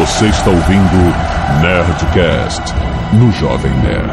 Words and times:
Você 0.00 0.26
está 0.28 0.48
ouvindo 0.48 0.96
Nerdcast 1.60 2.72
no 3.12 3.30
Jovem 3.32 3.70
Nerd. 3.82 4.08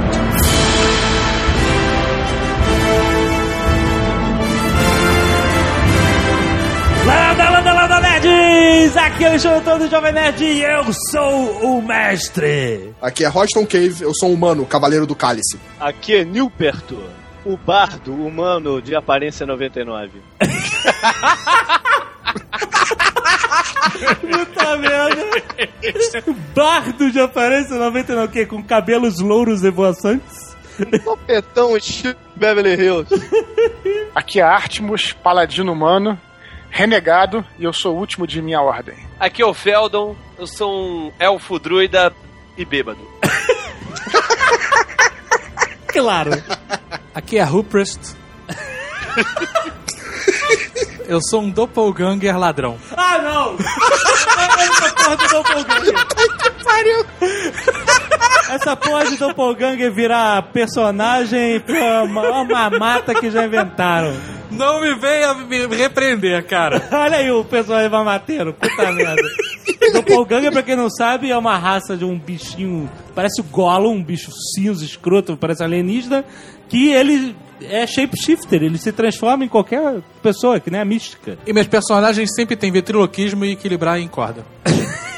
Landa, 7.06 7.50
landa, 7.50 7.74
landa, 7.74 8.02
nerds! 8.02 8.98
Aqui 8.98 9.24
é 9.24 9.38
o 9.38 9.58
Antônio 9.58 9.80
do 9.80 9.90
Jovem 9.90 10.12
Nerd 10.12 10.44
e 10.44 10.62
eu 10.62 10.84
sou 11.10 11.52
o 11.62 11.82
mestre. 11.82 12.94
Aqui 13.02 13.24
é 13.24 13.30
Roston 13.30 13.66
Cave, 13.66 14.04
eu 14.04 14.14
sou 14.14 14.32
um 14.32 14.34
humano, 14.34 14.66
cavaleiro 14.66 15.08
do 15.08 15.16
cálice. 15.16 15.58
Aqui 15.80 16.18
é 16.18 16.26
Nilperto, 16.26 17.02
o 17.46 17.56
bardo 17.56 18.14
humano 18.14 18.82
de 18.82 18.94
aparência 18.94 19.46
99. 19.46 20.22
Puta 24.22 24.78
merda. 24.78 25.26
Bardo 26.54 27.12
de 27.12 27.20
aparência 27.20 27.76
99, 27.76 28.28
o 28.28 28.32
quê? 28.32 28.46
Com 28.46 28.64
cabelos 28.64 29.20
louros 29.20 29.64
e 29.64 29.70
voaçantes? 29.70 30.56
Topetão 31.04 31.76
estilo 31.76 32.16
Beverly 32.36 32.76
Hills. 32.76 33.10
Aqui 34.14 34.40
é 34.40 34.44
Artemus, 34.44 35.12
paladino 35.12 35.72
humano, 35.72 36.20
renegado, 36.70 37.44
e 37.58 37.64
eu 37.64 37.74
sou 37.74 37.96
o 37.96 38.00
último 38.00 38.28
de 38.28 38.42
minha 38.42 38.62
ordem. 38.62 38.96
Aqui 39.20 39.42
é 39.42 39.46
o 39.46 39.54
Feldon, 39.54 40.16
eu 40.38 40.46
sou 40.46 40.72
um 40.72 41.12
elfo 41.20 41.58
druida 41.58 42.14
e 42.56 42.64
bêbado. 42.64 43.00
Claro. 45.88 46.32
Aqui 47.16 47.40
é 47.40 47.44
Ruprest. 47.44 48.16
Eu 51.08 51.22
sou 51.22 51.42
um 51.42 51.50
doppelganger 51.50 52.38
ladrão. 52.38 52.78
Ah, 52.96 53.18
não! 53.20 53.56
Essa 54.60 54.94
porra 54.94 55.16
do 55.16 55.28
Doppelganger. 55.30 55.96
Essa 58.50 58.76
porra 58.76 59.06
de 59.06 59.18
Doppelganger 59.18 59.94
virar 59.94 60.42
personagem 60.52 61.62
foi 61.66 61.80
uma, 62.04 62.42
uma 62.42 62.70
mata 62.70 63.16
que 63.16 63.32
já 63.32 63.46
inventaram. 63.46 64.14
Não 64.52 64.82
me 64.82 64.96
venha 64.96 65.34
me 65.34 65.66
repreender, 65.68 66.46
cara. 66.46 66.86
Olha 66.92 67.18
aí 67.18 67.32
o 67.32 67.46
personagem 67.46 67.90
mamateiro, 67.90 68.54
puta 68.54 68.92
merda. 68.92 69.22
Doppelganger, 69.94 70.52
pra 70.52 70.64
quem 70.64 70.76
não 70.76 70.90
sabe, 70.90 71.32
é 71.32 71.38
uma 71.38 71.58
raça 71.58 71.96
de 71.96 72.04
um 72.04 72.20
bichinho, 72.20 72.90
parece 73.16 73.40
o 73.40 73.44
Gollum, 73.46 73.96
um 73.96 74.04
bicho 74.04 74.32
cinza, 74.54 74.84
escroto, 74.84 75.38
parece 75.38 75.64
alienígena, 75.64 76.26
que 76.68 76.92
ele 76.92 77.34
é 77.62 77.86
shapeshifter, 77.88 78.64
ele 78.64 78.78
se 78.78 78.92
transforma 78.92 79.46
em 79.46 79.48
qualquer 79.48 80.02
pessoa, 80.22 80.60
que 80.60 80.70
nem 80.70 80.82
a 80.82 80.86
mística. 80.86 81.38
E 81.46 81.54
meus 81.54 81.68
personagens 81.68 82.30
sempre 82.36 82.56
têm 82.56 82.72
ventriloquismo 82.72 83.46
e 83.46 83.52
equilibrar 83.52 84.00
em 84.00 84.08
corda. 84.08 84.46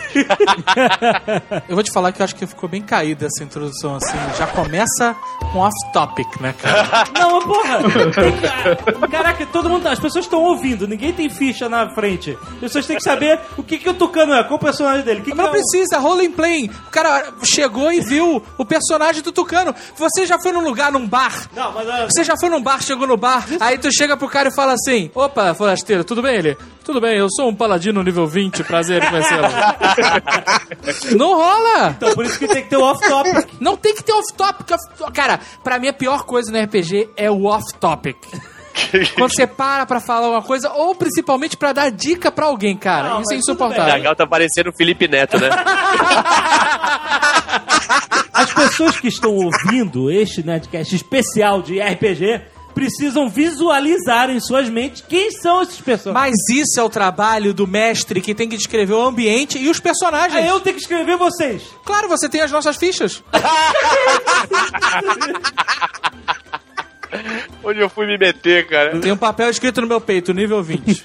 eu 1.67 1.75
vou 1.75 1.83
te 1.83 1.91
falar 1.91 2.11
que 2.11 2.21
eu 2.21 2.23
acho 2.23 2.35
que 2.35 2.45
ficou 2.47 2.67
bem 2.69 2.81
caída 2.81 3.25
essa 3.27 3.43
introdução, 3.43 3.95
assim. 3.95 4.17
Já 4.37 4.47
começa 4.47 5.15
com 5.51 5.59
off-topic, 5.59 6.27
né, 6.41 6.53
cara? 6.57 7.05
Não, 7.17 7.33
mas 7.35 7.43
porra! 7.45 9.07
Caraca, 9.09 9.45
todo 9.47 9.69
mundo. 9.69 9.87
As 9.87 9.99
pessoas 9.99 10.25
estão 10.25 10.41
ouvindo, 10.43 10.87
ninguém 10.87 11.13
tem 11.13 11.29
ficha 11.29 11.67
na 11.69 11.89
frente. 11.93 12.37
As 12.53 12.59
pessoas 12.59 12.85
têm 12.85 12.97
que 12.97 13.03
saber 13.03 13.39
o 13.57 13.63
que, 13.63 13.77
que 13.77 13.89
o 13.89 13.93
Tucano 13.93 14.33
é, 14.33 14.43
qual 14.43 14.55
o 14.57 14.59
personagem 14.59 15.03
dele. 15.03 15.21
Que 15.21 15.29
Mas 15.33 15.37
não 15.37 15.45
que 15.51 15.57
é 15.57 15.59
o- 15.59 15.63
precisa, 15.63 15.99
role 15.99 16.25
in 16.25 16.31
play. 16.31 16.69
O 16.87 16.91
cara 16.91 17.33
chegou 17.43 17.91
e 17.91 18.01
viu 18.01 18.43
o 18.57 18.65
personagem 18.65 19.21
do 19.21 19.31
Tucano. 19.31 19.73
Você 19.95 20.25
já 20.25 20.39
foi 20.39 20.51
num 20.51 20.63
lugar, 20.63 20.91
num 20.91 21.07
bar? 21.07 21.47
Não, 21.55 21.71
mas 21.73 21.87
olha- 21.87 22.07
Você 22.09 22.23
já 22.23 22.35
foi 22.39 22.49
num 22.49 22.61
bar, 22.61 22.81
chegou 22.81 23.07
no 23.07 23.17
bar, 23.17 23.45
aí 23.59 23.77
tu 23.77 23.89
chega 23.91 24.15
pro 24.17 24.27
cara 24.29 24.49
e 24.49 24.53
fala 24.55 24.73
assim: 24.73 25.09
Opa, 25.15 25.53
forasteiro, 25.53 26.03
tudo 26.03 26.21
bem 26.21 26.35
ele? 26.35 26.57
Tudo 26.83 26.99
bem, 27.01 27.17
eu 27.17 27.27
sou 27.29 27.47
um 27.49 27.53
paladino 27.55 28.01
nível 28.01 28.25
20, 28.25 28.63
prazer 28.63 29.03
em 29.03 29.09
conhecê-lo. 29.09 29.43
Não 31.17 31.35
rola! 31.35 31.89
Então 31.97 32.13
por 32.13 32.25
isso 32.25 32.37
que 32.39 32.47
tem 32.47 32.63
que 32.63 32.69
ter 32.69 32.77
o 32.77 32.83
off-topic. 32.83 33.49
Não 33.59 33.75
tem 33.77 33.93
que 33.95 34.03
ter 34.03 34.13
off-topic. 34.13 34.71
off- 34.71 35.11
Cara, 35.13 35.39
pra 35.63 35.79
mim 35.79 35.87
a 35.87 35.93
pior 35.93 36.23
coisa 36.23 36.51
no 36.51 36.59
RPG 36.63 37.09
é 37.17 37.29
o 37.29 37.45
off-topic. 37.45 38.17
Quando 39.15 39.31
você 39.35 39.45
para 39.45 39.85
pra 39.85 39.99
falar 39.99 40.29
uma 40.29 40.41
coisa, 40.41 40.71
ou 40.71 40.95
principalmente 40.95 41.57
pra 41.57 41.73
dar 41.73 41.91
dica 41.91 42.31
pra 42.31 42.45
alguém, 42.45 42.77
cara. 42.77 43.09
Não, 43.09 43.21
Isso 43.21 43.33
é 43.33 43.37
insuportável. 43.37 43.93
Legal 43.93 44.15
tá 44.15 44.25
parecendo 44.25 44.69
o 44.69 44.73
Felipe 44.73 45.07
Neto, 45.07 45.37
né? 45.37 45.49
As 48.33 48.53
pessoas 48.53 48.99
que 48.99 49.07
estão 49.09 49.31
ouvindo 49.35 50.09
este 50.09 50.45
Nerdcast 50.45 50.95
especial 50.95 51.61
de 51.61 51.79
RPG 51.81 52.41
precisam 52.73 53.29
visualizar 53.29 54.29
em 54.29 54.39
suas 54.39 54.69
mentes 54.69 55.03
quem 55.07 55.31
são 55.31 55.61
esses 55.61 55.81
personagens. 55.81 56.31
Mas 56.31 56.35
isso 56.57 56.79
é 56.79 56.83
o 56.83 56.89
trabalho 56.89 57.53
do 57.53 57.67
mestre 57.67 58.21
que 58.21 58.33
tem 58.33 58.47
que 58.47 58.57
descrever 58.57 58.93
o 58.93 59.01
ambiente 59.01 59.57
e 59.57 59.69
os 59.69 59.79
personagens. 59.79 60.35
Aí 60.35 60.47
eu 60.47 60.59
tenho 60.59 60.75
que 60.75 60.81
escrever 60.81 61.17
vocês. 61.17 61.63
Claro, 61.85 62.07
você 62.07 62.29
tem 62.29 62.41
as 62.41 62.51
nossas 62.51 62.77
fichas. 62.77 63.23
Onde 67.63 67.79
eu 67.79 67.89
fui 67.89 68.05
me 68.05 68.17
meter, 68.17 68.67
cara? 68.67 68.99
Tem 68.99 69.11
um 69.11 69.17
papel 69.17 69.49
escrito 69.49 69.81
no 69.81 69.87
meu 69.87 69.99
peito, 69.99 70.33
nível 70.33 70.61
20. 70.61 71.03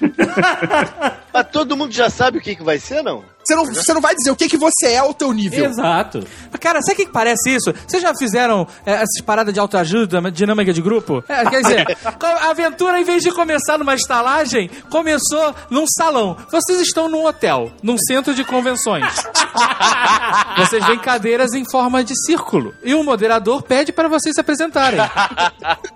Mas 1.33 1.47
todo 1.51 1.75
mundo 1.75 1.91
já 1.91 2.09
sabe 2.09 2.37
o 2.37 2.41
que, 2.41 2.55
que 2.55 2.63
vai 2.63 2.79
ser, 2.79 3.03
não? 3.03 3.23
Você 3.45 3.55
não, 3.55 3.65
você 3.65 3.93
não 3.93 4.01
vai 4.01 4.15
dizer 4.15 4.31
o 4.31 4.35
que, 4.35 4.47
que 4.47 4.57
você 4.57 4.87
é 4.87 4.97
ao 4.97 5.13
teu 5.13 5.31
nível. 5.31 5.65
Exato. 5.65 6.25
Cara, 6.59 6.81
sabe 6.81 6.93
o 6.93 6.95
que 6.97 7.05
que 7.05 7.11
parece 7.11 7.55
isso? 7.55 7.73
Vocês 7.87 8.01
já 8.01 8.13
fizeram 8.15 8.67
é, 8.85 8.93
essas 8.93 9.21
paradas 9.23 9.53
de 9.53 9.59
autoajuda, 9.59 10.19
dinâmica 10.31 10.73
de 10.73 10.81
grupo? 10.81 11.23
É, 11.27 11.45
quer 11.45 11.61
dizer, 11.61 11.97
a 12.03 12.49
aventura, 12.49 12.99
em 12.99 13.03
vez 13.03 13.21
de 13.21 13.31
começar 13.31 13.77
numa 13.77 13.93
estalagem, 13.93 14.69
começou 14.89 15.53
num 15.69 15.85
salão. 15.87 16.35
Vocês 16.51 16.79
estão 16.81 17.07
num 17.07 17.25
hotel, 17.25 17.71
num 17.83 17.97
centro 17.97 18.33
de 18.33 18.43
convenções. 18.43 19.05
Vocês 20.57 20.85
veem 20.85 20.99
cadeiras 20.99 21.53
em 21.53 21.69
forma 21.69 22.03
de 22.03 22.13
círculo. 22.25 22.73
E 22.83 22.95
o 22.95 23.03
moderador 23.03 23.61
pede 23.61 23.91
para 23.91 24.07
vocês 24.07 24.33
se 24.33 24.41
apresentarem. 24.41 24.99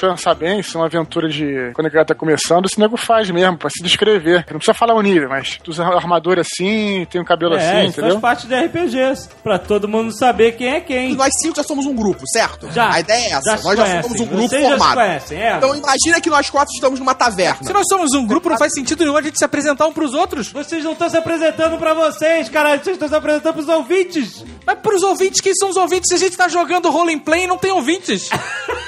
Pensar 0.00 0.34
bem, 0.34 0.58
isso 0.60 0.76
é 0.76 0.80
uma 0.80 0.86
aventura 0.86 1.28
de. 1.28 1.70
Quando 1.74 1.86
a 1.86 1.90
galera 1.90 2.04
tá 2.06 2.14
começando, 2.14 2.66
esse 2.66 2.78
nego 2.78 2.96
faz 2.96 3.30
mesmo, 3.30 3.56
pra 3.56 3.70
se 3.70 3.82
descrever. 3.82 4.44
Não 4.50 4.58
precisa 4.58 4.74
falar 4.74 4.94
o 4.94 5.00
nível, 5.00 5.28
mas 5.28 5.58
tu 5.62 5.70
usa 5.70 5.84
armadura 5.84 6.42
assim, 6.42 7.06
tem 7.10 7.20
um 7.20 7.24
cabelo 7.24 7.54
É, 7.54 7.58
assim, 7.58 7.88
isso 7.88 8.00
entendeu? 8.00 8.20
faz 8.20 8.42
parte 8.42 8.46
de 8.48 8.54
RPGs. 8.66 9.28
Pra 9.42 9.58
todo 9.58 9.88
mundo 9.88 10.12
saber 10.12 10.52
quem 10.52 10.68
é 10.68 10.80
quem. 10.80 11.14
Nós 11.14 11.30
cinco 11.40 11.56
já 11.56 11.62
somos 11.62 11.86
um 11.86 11.94
grupo, 11.94 12.22
certo? 12.26 12.70
Já. 12.72 12.92
A 12.92 13.00
ideia 13.00 13.24
é 13.28 13.30
essa. 13.32 13.50
Já 13.52 13.56
se 13.58 13.64
nós 13.64 13.76
já 13.78 14.02
somos 14.02 14.20
um 14.20 14.26
grupo 14.26 14.48
Vocês 14.48 14.62
já 14.62 14.68
se 14.72 14.76
formado. 14.78 14.94
conhecem, 14.96 15.42
é. 15.42 15.56
Então 15.56 15.74
imagina 15.74 16.20
que 16.20 16.28
nós 16.30 16.50
quatro 16.50 16.72
estamos 16.74 16.98
numa 16.98 17.14
taverna. 17.14 17.58
Se 17.62 17.72
nós 17.72 17.84
somos 17.88 18.12
um 18.14 18.26
grupo, 18.26 18.48
não 18.50 18.58
faz 18.58 18.72
sentido 18.74 19.04
nenhum 19.04 19.16
a 19.16 19.22
gente 19.22 19.38
se 19.38 19.44
apresentar 19.44 19.86
um 19.86 19.92
pros 19.92 20.12
outros. 20.12 20.50
Vocês 20.52 20.82
não 20.84 20.92
estão 20.92 21.08
se 21.08 21.16
apresentando 21.16 21.78
pra 21.78 21.94
vocês, 21.94 22.48
caralho. 22.48 22.82
Vocês 22.82 22.96
estão 22.96 23.08
se 23.08 23.14
apresentando 23.14 23.54
pros 23.54 23.68
ouvintes. 23.68 24.44
Mas 24.66 24.78
pros 24.80 25.02
ouvintes, 25.02 25.40
quem 25.40 25.54
são 25.54 25.70
os 25.70 25.76
ouvintes? 25.76 26.08
Se 26.08 26.14
a 26.14 26.18
gente 26.18 26.36
tá 26.36 26.48
jogando 26.48 26.90
role 26.90 27.12
in 27.12 27.18
play, 27.18 27.46
não 27.46 27.56
tem 27.56 27.70
ouvintes. 27.72 28.28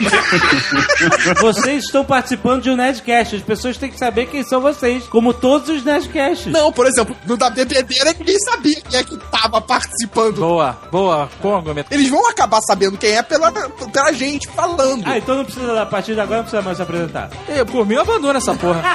Vocês 1.40 1.84
estão 1.84 2.04
participando 2.04 2.62
de 2.62 2.70
um 2.70 2.76
Nerdcast. 2.76 3.36
As 3.36 3.42
pessoas 3.42 3.76
têm 3.76 3.90
que 3.90 3.98
saber 3.98 4.26
quem 4.26 4.42
são 4.42 4.60
vocês. 4.60 5.04
Como 5.04 5.34
todos 5.34 5.68
os 5.68 5.84
Nerdcasts. 5.84 6.52
Não, 6.52 6.72
por 6.72 6.86
exemplo, 6.86 7.16
no 7.26 7.36
da 7.36 7.50
bebedeira 7.50 8.14
ninguém 8.18 8.38
sabia 8.38 8.80
quem 8.80 9.00
é 9.00 9.04
que 9.04 9.16
tava 9.30 9.60
participando. 9.60 10.36
Boa, 10.36 10.78
boa, 10.90 11.28
Congo, 11.40 11.72
minha 11.72 11.84
Eles 11.90 12.08
vão 12.08 12.28
acabar 12.28 12.60
sabendo 12.62 12.98
quem 12.98 13.12
é 13.12 13.22
pela, 13.22 13.52
pela 13.52 14.12
gente 14.12 14.48
falando. 14.48 15.04
Ah, 15.06 15.18
então 15.18 15.36
não 15.36 15.44
precisa, 15.44 15.80
a 15.80 15.86
partir 15.86 16.14
de 16.14 16.20
agora 16.20 16.38
não 16.38 16.44
precisa 16.44 16.62
mais 16.62 16.76
se 16.76 16.82
apresentar. 16.82 17.30
Ei, 17.48 17.64
Por 17.64 17.86
mim, 17.86 17.94
eu 17.94 18.02
abandono 18.02 18.38
essa 18.38 18.54
porra. 18.54 18.80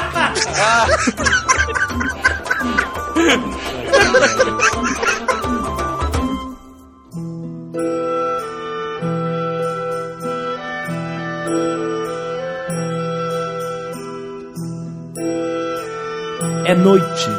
É 16.68 16.74
noite. 16.74 17.30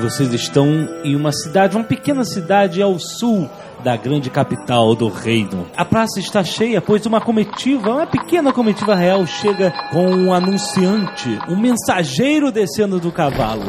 Vocês 0.00 0.32
estão 0.34 0.88
em 1.04 1.14
uma 1.14 1.30
cidade, 1.30 1.76
uma 1.76 1.84
pequena 1.84 2.24
cidade 2.24 2.82
ao 2.82 2.98
sul 2.98 3.48
da 3.82 3.96
grande 3.96 4.30
capital 4.30 4.94
do 4.94 5.08
reino. 5.08 5.66
A 5.76 5.84
praça 5.84 6.18
está 6.18 6.42
cheia, 6.42 6.80
pois 6.80 7.06
uma 7.06 7.20
comitiva, 7.20 7.90
uma 7.90 8.06
pequena 8.06 8.52
comitiva 8.52 8.94
real, 8.94 9.26
chega 9.26 9.72
com 9.90 10.06
um 10.06 10.32
anunciante, 10.32 11.38
um 11.48 11.56
mensageiro 11.56 12.50
descendo 12.50 12.98
do 12.98 13.12
cavalo. 13.12 13.64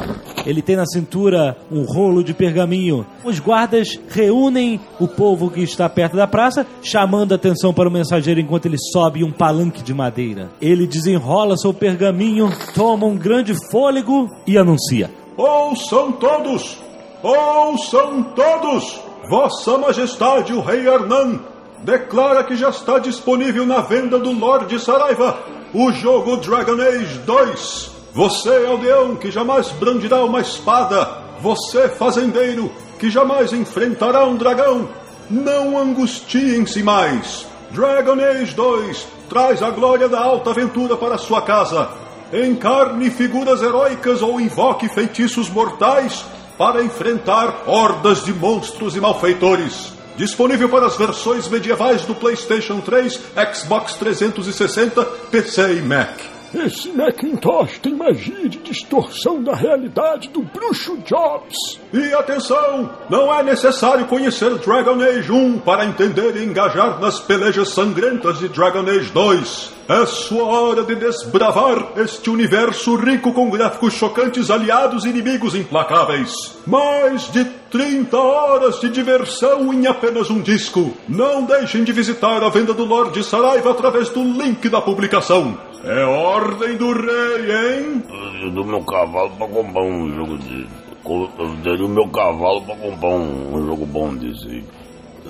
Ele 0.45 0.61
tem 0.61 0.75
na 0.75 0.85
cintura 0.85 1.57
um 1.71 1.83
rolo 1.83 2.23
de 2.23 2.33
pergaminho. 2.33 3.05
Os 3.23 3.39
guardas 3.39 3.99
reúnem 4.09 4.79
o 4.99 5.07
povo 5.07 5.49
que 5.49 5.61
está 5.61 5.87
perto 5.89 6.15
da 6.15 6.27
praça, 6.27 6.65
chamando 6.81 7.33
atenção 7.33 7.73
para 7.73 7.89
o 7.89 7.91
mensageiro 7.91 8.39
enquanto 8.39 8.65
ele 8.65 8.77
sobe 8.91 9.23
um 9.23 9.31
palanque 9.31 9.83
de 9.83 9.93
madeira. 9.93 10.49
Ele 10.61 10.87
desenrola 10.87 11.57
seu 11.57 11.73
pergaminho, 11.73 12.49
toma 12.73 13.05
um 13.05 13.17
grande 13.17 13.53
fôlego 13.71 14.29
e 14.47 14.57
anuncia. 14.57 15.11
Ouçam 15.37 16.11
todos! 16.13 16.77
Ouçam 17.21 18.23
todos! 18.35 19.08
Vossa 19.29 19.77
Majestade, 19.77 20.51
o 20.53 20.59
Rei 20.59 20.87
Hernan, 20.87 21.39
declara 21.83 22.43
que 22.43 22.55
já 22.55 22.69
está 22.69 22.97
disponível 22.97 23.63
na 23.63 23.79
venda 23.79 24.17
do 24.17 24.31
Lorde 24.31 24.79
Saraiva 24.79 25.37
o 25.71 25.91
jogo 25.91 26.37
Dragon 26.37 26.81
Age 26.81 27.19
2. 27.19 27.91
Você, 28.11 28.65
aldeão, 28.65 29.15
que 29.15 29.29
jamais 29.29 29.69
brandirá 29.73 30.23
uma 30.25 30.41
espada, 30.41 31.07
você, 31.41 31.87
fazendeiro, 31.89 32.71
que 32.97 33.11
jamais 33.11 33.53
enfrentará 33.53 34.25
um 34.25 34.35
dragão, 34.35 34.89
não 35.29 35.77
angustiem-se 35.77 36.81
mais. 36.81 37.45
Dragon 37.69 38.19
Age 38.19 38.55
2 38.55 39.07
traz 39.29 39.61
a 39.61 39.69
glória 39.69 40.09
da 40.09 40.19
alta 40.19 40.49
aventura 40.49 40.97
para 40.97 41.19
sua 41.19 41.43
casa. 41.43 41.87
Encarne 42.33 43.11
figuras 43.11 43.61
heróicas 43.61 44.23
ou 44.23 44.41
invoque 44.41 44.89
feitiços 44.89 45.51
mortais 45.51 46.25
para 46.59 46.83
enfrentar 46.83 47.63
hordas 47.65 48.25
de 48.25 48.33
monstros 48.33 48.93
e 48.93 48.99
malfeitores. 48.99 49.93
Disponível 50.17 50.67
para 50.67 50.87
as 50.87 50.97
versões 50.97 51.47
medievais 51.47 52.01
do 52.01 52.13
PlayStation 52.13 52.81
3, 52.81 53.17
Xbox 53.53 53.93
360, 53.93 55.05
PC 55.31 55.75
e 55.75 55.81
Mac. 55.81 56.19
Esse 56.53 56.91
Macintosh 56.91 57.79
tem 57.79 57.95
magia 57.95 58.49
de 58.49 58.57
distorção 58.57 59.41
da 59.41 59.55
realidade 59.55 60.27
do 60.29 60.41
bruxo 60.41 60.97
Jobs. 61.05 61.79
E 61.93 62.13
atenção! 62.13 62.89
Não 63.09 63.33
é 63.33 63.41
necessário 63.41 64.05
conhecer 64.07 64.53
Dragon 64.55 65.01
Age 65.01 65.31
1 65.31 65.59
para 65.59 65.85
entender 65.85 66.35
e 66.35 66.43
engajar 66.43 66.99
nas 66.99 67.21
pelejas 67.21 67.69
sangrentas 67.69 68.37
de 68.39 68.49
Dragon 68.49 68.81
Age 68.81 69.11
2. 69.13 69.78
É 69.89 70.05
sua 70.05 70.43
hora 70.43 70.83
de 70.83 70.93
desbravar 70.93 71.93
este 71.97 72.29
universo 72.29 72.95
rico 72.95 73.33
com 73.33 73.49
gráficos 73.49 73.95
chocantes, 73.95 74.51
aliados 74.51 75.03
e 75.03 75.09
inimigos 75.09 75.55
implacáveis. 75.55 76.31
Mais 76.67 77.27
de 77.31 77.43
30 77.71 78.15
horas 78.15 78.79
de 78.79 78.87
diversão 78.87 79.73
em 79.73 79.87
apenas 79.87 80.29
um 80.29 80.43
disco. 80.43 80.93
Não 81.07 81.43
deixem 81.43 81.83
de 81.83 81.91
visitar 81.91 82.43
a 82.43 82.49
venda 82.49 82.71
do 82.71 82.85
Lorde 82.85 83.23
Saraiva 83.23 83.71
através 83.71 84.09
do 84.09 84.21
link 84.21 84.69
da 84.69 84.79
publicação. 84.79 85.57
É 85.83 86.05
ordem 86.05 86.77
do 86.77 86.93
rei, 86.93 87.49
hein? 87.49 88.03
Eu 88.43 88.51
dou 88.51 88.65
meu 88.65 88.83
cavalo 88.83 89.31
pra 89.31 89.47
comprar 89.47 89.81
um 89.81 90.13
jogo 90.13 90.37
de. 90.37 90.67
Eu 91.03 91.55
daria 91.63 91.85
o 91.87 91.89
meu 91.89 92.07
cavalo 92.09 92.61
pra 92.61 92.75
comprar 92.75 93.09
um, 93.09 93.65
jogo 93.65 93.87
bom 93.87 94.13
desse. 94.13 94.63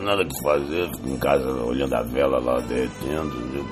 Nada 0.01 0.24
que 0.25 0.42
fazer, 0.42 0.90
fico 0.96 1.10
em 1.10 1.18
casa 1.18 1.50
olhando 1.63 1.94
a 1.94 2.01
vela 2.04 2.40
lá 2.40 2.60
derretendo. 2.62 3.34
Eu 3.54 3.63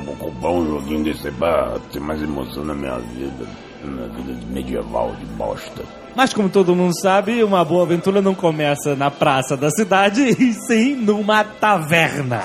vou 0.00 0.16
comprar 0.16 0.50
um 0.50 0.66
joguinho 0.66 1.04
desse 1.04 1.30
pra 1.32 1.74
ter 1.92 2.00
mais 2.00 2.22
emoção 2.22 2.64
na 2.64 2.74
minha 2.74 2.98
vida. 2.98 3.46
Na 3.84 4.06
vida 4.16 4.32
de 4.32 4.46
medieval, 4.46 5.14
de 5.20 5.26
bosta. 5.26 5.82
Mas 6.16 6.32
como 6.32 6.48
todo 6.48 6.74
mundo 6.74 6.98
sabe, 7.02 7.44
uma 7.44 7.62
boa 7.64 7.82
aventura 7.82 8.22
não 8.22 8.34
começa 8.34 8.96
na 8.96 9.10
praça 9.10 9.56
da 9.58 9.68
cidade, 9.68 10.22
e 10.42 10.54
sim 10.54 10.94
numa 10.96 11.44
taverna. 11.44 12.40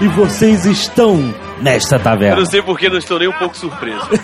E 0.00 0.08
vocês 0.08 0.64
estão 0.64 1.18
nesta 1.60 1.96
Eu 1.96 2.00
taverna. 2.02 2.36
não 2.36 2.46
sei 2.46 2.62
porque 2.62 2.88
não 2.88 2.96
estou 2.96 3.18
nem 3.18 3.28
um 3.28 3.32
pouco 3.34 3.54
surpreso. 3.56 4.08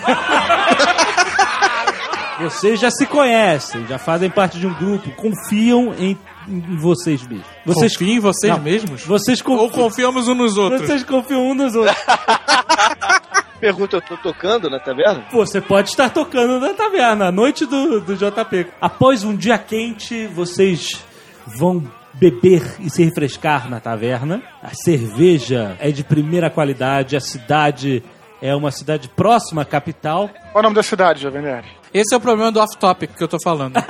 Vocês 2.41 2.79
já 2.79 2.89
se 2.89 3.05
conhecem, 3.05 3.85
já 3.85 3.97
fazem 3.99 4.29
parte 4.29 4.57
de 4.57 4.65
um 4.65 4.73
grupo, 4.73 5.11
confiam 5.11 5.93
em, 5.99 6.17
em 6.49 6.77
vocês 6.77 7.21
mesmos. 7.25 7.45
Vocês 7.65 7.93
Confiem 7.93 8.15
em 8.17 8.19
vocês 8.19 8.53
Não, 8.53 8.61
mesmos? 8.61 9.05
Vocês 9.05 9.39
Ou 9.45 9.45
confiam, 9.45 9.83
confiamos 9.83 10.27
uns 10.27 10.37
nos 10.37 10.57
outros? 10.57 10.81
vocês 10.81 11.03
confiam 11.03 11.47
um 11.47 11.53
nos 11.53 11.75
outros. 11.75 11.95
Pergunta, 13.59 13.97
eu 13.97 14.01
tô 14.01 14.15
tocando 14.17 14.69
na 14.69 14.79
taverna? 14.79 15.25
Pô, 15.29 15.45
Você 15.45 15.59
pode 15.59 15.89
estar 15.89 16.09
tocando 16.09 16.59
na 16.59 16.73
taverna, 16.73 17.27
a 17.27 17.31
noite 17.31 17.65
do, 17.65 17.99
do 17.99 18.15
JP. 18.15 18.67
Após 18.79 19.23
um 19.23 19.35
dia 19.35 19.57
quente, 19.57 20.27
vocês 20.27 21.03
vão 21.45 21.83
beber 22.13 22.63
e 22.79 22.89
se 22.89 23.03
refrescar 23.03 23.69
na 23.69 23.79
taverna. 23.79 24.41
A 24.63 24.73
cerveja 24.73 25.75
é 25.79 25.91
de 25.91 26.03
primeira 26.03 26.49
qualidade, 26.49 27.17
a 27.17 27.21
cidade 27.21 28.01
é 28.41 28.55
uma 28.55 28.71
cidade 28.71 29.09
próxima 29.09 29.63
à 29.63 29.65
capital. 29.65 30.29
Qual 30.29 30.55
é 30.55 30.59
o 30.59 30.63
nome 30.63 30.75
da 30.75 30.83
cidade, 30.83 31.21
Jovem 31.21 31.41
Nerd? 31.41 31.67
Esse 31.93 32.13
é 32.13 32.17
o 32.17 32.21
problema 32.21 32.51
do 32.51 32.59
off-topic 32.61 33.13
que 33.13 33.23
eu 33.23 33.27
tô 33.27 33.37
falando. 33.43 33.73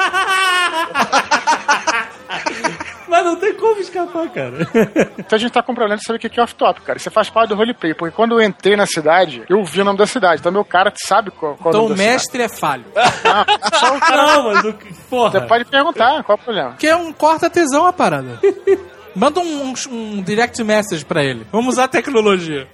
Mas 3.10 3.26
não 3.26 3.36
tem 3.36 3.54
como 3.56 3.80
escapar, 3.82 4.30
cara. 4.30 4.56
Então 5.18 5.36
a 5.36 5.40
gente 5.40 5.52
tá 5.52 5.62
com 5.62 5.74
problema 5.74 5.98
de 5.98 6.04
saber 6.04 6.18
o 6.18 6.30
que 6.30 6.40
é 6.40 6.44
off-top, 6.44 6.82
cara. 6.82 6.98
Isso 6.98 7.12
faz 7.12 7.30
parte 7.30 7.50
do 7.50 7.56
roleplay, 7.56 7.94
porque 7.94 8.16
quando 8.16 8.40
eu 8.40 8.42
entrei 8.46 8.76
na 8.76 8.86
cidade, 8.86 9.44
eu 9.50 9.64
vi 9.64 9.82
o 9.82 9.86
nome 9.86 9.98
da 9.98 10.08
cidade. 10.08 10.40
Então 10.40 10.52
meu 10.52 10.64
cara 10.66 10.92
sabe 11.08 11.30
qual, 11.32 11.56
qual 11.56 11.70
Então 11.72 11.82
é 11.82 11.84
o 11.84 11.86
o 11.88 11.90
nome 11.90 11.98
da 12.04 12.10
mestre 12.12 12.42
é 12.44 12.50
falho. 12.50 12.84
cidade. 12.86 13.14
Não, 13.24 13.80
só 13.80 13.96
o 13.96 14.00
cara- 14.00 14.26
Não, 14.26 14.44
mas 14.54 14.66
o 14.66 14.74
que. 14.74 14.94
Porra. 15.10 15.32
Você 15.32 15.42
pode 15.42 15.66
perguntar, 15.66 16.24
qual 16.24 16.38
é 16.38 16.42
o 16.42 16.44
problema? 16.44 16.76
Que 16.78 16.88
é 16.88 16.96
um 16.96 17.12
corta-tesão 17.14 17.86
a 17.86 17.94
parada. 17.94 18.40
Manda 19.16 19.40
um, 19.40 19.72
um- 19.72 19.74
um 19.92 20.22
direct 20.22 20.64
message 20.64 21.04
pra 21.04 21.24
ele. 21.24 21.46
Vamos 21.52 21.74
usar 21.74 21.86
a 21.86 21.88
tecnologia. 21.88 22.68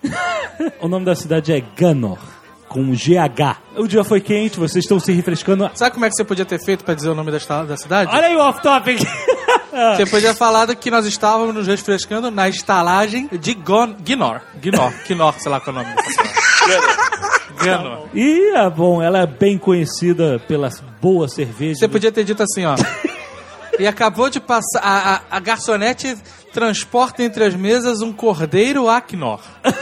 O 0.80 0.88
nome 0.88 1.06
da 1.06 1.16
cidade 1.16 1.52
é 1.54 1.62
Ganor, 1.76 2.20
com 2.68 2.92
GH. 2.94 3.58
O 3.78 3.88
dia 3.88 4.04
foi 4.04 4.22
quente, 4.22 4.60
vocês 4.60 4.84
estão 4.84 5.00
se 5.00 5.12
refrescando. 5.14 5.70
Sabe 5.74 5.94
como 5.94 6.06
é 6.06 6.10
que 6.10 6.16
você 6.16 6.24
podia 6.24 6.46
ter 6.46 6.60
feito 6.64 6.84
pra 6.84 6.94
dizer 6.94 7.10
o 7.10 7.16
nome 7.16 7.32
da, 7.32 7.64
da 7.64 7.78
cidade? 7.78 8.12
Olha 8.14 8.28
aí 8.28 8.36
o 8.36 8.40
off-topic. 8.40 9.02
Você 9.95 10.06
podia 10.06 10.33
falar 10.33 10.74
que 10.75 10.89
nós 10.89 11.06
estávamos 11.06 11.54
nos 11.54 11.68
refrescando 11.68 12.31
na 12.31 12.48
estalagem 12.48 13.30
de 13.39 13.54
Gon 13.54 13.95
Ginor. 14.06 14.42
Ginor, 14.62 14.94
Ginor, 15.06 15.36
sei 15.38 15.51
lá 15.51 15.60
qual 15.60 15.75
é 15.75 15.80
o 15.80 15.83
nome. 15.83 15.95
Ginor. 17.62 18.06
E, 18.13 18.54
ah, 18.56 18.69
bom, 18.69 19.01
ela 19.01 19.19
é 19.19 19.25
bem 19.25 19.57
conhecida 19.57 20.39
pela 20.48 20.69
boa 21.01 21.27
cerveja. 21.27 21.80
Você 21.80 21.88
podia 21.88 22.12
ter 22.12 22.24
dito 22.24 22.44
assim, 22.44 22.66
ó. 22.66 22.75
E 23.80 23.88
acabou 23.88 24.30
de 24.30 24.39
passar. 24.39 24.80
A, 24.81 25.16
a, 25.16 25.22
a 25.31 25.39
garçonete 25.39 26.18
transporta 26.56 27.22
entre 27.22 27.44
as 27.44 27.54
mesas 27.54 28.02
um 28.02 28.13
cordeiro 28.13 28.88
Acnor. 28.88 29.42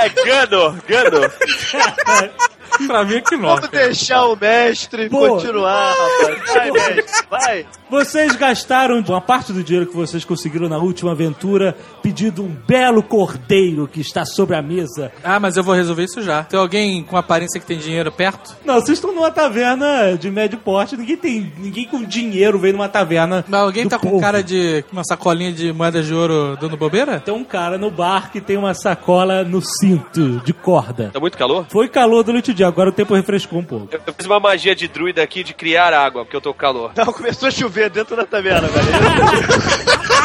É 0.00 0.08
Gano, 0.08 0.82
Gano. 0.88 1.30
pra 2.88 3.04
mim, 3.04 3.16
Acnor. 3.16 3.56
Vamos 3.56 3.68
deixar 3.70 4.24
o 4.24 4.34
mestre 4.34 5.08
Boa. 5.08 5.28
continuar, 5.28 5.94
rapaz. 5.94 6.54
Vai, 6.54 6.70
mestre, 6.70 7.26
vai. 7.30 7.66
Vocês 7.90 8.34
gastaram 8.34 8.98
uma 9.06 9.20
parte 9.20 9.52
do 9.52 9.62
dinheiro 9.62 9.88
que 9.88 9.94
vocês 9.94 10.24
conseguiram 10.24 10.68
na 10.68 10.78
última 10.78 11.12
aventura 11.12 11.76
pedindo 12.02 12.42
um 12.42 12.48
belo 12.48 13.02
cordeiro 13.02 13.86
que 13.86 14.00
está 14.00 14.24
sobre 14.24 14.56
a 14.56 14.62
mesa. 14.62 15.12
Ah, 15.22 15.38
mas 15.38 15.56
eu 15.56 15.62
vou 15.62 15.74
resolver 15.74 16.04
isso 16.04 16.22
já. 16.22 16.42
Tem 16.44 16.58
alguém 16.58 17.04
com 17.04 17.16
aparência 17.16 17.60
que 17.60 17.66
tem 17.66 17.78
dinheiro 17.78 18.10
perto? 18.10 18.56
Não, 18.64 18.76
vocês 18.76 18.98
estão 18.98 19.14
numa 19.14 19.30
taverna 19.30 20.16
de 20.18 20.30
médio 20.30 20.58
porte. 20.58 20.96
Ninguém 20.96 21.16
tem. 21.16 21.52
Ninguém 21.58 21.86
com 21.86 22.02
dinheiro 22.02 22.58
veio 22.58 22.72
numa 22.72 22.88
taverna. 22.88 23.44
Mas 23.46 23.60
alguém 23.60 23.84
do 23.84 23.90
tá 23.90 23.98
com 23.98 24.08
povo. 24.08 24.20
cara 24.20 24.42
de 24.42 24.61
uma 24.92 25.04
sacolinha 25.04 25.52
de 25.52 25.72
moedas 25.72 26.06
de 26.06 26.14
ouro 26.14 26.56
dando 26.60 26.76
bobeira? 26.76 27.20
Tem 27.20 27.34
um 27.34 27.44
cara 27.44 27.76
no 27.76 27.90
bar 27.90 28.30
que 28.30 28.40
tem 28.40 28.56
uma 28.56 28.74
sacola 28.74 29.42
no 29.42 29.60
cinto 29.60 30.40
de 30.44 30.52
corda. 30.52 31.10
Tá 31.12 31.20
muito 31.20 31.36
calor? 31.36 31.66
Foi 31.68 31.88
calor 31.88 32.22
durante 32.22 32.50
o 32.50 32.54
dia, 32.54 32.66
agora 32.66 32.90
o 32.90 32.92
tempo 32.92 33.14
refrescou 33.14 33.58
um 33.58 33.64
pouco. 33.64 33.88
Eu 33.90 34.00
eu 34.12 34.14
fiz 34.14 34.26
uma 34.26 34.38
magia 34.38 34.76
de 34.76 34.86
druida 34.88 35.22
aqui 35.22 35.42
de 35.42 35.54
criar 35.54 35.94
água, 35.94 36.24
porque 36.24 36.36
eu 36.36 36.40
tô 36.40 36.52
com 36.52 36.60
calor. 36.60 36.92
Não, 36.94 37.06
começou 37.06 37.48
a 37.48 37.50
chover 37.50 37.88
dentro 37.88 38.14
da 38.14 38.26
taverna, 38.26 38.68
velho. 38.68 38.86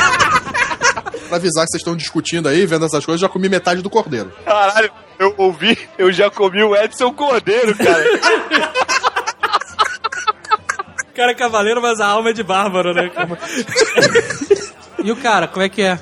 Pra 1.27 1.37
avisar 1.37 1.65
que 1.65 1.71
vocês 1.71 1.81
estão 1.81 1.95
discutindo 1.95 2.47
aí, 2.47 2.65
vendo 2.65 2.85
essas 2.85 3.05
coisas, 3.05 3.19
já 3.19 3.27
comi 3.27 3.49
metade 3.49 3.81
do 3.81 3.89
cordeiro. 3.89 4.31
Caralho, 4.45 4.89
eu 5.19 5.33
ouvi, 5.37 5.77
eu 5.97 6.11
já 6.11 6.29
comi 6.29 6.63
o 6.63 6.75
Edson 6.75 7.11
Cordeiro, 7.11 7.75
cara. 7.75 8.03
O 11.17 11.19
cara 11.19 11.31
é 11.31 11.35
cavaleiro, 11.35 11.81
mas 11.81 11.99
a 11.99 12.05
alma 12.05 12.29
é 12.29 12.33
de 12.33 12.43
bárbaro, 12.43 12.93
né? 12.93 13.09
e 15.03 15.11
o 15.11 15.15
cara, 15.15 15.47
como 15.47 15.65
é 15.65 15.69
que 15.69 15.81
é? 15.81 15.97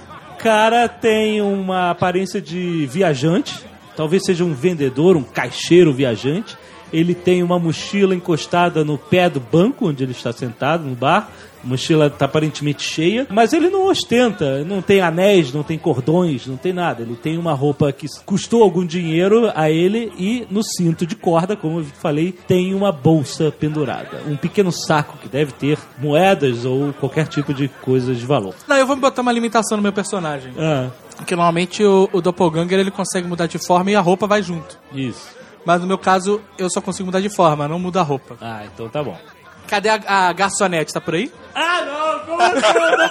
cara 0.46 0.88
tem 0.88 1.42
uma 1.42 1.90
aparência 1.90 2.40
de 2.40 2.86
viajante, 2.86 3.66
talvez 3.96 4.24
seja 4.24 4.46
um 4.46 4.54
vendedor, 4.54 5.18
um 5.18 5.24
caixeiro 5.24 5.92
viajante. 5.92 6.56
Ele 6.94 7.16
tem 7.16 7.42
uma 7.42 7.58
mochila 7.58 8.14
encostada 8.14 8.84
no 8.84 8.96
pé 8.96 9.28
do 9.28 9.40
banco 9.40 9.88
onde 9.88 10.04
ele 10.04 10.12
está 10.12 10.32
sentado 10.32 10.84
no 10.84 10.96
bar. 10.96 11.32
A 11.66 11.68
mochila 11.68 12.06
está 12.08 12.26
aparentemente 12.26 12.84
cheia, 12.84 13.26
mas 13.32 13.52
ele 13.52 13.70
não 13.70 13.88
ostenta, 13.90 14.64
não 14.64 14.82
tem 14.82 15.02
anéis, 15.02 15.52
não 15.52 15.64
tem 15.64 15.78
cordões, 15.80 16.46
não 16.46 16.58
tem 16.58 16.72
nada. 16.72 17.02
Ele 17.02 17.16
tem 17.16 17.38
uma 17.38 17.54
roupa 17.54 17.92
que 17.92 18.06
custou 18.26 18.62
algum 18.62 18.86
dinheiro 18.86 19.52
a 19.56 19.70
ele 19.72 20.14
e 20.18 20.46
no 20.52 20.62
cinto 20.64 21.06
de 21.08 21.16
corda, 21.16 21.56
como 21.56 21.80
eu 21.80 21.86
falei, 21.86 22.32
tem 22.32 22.74
uma 22.76 22.92
bolsa 22.92 23.52
pendurada. 23.52 24.22
Um 24.28 24.38
pequeno 24.38 24.72
saco 24.72 25.18
que 25.18 25.28
deve 25.28 25.54
ter 25.54 25.80
moedas 25.98 26.66
ou 26.66 26.94
qualquer 26.94 27.28
tipo 27.28 27.54
de 27.54 27.68
coisa 27.68 28.14
de 28.14 28.26
valor. 28.26 28.54
Não, 28.68 28.76
eu 28.78 28.86
vou 28.86 28.96
botar 28.96 29.22
uma 29.24 29.32
limitação 29.32 29.76
no 29.78 29.82
meu 29.82 29.94
personagem. 29.94 30.54
Ah, 30.60 30.90
Porque 31.18 31.36
normalmente 31.36 31.84
o, 31.84 32.08
o 32.14 32.22
Doppelganger 32.22 32.80
ele 32.80 32.92
consegue 32.92 33.28
mudar 33.28 33.48
de 33.48 33.58
forma 33.58 33.90
e 33.90 33.96
a 33.96 34.02
roupa 34.02 34.28
vai 34.28 34.44
junto. 34.44 34.78
isso. 34.94 35.34
Mas 35.66 35.82
no 35.82 35.88
meu 35.88 35.98
caso, 35.98 36.40
eu 36.60 36.70
só 36.70 36.80
consigo 36.80 37.08
mudar 37.08 37.22
de 37.22 37.30
forma, 37.30 37.68
não 37.68 37.80
muda 37.80 38.00
a 38.00 38.04
roupa. 38.04 38.38
Ah, 38.40 38.62
então 38.72 38.88
tá 38.88 39.04
bom. 39.04 39.18
Cadê 39.68 39.90
a, 39.90 40.00
a 40.08 40.34
garçonete? 40.34 40.94
Tá 40.94 41.02
por 41.02 41.16
aí? 41.16 41.32
Ah, 41.54 41.82
não! 41.86 42.20
Como 42.26 42.42
assim 42.42 42.78
eu 42.78 42.98
não 42.98 43.08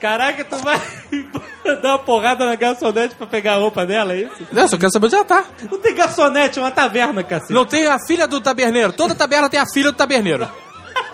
Caraca, 0.00 0.44
tu 0.44 0.56
vai 0.58 0.80
dar 1.80 1.92
uma 1.92 1.98
porrada 1.98 2.44
na 2.44 2.54
garçonete 2.56 3.14
pra 3.14 3.26
pegar 3.26 3.54
a 3.54 3.56
roupa 3.56 3.86
dela, 3.86 4.12
é 4.12 4.22
isso? 4.22 4.46
Não, 4.52 4.68
só 4.68 4.76
quero 4.76 4.92
saber 4.92 5.06
onde 5.06 5.14
ela 5.14 5.24
tá. 5.24 5.44
Não 5.70 5.78
tem 5.78 5.94
garçonete, 5.94 6.58
é 6.58 6.62
uma 6.62 6.70
taverna, 6.70 7.22
cacete. 7.22 7.52
Não 7.52 7.64
tem 7.64 7.86
a 7.86 7.98
filha 8.06 8.26
do 8.26 8.40
taberneiro. 8.40 8.92
Toda 8.92 9.14
taberna 9.14 9.48
tem 9.48 9.58
a 9.58 9.64
filha 9.66 9.90
do 9.90 9.96
taberneiro. 9.96 10.46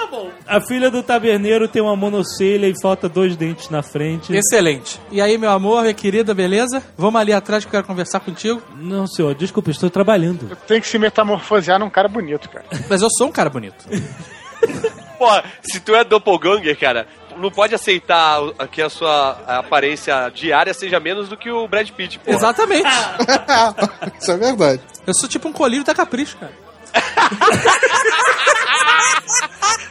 Bom. 0.07 0.31
A 0.47 0.61
filha 0.61 0.91
do 0.91 1.03
taberneiro 1.03 1.69
tem 1.69 1.83
uma 1.83 1.97
monocelha 1.97 2.67
e 2.67 2.75
falta 2.81 3.09
dois 3.09 3.37
dentes 3.37 3.69
na 3.71 3.83
frente. 3.83 4.35
Excelente. 4.35 5.01
E 5.11 5.21
aí, 5.21 5.37
meu 5.39 5.51
amor, 5.51 5.83
minha 5.83 5.95
querida, 5.95 6.35
beleza? 6.35 6.83
Vamos 6.97 7.21
ali 7.21 7.33
atrás 7.33 7.65
que 7.65 7.69
eu 7.69 7.73
quero 7.73 7.87
conversar 7.87 8.21
contigo. 8.21 8.63
Não, 8.77 9.07
senhor, 9.07 9.35
desculpa, 9.35 9.71
estou 9.71 9.91
trabalhando. 9.91 10.57
Tem 10.67 10.81
que 10.81 10.87
se 10.87 10.99
metamorfosear 10.99 11.79
num 11.79 11.91
cara 11.91 12.09
bonito, 12.09 12.49
cara. 12.49 12.65
Mas 12.89 13.03
eu 13.03 13.09
sou 13.11 13.29
um 13.29 13.33
cara 13.33 13.51
bonito. 13.51 13.85
Pô, 15.19 15.29
se 15.63 15.81
tu 15.81 15.95
é 15.95 16.03
doppelganger, 16.03 16.79
cara, 16.79 17.07
não 17.37 17.51
pode 17.51 17.75
aceitar 17.75 18.41
que 18.71 18.81
a 18.81 18.89
sua 18.89 19.33
aparência 19.47 20.31
diária 20.35 20.73
seja 20.73 20.99
menos 20.99 21.29
do 21.29 21.37
que 21.37 21.51
o 21.51 21.69
Brad 21.69 21.91
Pitt, 21.91 22.19
pô. 22.19 22.31
Exatamente. 22.31 22.89
Isso 24.19 24.33
é 24.33 24.37
verdade. 24.39 24.81
Eu 25.07 25.13
sou 25.13 25.29
tipo 25.29 25.47
um 25.47 25.53
colírio 25.53 25.85
da 25.85 25.95
Capricho, 25.95 26.39
cara. 26.39 26.53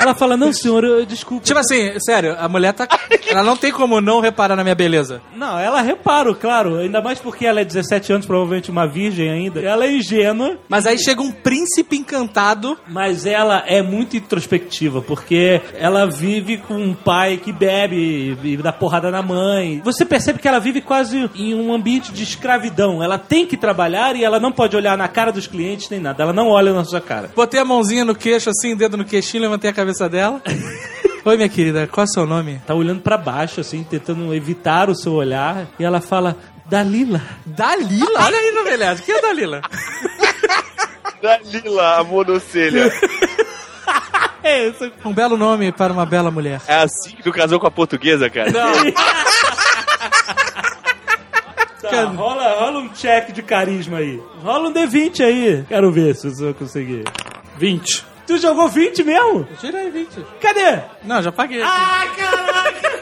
Ela 0.00 0.14
fala, 0.14 0.36
não, 0.36 0.52
senhor, 0.52 0.82
eu, 0.84 1.04
desculpa. 1.06 1.44
Tipo 1.44 1.58
assim, 1.58 1.98
sério, 2.00 2.36
a 2.38 2.48
mulher 2.48 2.72
tá. 2.72 2.88
Ela 3.28 3.44
não 3.44 3.56
tem 3.56 3.70
como 3.70 4.00
não 4.00 4.20
reparar 4.20 4.56
na 4.56 4.62
minha 4.62 4.74
beleza. 4.74 5.20
Não, 5.36 5.58
ela 5.58 5.80
repara, 5.82 6.34
claro. 6.34 6.78
Ainda 6.78 7.00
mais 7.00 7.18
porque 7.18 7.46
ela 7.46 7.60
é 7.60 7.64
17 7.64 8.12
anos, 8.12 8.26
provavelmente 8.26 8.70
uma 8.70 8.86
virgem 8.86 9.30
ainda. 9.30 9.60
Ela 9.60 9.84
é 9.86 9.92
ingênua, 9.92 10.58
Mas 10.68 10.86
aí 10.86 10.98
chega 10.98 11.20
um 11.22 11.30
príncipe 11.30 11.96
encantado. 11.96 12.78
mas 12.88 13.26
ela 13.26 13.62
é 13.66 13.82
muito 13.82 14.16
introspectiva, 14.16 15.02
porque 15.02 15.60
ela 15.74 16.06
vive 16.06 16.56
com 16.58 16.74
um 16.74 16.94
pai 16.94 17.36
que 17.36 17.52
bebe 17.52 18.36
e 18.42 18.56
dá 18.56 18.72
porrada 18.72 19.10
na 19.10 19.22
mãe. 19.22 19.80
Você 19.84 20.04
percebe 20.04 20.38
que 20.38 20.48
ela 20.48 20.58
vive 20.58 20.80
quase 20.80 21.28
em 21.34 21.54
um 21.54 21.72
ambiente 21.74 22.12
de 22.12 22.22
escravidão. 22.22 23.02
Ela 23.02 23.18
tem 23.18 23.46
que 23.46 23.56
trabalhar 23.56 24.16
e 24.16 24.24
ela 24.24 24.40
não 24.40 24.52
pode 24.52 24.76
olhar 24.76 24.96
na 24.96 25.08
cara 25.08 25.30
dos 25.32 25.46
clientes 25.46 25.88
nem 25.90 26.00
nada. 26.00 26.22
Ela 26.22 26.32
não 26.32 26.48
olha 26.48 26.72
na 26.72 26.84
sua 26.84 27.00
cara. 27.00 27.30
Botei 27.34 27.60
a 27.60 27.64
mãozinha 27.64 28.04
no 28.04 28.14
queixo, 28.14 28.50
assim, 28.50 28.74
dedo 28.76 28.96
no 28.96 29.04
queixinho, 29.04 29.42
levantei 29.42 29.70
a 29.70 29.72
cabeça 29.72 29.89
dela. 30.08 30.42
Oi, 31.24 31.36
minha 31.36 31.48
querida, 31.48 31.86
qual 31.86 32.04
é 32.04 32.08
o 32.08 32.12
seu 32.12 32.26
nome? 32.26 32.60
Tá 32.66 32.74
olhando 32.74 33.00
pra 33.02 33.18
baixo, 33.18 33.60
assim, 33.60 33.84
tentando 33.84 34.34
evitar 34.34 34.88
o 34.88 34.94
seu 34.94 35.12
olhar. 35.12 35.66
E 35.78 35.84
ela 35.84 36.00
fala, 36.00 36.36
Dalila. 36.66 37.20
Dalila? 37.44 38.24
Olha 38.24 38.38
aí, 38.38 38.52
novelhado. 38.52 39.02
Quem 39.02 39.14
é 39.14 39.20
Dalila? 39.20 39.60
Dalila, 41.22 41.98
a 41.98 42.04
monocelha. 42.04 42.90
É 44.42 44.68
isso. 44.68 44.90
Um 45.04 45.12
belo 45.12 45.36
nome 45.36 45.70
para 45.70 45.92
uma 45.92 46.06
bela 46.06 46.30
mulher. 46.30 46.62
É 46.66 46.76
assim 46.76 47.10
que 47.14 47.22
tu 47.22 47.30
casou 47.30 47.60
com 47.60 47.66
a 47.66 47.70
portuguesa, 47.70 48.30
cara? 48.30 48.50
Tá, 51.82 52.04
rola, 52.04 52.60
rola 52.60 52.78
um 52.78 52.88
check 52.90 53.32
de 53.32 53.42
carisma 53.42 53.98
aí. 53.98 54.22
Rola 54.44 54.68
um 54.68 54.72
D20 54.72 55.24
aí. 55.24 55.64
Quero 55.66 55.90
ver 55.90 56.14
se 56.14 56.30
você 56.30 56.44
vai 56.44 56.54
conseguir. 56.54 57.04
20. 57.56 58.06
Tu 58.30 58.38
jogou 58.38 58.68
20 58.68 59.02
mesmo? 59.02 59.44
Eu 59.50 59.56
tirei 59.56 59.90
20. 59.90 60.24
Cadê? 60.40 60.82
Não, 61.02 61.20
já 61.20 61.32
paguei. 61.32 61.60
Ah, 61.64 62.06
caraca! 62.16 63.00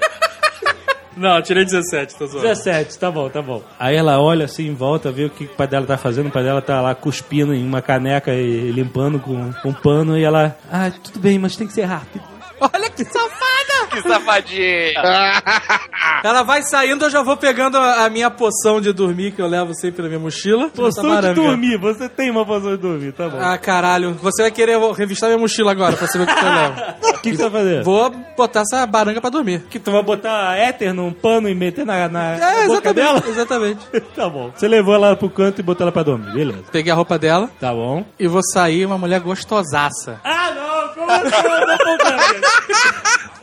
Não, 1.14 1.36
eu 1.36 1.42
tirei 1.42 1.66
17, 1.66 2.16
tô 2.16 2.26
zoando. 2.26 2.46
17, 2.46 2.98
tá 2.98 3.10
bom, 3.10 3.28
tá 3.28 3.42
bom. 3.42 3.62
Aí 3.78 3.94
ela 3.94 4.18
olha 4.22 4.46
assim 4.46 4.68
em 4.68 4.74
volta, 4.74 5.12
vê 5.12 5.26
o 5.26 5.30
que 5.30 5.44
o 5.44 5.48
pai 5.48 5.66
dela 5.66 5.84
tá 5.84 5.98
fazendo. 5.98 6.28
O 6.28 6.30
pai 6.30 6.44
dela 6.44 6.62
tá 6.62 6.80
lá 6.80 6.94
cuspindo 6.94 7.52
em 7.52 7.62
uma 7.62 7.82
caneca 7.82 8.32
e 8.32 8.70
limpando 8.70 9.18
com 9.18 9.52
um 9.68 9.72
pano. 9.74 10.16
E 10.16 10.24
ela, 10.24 10.56
ah, 10.72 10.90
tudo 10.90 11.20
bem, 11.20 11.38
mas 11.38 11.56
tem 11.56 11.66
que 11.66 11.74
ser 11.74 11.84
rápido. 11.84 12.24
Olha 12.58 12.88
que 12.88 13.04
safada! 13.04 13.57
Que 13.90 14.02
safadinha. 14.02 14.92
Ela 16.24 16.42
vai 16.42 16.62
saindo, 16.62 17.04
eu 17.04 17.10
já 17.10 17.22
vou 17.22 17.36
pegando 17.36 17.76
a, 17.78 18.04
a 18.04 18.10
minha 18.10 18.30
poção 18.30 18.80
de 18.80 18.92
dormir 18.92 19.32
que 19.32 19.40
eu 19.42 19.46
levo 19.46 19.74
sempre 19.74 20.02
na 20.02 20.08
minha 20.08 20.20
mochila. 20.20 20.68
Poção 20.70 21.04
Tá 21.08 21.20
de 21.20 21.34
dormir, 21.34 21.78
você 21.78 22.08
tem 22.08 22.30
uma 22.30 22.44
poção 22.44 22.70
de 22.72 22.76
dormir, 22.78 23.12
tá 23.12 23.28
bom. 23.28 23.38
Ah, 23.40 23.56
caralho. 23.58 24.14
Você 24.14 24.42
vai 24.42 24.50
querer 24.50 24.78
revistar 24.92 25.28
minha 25.28 25.38
mochila 25.38 25.70
agora 25.72 25.96
pra 25.96 26.06
saber 26.06 26.24
o 26.24 26.26
que 26.26 26.44
eu 26.44 26.52
levo. 26.52 26.98
O 27.18 27.20
que, 27.20 27.32
que 27.32 27.36
você 27.36 27.48
vai 27.48 27.62
fazer? 27.62 27.82
Vou 27.82 28.10
botar 28.36 28.60
essa 28.60 28.86
baranga 28.86 29.20
pra 29.20 29.28
dormir. 29.28 29.64
Que 29.68 29.80
tu 29.80 29.90
vai 29.90 30.04
botar 30.04 30.56
éter 30.56 30.94
num 30.94 31.12
pano 31.12 31.48
e 31.48 31.54
meter 31.54 31.84
na, 31.84 32.08
na, 32.08 32.36
É, 32.36 32.60
na 32.60 32.66
boca 32.68 32.94
dela? 32.94 33.20
exatamente. 33.26 33.80
Exatamente. 33.92 34.06
tá 34.14 34.28
bom. 34.28 34.52
Você 34.54 34.68
levou 34.68 34.94
ela 34.94 35.16
pro 35.16 35.28
canto 35.28 35.58
e 35.60 35.62
botou 35.64 35.84
ela 35.84 35.90
pra 35.90 36.04
dormir, 36.04 36.30
beleza. 36.32 36.62
Peguei 36.70 36.92
a 36.92 36.94
roupa 36.94 37.18
dela 37.18 37.50
Tá 37.58 37.72
bom. 37.72 38.04
e 38.20 38.28
vou 38.28 38.40
sair 38.52 38.86
uma 38.86 38.96
mulher 38.96 39.18
gostosaça. 39.18 40.20
Ah, 40.22 40.52
não! 40.54 40.67
Assim? 40.96 42.40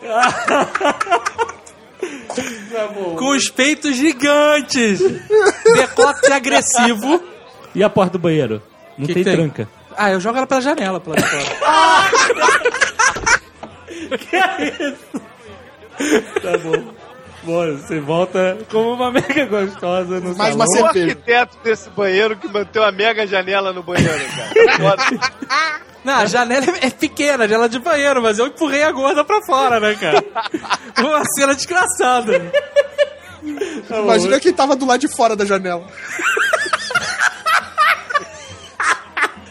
Tá. 0.07 0.93
Com 3.17 3.35
os 3.35 3.49
peitos 3.49 3.95
gigantes. 3.95 4.99
Decote 5.75 6.31
agressivo. 6.31 7.23
E 7.73 7.83
a 7.83 7.89
porta 7.89 8.13
do 8.13 8.19
banheiro? 8.19 8.61
Não 8.97 9.05
tem, 9.07 9.23
tem? 9.23 9.35
tranca. 9.35 9.67
Ah, 9.97 10.11
eu 10.11 10.19
jogo 10.19 10.37
ela 10.37 10.47
pela 10.47 10.61
janela, 10.61 10.99
pela 10.99 11.15
fora. 11.17 11.43
Que 14.17 14.35
é 14.35 14.73
isso? 14.89 15.21
Tá 16.41 16.57
bom. 16.57 16.93
Bom, 17.43 17.77
você 17.77 17.99
volta 17.99 18.57
como 18.71 18.93
uma 18.93 19.11
mega 19.11 19.45
gostosa 19.45 20.19
no 20.19 20.35
Mais 20.35 20.55
salão. 20.55 20.67
uma 20.67 20.81
O 20.83 20.85
arquiteto 20.87 21.57
desse 21.63 21.89
banheiro 21.91 22.35
que 22.35 22.47
manteve 22.47 22.85
a 22.85 22.91
mega 22.91 23.25
janela 23.27 23.71
no 23.71 23.83
banheiro, 23.83 24.25
cara. 24.35 25.05
Não, 26.05 26.17
a 26.17 26.25
janela 26.27 26.65
é 26.81 26.89
pequena, 26.91 27.45
a 27.45 27.47
janela 27.47 27.67
de 27.67 27.79
banheiro, 27.79 28.21
mas 28.21 28.37
eu 28.37 28.45
empurrei 28.45 28.83
a 28.83 28.91
gorda 28.91 29.25
pra 29.25 29.41
fora, 29.43 29.79
né, 29.79 29.95
cara? 29.95 30.23
Uma 31.01 31.23
cena 31.35 31.55
desgraçada. 31.55 32.51
Imagina 33.89 34.39
quem 34.39 34.53
tava 34.53 34.75
do 34.75 34.85
lado 34.85 34.99
de 34.99 35.07
fora 35.07 35.35
da 35.35 35.45
janela. 35.45 35.83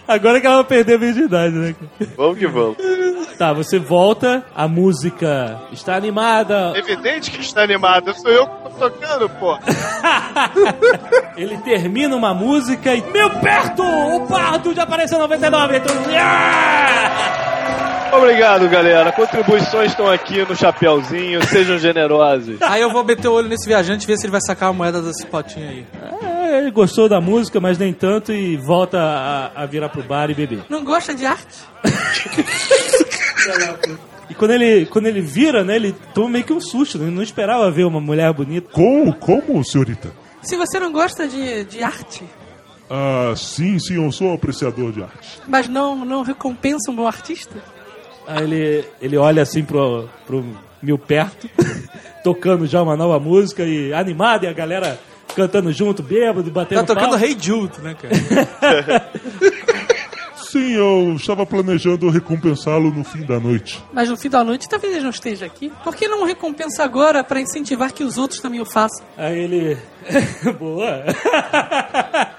Agora 0.06 0.40
que 0.40 0.46
ela 0.46 0.56
vai 0.56 0.64
perder 0.64 0.94
a 0.94 0.98
virgindade, 0.98 1.54
né? 1.54 1.74
cara? 1.74 2.12
Vamos 2.16 2.38
que 2.38 2.46
vamos. 2.46 2.76
Tá, 3.36 3.52
você 3.52 3.78
volta, 3.78 4.44
a 4.54 4.68
música 4.68 5.60
está 5.72 5.96
animada, 5.96 6.72
Evidente 6.76 7.32
que 7.32 7.40
está 7.40 7.64
animado. 7.64 8.14
Sou 8.14 8.30
eu 8.30 8.46
tocando, 8.74 9.28
pô. 9.28 9.58
ele 11.36 11.56
termina 11.58 12.14
uma 12.14 12.34
música 12.34 12.94
e. 12.94 13.02
Meu 13.10 13.30
perto! 13.30 13.82
O 13.82 14.26
pardo 14.26 14.74
de 14.74 14.80
aparecer 14.80 15.18
99! 15.18 15.76
Então, 15.76 16.10
yeah! 16.10 17.44
Obrigado, 18.16 18.68
galera. 18.68 19.10
Contribuições 19.10 19.90
estão 19.90 20.08
aqui 20.08 20.44
no 20.44 20.54
chapéuzinho. 20.54 21.44
Sejam 21.46 21.78
generosos. 21.78 22.62
Aí 22.62 22.80
eu 22.80 22.90
vou 22.90 23.04
meter 23.04 23.28
o 23.28 23.32
olho 23.32 23.48
nesse 23.48 23.66
viajante 23.66 24.04
e 24.04 24.06
ver 24.06 24.16
se 24.16 24.26
ele 24.26 24.30
vai 24.30 24.40
sacar 24.40 24.70
a 24.70 24.72
moeda 24.72 25.02
desse 25.02 25.26
potinho 25.26 25.68
aí. 25.68 25.86
É, 26.22 26.58
ele 26.58 26.70
gostou 26.70 27.08
da 27.08 27.20
música, 27.20 27.60
mas 27.60 27.76
nem 27.76 27.92
tanto, 27.92 28.32
e 28.32 28.56
volta 28.56 28.98
a, 28.98 29.62
a 29.62 29.66
virar 29.66 29.88
pro 29.88 30.02
bar 30.02 30.30
e 30.30 30.34
beber. 30.34 30.64
Não 30.68 30.84
gosta 30.84 31.14
de 31.14 31.26
arte? 31.26 31.64
E 34.28 34.34
quando 34.34 34.52
ele, 34.52 34.86
quando 34.86 35.06
ele 35.06 35.20
vira, 35.20 35.62
né, 35.64 35.76
ele 35.76 35.94
toma 36.14 36.30
meio 36.30 36.44
que 36.44 36.52
um 36.52 36.60
susto, 36.60 36.98
né? 36.98 37.06
ele 37.06 37.14
não 37.14 37.22
esperava 37.22 37.70
ver 37.70 37.84
uma 37.84 38.00
mulher 38.00 38.32
bonita. 38.32 38.68
Como, 38.72 39.14
como, 39.14 39.62
senhorita? 39.64 40.12
Se 40.42 40.56
você 40.56 40.78
não 40.78 40.92
gosta 40.92 41.26
de, 41.28 41.64
de 41.64 41.82
arte, 41.82 42.22
Ah, 42.90 43.32
sim, 43.36 43.78
sim, 43.78 43.94
eu 44.02 44.10
sou 44.12 44.32
apreciador 44.34 44.92
de 44.92 45.02
arte. 45.02 45.40
mas 45.48 45.68
não, 45.68 46.04
não 46.04 46.22
recompensa 46.22 46.90
um 46.90 46.94
bom 46.94 47.06
artista, 47.06 47.56
Aí 48.26 48.42
ele, 48.42 48.84
ele 49.02 49.16
olha 49.18 49.42
assim 49.42 49.62
pro, 49.62 50.08
pro 50.26 50.42
mil 50.82 50.96
perto, 50.98 51.48
tocando 52.24 52.66
já 52.66 52.82
uma 52.82 52.96
nova 52.96 53.18
música 53.20 53.62
e 53.64 53.92
animado, 53.92 54.44
e 54.44 54.46
a 54.48 54.52
galera 54.52 54.98
cantando 55.36 55.70
junto, 55.72 56.02
bêbado, 56.02 56.50
batendo 56.50 56.80
Tá 56.80 56.94
tocando 56.94 57.10
palma. 57.10 57.26
Hey 57.26 57.36
Jude, 57.38 57.80
né, 57.82 57.94
cara? 57.94 59.10
Sim, 60.54 60.70
eu 60.74 61.14
estava 61.16 61.44
planejando 61.44 62.08
recompensá-lo 62.08 62.92
no 62.92 63.02
fim 63.02 63.22
da 63.22 63.40
noite. 63.40 63.82
mas 63.92 64.08
no 64.08 64.16
fim 64.16 64.30
da 64.30 64.44
noite 64.44 64.68
talvez 64.68 64.94
ele 64.94 65.02
não 65.02 65.10
esteja 65.10 65.46
aqui. 65.46 65.72
Por 65.82 65.96
que 65.96 66.06
não 66.06 66.24
recompensa 66.24 66.84
agora 66.84 67.24
para 67.24 67.40
incentivar 67.40 67.92
que 67.92 68.04
os 68.04 68.16
outros 68.16 68.38
também 68.38 68.60
o 68.60 68.64
façam? 68.64 69.04
Aí 69.18 69.36
ele. 69.36 69.76
Boa! 70.56 71.02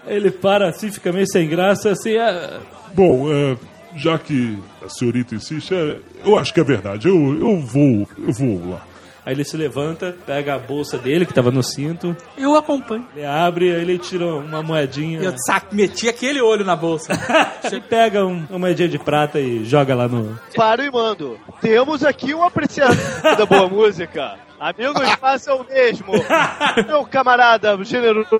ele 0.07 0.31
para 0.31 0.69
assim, 0.69 0.89
fica 0.89 1.11
meio 1.11 1.27
sem 1.29 1.45
graça, 1.49 1.91
assim. 1.91 2.15
ah, 2.15 2.61
Bom, 2.93 3.29
é, 3.29 3.57
já 3.97 4.17
que 4.17 4.57
a 4.81 4.87
senhorita 4.87 5.35
insiste, 5.35 5.73
é, 5.75 5.99
eu 6.23 6.39
acho 6.39 6.53
que 6.53 6.61
é 6.61 6.63
verdade. 6.63 7.09
Eu, 7.09 7.37
eu 7.37 7.59
vou, 7.59 8.07
eu 8.17 8.31
vou 8.31 8.69
lá. 8.69 8.81
Aí 9.25 9.33
ele 9.33 9.43
se 9.43 9.57
levanta, 9.57 10.15
pega 10.25 10.53
a 10.55 10.59
bolsa 10.59 10.97
dele 10.97 11.25
que 11.25 11.33
tava 11.33 11.49
no 11.49 11.63
cinto, 11.63 12.15
Eu 12.37 12.51
o 12.51 12.55
acompanho. 12.55 13.07
ele 13.15 13.25
abre, 13.25 13.73
aí 13.73 13.81
ele 13.81 13.97
tira 13.97 14.25
uma 14.35 14.61
moedinha. 14.61 15.19
Eu 15.19 15.33
sac, 15.47 15.73
meti 15.73 16.07
aquele 16.07 16.41
olho 16.41 16.63
na 16.63 16.75
bolsa. 16.75 17.13
Ele 17.65 17.81
pega 17.81 18.23
um- 18.25 18.45
uma 18.49 18.59
moedinha 18.59 18.87
de 18.87 18.99
prata 18.99 19.39
e 19.39 19.65
joga 19.65 19.95
lá 19.95 20.07
no. 20.07 20.39
Paro 20.55 20.83
e 20.83 20.91
mando. 20.91 21.37
Temos 21.61 22.03
aqui 22.03 22.33
um 22.35 22.43
apreciador 22.43 22.95
da 23.37 23.45
boa 23.45 23.67
música. 23.67 24.35
Amigos, 24.59 25.09
façam 25.19 25.57
o 25.57 25.65
mesmo. 25.65 26.13
Meu 26.87 27.05
camarada 27.05 27.77
generoso, 27.83 28.39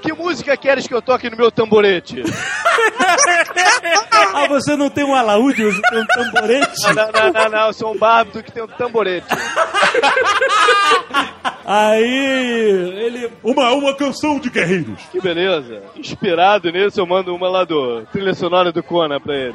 que 0.00 0.12
música 0.12 0.56
queres 0.56 0.86
que 0.86 0.94
eu 0.94 1.00
toque 1.00 1.30
no 1.30 1.36
meu 1.36 1.50
tamborete? 1.50 2.22
Ah, 4.34 4.48
você 4.48 4.76
não 4.76 4.90
tem 4.90 5.04
um 5.04 5.14
alaúde, 5.14 5.64
você 5.64 5.80
tem 5.80 6.00
um 6.00 6.06
tamborete? 6.06 6.82
Não, 6.82 6.94
não, 6.94 7.12
não, 7.12 7.32
não, 7.32 7.48
não, 7.50 7.66
eu 7.68 7.72
sou 7.72 7.94
um 7.94 7.98
bárbaro 7.98 8.42
que 8.42 8.50
tem 8.50 8.62
um 8.62 8.66
tamborete. 8.66 9.26
Aí 11.66 13.02
ele. 13.06 13.30
Uma, 13.42 13.72
uma 13.72 13.94
canção 13.94 14.38
de 14.38 14.50
guerreiros. 14.50 15.00
Que 15.10 15.18
beleza. 15.20 15.82
Inspirado 15.96 16.70
nisso, 16.70 17.00
eu 17.00 17.06
mando 17.06 17.34
uma 17.34 17.48
lá 17.48 17.64
do 17.64 18.02
trilha 18.12 18.34
sonora 18.34 18.70
do 18.70 18.82
Conan 18.82 19.18
pra 19.18 19.34
ele. 19.34 19.54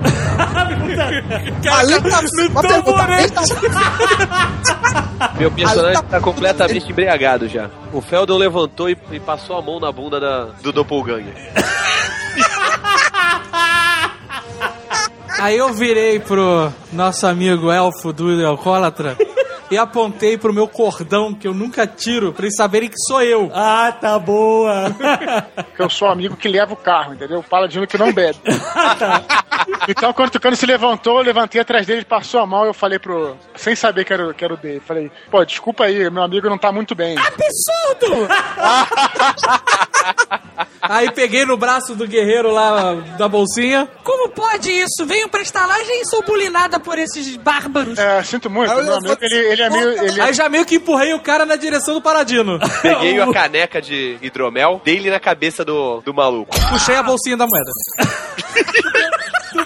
Ali 1.71 2.01
tá 2.01 2.19
uma 2.49 2.61
pergunta 2.61 3.05
bem 3.05 3.27
Meu 5.39 5.51
personagem 5.51 5.98
Tá- 6.01 6.03
tá 6.09 6.19
completamente 6.19 6.91
embriagado 6.91 7.47
já. 7.47 7.69
O 7.93 8.01
Feldon 8.01 8.37
levantou 8.37 8.89
e, 8.89 8.97
e 9.11 9.19
passou 9.19 9.57
a 9.57 9.61
mão 9.61 9.79
na 9.79 9.91
bunda 9.91 10.19
da- 10.19 10.45
do 10.61 10.71
Doppelganger. 10.71 11.33
Aí 15.39 15.57
eu 15.57 15.73
virei 15.73 16.19
pro 16.19 16.71
nosso 16.91 17.25
amigo 17.25 17.71
elfo 17.71 18.11
do 18.11 18.45
alcoólatra 18.45 19.15
e 19.71 19.77
apontei 19.77 20.37
pro 20.37 20.53
meu 20.53 20.67
cordão 20.67 21.33
que 21.33 21.47
eu 21.47 21.53
nunca 21.53 21.87
tiro 21.87 22.33
pra 22.33 22.45
eles 22.45 22.55
saberem 22.55 22.89
que 22.89 22.97
sou 23.07 23.21
eu. 23.21 23.49
Ah, 23.53 23.91
tá 23.91 24.17
boa! 24.19 24.95
Que 25.75 25.81
eu 25.83 25.89
sou 25.89 26.09
o 26.09 26.11
amigo 26.11 26.35
que 26.35 26.47
leva 26.49 26.73
o 26.73 26.77
carro, 26.77 27.13
entendeu? 27.13 27.39
O 27.39 27.43
paladino 27.43 27.87
que 27.87 27.97
não 27.97 28.11
bebe. 28.11 28.37
então, 29.87 30.11
quando 30.11 30.27
o 30.27 30.31
Tucano 30.31 30.55
se 30.55 30.65
levantou, 30.65 31.19
eu 31.19 31.23
levantei 31.23 31.61
atrás 31.61 31.87
dele, 31.87 31.99
ele 31.99 32.05
passou 32.05 32.41
a 32.41 32.45
mão 32.45 32.65
e 32.65 32.67
eu 32.67 32.73
falei 32.73 32.99
pro. 32.99 33.37
Sem 33.55 33.75
saber 33.77 34.03
que 34.03 34.11
era, 34.11 34.27
o- 34.29 34.33
que 34.33 34.43
era 34.43 34.53
o 34.53 34.57
dele. 34.57 34.81
Falei, 34.85 35.09
pô, 35.31 35.43
desculpa 35.45 35.85
aí, 35.85 36.09
meu 36.09 36.23
amigo 36.23 36.49
não 36.49 36.57
tá 36.57 36.69
muito 36.71 36.93
bem. 36.95 37.15
Absurdo! 37.17 38.27
Aí 40.81 41.11
peguei 41.11 41.45
no 41.45 41.57
braço 41.57 41.95
do 41.95 42.07
guerreiro 42.07 42.51
lá 42.51 42.93
da 43.17 43.27
bolsinha. 43.27 43.87
Como 44.03 44.29
pode 44.29 44.71
isso? 44.71 45.05
Venho 45.05 45.29
pra 45.29 45.41
estalagem 45.41 46.01
e 46.01 46.05
sou 46.05 46.23
bulinada 46.23 46.79
por 46.79 46.97
esses 46.97 47.35
bárbaros. 47.35 47.97
É, 47.97 48.23
sinto 48.23 48.49
muito, 48.49 48.71
Aí 48.71 48.77
eu 48.79 48.83
meu 48.83 48.95
amigo, 48.95 49.17
ele, 49.21 49.35
ele 49.35 49.61
é 49.61 49.69
meio. 49.69 50.03
Ele 50.03 50.21
Aí 50.21 50.33
já 50.33 50.47
meio 50.49 50.65
que 50.65 50.75
empurrei 50.75 51.13
o 51.13 51.19
cara 51.19 51.45
na 51.45 51.55
direção 51.55 51.93
do 51.93 52.01
Paladino. 52.01 52.59
Peguei 52.81 53.19
a 53.19 53.31
caneca 53.31 53.81
de 53.81 54.17
hidromel, 54.21 54.81
dei-lhe 54.83 55.09
na 55.09 55.19
cabeça 55.19 55.65
do, 55.65 56.01
do 56.01 56.13
maluco. 56.13 56.55
Puxei 56.69 56.95
a 56.95 57.03
bolsinha 57.03 57.37
da 57.37 57.45
moeda. 57.45 57.71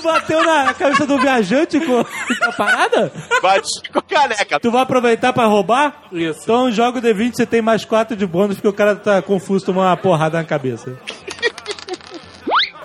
bateu 0.03 0.43
na 0.43 0.73
cabeça 0.73 1.05
do 1.05 1.17
viajante 1.17 1.79
com 1.79 1.99
a 1.99 2.51
parada? 2.51 3.11
Bati 3.41 3.89
com 3.91 3.99
a 3.99 4.01
caneca. 4.01 4.59
Tu 4.59 4.71
vai 4.71 4.81
aproveitar 4.83 5.33
pra 5.33 5.45
roubar? 5.45 6.03
Isso. 6.11 6.41
Então 6.43 6.71
joga 6.71 6.99
o 6.99 7.01
D20, 7.01 7.35
você 7.35 7.45
tem 7.45 7.61
mais 7.61 7.85
4 7.85 8.15
de 8.15 8.25
bônus, 8.25 8.55
porque 8.57 8.67
o 8.67 8.73
cara 8.73 8.95
tá 8.95 9.21
confuso, 9.21 9.65
tomou 9.65 9.83
uma 9.83 9.97
porrada 9.97 10.37
na 10.37 10.43
cabeça. 10.43 10.95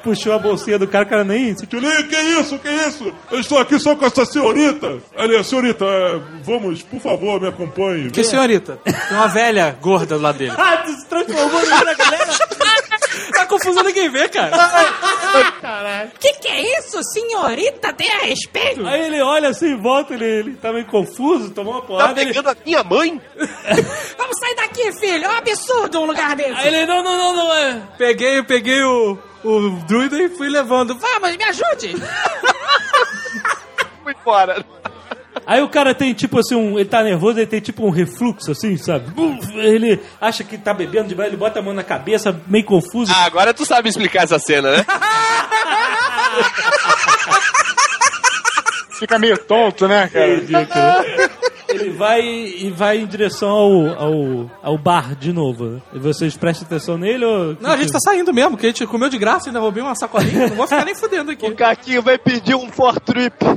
Puxou 0.03 0.33
a 0.33 0.39
bolsinha 0.39 0.79
do 0.79 0.87
cara, 0.87 1.05
o 1.05 1.09
cara 1.09 1.25
nem. 1.25 1.53
Tchuli, 1.55 2.05
que 2.05 2.17
isso, 2.17 2.59
que 2.59 2.69
isso? 2.69 3.13
Eu 3.31 3.41
estou 3.41 3.59
aqui 3.59 3.79
só 3.79 3.97
com 3.97 4.07
essa 4.07 4.25
senhorita. 4.25 4.99
Aliás, 5.17 5.47
senhorita, 5.47 5.85
é, 5.85 6.21
vamos, 6.45 6.83
por 6.83 7.01
favor, 7.01 7.41
me 7.41 7.49
acompanhe. 7.49 8.11
Que 8.11 8.23
senhorita? 8.23 8.79
Tem 8.85 8.95
uma 9.11 9.27
velha 9.27 9.77
gorda 9.81 10.17
lá 10.17 10.33
dele. 10.33 10.55
Ah, 10.57 10.79
tu 10.79 10.93
se 10.93 11.07
transformou 11.09 11.67
na 11.85 11.95
galera? 11.95 12.33
Tá 13.59 13.65
confusão 13.65 13.83
ninguém 13.85 14.09
vê, 14.09 14.29
cara. 14.29 14.57
Que 16.19 16.33
que 16.35 16.49
é 16.49 16.79
isso, 16.79 17.01
senhorita? 17.13 17.93
Tenha 17.93 18.19
respeito! 18.25 18.87
Aí 18.87 19.03
ele 19.07 19.21
olha 19.23 19.49
assim 19.51 19.77
volta, 19.77 20.15
ele, 20.15 20.25
ele 20.25 20.55
tá 20.57 20.73
meio 20.73 20.87
confuso, 20.87 21.51
tomou 21.51 21.75
uma 21.75 21.81
Tá 21.83 21.87
porrada. 21.87 22.21
ele, 22.21 22.31
pegando 22.33 22.49
a 22.51 22.57
minha 22.65 22.83
mãe? 22.83 23.21
Vamos 24.17 24.39
sair 24.39 24.55
daqui, 24.57 24.93
filho! 24.93 25.25
É 25.25 25.29
um 25.29 25.37
absurdo 25.37 26.01
um 26.01 26.07
lugar 26.07 26.35
desse! 26.37 26.53
aí 26.53 26.69
ele, 26.69 26.87
não, 26.87 27.03
não, 27.03 27.17
não, 27.17 27.33
não 27.37 27.55
é. 27.55 27.83
Peguei, 27.99 28.43
peguei 28.43 28.83
o, 28.83 29.19
o 29.45 29.71
druida 29.87 30.17
e 30.21 30.29
fui 30.31 30.49
levando. 30.49 30.97
Vamos, 30.99 31.37
me 31.37 31.45
ajude! 31.45 31.95
Fui 34.03 34.15
embora. 34.19 34.65
Aí 35.49 35.63
o 35.63 35.69
cara 35.71 35.95
tem 35.95 36.13
tipo 36.13 36.39
assim, 36.39 36.55
um, 36.55 36.79
ele 36.79 36.87
tá 36.91 37.03
nervoso, 37.03 37.39
ele 37.39 37.47
tem 37.47 37.59
tipo 37.59 37.87
um 37.87 37.89
refluxo 37.89 38.53
assim, 38.53 38.77
sabe? 38.77 39.07
Ele 39.55 39.99
acha 40.21 40.45
que 40.45 40.59
tá 40.59 40.75
bebendo 40.75 41.09
demais, 41.09 41.29
ele 41.29 41.39
bota 41.39 41.59
a 41.59 41.63
mão 41.63 41.73
na 41.73 41.83
cabeça, 41.83 42.39
meio 42.47 42.67
confuso. 42.67 43.11
Ah, 43.17 43.25
agora 43.25 43.55
tu 43.55 43.65
sabe 43.65 43.89
explicar 43.89 44.25
essa 44.25 44.39
cena, 44.39 44.71
né? 44.77 44.85
fica 48.99 49.19
meio 49.19 49.39
tonto, 49.39 49.89
né, 49.89 50.11
cara? 50.13 50.35
Ridículo. 50.35 51.39
Ele 51.67 51.91
vai 51.91 52.21
e 52.21 52.71
vai 52.71 52.99
em 52.99 53.07
direção 53.07 53.49
ao, 53.49 53.87
ao, 53.99 54.51
ao 54.63 54.77
bar 54.77 55.15
de 55.15 55.33
novo. 55.33 55.65
né? 55.65 55.81
E 55.95 55.99
vocês 55.99 56.37
prestem 56.37 56.67
atenção 56.67 56.99
nele 56.99 57.25
ou. 57.25 57.57
Não, 57.59 57.71
a 57.71 57.77
gente 57.79 57.93
tá 57.93 58.01
saindo 58.01 58.35
mesmo, 58.35 58.51
porque 58.51 58.67
a 58.67 58.71
gente 58.71 58.87
comeu 58.87 59.09
de 59.09 59.17
graça 59.17 59.47
e 59.47 59.49
ainda 59.49 59.61
roubei 59.61 59.83
uma 59.83 59.95
sacolinha. 59.95 60.49
Não 60.49 60.57
vou 60.57 60.67
ficar 60.67 60.85
nem 60.85 60.95
fudendo 60.95 61.31
aqui. 61.31 61.47
O 61.47 61.55
Caquinho 61.55 62.03
vai 62.03 62.19
pedir 62.19 62.55
um 62.55 62.71
for 62.71 63.01
trip. 63.01 63.35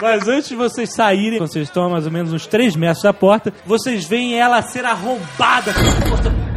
Mas 0.00 0.28
antes 0.28 0.48
de 0.48 0.56
vocês 0.56 0.94
saírem, 0.94 1.38
quando 1.38 1.52
vocês 1.52 1.68
estão 1.68 1.84
a 1.84 1.88
mais 1.88 2.06
ou 2.06 2.12
menos 2.12 2.32
uns 2.32 2.46
3 2.46 2.76
metros 2.76 3.02
da 3.02 3.12
porta, 3.12 3.52
vocês 3.66 4.06
veem 4.06 4.38
ela 4.38 4.62
ser 4.62 4.84
arrombada. 4.84 5.74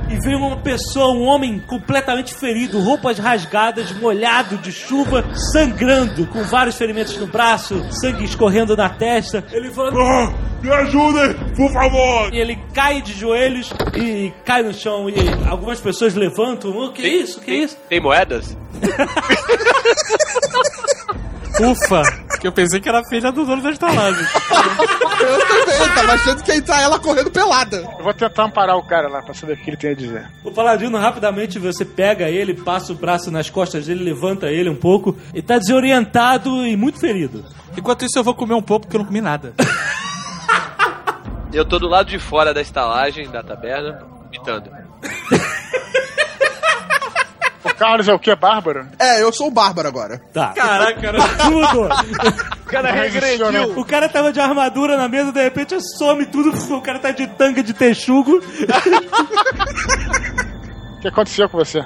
E 0.09 0.15
vem 0.19 0.35
uma 0.35 0.57
pessoa, 0.57 1.11
um 1.13 1.23
homem 1.23 1.59
completamente 1.59 2.35
ferido, 2.35 2.79
roupas 2.79 3.17
rasgadas, 3.17 3.91
molhado 3.99 4.57
de 4.59 4.71
chuva, 4.71 5.25
sangrando, 5.51 6.27
com 6.27 6.43
vários 6.43 6.75
ferimentos 6.75 7.17
no 7.17 7.25
braço, 7.25 7.83
sangue 7.89 8.23
escorrendo 8.23 8.77
na 8.77 8.89
testa. 8.89 9.43
Ele 9.51 9.71
fala. 9.71 9.91
Ah, 9.91 10.31
me 10.61 10.71
ajudem, 10.71 11.33
por 11.55 11.73
favor. 11.73 12.31
E 12.31 12.39
ele 12.39 12.55
cai 12.73 13.01
de 13.01 13.11
joelhos 13.11 13.73
e 13.95 14.31
cai 14.45 14.61
no 14.61 14.73
chão. 14.73 15.09
E 15.09 15.15
algumas 15.49 15.81
pessoas 15.81 16.13
levantam. 16.13 16.69
O 16.71 16.93
que 16.93 17.01
é 17.01 17.09
isso? 17.09 17.41
Que 17.41 17.51
é 17.51 17.53
tem, 17.55 17.63
isso? 17.63 17.77
Tem 17.89 17.99
moedas? 17.99 18.55
Ufa, 21.61 22.01
que 22.39 22.47
eu 22.47 22.51
pensei 22.51 22.79
que 22.79 22.89
era 22.89 22.99
a 22.99 23.07
filha 23.07 23.31
do 23.31 23.45
dono 23.45 23.61
da 23.61 23.69
estalagem. 23.69 24.25
Eu 25.19 25.47
também, 25.47 25.95
tava 25.95 26.13
achando 26.13 26.43
que 26.43 26.51
ia 26.51 26.57
entrar 26.57 26.81
ela 26.81 26.99
correndo 26.99 27.29
pelada. 27.29 27.77
Eu 27.97 28.03
vou 28.03 28.13
tentar 28.13 28.45
amparar 28.45 28.75
o 28.75 28.83
cara 28.83 29.07
lá 29.07 29.21
pra 29.21 29.33
saber 29.33 29.53
o 29.53 29.57
que 29.57 29.69
ele 29.69 29.77
tem 29.77 29.91
a 29.91 29.95
dizer. 29.95 30.29
O 30.43 30.51
paladino 30.51 30.97
rapidamente 30.97 31.59
você 31.59 31.85
pega 31.85 32.29
ele, 32.29 32.53
passa 32.53 32.91
o 32.91 32.95
braço 32.95 33.29
nas 33.29 33.49
costas 33.49 33.85
dele, 33.85 34.03
levanta 34.03 34.47
ele 34.47 34.69
um 34.69 34.75
pouco 34.75 35.15
e 35.33 35.41
tá 35.41 35.57
desorientado 35.59 36.65
e 36.65 36.75
muito 36.75 36.99
ferido. 36.99 37.45
Enquanto 37.77 38.03
isso, 38.03 38.17
eu 38.17 38.23
vou 38.23 38.33
comer 38.33 38.55
um 38.55 38.61
pouco 38.61 38.85
porque 38.85 38.97
eu 38.97 38.99
não 38.99 39.07
comi 39.07 39.21
nada. 39.21 39.53
Eu 41.53 41.63
tô 41.63 41.77
do 41.77 41.87
lado 41.87 42.09
de 42.09 42.17
fora 42.17 42.51
da 42.51 42.61
estalagem, 42.61 43.29
da 43.29 43.43
taberna, 43.43 44.01
imitando. 44.31 44.71
O 47.63 47.73
Carlos 47.75 48.07
é 48.07 48.13
o 48.13 48.19
quê? 48.19 48.35
Bárbaro? 48.35 48.87
É, 48.99 49.21
eu 49.21 49.31
sou 49.31 49.47
o 49.47 49.51
Bárbaro 49.51 49.87
agora. 49.87 50.21
Tá. 50.33 50.49
Caraca, 50.49 50.99
cara. 51.01 51.19
Tudo! 51.37 51.89
O 52.61 52.65
cara 52.65 52.91
regrediu. 52.91 53.79
O 53.79 53.85
cara 53.85 54.09
tava 54.09 54.33
de 54.33 54.39
armadura 54.39 54.97
na 54.97 55.07
mesa, 55.07 55.31
de 55.31 55.41
repente 55.41 55.75
some 55.97 56.25
tudo, 56.25 56.51
o 56.75 56.81
cara 56.81 56.99
tá 56.99 57.11
de 57.11 57.27
tanga 57.27 57.63
de 57.63 57.73
texugo. 57.73 58.41
O 60.93 61.01
que 61.03 61.09
aconteceu 61.09 61.49
com 61.49 61.57
você? 61.57 61.85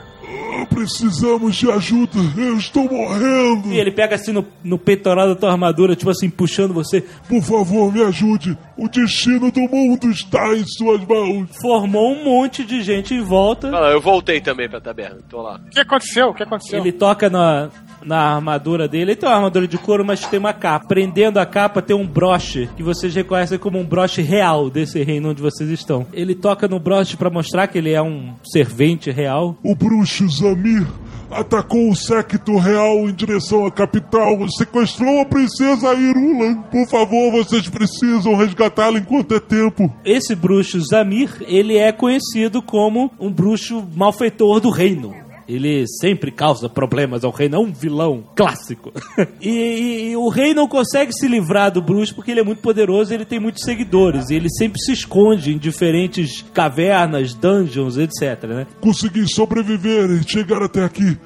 Precisamos 0.65 1.55
de 1.55 1.69
ajuda, 1.69 2.17
eu 2.37 2.57
estou 2.57 2.89
morrendo. 2.89 3.73
E 3.73 3.79
ele 3.79 3.91
pega 3.91 4.15
assim 4.15 4.31
no, 4.31 4.45
no 4.63 4.77
peitoral 4.77 5.27
da 5.27 5.35
tua 5.35 5.51
armadura, 5.51 5.95
tipo 5.95 6.09
assim, 6.09 6.29
puxando 6.29 6.73
você. 6.73 7.01
Por 7.27 7.41
favor, 7.41 7.91
me 7.91 8.03
ajude. 8.03 8.57
O 8.77 8.87
destino 8.87 9.51
do 9.51 9.61
mundo 9.61 10.09
está 10.09 10.53
em 10.53 10.65
suas 10.65 11.05
mãos. 11.05 11.49
Formou 11.61 12.13
um 12.13 12.23
monte 12.23 12.63
de 12.63 12.81
gente 12.81 13.13
em 13.13 13.21
volta. 13.21 13.69
Não, 13.69 13.81
não, 13.81 13.87
eu 13.87 14.01
voltei 14.01 14.39
também 14.39 14.69
pra 14.69 14.79
taberna, 14.79 15.17
tô 15.29 15.41
lá. 15.41 15.59
O 15.65 15.69
que 15.69 15.79
aconteceu? 15.79 16.27
O 16.27 16.33
que 16.33 16.43
aconteceu? 16.43 16.79
Ele 16.79 16.91
toca 16.91 17.29
na, 17.29 17.69
na 18.03 18.35
armadura 18.35 18.87
dele. 18.87 19.11
Ele 19.11 19.15
tem 19.15 19.27
uma 19.27 19.35
armadura 19.35 19.67
de 19.67 19.77
couro, 19.77 20.05
mas 20.05 20.25
tem 20.25 20.39
uma 20.39 20.53
capa. 20.53 20.87
Prendendo 20.87 21.39
a 21.39 21.45
capa 21.45 21.81
tem 21.81 21.95
um 21.95 22.05
broche 22.05 22.69
que 22.77 22.83
vocês 22.83 23.13
reconhecem 23.13 23.57
como 23.57 23.79
um 23.79 23.85
broche 23.85 24.21
real 24.21 24.69
desse 24.69 25.03
reino 25.03 25.31
onde 25.31 25.41
vocês 25.41 25.69
estão. 25.69 26.05
Ele 26.13 26.35
toca 26.35 26.67
no 26.67 26.79
broche 26.79 27.17
pra 27.17 27.29
mostrar 27.29 27.67
que 27.67 27.77
ele 27.77 27.91
é 27.91 28.01
um 28.01 28.33
servente 28.43 29.11
real. 29.11 29.57
O 29.63 29.75
bruxo 29.75 30.27
Zamir 30.49 30.87
atacou 31.29 31.89
o 31.89 31.95
séquito 31.95 32.57
real 32.57 33.09
em 33.09 33.13
direção 33.13 33.65
à 33.65 33.71
capital, 33.71 34.37
sequestrou 34.49 35.21
a 35.21 35.25
princesa 35.25 35.93
Irulan. 35.93 36.61
Por 36.71 36.87
favor, 36.87 37.31
vocês 37.31 37.67
precisam 37.67 38.35
resgatá-la 38.35 38.97
enquanto 38.99 39.35
é 39.35 39.39
tempo. 39.39 39.93
Esse 40.05 40.35
bruxo 40.35 40.79
Zamir, 40.79 41.35
ele 41.41 41.77
é 41.77 41.91
conhecido 41.91 42.61
como 42.61 43.11
um 43.19 43.31
bruxo 43.31 43.85
malfeitor 43.95 44.59
do 44.59 44.69
reino. 44.69 45.26
Ele 45.47 45.85
sempre 46.01 46.29
causa 46.31 46.67
problemas 46.67 47.23
ao 47.23 47.31
reino, 47.31 47.55
é 47.55 47.59
um 47.59 47.71
vilão 47.71 48.23
clássico. 48.35 48.91
e, 49.41 49.49
e- 49.49 50.11
e 50.11 50.15
o 50.17 50.27
rei 50.29 50.53
não 50.53 50.67
consegue 50.67 51.13
se 51.13 51.27
livrar 51.27 51.71
do 51.71 51.81
bruxo 51.81 52.13
porque 52.13 52.31
ele 52.31 52.41
é 52.41 52.43
muito 52.43 52.61
poderoso 52.61 53.11
e 53.11 53.15
ele 53.15 53.25
tem 53.25 53.39
muitos 53.39 53.63
seguidores. 53.63 54.29
E 54.29 54.35
ele 54.35 54.49
sempre 54.49 54.79
se 54.81 54.91
esconde 54.91 55.53
em 55.53 55.57
diferentes 55.57 56.41
cavernas, 56.53 57.33
dungeons, 57.33 57.97
etc. 57.97 58.43
Né? 58.43 58.67
Consegui 58.81 59.25
sobreviver 59.33 60.09
e 60.11 60.29
chegar 60.29 60.61
até 60.61 60.83
aqui. 60.83 61.17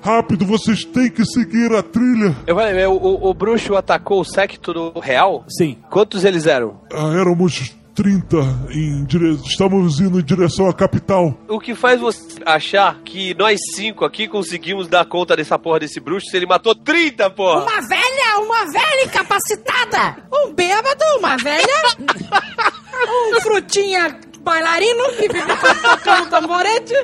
Rápido, 0.00 0.46
vocês 0.46 0.84
têm 0.84 1.10
que 1.10 1.24
seguir 1.24 1.72
a 1.72 1.82
trilha. 1.82 2.34
Eu 2.46 2.54
falei, 2.54 2.86
o, 2.86 2.92
o, 2.92 3.30
o 3.30 3.34
bruxo 3.34 3.74
atacou 3.74 4.20
o 4.20 4.24
séquito 4.24 4.72
do 4.72 4.98
real? 5.00 5.44
Sim. 5.48 5.76
Quantos 5.90 6.24
eles 6.24 6.46
eram? 6.46 6.80
Ah, 6.92 7.12
éramos 7.14 7.74
30 7.98 8.36
em 8.70 9.04
dire... 9.06 9.34
Estamos 9.44 9.98
indo 9.98 10.20
em 10.20 10.22
direção 10.22 10.68
à 10.68 10.72
capital. 10.72 11.36
O 11.48 11.58
que 11.58 11.74
faz 11.74 12.00
você 12.00 12.40
achar 12.46 13.00
que 13.02 13.34
nós 13.34 13.58
cinco 13.74 14.04
aqui 14.04 14.28
conseguimos 14.28 14.86
dar 14.86 15.04
conta 15.04 15.34
dessa 15.34 15.58
porra 15.58 15.80
desse 15.80 15.98
bruxo 15.98 16.30
se 16.30 16.36
ele 16.36 16.46
matou 16.46 16.76
30, 16.76 17.28
porra? 17.30 17.62
Uma 17.62 17.80
velha, 17.88 18.38
uma 18.38 18.64
velha 18.66 19.04
incapacitada! 19.04 20.22
Um 20.32 20.54
bêbado, 20.54 21.04
uma 21.18 21.36
velha. 21.38 21.66
Um 23.08 23.40
frutinha 23.40 24.16
bailarino 24.42 25.04
que 25.16 25.28
vive 25.28 25.56
tocando 25.82 26.30
tamborete. 26.30 26.94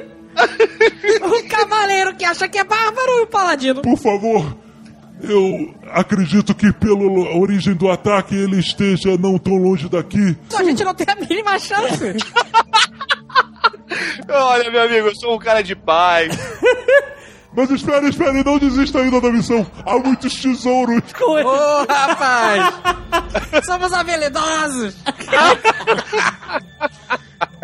Um 1.24 1.48
cavaleiro 1.48 2.14
que 2.14 2.24
acha 2.24 2.48
que 2.48 2.58
é 2.58 2.64
bárbaro 2.64 3.18
e 3.18 3.22
um 3.22 3.26
paladino. 3.26 3.82
Por 3.82 3.98
favor, 3.98 4.56
eu 5.28 5.74
acredito 5.90 6.54
que 6.54 6.72
pela 6.72 7.36
origem 7.36 7.74
do 7.74 7.90
ataque 7.90 8.34
ele 8.34 8.58
esteja 8.58 9.16
não 9.16 9.38
tão 9.38 9.56
longe 9.56 9.88
daqui. 9.88 10.36
A 10.56 10.64
gente 10.64 10.84
não 10.84 10.94
tem 10.94 11.06
a 11.08 11.16
mínima 11.16 11.58
chance. 11.58 12.16
Olha, 14.28 14.70
meu 14.70 14.82
amigo, 14.82 15.08
eu 15.08 15.16
sou 15.16 15.34
um 15.34 15.38
cara 15.38 15.62
de 15.62 15.74
paz. 15.74 16.36
Mas 17.56 17.70
espere, 17.70 18.08
espere, 18.08 18.42
não 18.42 18.58
desista 18.58 18.98
ainda 18.98 19.20
da 19.20 19.30
missão. 19.30 19.64
Há 19.86 19.96
muitos 19.96 20.34
tesouros. 20.40 21.00
Ô, 21.20 21.86
rapaz! 21.88 22.74
Somos 23.64 23.92
habilidosos. 23.92 24.96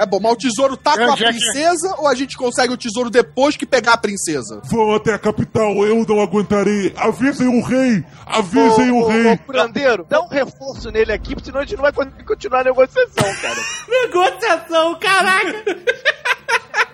É 0.01 0.07
bom, 0.07 0.19
mas 0.19 0.33
o 0.33 0.37
tesouro 0.37 0.79
tá 0.79 0.97
com 0.97 1.11
a 1.11 1.13
é 1.13 1.17
que- 1.17 1.25
princesa 1.27 1.95
ou 1.99 2.09
a 2.09 2.15
gente 2.15 2.35
consegue 2.35 2.73
o 2.73 2.77
tesouro 2.77 3.11
depois 3.11 3.55
que 3.55 3.67
pegar 3.67 3.93
a 3.93 3.97
princesa? 3.99 4.63
Vão 4.65 4.95
até 4.95 5.13
a 5.13 5.19
capital, 5.19 5.73
eu 5.87 6.07
não 6.09 6.21
aguentarei. 6.23 6.95
Avisem 6.97 7.47
o 7.49 7.63
rei! 7.63 8.03
Avisem 8.25 8.91
o 8.93 9.03
Ô, 9.03 9.09
rei! 9.09 9.37
curandeiro, 9.37 10.07
dá 10.09 10.23
um 10.23 10.29
reforço 10.29 10.91
nele 10.91 11.13
aqui, 11.13 11.37
senão 11.45 11.61
a 11.61 11.65
gente 11.65 11.77
não 11.77 11.83
vai 11.83 11.93
conseguir 11.93 12.25
continuar 12.25 12.61
a 12.61 12.65
negociação, 12.65 13.35
cara. 13.43 13.61
Negociação, 13.89 14.99
caraca! 14.99 15.65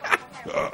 Ah, 0.55 0.71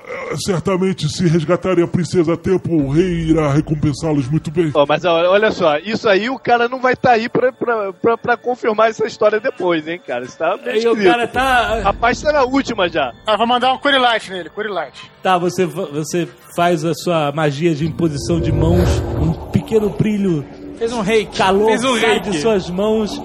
Certamente, 0.47 1.09
se 1.09 1.27
resgatarem 1.29 1.85
a 1.85 1.87
princesa 1.87 2.35
a 2.35 2.37
tempo, 2.37 2.75
o 2.75 2.91
rei 2.91 3.31
irá 3.31 3.53
recompensá-los 3.53 4.29
muito 4.29 4.51
bem. 4.51 4.71
Ó, 4.75 4.87
mas 4.89 5.05
olha 5.05 5.51
só, 5.51 5.77
isso 5.79 6.09
aí 6.09 6.31
o 6.31 6.39
cara 6.39 6.69
não 6.69 6.81
vai 6.81 6.95
estar 6.95 7.13
aí 7.13 7.29
pra, 7.29 7.53
pra, 7.53 7.93
pra, 7.93 8.17
pra 8.17 8.37
confirmar 8.37 8.91
essa 8.91 9.07
história 9.07 9.39
depois, 9.41 9.87
hein, 9.87 10.01
cara? 10.07 10.25
Isso 10.25 10.39
tá 10.39 10.57
bem 10.57 10.75
Aí 10.75 10.87
o 10.89 11.03
cara 11.03 11.29
tá. 11.29 11.81
Rapaz, 11.81 12.21
tá 12.21 12.33
na 12.33 12.45
última 12.45 12.89
já. 12.89 13.13
Ah, 13.27 13.37
vou 13.37 13.47
mandar 13.47 13.73
um 13.75 13.79
Light 14.01 14.31
nele, 14.31 14.51
Light. 14.69 15.11
Tá, 15.23 15.37
você, 15.39 15.67
você 15.67 16.27
faz 16.57 16.85
a 16.85 16.95
sua 16.95 17.31
magia 17.33 17.75
de 17.75 17.87
imposição 17.87 18.41
de 18.41 18.51
mãos, 18.53 18.89
um 19.21 19.33
pequeno 19.51 19.91
brilho, 19.91 20.45
Fez 20.79 20.93
um 20.93 21.01
reiki. 21.01 21.37
calor 21.37 21.69
Fez 21.69 21.85
um 21.85 22.01
sai 22.01 22.21
de 22.21 22.39
suas 22.39 22.69
mãos. 22.71 23.21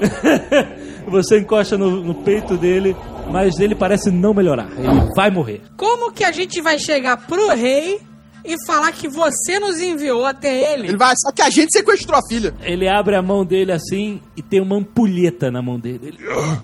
você 1.08 1.40
encosta 1.40 1.76
no, 1.76 1.90
no 2.02 2.14
peito 2.14 2.56
dele, 2.56 2.96
mas 3.30 3.58
ele 3.58 3.74
parece 3.74 4.10
não 4.10 4.34
melhorar. 4.34 4.68
Ele 4.78 5.12
vai 5.14 5.30
morrer. 5.30 5.62
Como 5.76 6.12
que 6.12 6.24
a 6.24 6.32
gente 6.32 6.60
vai 6.60 6.78
chegar 6.78 7.16
pro 7.26 7.48
rei 7.50 8.00
e 8.44 8.54
falar 8.66 8.90
que 8.92 9.06
você 9.08 9.58
nos 9.58 9.80
enviou 9.80 10.24
até 10.24 10.72
ele? 10.74 10.88
Ele 10.88 10.96
vai 10.96 11.08
achar 11.12 11.32
que 11.34 11.42
a 11.42 11.50
gente 11.50 11.70
sequestrou 11.72 12.18
a 12.18 12.22
filha. 12.28 12.54
Ele 12.62 12.88
abre 12.88 13.14
a 13.16 13.22
mão 13.22 13.44
dele 13.44 13.70
assim 13.72 14.20
e 14.36 14.42
tem 14.42 14.60
uma 14.62 14.76
ampulheta 14.76 15.50
na 15.50 15.60
mão 15.62 15.78
dele. 15.78 16.00
Ele- 16.18 16.18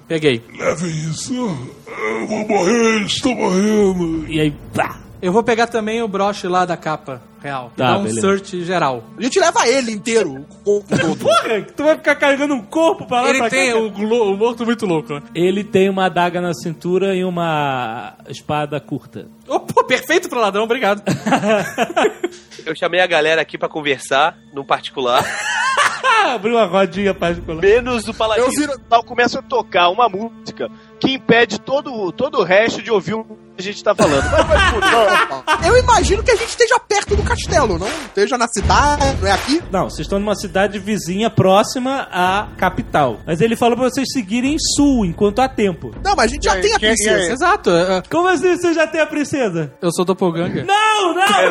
Peguei. 0.09 0.43
Levem 0.59 0.91
isso. 1.11 1.35
Eu 1.35 2.27
vou 2.27 2.47
morrer, 2.49 3.03
estou 3.05 3.35
morrendo. 3.35 4.27
E 4.31 4.41
aí, 4.41 4.55
pá! 4.75 5.01
Eu 5.27 5.33
vou 5.33 5.43
pegar 5.43 5.67
também 5.67 6.01
o 6.03 6.07
broche 6.07 6.47
lá 6.47 6.65
da 6.65 6.77
capa 6.77 7.21
real. 7.43 7.73
Tá, 7.77 7.93
Dá 7.93 7.99
um 7.99 8.05
beleza. 8.05 8.21
search 8.21 8.65
geral. 8.65 9.03
A 9.19 9.23
gente 9.23 9.41
leva 9.41 9.67
ele 9.67 9.91
inteiro, 9.91 10.35
o 10.37 10.45
corpo 10.63 10.97
todo. 10.97 11.17
Porra, 11.19 11.63
tu 11.77 11.83
vai 11.83 11.97
ficar 11.97 12.15
carregando 12.15 12.55
um 12.55 12.63
corpo 12.63 13.07
pra 13.07 13.23
lá 13.23 13.29
Ele 13.31 13.39
pra 13.39 13.51
tem 13.51 13.73
cá? 13.73 13.79
o, 13.79 13.91
glo- 13.91 14.33
o 14.33 14.37
morto 14.37 14.65
muito 14.65 14.87
louco. 14.87 15.15
né? 15.15 15.23
Ele 15.35 15.65
tem 15.65 15.91
uma 15.91 16.07
adaga 16.07 16.41
na 16.41 16.55
cintura 16.55 17.17
e 17.17 17.25
uma 17.25 18.15
espada 18.29 18.79
curta. 18.81 19.27
Pô, 19.45 19.59
perfeito 19.85 20.29
pro 20.29 20.39
ladrão, 20.41 20.63
obrigado. 20.63 21.03
Eu 22.65 22.75
chamei 22.77 23.01
a 23.01 23.07
galera 23.07 23.41
aqui 23.43 23.59
pra 23.59 23.69
conversar, 23.69 24.37
no 24.55 24.65
particular. 24.65 25.25
Abriu 26.35 26.55
uma 26.57 26.67
rodinha 26.67 27.15
particular. 27.15 27.61
Menos 27.61 28.07
o 28.09 28.15
paladino. 28.15 28.47
Eu 28.47 28.51
viro 28.53 28.79
tal, 28.89 29.03
começo 29.05 29.39
a 29.39 29.43
tocar 29.43 29.89
uma 29.91 30.09
música 30.09 30.69
que 30.99 31.13
impede 31.13 31.61
todo, 31.61 32.11
todo 32.13 32.39
o 32.39 32.43
resto 32.43 32.83
de 32.83 32.91
ouvir 32.91 33.15
o 33.15 33.25
que 33.25 33.37
a 33.59 33.63
gente 33.63 33.83
tá 33.85 33.95
falando. 33.95 34.23
Mas 34.31 34.47
vai 34.47 34.71
fuder. 34.71 35.67
Eu 35.69 35.77
imagino 35.79 36.23
que 36.23 36.31
a 36.31 36.37
gente 36.37 36.49
esteja 36.49 36.79
perto 36.81 37.15
do 37.17 37.23
castelo, 37.23 37.79
não? 37.79 37.87
Esteja 38.07 38.37
na 38.39 38.47
cidade, 38.49 39.17
não 39.21 39.29
é 39.29 39.33
aqui? 39.33 39.63
Não, 39.71 39.85
vocês 39.91 40.01
estão 40.07 40.19
numa 40.19 40.35
cidade 40.35 40.79
vizinha 40.79 41.31
próxima 41.31 42.09
à 42.11 42.49
capital. 42.57 43.19
Mas 43.27 43.41
ele 43.41 43.57
falou 43.57 43.77
pra 43.77 43.89
vocês 43.89 44.07
seguirem 44.13 44.57
sul 44.59 45.05
enquanto 45.05 45.41
há 45.41 45.49
tempo. 45.49 45.95
Não, 46.03 46.15
mas 46.17 46.27
a 46.31 46.35
gente 46.35 46.45
já 46.45 46.53
aí, 46.55 46.63
tem 46.63 46.75
a 46.75 46.79
quem- 46.79 46.89
e 46.89 46.95
princesa. 46.95 47.33
Exato. 47.33 47.71
é, 47.71 47.99
é, 47.99 48.03
Como 48.11 48.29
assim 48.29 48.57
você 48.57 48.75
já 48.75 48.87
tem 48.87 49.01
a 49.01 49.07
princesa? 49.07 49.73
Eu 49.81 49.91
sou 49.93 50.05
doppelganger. 50.05 50.65
Não, 50.67 51.15
não! 51.15 51.51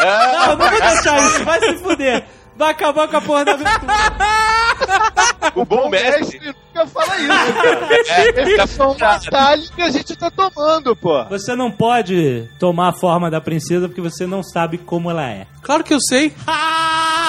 Não, 0.00 0.46
não 0.48 0.56
vou 0.56 0.70
deixar 0.80 1.18
isso, 1.26 1.44
vai 1.44 1.60
se 1.60 1.74
fuder. 1.78 2.24
Vai 2.56 2.70
acabar 2.70 3.08
com 3.08 3.16
a 3.16 3.20
porra 3.20 3.44
da 3.44 3.52
aventura. 3.52 3.72
O 5.54 5.64
bom 5.66 5.88
mestre 5.90 6.40
nunca 6.40 6.86
fala 6.86 7.16
isso, 7.18 7.52
cara. 7.52 8.62
É 8.62 8.66
só 8.66 8.92
um 8.92 8.96
atalho 9.04 9.62
que 9.74 9.82
a 9.82 9.90
gente 9.90 10.16
tá 10.16 10.30
tomando, 10.30 10.96
pô. 10.96 11.24
Você 11.24 11.54
não 11.54 11.70
pode 11.70 12.48
tomar 12.58 12.88
a 12.88 12.92
forma 12.92 13.30
da 13.30 13.40
princesa 13.40 13.86
porque 13.88 14.00
você 14.00 14.26
não 14.26 14.42
sabe 14.42 14.78
como 14.78 15.10
ela 15.10 15.28
é. 15.28 15.46
Claro 15.60 15.84
que 15.84 15.92
eu 15.92 16.00
sei. 16.00 16.32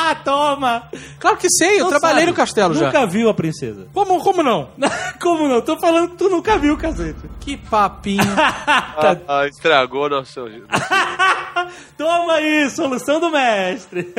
Ah, 0.06 0.18
toma! 0.24 0.90
Claro 1.18 1.38
que 1.38 1.50
sei, 1.50 1.80
eu 1.80 1.84
Não 1.86 1.90
trabalhei 1.90 2.20
sabe. 2.20 2.32
no 2.32 2.34
castelo 2.38 2.74
já. 2.74 2.88
Nunca 2.88 3.06
viu 3.06 3.30
a 3.30 3.34
princesa. 3.34 3.88
Como, 3.96 4.22
como 4.22 4.44
não? 4.44 4.70
Como 5.22 5.48
não? 5.48 5.62
Tô 5.62 5.80
falando 5.80 6.10
que 6.10 6.18
tu 6.18 6.30
nunca 6.30 6.58
viu, 6.58 6.78
cacete. 6.78 7.22
Que 7.40 7.56
papinho. 7.56 8.22
Ah, 8.38 9.16
ah, 9.28 9.48
estragou 9.48 10.10
nosso. 10.10 10.42
Toma 11.98 12.34
aí, 12.34 12.70
solução 12.70 13.22
do 13.22 13.32
mestre. 13.32 14.14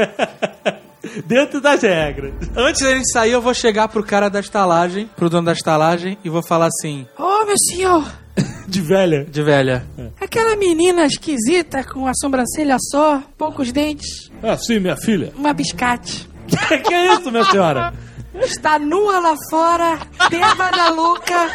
Dentro 1.26 1.60
das 1.60 1.82
regras. 1.82 2.32
Antes 2.56 2.82
da 2.82 2.90
gente 2.94 3.10
sair, 3.12 3.32
eu 3.32 3.40
vou 3.42 3.54
chegar 3.54 3.88
pro 3.88 4.02
cara 4.04 4.28
da 4.28 4.40
estalagem, 4.40 5.08
pro 5.16 5.28
dono 5.30 5.46
da 5.46 5.52
estalagem, 5.52 6.16
e 6.24 6.28
vou 6.28 6.42
falar 6.42 6.66
assim, 6.66 7.06
Ô, 7.18 7.44
meu 7.44 7.56
senhor, 7.58 8.04
De 8.66 8.80
velha. 8.80 9.24
de 9.30 9.42
velha. 9.42 9.84
aquela 10.20 10.56
menina 10.56 11.04
esquisita 11.06 11.84
com 11.84 12.06
a 12.06 12.12
sobrancelha 12.14 12.76
só, 12.90 13.22
poucos 13.38 13.70
dentes, 13.72 14.30
Ah, 14.42 14.56
sim, 14.56 14.78
minha 14.80 14.96
filha. 14.96 15.32
uma 15.36 15.52
biscate. 15.52 16.28
que 16.86 16.94
é 16.94 17.14
isso, 17.14 17.30
minha 17.30 17.44
senhora? 17.44 17.92
Está 18.42 18.78
nua 18.78 19.20
lá 19.20 19.34
fora, 19.48 19.98
bêbada 20.28 20.90
louca, 20.90 21.50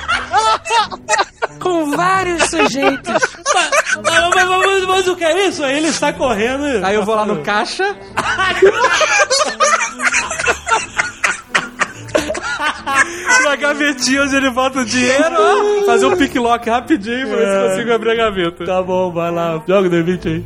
com 1.59 1.91
vários 1.91 2.43
sujeitos. 2.49 3.13
Mas, 3.53 3.69
mas- 4.03 4.35
mas- 4.35 4.49
mas- 4.65 4.85
mas 4.85 5.07
o 5.07 5.15
que 5.15 5.23
é 5.25 5.47
isso? 5.47 5.63
Aí 5.63 5.77
ele 5.77 5.87
está 5.87 6.13
correndo. 6.13 6.65
e- 6.67 6.83
Aí 6.83 6.95
eu 6.95 7.03
vou 7.03 7.15
lá 7.15 7.25
no 7.25 7.41
caixa. 7.43 7.83
Na 13.43 13.55
gavetinha 13.55 14.23
onde 14.23 14.35
ele 14.35 14.49
bota 14.49 14.79
o 14.79 14.85
dinheiro, 14.85 15.35
ó, 15.37 15.85
fazer 15.85 16.05
um 16.05 16.17
pick 16.17 16.35
lock 16.35 16.69
rapidinho 16.69 17.27
pra 17.27 17.37
ver 17.37 17.47
se 17.47 17.55
É. 17.55 17.69
consigo 17.69 17.93
abrir 17.93 18.11
a 18.11 18.15
gaveta. 18.15 18.65
Tá 18.65 18.81
bom, 18.81 19.11
vai 19.11 19.31
lá. 19.31 19.61
Joga 19.67 19.87
o 19.87 19.91
D20 19.91 20.27
aí. 20.27 20.45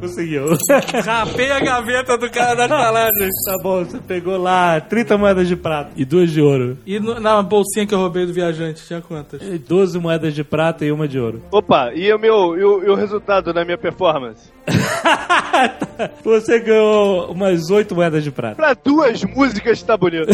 Conseguiu. 0.00 0.44
Rapei 1.04 1.50
a 1.52 1.60
gaveta 1.60 2.16
do 2.16 2.30
cara 2.30 2.54
da 2.54 2.64
estalagem. 2.64 3.28
tá 3.44 3.56
bom, 3.62 3.84
você 3.84 3.98
pegou 3.98 4.38
lá 4.38 4.80
30 4.80 5.18
moedas 5.18 5.46
de 5.46 5.56
prata 5.56 5.90
e 5.96 6.04
duas 6.04 6.30
de 6.30 6.40
ouro. 6.40 6.78
E 6.86 6.98
no- 6.98 7.20
na 7.20 7.42
bolsinha 7.42 7.86
que 7.86 7.94
eu 7.94 7.98
roubei 7.98 8.24
do 8.26 8.32
viajante, 8.32 8.82
tinha 8.86 9.00
quantas? 9.00 9.42
E 9.42 9.58
12 9.58 9.98
moedas 9.98 10.34
de 10.34 10.42
prata 10.42 10.84
e 10.84 10.90
uma 10.92 11.06
de 11.06 11.18
ouro. 11.18 11.42
Opa, 11.52 11.92
e 11.94 12.12
o 12.12 12.18
meu 12.18 12.56
e 12.58 12.64
o, 12.64 12.82
e 12.84 12.88
o 12.90 12.94
resultado 12.94 13.52
da 13.52 13.64
minha 13.64 13.76
performance? 13.78 14.50
Você 16.24 16.60
ganhou 16.60 17.30
umas 17.32 17.70
8 17.70 17.94
moedas 17.94 18.24
de 18.24 18.30
prata. 18.30 18.54
Pra 18.56 18.74
duas 18.74 19.22
músicas 19.24 19.82
tá 19.82 19.96
bonito. 19.96 20.28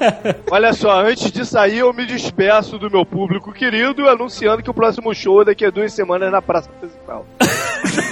Olha 0.50 0.72
só, 0.72 1.00
antes 1.04 1.30
de 1.30 1.44
sair 1.46 1.78
eu 1.78 1.92
me 1.92 2.06
despeço 2.06 2.78
do 2.78 2.90
meu 2.90 3.04
público 3.06 3.52
querido, 3.52 4.08
anunciando 4.08 4.62
que 4.62 4.70
o 4.70 4.74
próximo 4.74 5.14
show 5.14 5.42
é 5.42 5.44
daqui 5.46 5.64
a 5.64 5.70
duas 5.70 5.92
semanas 5.92 6.30
na 6.32 6.42
praça 6.42 6.68
principal. 6.80 7.26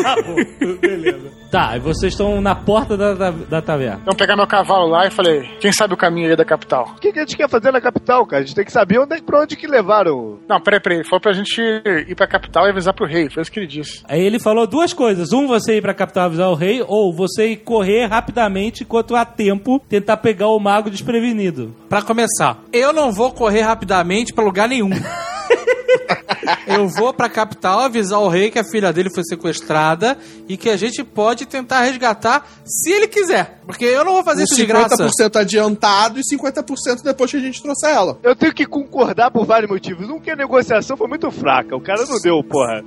Tá 0.03 0.17
bom, 0.23 0.77
beleza. 0.81 1.31
Tá, 1.51 1.77
e 1.77 1.81
vocês 1.81 2.13
estão 2.13 2.41
na 2.41 2.55
porta 2.55 2.97
da, 2.97 3.13
da, 3.15 3.31
da 3.31 3.61
taverna. 3.63 3.99
Então 4.03 4.15
pegar 4.15 4.37
meu 4.37 4.47
cavalo 4.47 4.87
lá 4.87 5.07
e 5.07 5.11
falei, 5.11 5.43
quem 5.61 5.73
sabe 5.73 5.95
o 5.95 5.97
caminho 5.97 6.31
aí 6.31 6.37
da 6.37 6.45
capital? 6.45 6.93
O 6.97 7.01
que, 7.01 7.13
que 7.13 7.19
a 7.19 7.23
gente 7.23 7.37
quer 7.37 7.49
fazer 7.49 7.73
na 7.73 7.81
capital, 7.81 8.25
cara? 8.25 8.43
A 8.43 8.47
gente 8.47 8.55
tem 8.55 8.65
que 8.65 8.71
saber 8.73 9.01
onde, 9.01 9.17
é- 9.17 9.21
pra 9.21 9.41
onde 9.43 9.57
que 9.57 9.67
levaram. 9.67 10.39
Não, 10.49 10.61
peraí, 10.61 10.81
peraí. 10.81 11.05
Foi 11.05 11.19
pra 11.19 11.33
gente 11.33 11.61
ir 11.61 12.15
pra 12.15 12.27
capital 12.29 12.67
e 12.67 12.71
avisar 12.71 12.95
pro 12.95 13.07
rei. 13.07 13.29
Foi 13.29 13.43
isso 13.43 13.51
que 13.51 13.59
ele 13.59 13.67
disse. 13.67 14.03
Aí 14.09 14.21
ele 14.21 14.39
falou 14.39 14.67
duas 14.67 14.93
coisas. 14.93 15.33
Um, 15.33 15.47
você 15.49 15.77
ir 15.77 15.83
pra 15.83 15.93
capital 15.93 16.27
avisar 16.27 16.49
o 16.49 16.55
rei, 16.55 16.85
ou 16.87 17.13
você 17.13 17.49
ir 17.49 17.57
correr 17.57 18.07
rapidamente 18.07 18.85
enquanto 18.85 19.17
há 19.17 19.25
tempo 19.25 19.81
tentar 19.89 20.19
pegar 20.19 20.49
o 20.49 20.59
mago 20.61 20.89
desprevenido. 20.91 21.75
Pra 21.89 22.01
começar, 22.03 22.59
eu 22.73 22.93
não 22.93 23.11
vou 23.13 23.33
correr 23.33 23.63
rapidamente 23.63 24.33
pra 24.33 24.45
lugar 24.45 24.69
nenhum. 24.69 24.91
Eu 26.67 26.89
vou 26.89 27.13
pra 27.13 27.29
capital 27.29 27.81
avisar 27.81 28.21
o 28.21 28.29
rei 28.29 28.51
que 28.51 28.59
a 28.59 28.65
filha 28.65 28.93
dele 28.93 29.11
foi 29.13 29.25
sequestrada 29.25 30.17
e 30.49 30.57
que 30.57 30.69
a 30.69 30.77
gente 30.77 31.03
pode 31.03 31.47
tentar 31.47 31.83
resgatar 31.83 32.47
se 32.65 32.91
ele 32.91 33.09
quiser. 33.09 33.61
Porque 33.67 33.85
eu 33.85 34.05
não 34.05 34.15
vou 34.15 34.25
fazer 34.25 34.45
isso 34.45 34.57
de 34.57 34.67
graça. 34.67 34.97
50% 34.97 35.37
adiantado 35.37 36.19
e 36.19 36.23
50% 36.23 37.03
depois 37.05 37.31
que 37.31 37.37
a 37.37 37.41
gente 37.41 37.63
trouxer 37.63 37.91
ela. 37.91 38.19
Eu 38.23 38.35
tenho 38.35 38.53
que 38.53 38.67
concordar 38.67 39.31
por 39.31 39.47
vários 39.47 39.71
motivos. 39.71 40.09
Um, 40.09 40.19
que 40.19 40.31
a 40.31 40.37
negociação 40.37 40.97
foi 40.97 41.07
muito 41.07 41.31
fraca. 41.31 41.77
O 41.77 41.81
cara 41.81 42.05
não 42.05 42.19
deu, 42.21 42.43
porra, 42.43 42.83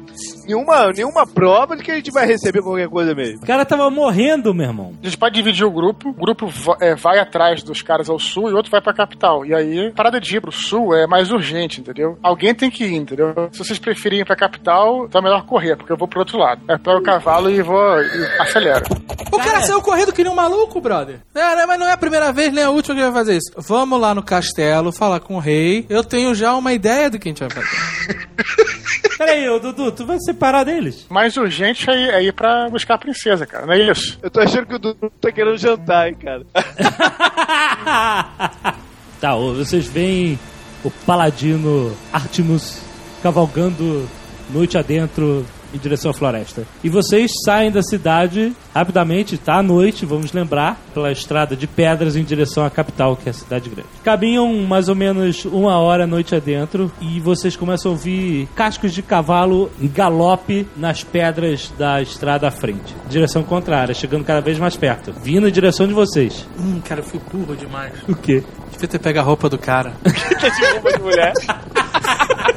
nenhuma, 0.45 0.91
nenhuma 0.91 1.25
prova 1.25 1.77
de 1.77 1.83
que 1.83 1.91
a 1.91 1.95
gente 1.95 2.11
vai 2.11 2.25
receber 2.25 2.61
qualquer 2.61 2.89
coisa 2.89 3.15
mesmo. 3.15 3.43
O 3.43 3.45
cara 3.45 3.65
tava 3.65 3.89
morrendo, 3.89 4.53
meu 4.53 4.67
irmão. 4.67 4.93
A 5.01 5.05
gente 5.05 5.17
pode 5.17 5.35
dividir 5.35 5.65
o 5.65 5.71
grupo. 5.71 6.09
O 6.09 6.13
grupo 6.13 6.47
é, 6.81 6.95
vai 6.95 7.19
atrás 7.19 7.63
dos 7.63 7.81
caras 7.81 8.09
ao 8.09 8.19
sul 8.19 8.49
e 8.49 8.53
o 8.53 8.57
outro 8.57 8.71
vai 8.71 8.81
pra 8.81 8.93
capital. 8.93 9.45
E 9.45 9.53
aí, 9.53 9.91
parada 9.93 10.19
de 10.19 10.35
ir 10.35 10.41
pro 10.41 10.51
sul 10.51 10.93
é 10.93 11.07
mais 11.07 11.31
urgente, 11.31 11.79
entendeu? 11.79 12.17
Alguém 12.21 12.53
tem 12.53 12.69
que 12.69 12.83
ir, 12.83 12.95
entendeu? 12.95 13.33
Se 13.53 13.59
vocês 13.59 13.77
preferirem 13.77 14.21
ir 14.21 14.25
pra 14.25 14.35
capital, 14.35 15.07
é 15.13 15.21
melhor 15.21 15.45
correr, 15.45 15.75
porque 15.75 15.91
eu 15.91 15.97
vou 15.97 16.07
pro 16.07 16.19
outro 16.19 16.39
lado. 16.39 16.59
Eu 16.67 16.79
pego 16.79 16.97
o 16.97 17.03
cavalo 17.03 17.51
e 17.51 17.61
vou 17.61 18.01
e 18.01 18.41
acelero. 18.41 18.83
O 19.31 19.37
cara 19.37 19.61
saiu 19.61 19.79
correndo 19.79 20.11
que 20.11 20.23
nem 20.23 20.31
um 20.31 20.35
maluco, 20.35 20.81
brother. 20.81 21.19
É, 21.35 21.55
né, 21.55 21.63
mas 21.67 21.79
não 21.79 21.87
é 21.87 21.91
a 21.91 21.97
primeira 21.97 22.33
vez 22.33 22.51
nem 22.51 22.63
a 22.63 22.71
última 22.71 22.95
que 22.95 23.01
vai 23.03 23.11
fazer 23.11 23.37
isso. 23.37 23.51
Vamos 23.55 24.01
lá 24.01 24.15
no 24.15 24.23
castelo, 24.23 24.91
falar 24.91 25.19
com 25.19 25.35
o 25.35 25.39
rei. 25.39 25.85
Eu 25.87 26.03
tenho 26.03 26.33
já 26.33 26.55
uma 26.55 26.73
ideia 26.73 27.11
do 27.11 27.19
que 27.19 27.29
a 27.29 27.31
gente 27.31 27.41
vai 27.41 27.49
fazer. 27.51 28.27
Peraí, 29.19 29.47
ô 29.47 29.59
Dudu, 29.59 29.91
tu 29.91 30.03
vai 30.03 30.17
separar 30.19 30.63
deles? 30.63 31.05
Mais 31.07 31.37
urgente 31.37 31.87
é 31.87 31.95
ir, 31.95 32.09
é 32.09 32.23
ir 32.23 32.33
pra 32.33 32.67
buscar 32.69 32.95
a 32.95 32.97
princesa, 32.97 33.45
cara. 33.45 33.67
Não 33.67 33.73
é 33.73 33.91
isso? 33.91 34.17
Eu 34.23 34.31
tô 34.31 34.39
achando 34.39 34.65
que 34.65 34.73
o 34.73 34.79
Dudu 34.79 35.11
tá 35.21 35.31
querendo 35.31 35.57
jantar, 35.57 36.09
hein, 36.09 36.15
cara. 36.15 36.43
Tá, 39.21 39.35
vocês 39.37 39.87
veem 39.87 40.37
o 40.83 40.91
paladino 40.91 41.95
Artemus 42.11 42.81
cavalgando 43.23 44.05
noite 44.49 44.77
adentro 44.77 45.45
em 45.73 45.77
direção 45.77 46.11
à 46.11 46.13
floresta. 46.13 46.65
E 46.83 46.89
vocês 46.89 47.31
saem 47.45 47.71
da 47.71 47.81
cidade 47.81 48.53
rapidamente, 48.75 49.37
tá 49.37 49.55
à 49.55 49.63
noite, 49.63 50.05
vamos 50.05 50.31
lembrar, 50.31 50.79
pela 50.93 51.11
estrada 51.11 51.55
de 51.55 51.65
pedras 51.65 52.15
em 52.15 52.23
direção 52.23 52.63
à 52.63 52.69
capital, 52.69 53.15
que 53.15 53.27
é 53.27 53.31
a 53.31 53.33
cidade 53.33 53.69
grande. 53.69 53.87
Caminham 54.03 54.53
mais 54.67 54.87
ou 54.89 54.95
menos 54.95 55.45
uma 55.45 55.79
hora 55.79 56.05
noite 56.05 56.35
adentro 56.35 56.91
e 57.01 57.19
vocês 57.19 57.55
começam 57.55 57.91
a 57.91 57.93
ouvir 57.93 58.47
cascos 58.55 58.93
de 58.93 59.01
cavalo 59.01 59.71
em 59.81 59.87
galope 59.87 60.67
nas 60.77 61.03
pedras 61.03 61.71
da 61.77 62.01
estrada 62.01 62.47
à 62.47 62.51
frente. 62.51 62.95
Direção 63.09 63.41
contrária, 63.41 63.95
chegando 63.95 64.25
cada 64.25 64.41
vez 64.41 64.59
mais 64.59 64.75
perto. 64.75 65.13
Vindo 65.23 65.47
em 65.47 65.51
direção 65.51 65.87
de 65.87 65.93
vocês. 65.93 66.47
Hum, 66.59 66.81
cara, 66.81 66.99
eu 66.99 67.05
fui 67.05 67.19
burro 67.31 67.55
demais. 67.55 67.93
O 68.07 68.15
quê? 68.15 68.43
Devia 68.71 68.87
ter 68.87 68.99
pego 68.99 69.19
a 69.19 69.23
roupa 69.23 69.49
do 69.49 69.57
cara. 69.57 69.93
Tá 70.43 70.49
de 70.49 70.65
roupa 70.73 70.91
de 70.91 71.01
mulher. 71.01 71.33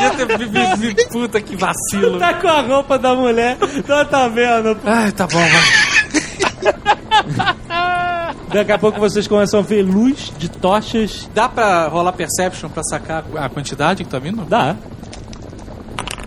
Podia 0.00 0.26
ter. 0.26 0.38
vi- 0.38 0.46
vi- 0.46 0.94
vi- 0.94 1.08
Puta 1.08 1.40
que 1.40 1.56
vacilo. 1.56 2.18
Tá 2.18 2.34
com 2.34 2.48
a 2.48 2.60
roupa 2.62 2.98
da 2.98 3.14
mulher, 3.14 3.56
não 3.88 4.04
tá 4.04 4.28
vendo? 4.28 4.76
Ai, 4.84 5.12
tá 5.12 5.26
bom, 5.26 5.38
vai. 5.38 6.74
Daqui 8.52 8.72
a 8.72 8.78
pouco 8.78 8.98
vocês 8.98 9.26
começam 9.26 9.60
a 9.60 9.62
ver 9.62 9.82
luz 9.82 10.32
de 10.38 10.48
tochas. 10.48 11.28
Dá 11.34 11.48
pra 11.48 11.86
rolar 11.88 12.12
Perception 12.12 12.68
pra 12.70 12.82
sacar 12.82 13.24
a 13.36 13.48
quantidade 13.48 14.04
que 14.04 14.10
tá 14.10 14.18
vindo? 14.18 14.42
Dá. 14.44 14.74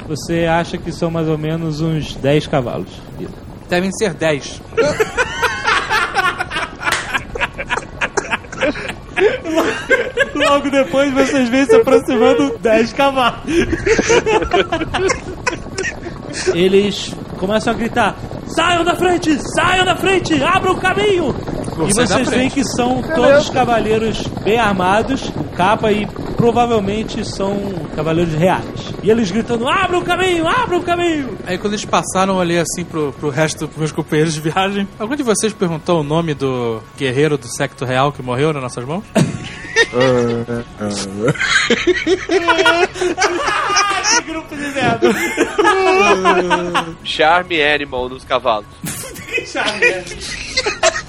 Você 0.08 0.46
acha 0.46 0.78
que 0.78 0.92
são 0.92 1.10
mais 1.10 1.28
ou 1.28 1.38
menos 1.38 1.82
uns 1.82 2.16
10 2.16 2.46
cavalos. 2.48 2.90
Devem 3.70 3.92
ser 3.94 4.14
10. 4.14 4.62
Logo 10.36 10.70
depois 10.70 11.14
vocês 11.14 11.50
veem 11.50 11.66
se 11.66 11.76
aproximando 11.76 12.58
10 12.60 12.94
cavalos. 12.94 13.42
Eles 16.54 17.14
começam 17.38 17.74
a 17.74 17.76
gritar: 17.76 18.16
Saiam 18.48 18.84
da 18.84 18.96
frente! 18.96 19.38
Saiam 19.56 19.86
da 19.86 19.96
frente! 19.96 20.42
Abram 20.44 20.74
o 20.74 20.78
caminho! 20.80 21.36
e 21.88 21.94
da 21.94 22.06
vocês 22.06 22.30
veem 22.30 22.50
que 22.50 22.64
são 22.64 23.02
todos 23.02 23.50
cavaleiros 23.50 24.28
bem 24.44 24.60
armados, 24.60 25.32
capa 25.62 25.92
e 25.92 26.08
provavelmente 26.36 27.24
são 27.24 27.56
cavaleiros 27.96 28.34
reais. 28.34 28.92
E 29.04 29.12
eles 29.12 29.30
gritando: 29.30 29.70
Abra 29.70 30.00
o 30.00 30.02
caminho! 30.02 30.48
Abra 30.48 30.76
o 30.76 30.82
caminho! 30.82 31.38
Aí 31.46 31.60
quando 31.60 31.74
eles 31.74 31.86
passaram, 31.86 32.34
eu 32.34 32.40
olhei 32.40 32.58
assim 32.58 32.84
pro, 32.84 33.14
pro 33.14 33.30
resto 33.30 33.68
dos 33.68 33.78
meus 33.78 33.92
companheiros 33.92 34.34
de 34.34 34.42
viagem. 34.42 34.88
Algum 34.98 35.16
de 35.16 35.22
vocês 35.22 35.54
perguntou 35.54 36.00
o 36.00 36.04
nome 36.04 36.34
do 36.34 36.82
guerreiro 36.98 37.38
do 37.38 37.48
secto 37.48 37.86
real 37.86 38.12
que 38.12 38.24
morreu 38.24 38.52
nas 38.52 38.64
nossas 38.64 38.84
mãos? 38.86 39.04
Que 44.18 44.22
grupo 44.26 44.56
de 44.56 44.62
merda! 44.62 45.10
Charme 47.04 47.62
Animal 47.62 48.10
nos 48.10 48.24
cavalos. 48.24 48.66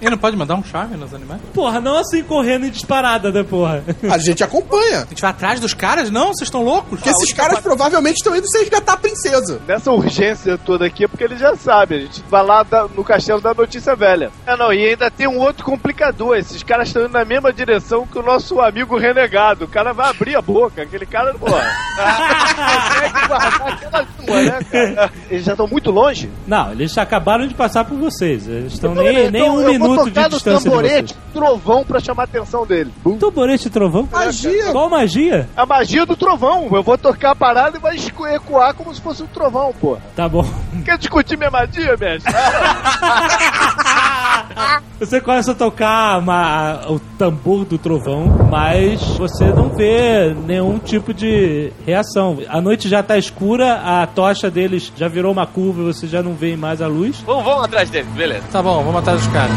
Ele 0.00 0.10
não 0.10 0.18
pode 0.18 0.36
mandar 0.36 0.54
um 0.56 0.64
charme 0.64 0.96
nos 0.96 1.14
animais? 1.14 1.40
Porra, 1.54 1.80
não 1.80 1.96
assim 1.98 2.22
correndo 2.22 2.66
em 2.66 2.70
disparada, 2.70 3.30
né, 3.32 3.42
porra? 3.42 3.82
A 4.10 4.18
gente 4.18 4.42
acompanha. 4.44 5.02
A 5.02 5.06
gente 5.06 5.20
vai 5.22 5.30
atrás 5.30 5.60
dos 5.60 5.72
caras? 5.74 6.10
Não, 6.10 6.28
vocês 6.28 6.42
estão 6.48 6.62
loucos? 6.62 6.88
Porque 6.90 7.08
esses 7.08 7.32
caras 7.32 7.60
provavelmente 7.60 8.16
estão 8.16 8.34
indo 8.36 8.46
se 8.48 8.58
resgatar 8.58 8.94
a 8.94 8.96
princesa. 8.96 9.60
Nessa 9.66 9.90
urgência 9.92 10.58
toda 10.58 10.86
aqui 10.86 11.04
é 11.04 11.08
porque 11.08 11.24
ele 11.24 11.36
já 11.36 11.54
sabe. 11.56 11.94
A 11.94 11.98
gente 12.00 12.22
vai 12.28 12.42
lá 12.44 12.62
da- 12.62 12.86
no 12.88 13.04
castelo 13.04 13.40
da 13.40 13.54
notícia 13.54 13.94
velha. 13.96 14.30
É, 14.46 14.56
não, 14.56 14.72
e 14.72 14.86
ainda 14.86 15.10
tem 15.10 15.26
um 15.26 15.38
outro 15.38 15.64
complicador. 15.64 16.36
Esses 16.36 16.62
caras 16.62 16.88
estão 16.88 17.02
indo 17.04 17.12
na 17.12 17.24
mesma 17.24 17.52
direção 17.52 18.06
que 18.06 18.18
o 18.18 18.22
nosso 18.22 18.60
amigo 18.60 18.96
renegado. 18.98 19.64
O 19.64 19.68
cara 19.68 19.92
vai 19.92 20.10
abrir 20.10 20.36
a 20.36 20.42
boca. 20.42 20.82
Aquele 20.82 21.06
cara, 21.06 21.34
porra. 21.34 21.56
né? 24.26 25.10
Eles 25.30 25.44
já 25.44 25.52
estão 25.52 25.66
muito 25.66 25.90
longe? 25.90 26.30
Não, 26.46 26.72
eles 26.72 26.96
acabaram 26.98 27.46
de 27.46 27.54
passar 27.54 27.84
por 27.84 27.96
vocês. 27.96 28.46
Eles 28.48 28.72
estão 28.74 28.92
Então, 28.92 29.04
nem, 29.04 29.30
nem 29.30 29.42
então 29.42 29.56
um 29.56 29.60
eu 29.60 29.66
minuto 29.88 29.96
vou 29.96 30.04
de 30.06 30.12
tocar 30.12 30.28
no 30.28 30.34
distância 30.34 30.58
de 30.58 30.64
tamborete, 30.64 31.16
trovão 31.32 31.84
pra 31.84 32.00
chamar 32.00 32.22
a 32.22 32.24
atenção 32.24 32.66
dele. 32.66 32.92
Bum. 33.02 33.18
Tamborete 33.18 33.68
e 33.68 33.70
trovão? 33.70 34.08
Magia. 34.10 34.72
Qual 34.72 34.90
magia? 34.90 35.48
A 35.56 35.66
magia 35.66 36.06
do 36.06 36.16
trovão. 36.16 36.68
Eu 36.72 36.82
vou 36.82 36.98
tocar 36.98 37.32
a 37.32 37.36
parada 37.36 37.76
e 37.76 37.80
vai 37.80 37.96
ecoar 38.34 38.74
como 38.74 38.94
se 38.94 39.00
fosse 39.00 39.22
um 39.22 39.26
trovão, 39.26 39.72
porra. 39.80 40.00
Tá 40.14 40.28
bom. 40.28 40.44
Quer 40.84 40.98
discutir 40.98 41.36
minha 41.36 41.50
magia, 41.50 41.96
mestre? 41.96 42.32
Você 44.98 45.20
começa 45.20 45.52
a 45.52 45.54
tocar 45.54 46.18
uma- 46.18 46.80
o 46.88 46.98
tambor 47.18 47.66
do 47.66 47.76
trovão, 47.76 48.48
mas 48.50 49.02
você 49.18 49.44
não 49.44 49.68
vê 49.68 50.34
nenhum 50.46 50.78
tipo 50.78 51.12
de 51.12 51.70
reação. 51.84 52.38
A 52.48 52.62
noite 52.62 52.88
já 52.88 53.02
tá 53.02 53.18
escura, 53.18 53.74
a 53.74 54.06
tocha 54.06 54.50
deles 54.50 54.90
já 54.96 55.06
virou 55.06 55.32
uma 55.32 55.46
curva 55.46 55.82
e 55.82 55.84
você 55.92 56.06
já 56.06 56.22
não 56.22 56.32
vê 56.32 56.56
mais 56.56 56.80
a 56.80 56.86
luz. 56.86 57.22
Vamos, 57.26 57.44
vamos 57.44 57.64
atrás 57.64 57.90
dele, 57.90 58.08
beleza. 58.16 58.44
Tá 58.50 58.62
bom, 58.62 58.82
vamos 58.82 58.96
atrás 59.00 59.20
dos 59.20 59.30
caras. 59.32 59.52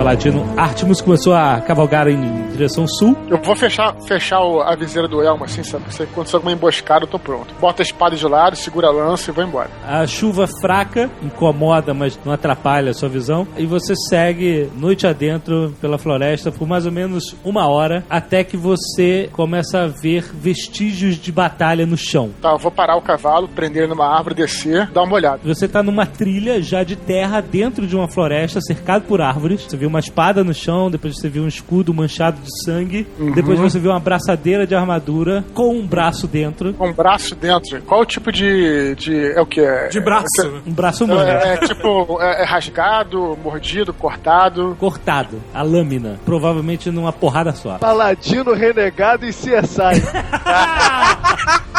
Paladino 0.00 0.46
Artemus 0.56 1.02
começou 1.02 1.34
a 1.34 1.60
cavalgar 1.60 2.08
em 2.08 2.48
direção 2.52 2.88
sul. 2.88 3.14
Eu 3.28 3.36
vou 3.36 3.54
fechar, 3.54 3.94
fechar 4.08 4.38
a 4.38 4.74
viseira 4.74 5.06
do 5.06 5.22
elmo, 5.22 5.44
assim, 5.44 5.62
sabe? 5.62 5.94
Se 5.94 6.04
acontecer 6.04 6.36
alguma 6.36 6.52
emboscada, 6.52 7.04
eu 7.04 7.08
tô 7.08 7.18
pronto. 7.18 7.54
Bota 7.60 7.82
a 7.82 7.84
espada 7.84 8.16
de 8.16 8.26
lado, 8.26 8.56
segura 8.56 8.86
a 8.86 8.90
lança 8.90 9.30
e 9.30 9.34
vou 9.34 9.44
embora. 9.44 9.68
A 9.86 10.06
chuva 10.06 10.46
fraca 10.46 11.10
incomoda, 11.22 11.92
mas 11.92 12.18
não 12.24 12.32
atrapalha 12.32 12.92
a 12.92 12.94
sua 12.94 13.10
visão. 13.10 13.46
E 13.58 13.66
você 13.66 13.94
segue 13.94 14.70
noite 14.74 15.06
adentro 15.06 15.74
pela 15.82 15.98
floresta 15.98 16.50
por 16.50 16.66
mais 16.66 16.86
ou 16.86 16.92
menos 16.92 17.36
uma 17.44 17.68
hora, 17.68 18.02
até 18.08 18.42
que 18.42 18.56
você 18.56 19.28
começa 19.34 19.82
a 19.82 19.86
ver 19.86 20.24
vestígios 20.32 21.16
de 21.16 21.30
batalha 21.30 21.84
no 21.84 21.98
chão. 21.98 22.30
Tá, 22.40 22.52
eu 22.52 22.58
vou 22.58 22.70
parar 22.70 22.96
o 22.96 23.02
cavalo, 23.02 23.48
prender 23.48 23.82
ele 23.82 23.90
numa 23.90 24.16
árvore, 24.16 24.34
descer, 24.34 24.90
dar 24.92 25.02
uma 25.02 25.14
olhada. 25.14 25.40
Você 25.44 25.68
tá 25.68 25.82
numa 25.82 26.06
trilha 26.06 26.62
já 26.62 26.82
de 26.82 26.96
terra 26.96 27.42
dentro 27.42 27.86
de 27.86 27.94
uma 27.94 28.08
floresta, 28.08 28.62
cercado 28.62 29.02
por 29.02 29.20
árvores. 29.20 29.64
Você 29.64 29.76
viu 29.76 29.89
uma 29.90 30.00
espada 30.00 30.42
no 30.42 30.54
chão, 30.54 30.90
depois 30.90 31.16
você 31.16 31.28
viu 31.28 31.42
um 31.42 31.48
escudo 31.48 31.92
manchado 31.92 32.40
de 32.40 32.64
sangue, 32.64 33.06
depois 33.34 33.58
você 33.58 33.78
viu 33.78 33.90
uma 33.90 34.00
braçadeira 34.00 34.66
de 34.66 34.74
armadura 34.74 35.44
com 35.52 35.74
um 35.74 35.86
braço 35.86 36.26
dentro. 36.26 36.72
Com 36.74 36.88
um 36.88 36.92
braço 36.92 37.34
dentro. 37.34 37.82
Qual 37.82 38.00
o 38.00 38.06
tipo 38.06 38.32
de. 38.32 38.94
de 38.94 39.32
é 39.32 39.40
o 39.40 39.46
que? 39.46 39.60
De 39.90 40.00
braço. 40.00 40.62
Um 40.66 40.72
braço 40.72 41.04
humano. 41.04 41.28
É, 41.28 41.54
é 41.54 41.56
tipo, 41.58 42.18
é, 42.22 42.42
é 42.42 42.44
rasgado, 42.44 43.36
mordido, 43.42 43.92
cortado. 43.92 44.76
Cortado, 44.78 45.42
a 45.52 45.62
lâmina, 45.62 46.18
provavelmente 46.24 46.90
numa 46.90 47.12
porrada 47.12 47.52
só. 47.52 47.78
Paladino 47.78 48.54
renegado 48.54 49.26
e 49.26 49.30
CSI. 49.30 50.00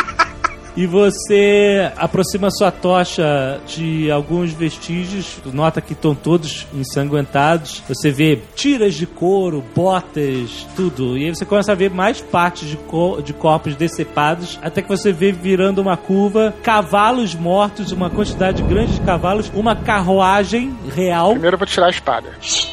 E 0.75 0.85
você 0.85 1.91
aproxima 1.97 2.49
sua 2.49 2.71
tocha 2.71 3.59
de 3.67 4.09
alguns 4.09 4.53
vestígios, 4.53 5.37
nota 5.53 5.81
que 5.81 5.93
estão 5.93 6.15
todos 6.15 6.65
ensanguentados. 6.73 7.83
Você 7.89 8.09
vê 8.09 8.39
tiras 8.55 8.93
de 8.93 9.05
couro, 9.05 9.63
botas, 9.75 10.65
tudo. 10.75 11.17
E 11.17 11.25
aí 11.25 11.35
você 11.35 11.45
começa 11.45 11.73
a 11.73 11.75
ver 11.75 11.91
mais 11.91 12.21
partes 12.21 12.69
de, 12.69 12.77
de 13.23 13.33
corpos 13.33 13.75
decepados, 13.75 14.57
até 14.61 14.81
que 14.81 14.87
você 14.87 15.11
vê 15.11 15.31
virando 15.31 15.81
uma 15.81 15.97
curva, 15.97 16.53
cavalos 16.63 17.35
mortos, 17.35 17.91
uma 17.91 18.09
quantidade 18.09 18.63
grande 18.63 18.93
de 18.93 19.01
cavalos, 19.01 19.51
uma 19.53 19.75
carruagem 19.75 20.73
real. 20.95 21.31
Primeiro 21.31 21.55
eu 21.55 21.59
vou 21.59 21.67
tirar 21.67 21.87
a 21.87 21.91
espada. 21.91 22.29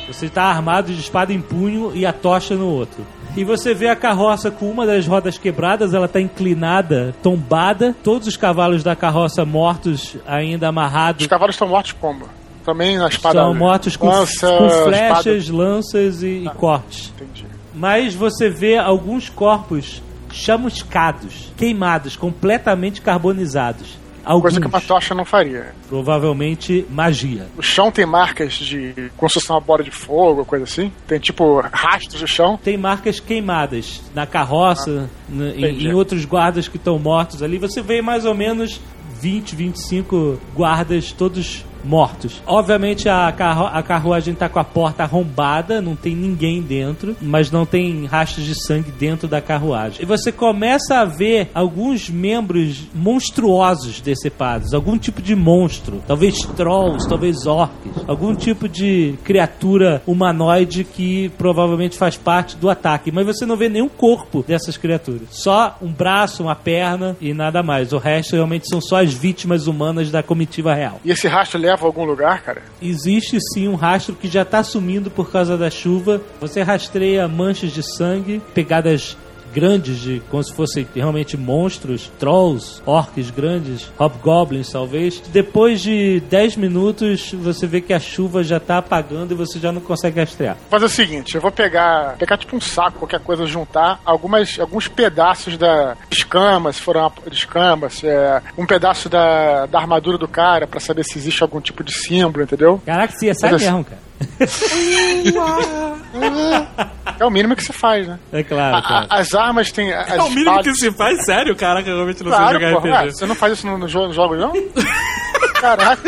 Você 0.06 0.26
está 0.26 0.44
armado 0.44 0.92
de 0.92 1.00
espada 1.00 1.32
em 1.32 1.40
punho 1.40 1.92
e 1.94 2.06
a 2.06 2.12
tocha 2.12 2.54
no 2.54 2.68
outro. 2.68 3.04
E 3.38 3.44
você 3.44 3.72
vê 3.72 3.88
a 3.88 3.94
carroça 3.94 4.50
com 4.50 4.68
uma 4.68 4.84
das 4.84 5.06
rodas 5.06 5.38
quebradas, 5.38 5.94
ela 5.94 6.06
está 6.06 6.20
inclinada, 6.20 7.14
tombada, 7.22 7.94
todos 8.02 8.26
os 8.26 8.36
cavalos 8.36 8.82
da 8.82 8.96
carroça 8.96 9.44
mortos, 9.44 10.16
ainda 10.26 10.68
amarrados. 10.68 11.22
Os 11.22 11.28
cavalos 11.28 11.54
estão 11.54 11.68
mortos 11.68 11.92
como? 11.92 12.28
Também 12.64 12.98
na 12.98 13.06
espada. 13.06 13.38
São 13.38 13.54
mortos 13.54 13.96
com, 13.96 14.08
lança, 14.08 14.58
com 14.58 14.68
flechas, 14.68 15.44
espada. 15.44 15.56
lanças 15.56 16.22
e, 16.22 16.44
e 16.44 16.50
cortes. 16.56 17.12
Entendi. 17.14 17.46
Mas 17.72 18.12
você 18.12 18.50
vê 18.50 18.76
alguns 18.76 19.28
corpos 19.28 20.02
chamuscados, 20.32 21.52
queimados, 21.56 22.16
completamente 22.16 23.00
carbonizados. 23.00 23.96
Alguns, 24.28 24.42
Coisa 24.52 24.60
que 24.60 24.66
uma 24.66 24.80
tocha 24.80 25.14
não 25.14 25.24
faria. 25.24 25.72
provavelmente 25.88 26.84
magia. 26.90 27.46
O 27.56 27.62
chão 27.62 27.90
tem 27.90 28.04
marcas 28.04 28.52
de 28.54 29.10
construção 29.16 29.56
a 29.56 29.60
bola 29.60 29.82
de 29.82 29.90
fogo, 29.90 30.44
coisa 30.44 30.64
assim? 30.64 30.92
Tem 31.06 31.18
tipo 31.18 31.60
rastros 31.72 32.20
do 32.20 32.28
chão? 32.28 32.58
Tem 32.62 32.76
marcas 32.76 33.20
queimadas 33.20 34.02
na 34.14 34.26
carroça, 34.26 35.08
n- 35.30 35.52
em, 35.52 35.86
em 35.88 35.94
outros 35.94 36.24
guardas 36.24 36.68
que 36.68 36.76
estão 36.76 36.98
mortos 36.98 37.42
ali. 37.42 37.56
Você 37.58 37.80
vê 37.80 38.02
mais 38.02 38.24
ou 38.26 38.34
menos 38.34 38.80
20, 39.20 39.56
25 39.56 40.38
guardas 40.54 41.10
todos 41.12 41.64
mortos. 41.88 42.42
Obviamente 42.46 43.08
a, 43.08 43.32
carro 43.32 43.66
a 43.66 43.82
carruagem 43.82 44.34
tá 44.34 44.48
com 44.48 44.58
a 44.58 44.64
porta 44.64 45.02
arrombada, 45.02 45.80
não 45.80 45.96
tem 45.96 46.14
ninguém 46.14 46.60
dentro, 46.60 47.16
mas 47.20 47.50
não 47.50 47.64
tem 47.64 48.04
rastros 48.04 48.44
de 48.44 48.54
sangue 48.54 48.90
dentro 48.90 49.26
da 49.26 49.40
carruagem. 49.40 50.02
E 50.02 50.06
você 50.06 50.30
começa 50.30 50.98
a 50.98 51.04
ver 51.06 51.50
alguns 51.54 52.10
membros 52.10 52.82
monstruosos 52.94 54.00
decepados, 54.00 54.74
algum 54.74 54.98
tipo 54.98 55.22
de 55.22 55.34
monstro, 55.34 56.02
talvez 56.06 56.38
trolls, 56.56 57.08
talvez 57.08 57.46
orcs, 57.46 58.04
algum 58.06 58.34
tipo 58.34 58.68
de 58.68 59.14
criatura 59.24 60.02
humanoide 60.06 60.84
que 60.84 61.30
provavelmente 61.38 61.96
faz 61.96 62.16
parte 62.16 62.56
do 62.56 62.68
ataque, 62.68 63.10
mas 63.10 63.24
você 63.24 63.46
não 63.46 63.56
vê 63.56 63.68
nenhum 63.68 63.88
corpo 63.88 64.44
dessas 64.46 64.76
criaturas. 64.76 65.28
Só 65.30 65.78
um 65.80 65.90
braço, 65.90 66.42
uma 66.42 66.54
perna 66.54 67.16
e 67.20 67.32
nada 67.32 67.62
mais. 67.62 67.92
O 67.92 67.98
resto 67.98 68.34
realmente 68.34 68.68
são 68.68 68.80
só 68.80 69.02
as 69.02 69.14
vítimas 69.14 69.66
humanas 69.66 70.10
da 70.10 70.22
comitiva 70.22 70.74
real. 70.74 71.00
E 71.04 71.10
esse 71.10 71.26
rastro 71.26 71.58
leva 71.58 71.77
a 71.84 71.88
algum 71.88 72.04
lugar, 72.04 72.42
cara? 72.42 72.62
Existe 72.80 73.38
sim 73.52 73.68
um 73.68 73.74
rastro 73.74 74.14
que 74.14 74.28
já 74.28 74.42
está 74.42 74.62
sumindo 74.62 75.10
por 75.10 75.30
causa 75.30 75.56
da 75.56 75.70
chuva. 75.70 76.20
Você 76.40 76.62
rastreia 76.62 77.28
manchas 77.28 77.72
de 77.72 77.82
sangue, 77.82 78.42
pegadas 78.54 79.16
grandes 79.58 79.98
de 79.98 80.22
como 80.30 80.42
se 80.42 80.52
fossem 80.54 80.86
realmente 80.94 81.36
monstros, 81.36 82.10
trolls, 82.18 82.80
orcs 82.86 83.30
grandes, 83.30 83.90
hobgoblins 83.98 84.70
talvez. 84.70 85.20
Depois 85.28 85.80
de 85.80 86.20
10 86.28 86.56
minutos, 86.56 87.32
você 87.32 87.66
vê 87.66 87.80
que 87.80 87.92
a 87.92 88.00
chuva 88.00 88.42
já 88.44 88.58
está 88.58 88.78
apagando 88.78 89.32
e 89.32 89.36
você 89.36 89.58
já 89.58 89.72
não 89.72 89.80
consegue 89.80 90.20
rastrear. 90.20 90.56
Vou 90.70 90.80
fazer 90.80 90.84
o 90.84 90.88
seguinte, 90.88 91.34
eu 91.34 91.40
vou 91.40 91.50
pegar, 91.50 92.16
pegar 92.18 92.36
tipo 92.36 92.56
um 92.56 92.60
saco, 92.60 92.98
qualquer 93.00 93.20
coisa, 93.20 93.46
juntar 93.46 94.00
algumas, 94.04 94.58
alguns 94.58 94.88
pedaços 94.88 95.56
da 95.56 95.96
escama, 96.10 96.72
se 96.72 96.80
foram 96.80 97.10
de 97.28 97.34
escama, 97.36 97.88
se 97.88 98.06
é 98.06 98.42
um 98.56 98.66
pedaço 98.66 99.08
da, 99.08 99.66
da 99.66 99.78
armadura 99.78 100.18
do 100.18 100.28
cara 100.28 100.66
pra 100.66 100.80
saber 100.80 101.04
se 101.04 101.18
existe 101.18 101.42
algum 101.42 101.60
tipo 101.60 101.82
de 101.82 101.92
símbolo, 101.92 102.44
entendeu? 102.44 102.80
Caraca, 102.84 103.12
se 103.16 103.32
sai 103.34 103.52
Mas 103.52 103.62
assim- 103.62 103.72
mesmo, 103.72 103.84
cara. 103.84 104.08
É 107.20 107.24
o 107.24 107.30
mínimo 107.30 107.56
que 107.56 107.62
se 107.64 107.72
faz, 107.72 108.06
né? 108.06 108.18
É 108.32 108.42
claro, 108.42 108.76
A- 108.76 108.82
claro. 108.82 109.06
a- 109.10 109.18
as 109.18 109.34
armas 109.34 109.72
têm. 109.72 109.92
As 109.92 110.08
É 110.10 110.22
o 110.22 110.30
mínimo 110.30 110.62
que 110.62 110.74
se 110.74 110.90
faz, 110.92 111.24
sério? 111.24 111.56
Caraca, 111.56 111.88
eu 111.88 111.94
realmente 111.96 112.22
não 112.22 112.30
sei 112.30 112.38
Claro, 112.40 112.60
jogar 112.60 112.80
porra. 112.80 112.98
RPG. 113.00 113.12
Você 113.16 113.26
não 113.26 113.34
faz 113.34 113.52
isso 113.54 113.66
no, 113.66 113.76
no 113.78 113.88
jogo, 113.88 114.06
no 114.08 114.12
jogo, 114.12 114.36
não? 114.36 114.52
Caraca. 115.60 116.02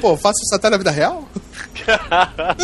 Pô, 0.00 0.16
faço 0.16 0.42
isso 0.44 0.54
até 0.54 0.68
na 0.68 0.76
vida 0.76 0.90
real? 0.90 1.26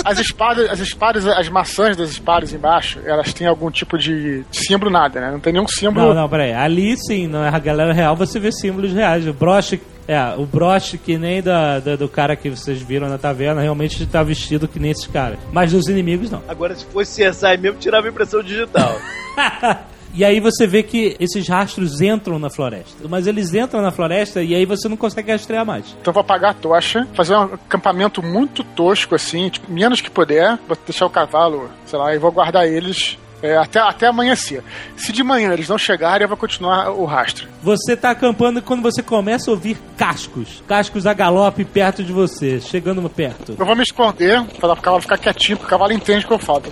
As 0.05 0.19
espadas, 0.19 0.71
as 0.71 0.79
espadas, 0.81 1.27
as 1.27 1.49
maçãs 1.49 1.97
das 1.97 2.11
espadas 2.11 2.53
embaixo, 2.53 3.01
elas 3.05 3.33
têm 3.33 3.47
algum 3.47 3.71
tipo 3.71 3.99
de 3.99 4.45
símbolo, 4.53 4.91
nada, 4.91 5.21
né? 5.21 5.31
Não 5.31 5.41
tem 5.41 5.53
nenhum 5.53 5.69
símbolo. 5.69 6.09
Não, 6.09 6.23
não, 6.23 6.29
peraí. 6.29 6.53
Ali 6.53 6.97
sim, 6.97 7.27
na 7.27 7.57
galera 7.59 7.93
real 7.93 8.17
você 8.17 8.39
vê 8.39 8.51
símbolos 8.53 8.93
reais. 8.93 9.27
O 9.27 9.33
broche, 9.33 9.81
é, 10.13 10.35
o 10.37 10.45
broche 10.45 10.99
que 10.99 11.17
nem 11.17 11.41
da, 11.41 11.79
da- 11.79 11.95
do 11.95 12.09
cara 12.09 12.35
que 12.35 12.51
vocês 12.51 12.83
viram 12.83 13.09
na 13.09 13.17
taverna 13.17 13.61
realmente 13.61 14.05
tá 14.07 14.23
vestido 14.25 14.67
que 14.67 14.81
nem 14.81 14.91
esses 14.91 15.07
caras. 15.07 15.39
Mas 15.53 15.71
dos 15.73 15.87
inimigos 15.87 16.29
não. 16.31 16.43
Agora, 16.49 16.75
se 16.75 16.85
fosse 16.87 17.25
CSI 17.31 17.57
mesmo, 17.59 17.79
tirava 17.79 18.09
impressão 18.09 18.43
digital. 18.43 18.99
E 20.13 20.25
aí 20.25 20.41
você 20.41 20.67
vê 20.67 20.83
que 20.83 21.17
esses 21.21 21.47
rastros 21.47 22.01
entram 22.01 22.37
na 22.37 22.51
floresta. 22.51 23.07
Mas 23.09 23.29
eles 23.29 23.55
entram 23.55 23.81
na 23.81 23.93
floresta 23.93 24.43
e 24.43 24.57
aí 24.57 24.67
você 24.67 24.89
não 24.89 24.97
consegue 24.97 25.31
rastrear 25.31 25.65
mais. 25.65 25.95
Então 26.01 26.11
eu 26.11 26.13
vou 26.13 26.21
apagar 26.23 26.51
a 26.51 26.55
tocha, 26.55 27.07
fazer 27.15 27.37
um 27.37 27.43
acampamento 27.43 28.21
muito 28.21 28.65
tosco, 28.65 29.15
assim, 29.15 29.49
tipo, 29.49 29.71
menos 29.73 30.01
que 30.01 30.11
puder, 30.11 30.59
vou 30.67 30.77
deixar 30.85 31.07
o 31.07 31.11
cavalo, 31.11 31.71
sei 31.87 31.97
lá, 31.97 32.13
e 32.13 32.19
vou 32.19 32.33
guardar 32.33 32.67
eles 32.67 33.17
é, 33.43 33.57
até, 33.57 33.81
até 33.81 34.07
amanhecer. 34.07 34.63
Se 34.97 35.13
de 35.13 35.23
manhã 35.23 35.53
eles 35.53 35.69
não 35.69 35.79
chegarem, 35.79 36.25
eu 36.25 36.29
vou 36.29 36.37
continuar 36.37 36.91
o 36.91 37.05
rastro. 37.05 37.49
Você 37.63 37.97
tá 37.97 38.11
acampando 38.11 38.63
quando 38.63 38.83
você 38.83 39.03
começa 39.03 39.51
a 39.51 39.55
ouvir 39.55 39.77
cascos. 39.97 40.63
Cascos 40.67 41.07
a 41.07 41.13
galope 41.13 41.65
perto 41.65 42.03
de 42.03 42.13
você, 42.13 42.61
chegando 42.61 43.09
perto. 43.09 43.55
Eu 43.59 43.67
vou 43.67 43.77
me 43.77 43.83
esconder 43.83 44.43
para 44.61 44.73
o 44.73 44.77
cavalo 44.77 45.03
ficar 45.03 45.19
quietinho, 45.19 45.59
porque 45.59 45.69
o 45.69 45.71
cavalo 45.71 45.93
entende 45.93 46.25
o 46.25 46.29
que 46.29 46.35
eu 46.35 46.39
falo. 46.39 46.63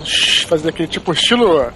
Fazer 0.47 0.69
aquele 0.69 0.87
tipo 0.87 1.11
estilo. 1.11 1.71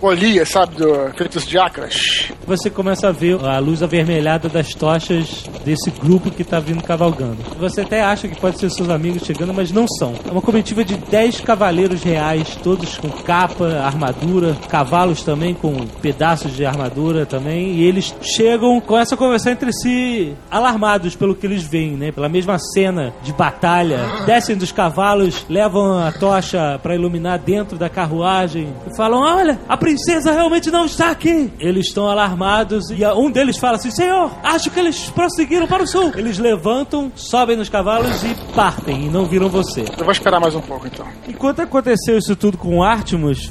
Olia, 0.00 0.44
sabe, 0.44 0.76
do 0.76 1.12
Feitos 1.16 1.46
de 1.46 1.58
Acra. 1.58 1.90
Shh. 1.90 2.32
Você 2.46 2.70
começa 2.70 3.08
a 3.08 3.12
ver 3.12 3.40
a 3.44 3.58
luz 3.58 3.82
avermelhada 3.82 4.48
das 4.48 4.74
tochas 4.74 5.44
desse 5.64 5.90
grupo 5.90 6.30
que 6.30 6.44
tá 6.44 6.60
vindo 6.60 6.82
cavalgando. 6.82 7.38
Você 7.58 7.80
até 7.80 8.02
acha 8.02 8.28
que 8.28 8.38
pode 8.40 8.58
ser 8.58 8.70
seus 8.70 8.88
amigos 8.88 9.22
chegando, 9.24 9.54
mas 9.54 9.70
não 9.70 9.86
são. 9.88 10.14
É 10.26 10.30
uma 10.30 10.42
comitiva 10.42 10.84
de 10.84 10.96
10 10.96 11.40
cavaleiros 11.40 12.02
reais, 12.02 12.56
todos 12.62 12.96
com 12.96 13.08
capa, 13.10 13.66
armadura, 13.84 14.23
cavalos 14.68 15.22
também 15.22 15.54
com 15.54 15.86
pedaços 16.00 16.54
de 16.54 16.64
armadura 16.64 17.26
também, 17.26 17.72
e 17.72 17.84
eles 17.84 18.14
chegam, 18.22 18.80
começam 18.80 19.16
a 19.16 19.18
conversar 19.18 19.52
entre 19.52 19.72
si, 19.72 20.34
alarmados 20.50 21.14
pelo 21.16 21.34
que 21.34 21.46
eles 21.46 21.62
veem, 21.62 21.92
né? 21.92 22.12
Pela 22.12 22.28
mesma 22.28 22.58
cena 22.58 23.12
de 23.22 23.32
batalha. 23.32 24.00
Descem 24.26 24.56
dos 24.56 24.72
cavalos, 24.72 25.44
levam 25.48 25.98
a 25.98 26.12
tocha 26.12 26.78
para 26.82 26.94
iluminar 26.94 27.38
dentro 27.38 27.78
da 27.78 27.88
carruagem 27.88 28.72
e 28.90 28.96
falam: 28.96 29.20
Olha, 29.20 29.58
a 29.68 29.76
princesa 29.76 30.32
realmente 30.32 30.70
não 30.70 30.86
está 30.86 31.10
aqui. 31.10 31.52
Eles 31.58 31.86
estão 31.86 32.08
alarmados 32.08 32.90
e 32.90 33.04
um 33.06 33.30
deles 33.30 33.58
fala 33.58 33.76
assim: 33.76 33.90
Senhor, 33.90 34.30
acho 34.42 34.70
que 34.70 34.78
eles 34.78 35.10
prosseguiram 35.10 35.66
para 35.66 35.82
o 35.82 35.86
sul. 35.86 36.12
Eles 36.16 36.38
levantam, 36.38 37.12
sobem 37.14 37.56
nos 37.56 37.68
cavalos 37.68 38.22
e 38.22 38.34
partem 38.54 39.06
e 39.06 39.08
não 39.08 39.26
viram 39.26 39.48
você. 39.48 39.84
Eu 39.96 40.04
vou 40.04 40.12
esperar 40.12 40.40
mais 40.40 40.54
um 40.54 40.60
pouco, 40.60 40.86
então. 40.86 41.06
Enquanto 41.28 41.60
aconteceu 41.60 42.18
isso 42.18 42.36
tudo 42.36 42.58
com 42.58 42.82
Artemus, 42.82 43.48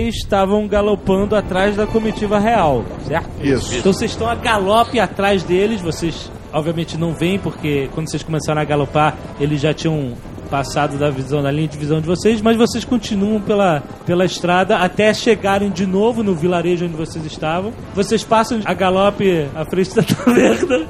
vocês 0.00 0.16
estavam 0.16 0.66
galopando 0.66 1.36
atrás 1.36 1.76
da 1.76 1.86
comitiva 1.86 2.38
real, 2.38 2.84
certo? 3.06 3.28
Isso. 3.42 3.76
Então 3.76 3.92
vocês 3.92 4.10
estão 4.10 4.26
a 4.26 4.34
galope 4.34 4.98
atrás 4.98 5.42
deles, 5.42 5.82
vocês 5.82 6.30
obviamente 6.52 6.96
não 6.96 7.12
veem, 7.12 7.38
porque 7.38 7.88
quando 7.94 8.10
vocês 8.10 8.22
começaram 8.22 8.62
a 8.62 8.64
galopar, 8.64 9.16
eles 9.38 9.60
já 9.60 9.74
tinham 9.74 10.14
passado 10.50 10.98
da 10.98 11.10
visão, 11.10 11.42
da 11.42 11.50
linha 11.50 11.68
de 11.68 11.78
visão 11.78 12.00
de 12.00 12.06
vocês, 12.06 12.40
mas 12.40 12.56
vocês 12.56 12.84
continuam 12.84 13.40
pela, 13.40 13.82
pela 14.04 14.24
estrada 14.24 14.78
até 14.78 15.12
chegarem 15.14 15.70
de 15.70 15.86
novo 15.86 16.22
no 16.22 16.34
vilarejo 16.34 16.86
onde 16.86 16.96
vocês 16.96 17.24
estavam. 17.24 17.72
Vocês 17.94 18.24
passam 18.24 18.60
a 18.64 18.74
galope 18.74 19.46
à 19.54 19.64
frente 19.64 19.94
da 19.94 20.02
taverna. 20.02 20.86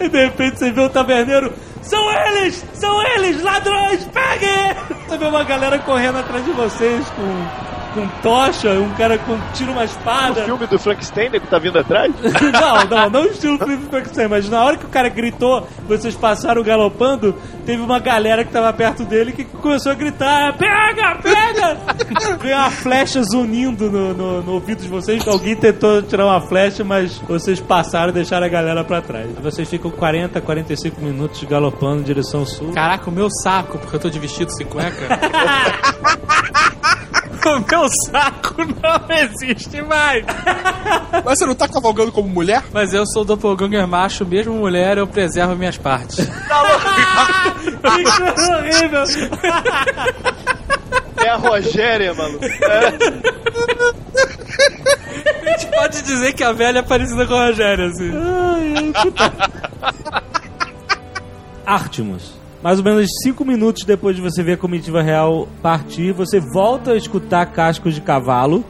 E 0.00 0.08
de 0.08 0.24
repente 0.24 0.58
você 0.58 0.72
vê 0.72 0.80
o 0.80 0.88
taverneiro. 0.88 1.52
São 1.84 2.10
eles! 2.10 2.64
São 2.74 3.02
eles! 3.02 3.42
Ladrões! 3.42 4.04
Peguem! 4.04 4.98
Você 5.06 5.18
vê 5.18 5.26
uma 5.26 5.44
galera 5.44 5.78
correndo 5.80 6.18
atrás 6.18 6.44
de 6.44 6.50
vocês 6.52 7.06
com, 7.10 7.46
com 7.94 8.06
tocha, 8.20 8.70
um 8.72 8.90
cara 8.94 9.16
com 9.18 9.38
tira 9.54 9.70
uma 9.70 9.82
O 9.82 9.84
espada. 9.84 10.44
filme 10.44 10.66
do 10.66 10.78
Frankenstein 10.78 11.30
que 11.30 11.46
tá 11.46 11.58
vindo 11.58 11.78
atrás? 11.78 12.12
não, 12.20 12.84
não, 12.98 13.10
não 13.10 13.24
estilo 13.26 13.56
Flip 13.58 13.86
Frankenstein, 13.88 14.28
mas 14.28 14.48
na 14.50 14.62
hora 14.64 14.76
que 14.76 14.84
o 14.84 14.88
cara 14.88 15.08
gritou, 15.08 15.66
vocês 15.86 16.14
passaram 16.14 16.62
galopando, 16.62 17.34
teve 17.64 17.80
uma 17.80 17.98
galera 18.00 18.44
que 18.44 18.50
tava 18.52 18.72
perto 18.72 19.04
dele 19.04 19.32
que 19.32 19.44
começou 19.44 19.92
a 19.92 19.94
gritar: 19.94 20.56
Pega, 20.58 21.16
pega! 21.22 21.78
Veio 22.42 22.56
uma 22.56 22.70
flecha 22.70 23.22
zunindo 23.22 23.90
no, 23.90 24.12
no, 24.12 24.42
no 24.42 24.52
ouvido 24.54 24.82
de 24.82 24.88
vocês. 24.88 25.26
Alguém 25.26 25.54
tentou 25.54 26.02
tirar 26.02 26.26
uma 26.26 26.40
flecha, 26.40 26.82
mas 26.82 27.18
vocês 27.18 27.60
passaram 27.60 28.10
e 28.10 28.12
deixaram 28.12 28.46
a 28.46 28.48
galera 28.50 28.82
pra 28.84 29.00
trás. 29.00 29.30
Vocês 29.40 29.68
ficam 29.68 29.90
40, 29.90 30.40
45 30.40 31.00
minutos 31.00 31.42
galopando 31.44 32.00
em 32.00 32.04
direção 32.04 32.44
sul. 32.44 32.72
Caraca, 32.72 33.08
o 33.08 33.12
meu 33.12 33.28
saco, 33.30 33.78
porque 33.78 33.96
eu 33.96 34.00
tô 34.00 34.10
de 34.10 34.18
vestido 34.18 34.50
sem 34.50 34.66
cueca. 34.66 35.08
O 37.46 37.60
meu 37.60 37.88
saco 38.06 38.54
não 38.64 39.16
existe 39.16 39.82
mais. 39.82 40.24
Mas 41.24 41.38
você 41.38 41.44
não 41.46 41.54
tá 41.54 41.68
cavalgando 41.68 42.10
como 42.10 42.28
mulher? 42.28 42.62
Mas 42.72 42.94
eu 42.94 43.06
sou 43.06 43.24
doppelganger 43.24 43.86
macho, 43.86 44.24
mesmo 44.24 44.54
mulher, 44.54 44.96
eu 44.98 45.06
preservo 45.06 45.54
minhas 45.54 45.76
partes. 45.76 46.16
Que 46.16 48.04
coisa 48.04 48.58
horrível. 48.58 49.04
É 51.16 51.28
a 51.28 51.36
Rogéria, 51.36 52.14
maluco. 52.14 52.44
É. 52.44 52.86
A 55.46 55.50
gente 55.50 55.66
pode 55.66 56.02
dizer 56.02 56.32
que 56.32 56.42
a 56.42 56.52
velha 56.52 56.78
é 56.80 56.82
parecida 56.82 57.26
com 57.26 57.34
a 57.34 57.46
Rogéria, 57.46 57.86
assim. 57.86 58.10
Artemus. 61.64 62.43
Mais 62.64 62.78
ou 62.78 62.84
menos 62.84 63.10
cinco 63.22 63.44
minutos 63.44 63.84
depois 63.84 64.16
de 64.16 64.22
você 64.22 64.42
ver 64.42 64.54
a 64.54 64.56
comitiva 64.56 65.02
real 65.02 65.46
partir, 65.60 66.12
você 66.12 66.40
volta 66.40 66.92
a 66.92 66.96
escutar 66.96 67.44
cascos 67.52 67.94
de 67.94 68.00
cavalo 68.00 68.64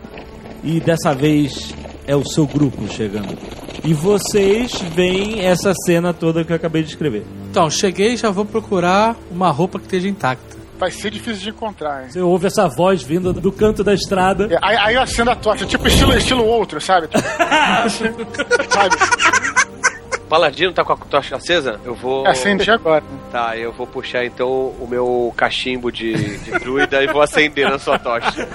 e 0.64 0.80
dessa 0.80 1.14
vez 1.14 1.72
é 2.05 2.16
o 2.16 2.24
seu 2.24 2.45
grupo 2.45 2.88
chegando. 2.88 3.38
E 3.84 3.95
vocês 3.95 4.72
veem 4.97 5.42
essa 5.42 5.72
cena 5.86 6.12
toda 6.12 6.42
que 6.42 6.51
eu 6.51 6.57
acabei 6.57 6.82
de 6.82 6.88
escrever. 6.88 7.24
Então, 7.49 7.70
cheguei 7.70 8.14
e 8.14 8.16
já 8.16 8.30
vou 8.30 8.45
procurar 8.45 9.14
uma 9.30 9.53
roupa 9.53 9.78
que 9.78 9.84
esteja 9.84 10.09
intacta. 10.09 10.55
Vai 10.76 10.90
ser 10.90 11.11
difícil 11.11 11.40
de 11.40 11.51
encontrar, 11.51 12.03
hein? 12.03 12.11
Você 12.11 12.20
ouve 12.20 12.49
essa 12.49 12.66
voz 12.66 13.01
vinda 13.01 13.32
do 13.32 13.53
canto 13.53 13.84
da 13.84 13.95
estrada. 13.95 14.49
É, 14.53 14.59
Aí, 14.61 14.76
aí 14.76 14.95
eu 14.97 15.03
acendo 15.03 15.30
a 15.30 15.36
tocha, 15.36 15.64
tipo 15.64 15.86
estilo, 15.86 16.12
estilo 16.16 16.45
outro, 16.45 16.80
sabe? 16.80 17.09
sabe? 18.68 18.97
Paladino 20.35 20.72
tá 20.72 20.85
com 20.85 20.95
a 20.95 20.97
tocha 20.97 21.37
acesa? 21.37 21.80
Eu 21.85 21.95
vou. 21.95 22.26
Acendi 22.26 22.68
agora. 22.68 23.05
Tá, 23.30 23.57
eu 23.57 23.72
vou 23.72 23.87
puxar 23.87 24.24
então 24.24 24.49
o 24.49 24.87
meu 24.89 25.35
cachimbo 25.37 25.91
de, 25.91 26.39
de 26.39 26.53
druida 26.53 27.03
e 27.03 27.07
vou 27.09 27.20
acender 27.20 27.68
na 27.68 27.80
sua 27.80 27.99
tocha. 27.99 28.49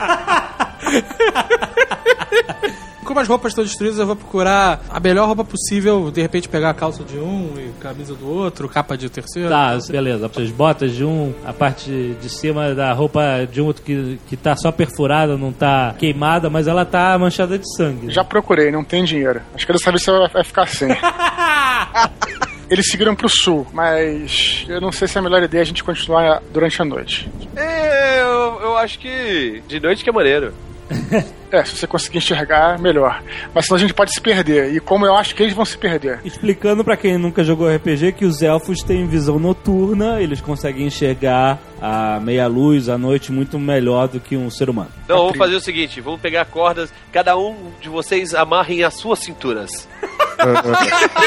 Como 3.09 3.19
as 3.19 3.27
roupas 3.27 3.53
estão 3.53 3.63
destruídas, 3.63 3.97
eu 3.97 4.05
vou 4.05 4.15
procurar 4.15 4.81
a 4.87 4.99
melhor 4.99 5.25
roupa 5.25 5.43
possível. 5.43 6.11
De 6.11 6.21
repente, 6.21 6.47
pegar 6.47 6.69
a 6.69 6.73
calça 6.75 7.03
de 7.03 7.17
um 7.17 7.55
e 7.57 7.71
camisa 7.81 8.13
do 8.13 8.29
outro, 8.29 8.69
capa 8.69 8.95
de 8.95 9.09
terceiro. 9.09 9.49
Tá, 9.49 9.75
beleza. 9.89 10.29
As 10.37 10.51
botas 10.51 10.91
de 10.95 11.03
um, 11.03 11.33
a 11.43 11.51
parte 11.51 11.89
de 12.21 12.29
cima 12.29 12.75
da 12.75 12.93
roupa 12.93 13.47
de 13.51 13.59
um 13.63 13.65
outro 13.65 13.81
que, 13.81 14.19
que 14.27 14.37
tá 14.37 14.55
só 14.55 14.71
perfurada, 14.71 15.35
não 15.35 15.51
tá 15.51 15.95
queimada, 15.97 16.51
mas 16.51 16.67
ela 16.67 16.85
tá 16.85 17.17
manchada 17.17 17.57
de 17.57 17.65
sangue. 17.75 18.11
Já 18.11 18.23
procurei, 18.23 18.69
não 18.69 18.83
tem 18.83 19.03
dinheiro. 19.03 19.41
Acho 19.55 19.65
que 19.65 19.73
dessa 19.73 19.89
vez 19.89 20.03
você 20.03 20.11
vai- 20.11 20.27
vai 20.29 20.43
ficar 20.43 20.67
sem. 20.67 20.89
Eles 22.69 22.91
seguiram 22.91 23.15
pro 23.15 23.27
sul, 23.27 23.65
mas 23.73 24.63
eu 24.69 24.79
não 24.79 24.91
sei 24.91 25.07
se 25.07 25.17
é 25.17 25.19
a 25.19 25.23
melhor 25.23 25.41
ideia 25.41 25.63
a 25.63 25.65
gente 25.65 25.83
continuar 25.83 26.43
durante 26.53 26.79
a 26.79 26.85
noite. 26.85 27.27
É, 27.55 28.21
eu, 28.21 28.59
eu 28.61 28.77
acho 28.77 28.99
que 28.99 29.63
de 29.67 29.79
noite 29.79 30.03
que 30.03 30.09
é 30.11 30.13
maneiro. 30.13 30.53
É, 31.51 31.65
se 31.65 31.75
você 31.75 31.87
conseguir 31.87 32.19
enxergar, 32.19 32.77
melhor. 32.77 33.23
Mas 33.55 33.65
senão 33.65 33.77
a 33.77 33.79
gente 33.79 33.93
pode 33.93 34.13
se 34.13 34.21
perder. 34.21 34.71
E 34.71 34.79
como 34.79 35.07
eu 35.07 35.15
acho 35.15 35.33
que 35.33 35.41
eles 35.41 35.55
vão 35.55 35.65
se 35.65 35.75
perder. 35.75 36.19
Explicando 36.23 36.83
pra 36.83 36.95
quem 36.95 37.17
nunca 37.17 37.43
jogou 37.43 37.67
RPG 37.67 38.11
que 38.11 38.23
os 38.23 38.43
elfos 38.43 38.83
têm 38.83 39.07
visão 39.07 39.39
noturna, 39.39 40.21
eles 40.21 40.41
conseguem 40.41 40.85
enxergar 40.85 41.57
a 41.81 42.19
meia 42.19 42.45
luz 42.45 42.87
à 42.87 42.99
noite 42.99 43.31
muito 43.31 43.57
melhor 43.57 44.07
do 44.07 44.19
que 44.19 44.37
um 44.37 44.51
ser 44.51 44.69
humano. 44.69 44.91
Então 45.03 45.17
vamos 45.17 45.37
fazer 45.37 45.55
o 45.55 45.59
seguinte: 45.59 45.99
vamos 46.01 46.21
pegar 46.21 46.45
cordas, 46.45 46.93
cada 47.11 47.35
um 47.35 47.71
de 47.81 47.89
vocês 47.89 48.35
amarrem 48.35 48.83
as 48.83 48.93
suas 48.93 49.17
cinturas. 49.17 49.87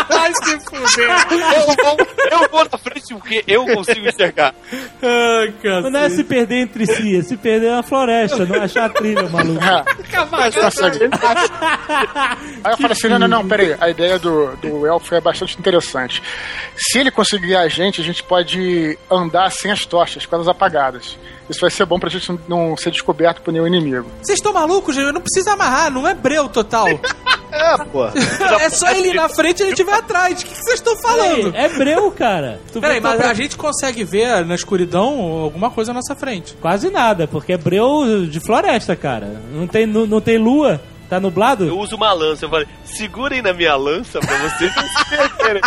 Vai 0.09 0.33
se 0.35 0.61
fuder. 0.61 1.11
Eu 1.31 1.67
vou, 1.67 1.97
eu 2.31 2.51
vou 2.51 2.65
na 2.71 2.79
frente 2.79 3.15
porque 3.15 3.45
eu 3.47 3.67
consigo 3.67 4.09
enxergar. 4.09 4.55
Ai. 5.03 5.55
Não 5.91 6.01
é 6.01 6.11
se 6.11 6.25
perder 6.25 6.63
entre 6.63 6.87
si, 6.87 7.19
é 7.19 7.23
se 7.23 7.37
perder 7.37 7.71
na 7.73 7.83
floresta, 7.83 8.45
não 8.47 8.63
achar 8.63 8.87
a 8.87 8.89
trilha, 8.89 9.29
maluco. 9.29 9.61
Mas 10.31 10.55
consegue. 10.55 10.99
Aí 12.65 12.73
eu 12.73 12.77
falo 12.79 12.93
assim: 12.93 13.09
não, 13.09 13.19
não, 13.19 13.29
não, 13.29 13.47
peraí. 13.49 13.77
A 13.81 13.91
ideia 13.91 14.19
do, 14.19 14.57
do 14.57 14.87
elfo 14.87 15.15
é 15.15 15.21
bastante 15.21 15.59
interessante. 15.59 16.23
Se 16.77 16.99
ele 16.99 17.11
conseguir 17.11 17.57
a 17.57 17.69
gente, 17.69 18.01
a 18.01 18.05
gente 18.05 18.23
pode 18.23 18.99
andar 19.11 19.51
sem 19.51 19.71
as 19.71 19.85
tochas, 19.85 20.25
com 20.27 20.37
elas 20.37 20.49
apagadas. 20.49 21.19
Isso 21.53 21.61
vai 21.61 21.71
ser 21.71 21.85
bom 21.85 21.99
pra 21.99 22.09
gente 22.09 22.33
não 22.49 22.75
ser 22.77 22.91
descoberto 22.91 23.43
por 23.43 23.53
nenhum 23.53 23.67
inimigo. 23.67 24.11
Vocês 24.23 24.39
estão 24.39 24.55
malucos, 24.55 24.95
gente? 24.95 25.13
Não 25.13 25.21
precisa 25.21 25.53
amarrar, 25.53 25.91
não 25.93 26.09
é 26.09 26.15
breu 26.15 26.49
total. 26.49 26.87
É, 27.55 27.77
pô. 27.85 28.07
é 28.07 28.71
só 28.71 28.91
ele 28.93 29.11
ir 29.11 29.15
na 29.15 29.29
frente 29.29 29.63
e 29.63 29.67
gente 29.67 29.85
vai 29.85 29.99
atrás. 29.99 30.41
O 30.41 30.47
que 30.47 30.57
vocês 30.57 30.77
estão 30.77 30.97
falando? 31.03 31.55
É 31.55 31.69
breu, 31.69 32.11
cara. 32.11 32.59
Tu 32.73 32.81
Peraí, 32.81 32.99
mas 32.99 33.21
a 33.21 33.35
gente 33.35 33.59
consegue 33.59 34.05
ver 34.05 34.43
na 34.47 34.55
escuridão 34.55 35.21
alguma 35.21 35.71
coisa 35.71 35.91
à 35.91 35.95
nossa 35.95 36.17
frente. 36.17 36.57
Quase 36.63 36.89
nada, 36.89 37.29
porque 37.29 37.53
é 37.53 37.59
breu 37.59 38.27
de 38.27 38.41
floresta, 38.41 38.97
cara. 38.97 39.39
Não 39.53 39.67
tem, 39.67 39.85
não, 39.85 40.07
não 40.07 40.19
tem 40.19 40.39
lua, 40.39 40.81
tá 41.11 41.21
nublado. 41.21 41.67
Eu 41.67 41.79
uso 41.79 41.95
uma 41.95 42.11
lança. 42.15 42.47
Eu 42.47 42.49
falei, 42.49 42.67
segurem 42.87 43.43
na 43.43 43.53
minha 43.53 43.77
lança 43.77 44.19
pra 44.19 44.49
vocês 44.49 44.75
não 44.75 44.89
se 44.89 45.11
perderem. 45.11 45.63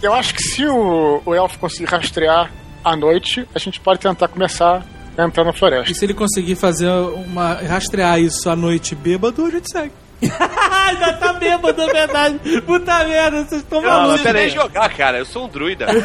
Eu 0.00 0.14
acho 0.14 0.34
que 0.34 0.42
se 0.42 0.64
o, 0.66 1.20
o 1.26 1.34
elfo 1.34 1.58
conseguir 1.58 1.86
rastrear 1.86 2.48
à 2.92 2.96
noite, 2.96 3.46
a 3.54 3.58
gente 3.58 3.80
pode 3.80 4.00
tentar 4.00 4.28
começar 4.28 4.84
a 5.18 5.24
entrar 5.24 5.44
na 5.44 5.52
floresta. 5.52 5.90
E 5.90 5.94
se 5.94 6.04
ele 6.04 6.14
conseguir 6.14 6.54
fazer 6.56 6.88
uma. 6.90 7.54
rastrear 7.54 8.20
isso 8.20 8.48
à 8.48 8.54
noite 8.56 8.94
bêbado, 8.94 9.44
a 9.44 9.50
gente 9.50 9.70
segue. 9.70 9.92
Ainda 10.22 11.12
tá 11.14 11.32
bêbado, 11.34 11.82
é 11.82 11.86
verdade. 11.92 12.60
Puta 12.62 13.04
merda, 13.04 13.44
vocês 13.44 13.60
estão 13.62 13.82
não 13.82 13.90
malucos. 13.90 14.20
preciso 14.22 14.34
nem 14.34 14.48
jogar, 14.48 14.88
cara. 14.94 15.18
Eu 15.18 15.26
sou 15.26 15.44
um 15.46 15.48
druida. 15.48 15.86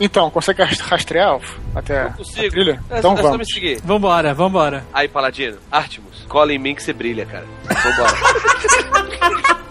Então, 0.00 0.28
consegue 0.28 0.60
rast- 0.60 0.80
rastrear, 0.80 1.34
elfo? 1.34 1.60
Até 1.72 2.00
a 2.02 2.10
Consigo. 2.10 2.50
trilha? 2.50 2.82
É, 2.90 2.98
Então 2.98 3.12
é 3.12 3.16
só 3.16 3.22
me 3.22 3.30
vamos. 3.30 3.48
seguir. 3.48 3.80
Vambora, 3.84 4.34
vambora. 4.34 4.84
Aí, 4.92 5.06
Paladino, 5.06 5.56
Artemus, 5.70 6.24
cola 6.28 6.52
em 6.52 6.58
mim 6.58 6.74
que 6.74 6.82
você 6.82 6.92
brilha, 6.92 7.24
cara. 7.24 7.46
Vambora. 7.64 9.54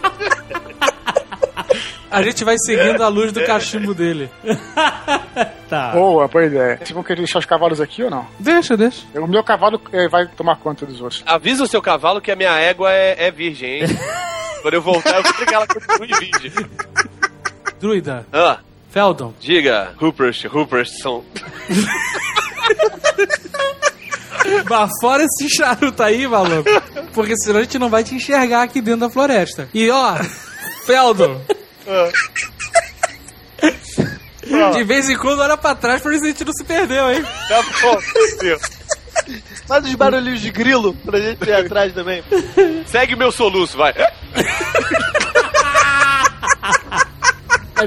A 2.13 2.21
gente 2.21 2.43
vai 2.43 2.55
seguindo 2.59 3.01
a 3.03 3.07
luz 3.07 3.31
do 3.31 3.43
cachimbo 3.45 3.93
dele. 3.93 4.29
Tá. 5.69 5.91
Boa, 5.91 6.27
boa 6.27 6.45
ideia. 6.45 6.77
Vocês 6.77 6.91
vão 6.91 7.01
querer 7.01 7.21
deixar 7.21 7.39
os 7.39 7.45
cavalos 7.45 7.81
aqui 7.81 8.03
ou 8.03 8.09
não? 8.11 8.27
Deixa, 8.37 8.77
deixa. 8.77 9.07
O 9.15 9.25
meu 9.25 9.43
cavalo 9.43 9.81
eh, 9.91 10.07
vai 10.07 10.27
tomar 10.27 10.57
conta 10.57 10.85
dos 10.85 11.01
outros. 11.01 11.23
Avisa 11.25 11.63
o 11.63 11.67
seu 11.67 11.81
cavalo 11.81 12.21
que 12.21 12.31
a 12.31 12.35
minha 12.35 12.51
égua 12.59 12.91
é, 12.93 13.25
é 13.25 13.31
virgem, 13.31 13.81
hein? 13.81 13.87
Quando 14.61 14.75
eu 14.75 14.81
voltar, 14.83 15.15
eu 15.15 15.23
vou 15.23 15.33
ter 15.33 15.47
que 15.47 15.55
ela 15.55 15.65
continue 15.65 16.09
virgem. 16.19 16.51
Druida, 17.79 18.23
Ah, 18.31 18.59
Feldon, 18.91 19.33
diga, 19.39 19.95
Rupert, 19.97 20.45
Rupertson. 20.47 21.23
vá 24.69 24.87
fora 25.01 25.23
esse 25.23 25.49
charuto 25.55 26.03
aí, 26.03 26.27
maluco. 26.27 26.69
Porque 27.15 27.35
senão 27.37 27.61
a 27.61 27.63
gente 27.63 27.79
não 27.79 27.89
vai 27.89 28.03
te 28.03 28.13
enxergar 28.13 28.61
aqui 28.61 28.79
dentro 28.79 28.99
da 29.01 29.09
floresta. 29.09 29.67
E 29.73 29.89
ó, 29.89 30.17
Feldon. 30.85 31.41
De 34.73 34.83
vez 34.83 35.09
em 35.09 35.17
quando 35.17 35.39
olha 35.39 35.57
pra 35.57 35.73
trás 35.75 36.01
pra 36.01 36.11
ver 36.11 36.19
se 36.19 36.25
a 36.25 36.27
gente 36.27 36.45
não 36.45 36.53
se 36.53 36.63
perdeu, 36.63 37.11
hein? 37.11 37.23
Tá 37.47 37.61
bom, 37.81 37.99
meu. 38.41 38.59
Faz 39.67 39.85
os 39.85 39.95
barulhinhos 39.95 40.41
de 40.41 40.51
grilo 40.51 40.93
pra 40.93 41.19
gente 41.19 41.43
ir 41.47 41.53
atrás 41.53 41.93
também. 41.93 42.23
Segue 42.87 43.15
meu 43.15 43.31
soluço, 43.31 43.77
vai. 43.77 43.93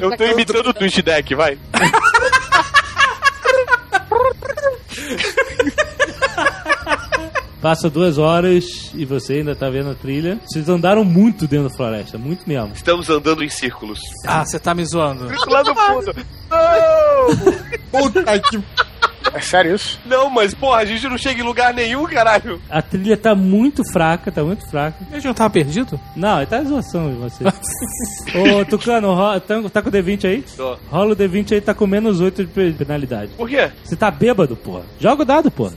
Eu 0.00 0.16
tô 0.16 0.24
imitando 0.24 0.68
o 0.68 0.74
Twitch 0.74 0.98
Deck, 1.00 1.34
vai. 1.34 1.58
Passa 7.66 7.90
duas 7.90 8.16
horas 8.16 8.92
e 8.94 9.04
você 9.04 9.32
ainda 9.32 9.52
tá 9.56 9.68
vendo 9.68 9.90
a 9.90 9.94
trilha. 9.96 10.38
Vocês 10.46 10.68
andaram 10.68 11.04
muito 11.04 11.48
dentro 11.48 11.68
da 11.68 11.74
floresta, 11.74 12.16
muito 12.16 12.48
mesmo. 12.48 12.70
Estamos 12.72 13.10
andando 13.10 13.42
em 13.42 13.48
círculos. 13.48 13.98
Ah, 14.24 14.44
você 14.44 14.56
tá 14.56 14.72
me 14.72 14.84
zoando. 14.84 15.26
Lá 15.50 15.64
no 15.64 15.74
fundo. 15.74 16.14
Puta 17.90 18.38
que. 18.38 18.62
É 19.34 19.40
sério 19.40 19.74
isso? 19.74 19.98
Não, 20.06 20.30
mas 20.30 20.54
porra, 20.54 20.78
a 20.78 20.84
gente 20.84 21.08
não 21.08 21.18
chega 21.18 21.40
em 21.40 21.44
lugar 21.44 21.74
nenhum, 21.74 22.06
caralho. 22.06 22.62
A 22.70 22.80
trilha 22.80 23.16
tá 23.16 23.34
muito 23.34 23.82
fraca, 23.92 24.30
tá 24.30 24.44
muito 24.44 24.64
fraca. 24.70 24.96
A 25.10 25.14
gente 25.16 25.26
não 25.26 25.34
tava 25.34 25.50
perdido? 25.50 26.00
Não, 26.14 26.36
ele 26.38 26.46
tá 26.46 26.62
zoação 26.62 27.10
de 27.10 27.16
você. 27.16 27.42
Ô, 28.38 28.64
Tucano, 28.64 29.12
ro- 29.12 29.40
tá, 29.40 29.82
com 29.82 29.88
o 29.88 29.92
D20 29.92 30.24
aí? 30.24 30.44
Tô. 30.56 30.78
Rola 30.88 31.12
o 31.12 31.16
D20 31.16 31.52
aí, 31.52 31.60
tá 31.60 31.74
com 31.74 31.84
menos 31.88 32.20
8 32.20 32.44
de 32.44 32.50
pe- 32.52 32.72
penalidade. 32.72 33.32
Por 33.36 33.48
quê? 33.48 33.72
Você 33.82 33.96
tá 33.96 34.08
bêbado, 34.08 34.54
porra. 34.54 34.82
Joga 35.00 35.22
o 35.22 35.26
dado, 35.26 35.50
porra. 35.50 35.74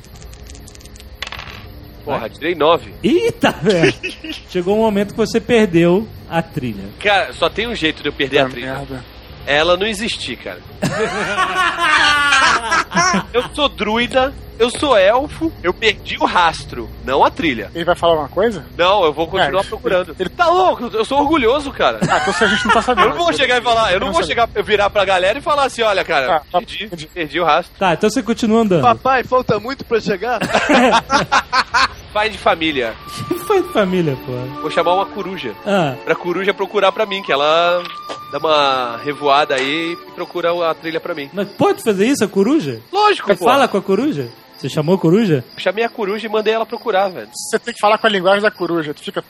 Porra, 2.13 2.29
tirei 2.29 2.55
nove. 2.55 2.93
Eita, 3.03 3.51
velho. 3.51 3.93
Chegou 4.49 4.75
um 4.75 4.79
momento 4.81 5.11
que 5.11 5.17
você 5.17 5.39
perdeu 5.39 6.07
a 6.29 6.41
trilha. 6.41 6.85
Cara, 6.99 7.33
só 7.33 7.49
tem 7.49 7.67
um 7.67 7.75
jeito 7.75 8.01
de 8.01 8.09
eu 8.09 8.13
perder 8.13 8.39
a 8.39 8.49
trilha. 8.49 8.73
merda. 8.73 9.05
Ela 9.49 9.75
não 9.75 9.87
existir, 9.87 10.37
cara. 10.37 10.59
Eu 13.33 13.43
sou 13.53 13.69
druida, 13.69 14.33
eu 14.59 14.69
sou 14.69 14.97
elfo, 14.97 15.51
eu 15.63 15.73
perdi 15.73 16.17
o 16.19 16.25
rastro, 16.25 16.89
não 17.05 17.23
a 17.23 17.29
trilha. 17.31 17.71
Ele 17.73 17.85
vai 17.85 17.95
falar 17.95 18.15
uma 18.15 18.27
coisa? 18.27 18.65
Não, 18.77 19.03
eu 19.05 19.13
vou 19.13 19.25
continuar 19.27 19.63
É, 19.63 19.67
procurando. 19.67 20.15
Ele 20.19 20.29
tá 20.29 20.47
louco, 20.47 20.89
eu 20.93 21.05
sou 21.05 21.19
orgulhoso, 21.19 21.71
cara. 21.71 21.99
Ah, 22.09 22.17
então 22.21 22.33
se 22.33 22.43
a 22.43 22.47
gente 22.47 22.65
não 22.65 22.73
tá 22.73 22.81
sabendo. 22.81 23.05
Eu 23.07 23.09
não 23.11 23.17
vou 23.23 23.33
chegar 23.33 23.57
e 23.57 23.61
falar, 23.61 23.93
eu 23.93 23.99
não 23.99 24.11
vou 24.11 24.23
chegar, 24.23 24.49
eu 24.53 24.63
virar 24.63 24.89
pra 24.89 25.05
galera 25.05 25.39
e 25.39 25.41
falar 25.41 25.63
assim, 25.65 25.81
olha, 25.81 26.03
cara, 26.03 26.41
Tá, 26.51 26.59
perdi, 26.59 26.87
perdi 27.13 27.39
o 27.39 27.45
rastro. 27.45 27.73
Tá, 27.79 27.93
então 27.93 28.09
você 28.09 28.21
continua 28.21 28.61
andando. 28.61 28.81
Papai, 28.81 29.23
falta 29.23 29.59
muito 29.59 29.85
pra 29.85 29.99
chegar? 30.01 30.39
Pai 32.13 32.27
de 32.29 32.37
família, 32.39 32.95
Que 33.29 33.35
foi 33.35 33.61
de 33.61 33.71
família, 33.71 34.17
pô? 34.25 34.31
vou 34.61 34.71
chamar 34.71 34.95
uma 34.95 35.05
coruja. 35.05 35.53
Ah, 35.65 35.93
Pra 36.03 36.15
coruja 36.15 36.53
procurar 36.53 36.91
pra 36.91 37.05
mim, 37.05 37.21
que 37.21 37.31
ela 37.31 37.83
dá 38.31 38.39
uma 38.39 38.97
revoada 39.03 39.38
aí 39.51 39.93
e 39.93 40.11
procura 40.13 40.51
a 40.69 40.73
trilha 40.73 40.99
pra 40.99 41.13
mim. 41.15 41.29
mas 41.33 41.47
pode 41.49 41.83
fazer 41.83 42.05
isso, 42.07 42.23
a 42.23 42.27
coruja? 42.27 42.79
Lógico, 42.91 43.27
Você 43.27 43.35
pô. 43.35 43.45
fala 43.45 43.67
com 43.67 43.77
a 43.77 43.81
coruja? 43.81 44.29
Você 44.57 44.67
chamou 44.67 44.95
a 44.95 44.99
coruja? 44.99 45.43
Chamei 45.57 45.85
a 45.85 45.89
coruja 45.89 46.25
e 46.27 46.29
mandei 46.29 46.53
ela 46.53 46.65
procurar, 46.65 47.07
velho. 47.09 47.29
Você 47.33 47.57
tem 47.57 47.73
que 47.73 47.79
falar 47.79 47.97
com 47.97 48.07
a 48.07 48.09
linguagem 48.09 48.41
da 48.41 48.51
coruja. 48.51 48.93
Tu 48.93 49.03
fica. 49.03 49.23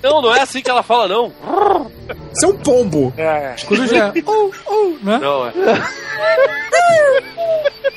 Não, 0.00 0.22
não 0.22 0.34
é 0.34 0.40
assim 0.42 0.62
que 0.62 0.70
ela 0.70 0.82
fala, 0.84 1.08
não. 1.08 1.32
Isso 2.36 2.44
é 2.44 2.48
um 2.48 2.56
pombo. 2.56 3.12
É. 3.16 3.56
Coruja. 3.66 4.12
Oh, 4.24 4.50
oh, 4.66 4.88
né? 5.02 5.18
Não, 5.18 5.46
é. 5.46 5.52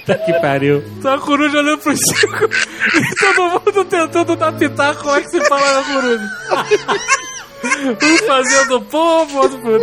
Tá 0.05 0.15
que 0.15 0.33
pariu. 0.39 0.83
Então 0.97 1.13
a 1.13 1.19
coruja 1.19 1.59
olhando 1.59 1.77
pro 1.79 1.95
Chico 1.95 2.45
e 2.97 3.15
todo 3.15 3.49
mundo 3.51 3.85
tentando 3.85 4.35
dar 4.35 4.51
pitaco 4.53 5.03
como 5.03 5.15
é 5.15 5.21
que 5.21 5.29
se 5.29 5.45
fala 5.45 5.73
na 5.73 5.83
coruja. 5.83 6.29
Um 7.63 8.17
fazendo 8.25 8.81
pombo, 8.81 9.37
outro. 9.37 9.59
Vou 9.59 9.79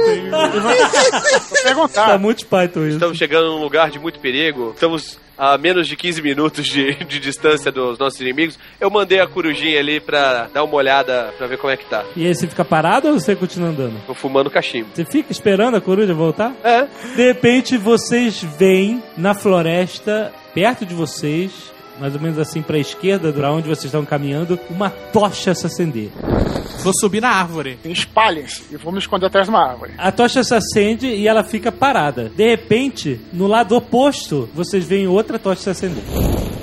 perguntar. 1.63 2.07
Tá 2.07 2.19
muito 2.19 2.47
Python 2.47 2.87
isso. 2.87 2.97
Estamos 2.97 3.17
chegando 3.17 3.49
num 3.49 3.63
lugar 3.63 3.91
de 3.91 3.99
muito 3.99 4.19
perigo. 4.19 4.73
Estamos 4.75 5.19
a 5.39 5.57
menos 5.57 5.87
de 5.87 5.97
15 5.97 6.21
minutos 6.21 6.67
de, 6.67 6.95
de 7.05 7.21
distância 7.21 7.71
dos 7.71 7.97
nossos 7.99 8.21
inimigos. 8.21 8.59
Eu 8.81 8.91
mandei 8.91 9.21
a 9.21 9.27
corujinha 9.27 9.79
ali 9.79 10.01
pra 10.01 10.49
dar 10.53 10.65
uma 10.65 10.75
olhada 10.75 11.33
pra 11.39 11.47
ver 11.47 11.57
como 11.59 11.73
é 11.73 11.77
que 11.77 11.87
tá. 11.87 12.05
E 12.17 12.27
aí 12.27 12.35
você 12.35 12.49
fica 12.49 12.65
parado 12.65 13.09
ou 13.09 13.15
você 13.15 13.37
continua 13.37 13.69
andando? 13.69 13.95
Tô 14.07 14.15
fumando 14.15 14.51
cachimbo. 14.51 14.89
Você 14.93 15.05
fica 15.05 15.31
esperando 15.31 15.77
a 15.77 15.81
coruja 15.81 16.13
voltar? 16.13 16.53
É. 16.65 16.87
De 17.15 17.25
repente 17.25 17.77
vocês 17.77 18.43
veem 18.59 19.03
na 19.17 19.35
floresta, 19.35 20.33
perto 20.53 20.85
de 20.85 20.95
vocês, 20.95 21.73
mais 22.01 22.15
ou 22.15 22.21
menos 22.21 22.39
assim 22.39 22.63
pra 22.63 22.79
esquerda, 22.79 23.33
pra 23.33 23.53
onde 23.53 23.69
vocês 23.69 23.87
estão 23.87 24.05
caminhando, 24.05 24.59
uma 24.71 24.91
tocha 24.91 25.55
se 25.55 25.67
acender. 25.67 26.11
Vou 26.83 26.93
subir 26.95 27.21
na 27.21 27.31
árvore. 27.31 27.79
Espalhem-se 27.85 28.63
e 28.71 28.77
vou 28.77 28.93
me 28.93 28.99
esconder 28.99 29.27
atrás 29.27 29.47
de 29.47 29.51
uma 29.51 29.69
árvore. 29.69 29.93
A 29.99 30.13
tocha 30.13 30.45
se 30.45 30.55
acende 30.55 31.07
e 31.07 31.27
ela 31.27 31.43
fica 31.43 31.73
parada. 31.73 32.31
De 32.35 32.49
repente, 32.49 33.21
no 33.33 33.47
lado 33.47 33.77
oposto, 33.77 34.49
vocês 34.55 34.85
veem 34.85 35.07
outra 35.07 35.39
tocha 35.39 35.63
se 35.63 35.71
acender. 35.71 36.05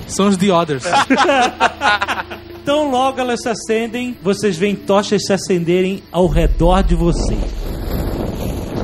São 0.07 0.27
os 0.27 0.37
The 0.37 0.51
Others. 0.51 0.83
Tão 2.63 2.89
logo 2.89 3.19
elas 3.19 3.41
se 3.41 3.49
acendem, 3.49 4.17
vocês 4.23 4.57
veem 4.57 4.75
tochas 4.75 5.23
se 5.25 5.33
acenderem 5.33 6.01
ao 6.11 6.27
redor 6.27 6.81
de 6.81 6.95
vocês. 6.95 7.39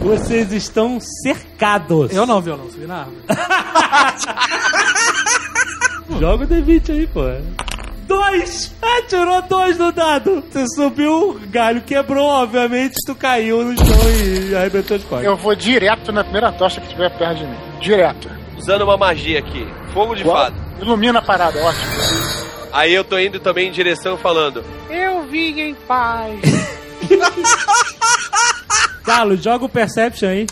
Vocês 0.04 0.52
estão 0.52 1.00
cercados. 1.00 2.12
Eu 2.12 2.26
não, 2.26 2.42
violão, 2.42 2.70
subi 2.70 2.86
na 2.86 3.00
árvore. 3.00 3.18
Joga 6.22 6.44
o 6.44 6.48
D20 6.48 6.90
aí, 6.92 7.08
pô. 7.08 7.22
Dois! 8.06 8.72
Ah, 8.80 9.02
tirou 9.08 9.42
dois 9.42 9.76
no 9.80 9.92
dado. 9.92 10.44
Você 10.52 10.68
subiu, 10.76 11.32
o 11.32 11.40
galho 11.48 11.82
quebrou, 11.82 12.28
obviamente, 12.28 12.94
tu 13.08 13.16
caiu 13.16 13.64
no 13.64 13.76
chão 13.76 13.88
e 14.24 14.56
arrebentou 14.56 15.00
de 15.00 15.06
costas. 15.06 15.26
Eu 15.26 15.36
vou 15.36 15.56
direto 15.56 16.12
na 16.12 16.24
primeira 16.24 16.52
tocha 16.52 16.80
que 16.80 16.86
estiver 16.86 17.10
perto 17.18 17.40
de 17.40 17.48
mim. 17.48 17.58
Direto. 17.80 18.30
Usando 18.56 18.84
uma 18.84 18.98
magia 18.98 19.40
aqui. 19.40 19.68
Fogo 19.96 20.14
de 20.14 20.24
fada. 20.24 20.56
Ilumina 20.80 21.18
a 21.18 21.22
parada, 21.24 21.60
ótimo. 21.60 21.92
Aí 22.72 22.94
eu 22.94 23.04
tô 23.04 23.18
indo 23.18 23.40
também 23.40 23.70
em 23.70 23.72
direção 23.72 24.16
falando. 24.16 24.64
Eu 24.92 25.24
vim 25.24 25.60
em 25.60 25.74
paz. 25.74 26.40
Carlos, 29.04 29.42
joga 29.44 29.66
o 29.66 29.70
Perception 29.70 30.30
aí. 30.30 30.46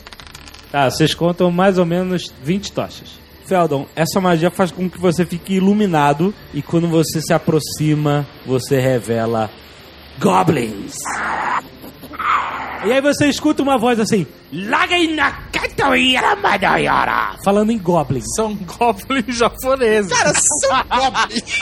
Tá, 0.71 0.89
vocês 0.89 1.13
contam 1.13 1.51
mais 1.51 1.77
ou 1.77 1.85
menos 1.85 2.33
20 2.41 2.71
tochas. 2.71 3.18
Feldon, 3.49 3.87
essa 3.95 4.21
magia 4.21 4.51
faz 4.51 4.69
com 4.71 4.87
que 4.87 4.99
você 4.99 5.25
fique 5.25 5.55
iluminado 5.55 6.31
e 6.53 6.61
quando 6.61 6.87
você 6.87 7.19
se 7.19 7.33
aproxima, 7.33 8.23
você 8.45 8.79
revela 8.79 9.49
Goblins. 10.19 10.93
E 12.85 12.91
aí 12.93 13.01
você 13.01 13.27
escuta 13.27 13.63
uma 13.63 13.75
voz 13.77 13.99
assim, 13.99 14.27
falando 17.43 17.71
em 17.71 17.79
Goblins. 17.79 18.25
São 18.35 18.55
goblins 18.55 19.25
japoneses. 19.35 20.15
Cara, 20.15 20.31
são 20.35 20.83
goblins. 20.87 21.59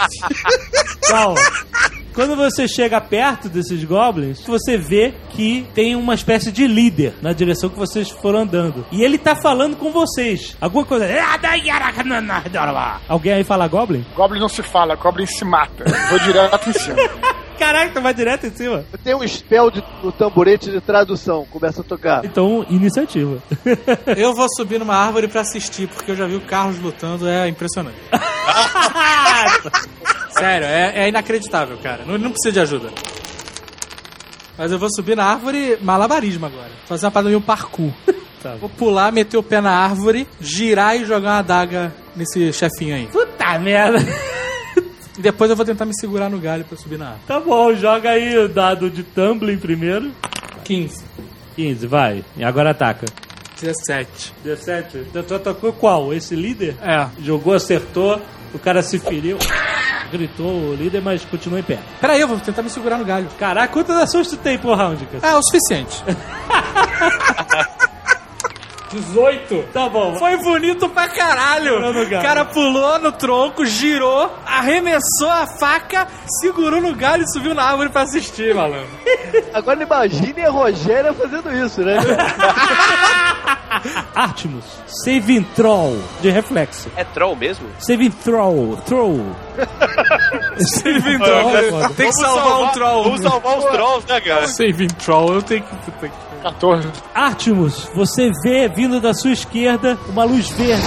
Calma. 1.07 1.39
Quando 2.17 2.35
você 2.35 2.67
chega 2.67 2.99
perto 2.99 3.47
desses 3.47 3.83
goblins, 3.83 4.41
você 4.41 4.75
vê 4.75 5.13
que 5.29 5.67
tem 5.75 5.95
uma 5.95 6.15
espécie 6.15 6.51
de 6.51 6.65
líder 6.65 7.13
na 7.21 7.31
direção 7.31 7.69
que 7.69 7.77
vocês 7.77 8.09
foram 8.09 8.39
andando. 8.39 8.83
E 8.91 9.03
ele 9.03 9.19
tá 9.19 9.35
falando 9.35 9.77
com 9.77 9.91
vocês. 9.91 10.57
Alguma 10.59 10.83
coisa. 10.83 11.05
Alguém 13.07 13.33
aí 13.33 13.43
fala 13.43 13.67
goblin? 13.67 14.03
Goblin 14.15 14.39
não 14.39 14.49
se 14.49 14.63
fala, 14.63 14.95
Goblin 14.95 15.27
se 15.27 15.45
mata. 15.45 15.85
Vou 16.09 16.17
direto 16.17 16.67
em 16.67 16.73
cima. 16.73 16.97
Caraca, 17.59 17.93
tu 17.93 18.01
vai 18.01 18.15
direto 18.15 18.47
em 18.47 18.51
cima. 18.51 18.83
Eu 18.91 18.97
tenho 18.97 19.19
um 19.19 19.27
spell 19.27 19.69
de, 19.69 19.83
no 20.01 20.11
tamborete 20.11 20.71
de 20.71 20.81
tradução. 20.81 21.45
Começa 21.45 21.81
a 21.81 21.83
tocar. 21.83 22.25
Então, 22.25 22.65
iniciativa. 22.67 23.37
Eu 24.17 24.33
vou 24.33 24.47
subir 24.55 24.79
numa 24.79 24.95
árvore 24.95 25.27
pra 25.27 25.41
assistir, 25.41 25.87
porque 25.87 26.09
eu 26.09 26.15
já 26.15 26.25
vi 26.25 26.35
o 26.35 26.41
Carlos 26.41 26.79
lutando, 26.79 27.27
é 27.27 27.47
impressionante. 27.47 27.97
Sério, 30.37 30.67
é, 30.67 31.05
é 31.05 31.09
inacreditável, 31.09 31.77
cara. 31.77 32.03
Não, 32.05 32.17
não 32.17 32.31
precisa 32.31 32.51
de 32.51 32.59
ajuda. 32.59 32.89
Mas 34.57 34.71
eu 34.71 34.79
vou 34.79 34.89
subir 34.89 35.15
na 35.15 35.25
árvore 35.25 35.77
malabarismo 35.81 36.45
agora. 36.45 36.71
Fazer 36.85 37.05
uma 37.05 37.11
parada 37.11 37.29
meio 37.29 37.41
parkour. 37.41 37.91
Tá. 38.39 38.53
Vou 38.53 38.69
pular, 38.69 39.11
meter 39.11 39.35
o 39.35 39.41
pé 39.41 39.59
na 39.59 39.71
árvore, 39.71 40.27
girar 40.39 40.95
e 40.95 41.03
jogar 41.03 41.29
uma 41.31 41.39
adaga 41.39 41.91
nesse 42.15 42.53
chefinho 42.53 42.93
aí. 42.93 43.07
Puta 43.07 43.57
merda. 43.57 43.97
E 45.17 45.21
depois 45.21 45.49
eu 45.49 45.55
vou 45.55 45.65
tentar 45.65 45.87
me 45.87 45.99
segurar 45.99 46.29
no 46.29 46.37
galho 46.37 46.63
pra 46.63 46.77
subir 46.77 46.99
na 46.99 47.05
árvore. 47.07 47.23
Tá 47.27 47.39
bom, 47.39 47.73
joga 47.73 48.11
aí 48.11 48.37
o 48.37 48.47
dado 48.47 48.91
de 48.91 49.01
tumbling 49.01 49.57
primeiro. 49.57 50.11
15, 50.63 51.03
15, 51.55 51.87
vai. 51.87 52.23
E 52.37 52.43
agora 52.43 52.69
ataca. 52.69 53.07
17. 53.59 54.33
17. 54.43 54.97
Então 55.09 55.23
tu 55.23 55.33
atacou 55.33 55.73
qual? 55.73 56.13
Esse 56.13 56.35
líder? 56.35 56.75
É. 56.79 57.07
Jogou, 57.19 57.55
acertou, 57.55 58.21
o 58.53 58.59
cara 58.59 58.81
se 58.81 58.99
feriu, 58.99 59.37
gritou 60.11 60.51
o 60.51 60.75
líder, 60.75 61.01
mas 61.01 61.23
continuou 61.25 61.59
em 61.59 61.63
pé. 61.63 61.79
Pera 61.99 62.13
aí, 62.13 62.21
eu 62.21 62.27
vou 62.27 62.39
tentar 62.39 62.61
me 62.61 62.69
segurar 62.69 62.97
no 62.97 63.05
galho. 63.05 63.27
Caraca, 63.37 63.71
quantas 63.71 63.95
ações 63.97 64.27
tu 64.27 64.37
tem 64.37 64.57
por 64.57 64.77
round, 64.77 65.05
cara? 65.05 65.33
É 65.33 65.37
o 65.37 65.41
suficiente. 65.43 66.03
18? 68.91 69.63
Tá 69.73 69.89
bom. 69.89 70.15
Foi 70.15 70.37
bonito 70.37 70.87
pra 70.89 71.07
caralho. 71.07 71.77
O 72.03 72.09
cara 72.09 72.45
pulou 72.45 72.99
no 72.99 73.11
tronco, 73.11 73.65
girou, 73.65 74.31
arremessou 74.45 75.29
a 75.29 75.45
faca, 75.59 76.07
segurou 76.41 76.81
no 76.81 76.95
galho 76.95 77.23
e 77.23 77.31
subiu 77.31 77.53
na 77.53 77.63
árvore 77.63 77.89
pra 77.89 78.03
assistir, 78.03 78.53
malandro. 78.55 78.87
Agora 79.53 79.81
imagine 79.83 80.45
a 80.45 80.49
Rogéria 80.49 81.13
fazendo 81.13 81.53
isso, 81.65 81.81
né? 81.81 81.97
Artemus, 84.15 84.63
saving 84.87 85.43
throw 85.55 85.97
de 86.21 86.29
reflexo. 86.29 86.89
É 86.95 87.03
troll 87.03 87.35
mesmo? 87.35 87.67
Saving 87.79 88.09
throw, 88.09 88.77
throw. 88.85 89.19
Saving 90.57 91.19
troll. 91.19 91.89
Tem 91.95 92.07
que 92.07 92.13
salvar, 92.13 92.61
um 92.61 92.67
troll. 92.69 93.03
Vamos 93.03 93.21
salvar 93.21 93.57
os 93.59 93.65
trolls, 93.65 94.07
né, 94.07 94.21
cara? 94.21 94.47
Saving 94.47 94.87
troll, 94.87 95.33
eu 95.35 95.41
tenho 95.43 95.61
que... 95.63 95.75
puta 95.75 96.07
que- 96.09 96.26
14. 96.47 96.87
Artemus, 97.13 97.89
você 97.93 98.31
vê 98.43 98.69
vindo 98.69 99.01
da 99.01 99.13
sua 99.13 99.31
esquerda 99.31 99.97
uma 100.07 100.23
luz 100.23 100.49
verde, 100.49 100.81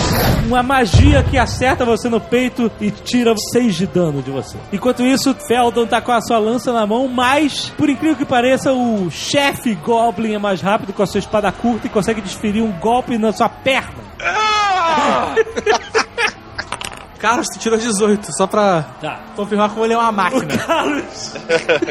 uma 0.46 0.62
magia 0.62 1.22
que 1.22 1.36
acerta 1.36 1.84
você 1.84 2.08
no 2.08 2.20
peito 2.20 2.70
e 2.80 2.90
tira 2.90 3.34
6 3.52 3.74
de 3.74 3.86
dano 3.86 4.22
de 4.22 4.30
você. 4.30 4.56
Enquanto 4.72 5.04
isso, 5.04 5.34
Feldon 5.46 5.86
tá 5.86 6.00
com 6.00 6.12
a 6.12 6.20
sua 6.22 6.38
lança 6.38 6.72
na 6.72 6.86
mão, 6.86 7.06
mas, 7.08 7.68
por 7.76 7.90
incrível 7.90 8.16
que 8.16 8.24
pareça, 8.24 8.72
o 8.72 9.10
chefe 9.10 9.74
Goblin 9.74 10.34
é 10.34 10.38
mais 10.38 10.62
rápido 10.62 10.92
com 10.92 11.02
a 11.02 11.06
sua 11.06 11.18
espada 11.18 11.52
curta 11.52 11.86
e 11.86 11.90
consegue 11.90 12.22
desferir 12.22 12.62
um 12.62 12.72
golpe 12.72 13.18
na 13.18 13.32
sua 13.32 13.48
perna. 13.48 14.00
Carlos, 17.20 17.46
tu 17.52 17.58
tirou 17.58 17.78
18, 17.78 18.28
só 18.36 18.46
pra 18.46 18.84
Tá. 19.00 19.20
confirmar 19.36 19.70
como 19.70 19.84
ele 19.84 19.92
é 19.92 19.98
uma 19.98 20.10
máquina. 20.10 20.46
Carlos 20.56 21.34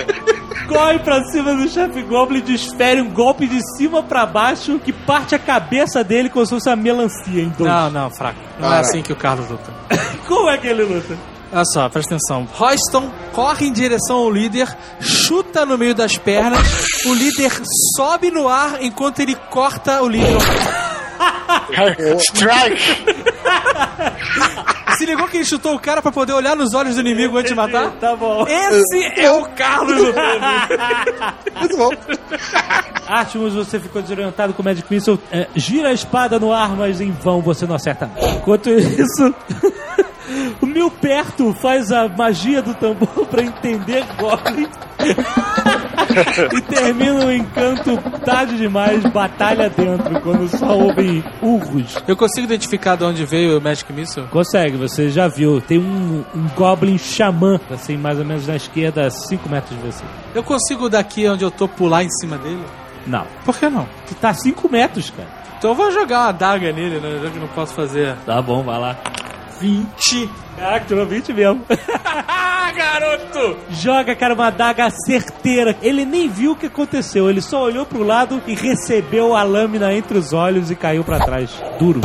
corre 0.67 0.99
pra 0.99 1.23
cima 1.25 1.53
do 1.55 1.67
chefe 1.69 2.01
Goblin 2.03 2.39
e 2.39 2.41
desfere 2.41 3.01
um 3.01 3.09
golpe 3.11 3.47
de 3.47 3.59
cima 3.77 4.01
pra 4.03 4.25
baixo 4.25 4.79
que 4.79 4.91
parte 4.91 5.35
a 5.35 5.39
cabeça 5.39 6.03
dele 6.03 6.29
como 6.29 6.45
se 6.45 6.51
fosse 6.53 6.67
uma 6.69 6.75
melancia 6.75 7.41
em 7.43 7.49
dois. 7.49 7.69
Não, 7.71 7.89
não, 7.91 8.09
fraco. 8.09 8.39
Não 8.59 8.73
é 8.73 8.79
assim 8.79 9.01
que 9.01 9.13
o 9.13 9.15
Carlos 9.15 9.49
luta. 9.49 9.71
Como 10.27 10.49
é 10.49 10.57
que 10.57 10.67
ele 10.67 10.83
luta? 10.83 11.17
Olha 11.51 11.63
só, 11.73 11.89
presta 11.89 12.13
atenção. 12.15 12.47
Royston 12.53 13.09
corre 13.33 13.65
em 13.67 13.73
direção 13.73 14.17
ao 14.17 14.29
líder, 14.31 14.67
chuta 14.99 15.65
no 15.65 15.77
meio 15.77 15.95
das 15.95 16.15
pernas, 16.17 16.59
o 17.07 17.13
líder 17.15 17.51
sobe 17.97 18.29
no 18.29 18.47
ar 18.47 18.77
enquanto 18.83 19.19
ele 19.19 19.35
corta 19.49 20.01
o 20.03 20.07
líder. 20.07 20.37
Strike! 22.19 23.05
Se 24.99 25.05
ligou 25.05 25.29
que 25.29 25.37
ele 25.37 25.45
chutou 25.45 25.75
o 25.75 25.79
cara 25.79 26.01
pra 26.01 26.11
poder 26.11 26.33
olhar 26.33 26.57
nos 26.57 26.73
olhos 26.73 26.95
do 26.95 26.99
inimigo 26.99 27.37
antes 27.37 27.51
de 27.51 27.55
matar? 27.55 27.91
Tá 28.01 28.17
bom. 28.17 28.45
Esse 28.45 29.21
é 29.21 29.31
o 29.31 29.45
Carlos 29.45 29.95
do 29.95 30.13
Muito 31.57 31.77
bom. 31.77 31.89
Artemus, 33.07 33.53
você 33.53 33.79
ficou 33.79 34.01
desorientado 34.01 34.53
com 34.53 34.61
o 34.61 34.65
Magic 34.65 34.85
Missile. 34.93 35.17
É, 35.31 35.47
gira 35.55 35.87
a 35.87 35.93
espada 35.93 36.37
no 36.37 36.51
ar, 36.51 36.75
mas 36.75 36.99
em 36.99 37.11
vão 37.11 37.39
você 37.39 37.65
não 37.65 37.75
acerta. 37.75 38.11
Enquanto 38.35 38.69
isso, 38.71 39.33
o 40.61 40.65
Mil 40.65 40.91
Perto 40.91 41.55
faz 41.61 41.93
a 41.93 42.09
magia 42.09 42.61
do 42.61 42.73
tambor 42.73 43.25
pra 43.27 43.41
entender 43.41 44.03
Goblin. 44.17 44.67
e 46.53 46.61
termina 46.61 47.25
o 47.25 47.31
encanto 47.31 47.97
tarde 48.25 48.57
demais, 48.57 49.03
batalha 49.11 49.69
dentro, 49.69 50.19
quando 50.21 50.47
só 50.49 50.77
ouvem 50.77 51.23
urros. 51.41 51.97
Eu 52.07 52.15
consigo 52.15 52.45
identificar 52.45 52.95
de 52.95 53.03
onde 53.03 53.25
veio 53.25 53.57
o 53.57 53.61
Magic 53.61 53.91
Missile? 53.91 54.27
Consegue, 54.27 54.77
você 54.77 55.09
já 55.09 55.27
viu. 55.27 55.61
Tem 55.61 55.77
um, 55.77 56.23
um 56.35 56.47
Goblin 56.55 56.97
Xamã, 56.97 57.59
assim, 57.71 57.97
mais 57.97 58.19
ou 58.19 58.25
menos 58.25 58.47
na 58.47 58.55
esquerda, 58.55 59.07
a 59.07 59.09
5 59.09 59.49
metros 59.49 59.77
de 59.77 59.85
você. 59.85 60.03
Eu 60.33 60.43
consigo 60.43 60.89
daqui 60.89 61.27
onde 61.27 61.43
eu 61.43 61.51
tô 61.51 61.67
pular 61.67 62.03
em 62.03 62.09
cima 62.09 62.37
dele? 62.37 62.63
Não. 63.05 63.25
Por 63.45 63.57
que 63.57 63.69
não? 63.69 63.87
Que 64.07 64.15
tá 64.15 64.29
a 64.29 64.33
5 64.33 64.69
metros, 64.69 65.09
cara. 65.09 65.29
Então 65.57 65.71
eu 65.71 65.75
vou 65.75 65.91
jogar 65.91 66.25
uma 66.25 66.31
daga 66.31 66.71
nele, 66.71 66.99
né? 66.99 67.19
Já 67.21 67.29
que 67.29 67.39
não 67.39 67.47
posso 67.49 67.73
fazer. 67.73 68.15
Tá 68.25 68.41
bom, 68.41 68.63
vai 68.63 68.79
lá. 68.79 68.97
20. 69.59 70.29
Caraca, 70.59 70.85
tirou 70.85 71.05
20 71.05 71.33
mesmo. 71.33 71.61
Ah, 72.27 72.71
garoto! 72.75 73.57
Joga, 73.71 74.15
cara, 74.15 74.33
uma 74.33 74.49
daga 74.49 74.89
certeira. 75.05 75.75
Ele 75.81 76.05
nem 76.05 76.27
viu 76.29 76.51
o 76.51 76.55
que 76.55 76.65
aconteceu. 76.67 77.29
Ele 77.29 77.41
só 77.41 77.63
olhou 77.63 77.85
pro 77.85 78.03
lado 78.03 78.41
e 78.45 78.53
recebeu 78.55 79.35
a 79.35 79.43
lâmina 79.43 79.93
entre 79.93 80.17
os 80.17 80.33
olhos 80.33 80.69
e 80.69 80.75
caiu 80.75 81.03
pra 81.03 81.19
trás. 81.19 81.49
Duro. 81.79 82.01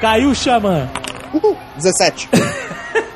Caiu 0.00 0.30
o 0.30 0.34
xamã. 0.34 0.88
Uhul. 1.32 1.56
17. 1.76 2.28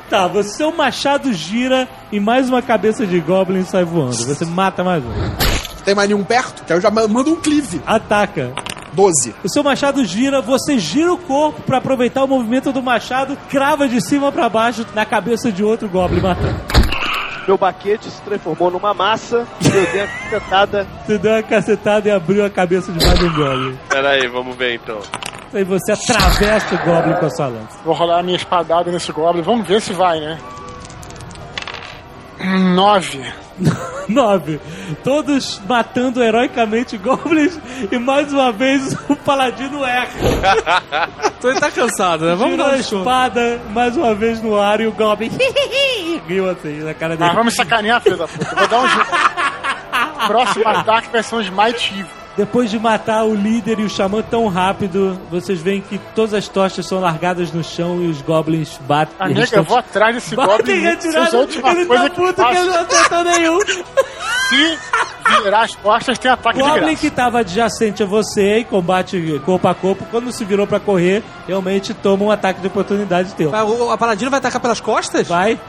Tá, 0.09 0.25
você 0.25 0.49
seu 0.57 0.71
machado 0.75 1.31
gira 1.31 1.87
e 2.11 2.19
mais 2.19 2.49
uma 2.49 2.63
cabeça 2.63 3.05
de 3.05 3.19
goblin 3.19 3.63
sai 3.63 3.83
voando. 3.83 4.15
Você 4.17 4.43
mata 4.43 4.83
mais 4.83 5.03
um. 5.05 5.11
Tem 5.85 5.93
mais 5.93 6.09
nenhum 6.09 6.23
perto? 6.23 6.63
Que 6.63 6.73
eu 6.73 6.81
já 6.81 6.89
ma- 6.89 7.07
mando 7.07 7.31
um 7.33 7.35
cleave. 7.35 7.79
Ataca. 7.85 8.51
12. 8.93 9.35
O 9.43 9.49
seu 9.49 9.63
machado 9.63 10.03
gira, 10.03 10.41
você 10.41 10.77
gira 10.77 11.13
o 11.13 11.17
corpo 11.17 11.61
pra 11.61 11.77
aproveitar 11.77 12.23
o 12.23 12.27
movimento 12.27 12.71
do 12.71 12.81
machado, 12.81 13.37
crava 13.49 13.87
de 13.87 14.01
cima 14.01 14.31
pra 14.31 14.49
baixo 14.49 14.85
na 14.93 15.05
cabeça 15.05 15.51
de 15.51 15.63
outro 15.63 15.87
goblin 15.87 16.21
matando. 16.21 16.59
Meu 17.47 17.57
baquete 17.57 18.09
se 18.11 18.21
transformou 18.21 18.69
numa 18.69 18.93
massa 18.93 19.47
e 19.61 19.67
eu 19.67 19.91
dei 19.91 20.01
a 20.01 20.07
cacetada. 20.07 20.87
Você 21.05 21.17
deu 21.17 21.31
uma 21.31 21.43
cacetada 21.43 22.07
e 22.07 22.11
abriu 22.11 22.45
a 22.45 22.49
cabeça 22.49 22.91
de 22.91 23.03
mais 23.03 23.19
um 23.23 23.33
goblin. 23.33 23.77
Pera 23.89 24.09
aí, 24.09 24.27
vamos 24.27 24.55
ver 24.55 24.75
então. 24.75 24.99
Aí 25.51 25.63
você 25.63 25.93
atravessa 25.93 26.75
o 26.75 26.77
goblin 26.77 27.13
com 27.15 27.25
a 27.25 27.29
sua 27.31 27.47
lança. 27.47 27.79
Vou 27.83 27.95
rolar 27.95 28.19
a 28.19 28.23
minha 28.23 28.37
espadada 28.37 28.91
nesse 28.91 29.11
Goblin. 29.11 29.41
Vamos 29.41 29.67
ver 29.67 29.81
se 29.81 29.93
vai, 29.93 30.19
né? 30.19 30.37
Nove. 32.75 33.33
Nove. 34.09 34.59
Todos 35.03 35.61
matando 35.67 36.23
heroicamente 36.23 36.97
goblins 36.97 37.59
e 37.91 37.97
mais 37.97 38.33
uma 38.33 38.51
vez 38.51 38.93
o 39.09 39.15
paladino 39.15 39.83
erra. 39.85 40.09
Então 41.39 41.51
ele 41.51 41.59
tá 41.61 41.71
cansado, 41.71 42.25
né? 42.25 42.35
Vamos 42.35 42.57
dar 42.57 42.71
a 42.71 42.73
um 42.73 42.75
espada 42.75 43.61
mais 43.69 43.95
uma 43.95 44.13
vez 44.13 44.41
no 44.41 44.59
ar 44.59 44.81
e 44.81 44.87
o 44.87 44.91
goblin 44.91 45.31
riu 46.27 46.49
assim 46.49 46.83
na 46.83 46.93
cara 46.93 47.15
dele. 47.15 47.29
Ah, 47.29 47.33
vamos 47.33 47.55
sacanear, 47.55 48.01
filho 48.01 48.17
da 48.17 48.27
puta. 48.27 48.55
Vou 48.55 48.67
dar 48.67 48.79
um 48.81 48.87
jeito. 48.89 49.09
Próximo 50.27 50.67
ataque 50.67 51.09
vai 51.11 51.23
ser 51.23 51.35
um 51.35 51.41
Smite 51.41 51.93
Evil. 51.93 52.19
Depois 52.39 52.71
de 52.71 52.79
matar 52.79 53.25
o 53.25 53.35
líder 53.35 53.81
e 53.81 53.83
o 53.83 53.89
xamã 53.89 54.21
tão 54.21 54.47
rápido, 54.47 55.19
vocês 55.29 55.59
veem 55.59 55.81
que 55.81 55.97
todas 56.15 56.33
as 56.33 56.47
tochas 56.47 56.85
são 56.85 57.01
largadas 57.01 57.51
no 57.51 57.61
chão 57.61 58.01
e 58.01 58.07
os 58.07 58.21
goblins 58.21 58.79
batem. 58.87 59.13
A 59.19 59.27
nega, 59.27 59.57
eu 59.57 59.63
vou 59.65 59.77
atrás 59.77 60.15
desse 60.15 60.37
Goblin. 60.37 60.85
a 60.87 61.35
última 61.35 61.71
ele 61.71 61.85
tá 61.85 62.09
que 62.09 62.15
puto 62.15 62.33
que 62.35 62.41
ele 62.41 62.55
faço. 62.55 62.65
não 62.65 62.79
acertou 62.79 63.23
nenhum. 63.25 63.59
Se 64.49 64.77
virar 65.43 65.61
as 65.61 65.75
costas, 65.75 66.17
tem 66.17 66.31
ataque 66.31 66.59
O 66.59 66.63
de 66.63 66.67
Goblin 66.69 66.85
graça. 66.85 67.01
que 67.01 67.07
estava 67.07 67.39
adjacente 67.39 68.01
a 68.01 68.05
você 68.05 68.59
em 68.59 68.63
combate 68.63 69.39
corpo 69.45 69.67
a 69.67 69.75
corpo, 69.75 70.05
quando 70.09 70.31
se 70.31 70.43
virou 70.43 70.65
pra 70.65 70.79
correr, 70.79 71.23
realmente 71.47 71.93
toma 71.93 72.23
um 72.25 72.31
ataque 72.31 72.59
de 72.59 72.67
oportunidade 72.67 73.33
teu. 73.35 73.51
Mas 73.51 73.69
o, 73.69 73.91
a 73.91 73.97
Paladino 73.97 74.31
vai 74.31 74.39
atacar 74.39 74.59
pelas 74.59 74.81
costas? 74.81 75.27
Vai. 75.27 75.59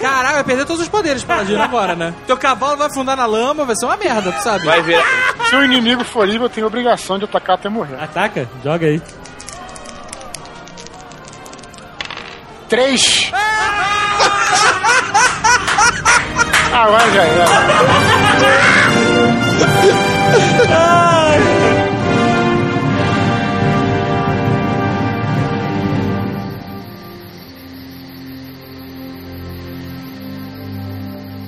Caralho, 0.00 0.34
vai 0.36 0.44
perder 0.44 0.64
todos 0.64 0.82
os 0.82 0.88
poderes, 0.88 1.22
Paladino, 1.22 1.62
agora, 1.62 1.94
né? 1.94 2.14
Teu 2.26 2.36
cavalo 2.36 2.76
vai 2.78 2.86
afundar 2.86 3.16
na 3.16 3.26
lama, 3.26 3.64
vai 3.64 3.76
ser 3.76 3.84
uma 3.84 3.96
merda, 3.96 4.32
tu 4.32 4.42
sabe? 4.42 4.64
Vai 4.64 4.82
ver. 4.82 5.02
Se 5.50 5.54
o 5.56 5.64
inimigo 5.72 6.04
for 6.04 6.28
livre, 6.28 6.44
eu 6.44 6.50
tenho 6.50 6.66
obrigação 6.66 7.18
de 7.18 7.24
atacar 7.24 7.56
até 7.56 7.68
morrer. 7.68 7.96
Ataca, 8.00 8.48
joga 8.62 8.86
aí. 8.86 9.00
Três. 12.68 13.30
Agora 16.72 17.10
já 17.12 17.22
era. 17.22 17.44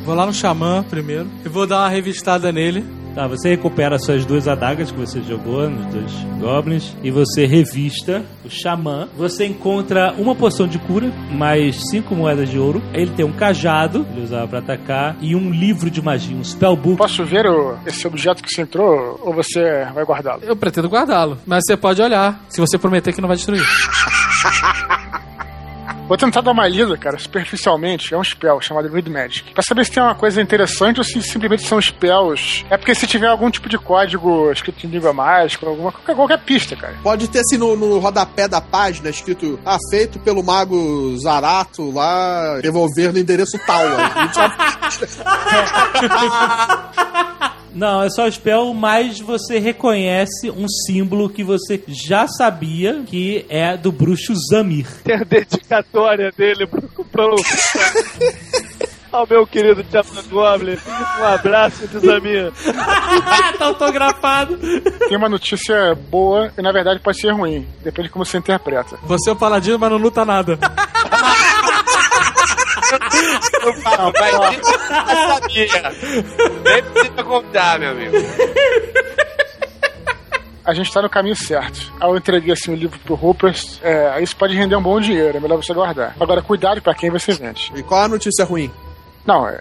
Vou 0.04 0.14
lá 0.14 0.26
no 0.26 0.34
Xamã 0.34 0.82
primeiro 0.82 1.26
e 1.44 1.48
vou 1.48 1.66
dar 1.66 1.78
uma 1.78 1.88
revistada 1.88 2.52
nele. 2.52 2.84
Tá, 3.14 3.28
você 3.28 3.50
recupera 3.50 3.96
suas 3.96 4.24
duas 4.24 4.48
adagas 4.48 4.90
que 4.90 4.98
você 4.98 5.22
jogou 5.22 5.70
nos 5.70 5.86
dois 5.86 6.12
goblins 6.40 6.96
e 7.00 7.12
você 7.12 7.46
revista 7.46 8.24
o 8.44 8.50
xamã. 8.50 9.08
Você 9.16 9.46
encontra 9.46 10.12
uma 10.18 10.34
poção 10.34 10.66
de 10.66 10.80
cura, 10.80 11.12
mais 11.30 11.76
cinco 11.90 12.14
moedas 12.16 12.48
de 12.50 12.58
ouro. 12.58 12.82
Ele 12.92 13.10
tem 13.12 13.24
um 13.24 13.30
cajado, 13.32 14.04
ele 14.10 14.22
usava 14.24 14.48
pra 14.48 14.58
atacar, 14.58 15.16
e 15.20 15.36
um 15.36 15.50
livro 15.50 15.88
de 15.90 16.02
magia, 16.02 16.36
um 16.36 16.42
spellbook. 16.42 16.96
Posso 16.98 17.24
ver 17.24 17.46
o- 17.46 17.76
esse 17.86 18.04
objeto 18.06 18.42
que 18.42 18.48
você 18.52 18.62
entrou 18.62 19.20
ou 19.22 19.32
você 19.32 19.84
vai 19.94 20.04
guardá-lo? 20.04 20.40
Eu 20.42 20.56
pretendo 20.56 20.88
guardá-lo, 20.88 21.38
mas 21.46 21.62
você 21.64 21.76
pode 21.76 22.02
olhar, 22.02 22.44
se 22.48 22.60
você 22.60 22.76
prometer 22.76 23.12
que 23.12 23.20
não 23.20 23.28
vai 23.28 23.36
destruir. 23.36 23.62
Vou 26.06 26.18
tentar 26.18 26.42
dar 26.42 26.52
uma 26.52 26.68
lida, 26.68 26.96
cara, 26.98 27.18
superficialmente. 27.18 28.12
É 28.12 28.18
um 28.18 28.22
spell 28.22 28.60
chamado 28.60 28.88
Read 28.88 29.10
Magic. 29.10 29.54
Pra 29.54 29.62
saber 29.62 29.86
se 29.86 29.92
tem 29.92 30.02
uma 30.02 30.14
coisa 30.14 30.40
interessante 30.40 30.98
ou 30.98 31.04
se 31.04 31.20
simplesmente 31.22 31.66
são 31.66 31.80
spells. 31.80 32.64
É 32.68 32.76
porque 32.76 32.94
se 32.94 33.06
tiver 33.06 33.26
algum 33.26 33.50
tipo 33.50 33.68
de 33.68 33.78
código 33.78 34.52
escrito 34.52 34.86
em 34.86 34.90
língua 34.90 35.14
mágica, 35.14 35.66
alguma 35.66 35.90
qualquer, 35.90 36.14
qualquer 36.14 36.38
pista, 36.40 36.76
cara. 36.76 36.94
Pode 37.02 37.28
ter 37.28 37.40
assim 37.40 37.56
no, 37.56 37.74
no 37.74 37.98
rodapé 37.98 38.46
da 38.46 38.60
página 38.60 39.08
escrito 39.08 39.58
ah, 39.64 39.78
feito 39.90 40.18
pelo 40.18 40.42
mago 40.42 41.16
Zarato 41.16 41.90
lá, 41.90 42.60
devolver 42.60 43.12
no 43.12 43.18
endereço 43.18 43.58
tal. 43.66 43.84
Não, 47.74 48.02
é 48.02 48.08
só 48.08 48.30
spell, 48.30 48.72
mas 48.72 49.18
você 49.18 49.58
reconhece 49.58 50.50
um 50.50 50.68
símbolo 50.68 51.28
que 51.28 51.42
você 51.42 51.82
já 51.88 52.26
sabia 52.28 53.02
que 53.04 53.44
é 53.48 53.76
do 53.76 53.90
bruxo 53.90 54.32
Zamir. 54.50 54.86
Tem 55.02 55.16
a 55.16 55.24
dedicatória 55.24 56.30
dele 56.36 56.66
pro, 56.66 56.82
pro, 56.82 57.34
ao 59.14 59.26
meu 59.28 59.46
querido 59.46 59.84
Chapa 59.90 60.22
Goblin. 60.28 60.76
Um 61.20 61.24
abraço, 61.24 61.86
Desamir. 61.86 62.52
tá 63.58 63.64
autografado. 63.66 64.58
Tem 65.08 65.16
uma 65.16 65.28
notícia 65.28 65.94
boa 65.94 66.52
e 66.58 66.62
na 66.62 66.72
verdade 66.72 67.00
pode 67.00 67.20
ser 67.20 67.32
ruim. 67.32 67.66
Depende 67.82 68.08
de 68.08 68.12
como 68.12 68.24
você 68.24 68.38
interpreta. 68.38 68.98
Você 69.04 69.30
é 69.30 69.32
o 69.32 69.36
Paladino, 69.36 69.78
mas 69.78 69.90
não 69.90 69.98
luta 69.98 70.24
nada. 70.24 70.58
Não, 73.98 74.12
vai 74.12 74.30
ter 74.30 74.58
eu 74.58 74.64
sabia. 75.28 75.68
Nem 76.64 76.82
precisa 76.82 77.24
contar, 77.24 77.78
meu 77.78 77.90
amigo. 77.90 78.16
A 80.64 80.72
gente 80.72 80.92
tá 80.92 81.02
no 81.02 81.10
caminho 81.10 81.36
certo. 81.36 81.92
Aí 82.00 82.08
eu 82.08 82.16
entreguei 82.16 82.52
assim 82.52 82.72
o 82.72 82.76
livro 82.76 82.98
pro 83.00 83.14
Rupert. 83.14 83.62
É, 83.82 84.22
isso 84.22 84.34
pode 84.34 84.56
render 84.56 84.76
um 84.76 84.82
bom 84.82 84.98
dinheiro, 84.98 85.36
é 85.36 85.40
melhor 85.40 85.62
você 85.62 85.74
guardar. 85.74 86.16
Agora, 86.18 86.40
cuidado 86.40 86.80
pra 86.80 86.94
quem 86.94 87.10
você 87.10 87.32
vende. 87.32 87.70
E 87.74 87.82
qual 87.82 88.04
a 88.04 88.08
notícia 88.08 88.44
ruim? 88.44 88.70
Não, 89.26 89.48
é. 89.48 89.60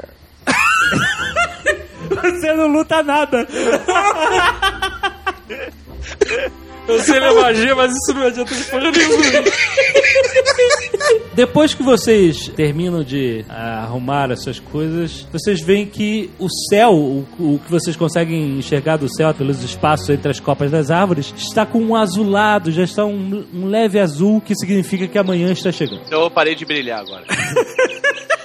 Você 2.21 2.53
não 2.53 2.67
luta 2.67 3.03
nada. 3.03 3.47
Eu 6.87 6.99
sei 6.99 7.19
ler 7.19 7.33
magia, 7.33 7.75
mas 7.75 7.93
isso 7.93 8.13
não 8.13 8.27
adianta 8.27 8.53
de 8.53 8.63
porra 8.65 8.91
nenhuma. 8.91 9.23
Depois 11.33 11.73
que 11.73 11.81
vocês 11.81 12.49
terminam 12.49 13.03
de 13.03 13.43
ah, 13.49 13.83
arrumar 13.83 14.31
as 14.31 14.43
suas 14.43 14.59
coisas, 14.59 15.25
vocês 15.31 15.61
veem 15.61 15.85
que 15.85 16.29
o 16.37 16.47
céu, 16.69 16.93
o, 16.93 17.25
o 17.39 17.59
que 17.63 17.71
vocês 17.71 17.95
conseguem 17.95 18.59
enxergar 18.59 18.97
do 18.97 19.09
céu 19.09 19.33
pelos 19.33 19.63
espaços 19.63 20.09
entre 20.09 20.29
as 20.29 20.39
copas 20.39 20.69
das 20.69 20.91
árvores, 20.91 21.33
está 21.35 21.65
com 21.65 21.79
um 21.79 21.95
azulado, 21.95 22.71
já 22.71 22.83
está 22.83 23.05
um, 23.05 23.45
um 23.53 23.65
leve 23.65 23.99
azul, 23.99 24.41
que 24.41 24.53
significa 24.55 25.07
que 25.07 25.17
amanhã 25.17 25.51
está 25.51 25.71
chegando. 25.71 26.01
Então 26.05 26.21
eu 26.21 26.29
parei 26.29 26.53
de 26.53 26.65
brilhar 26.65 26.99
agora. 26.99 27.23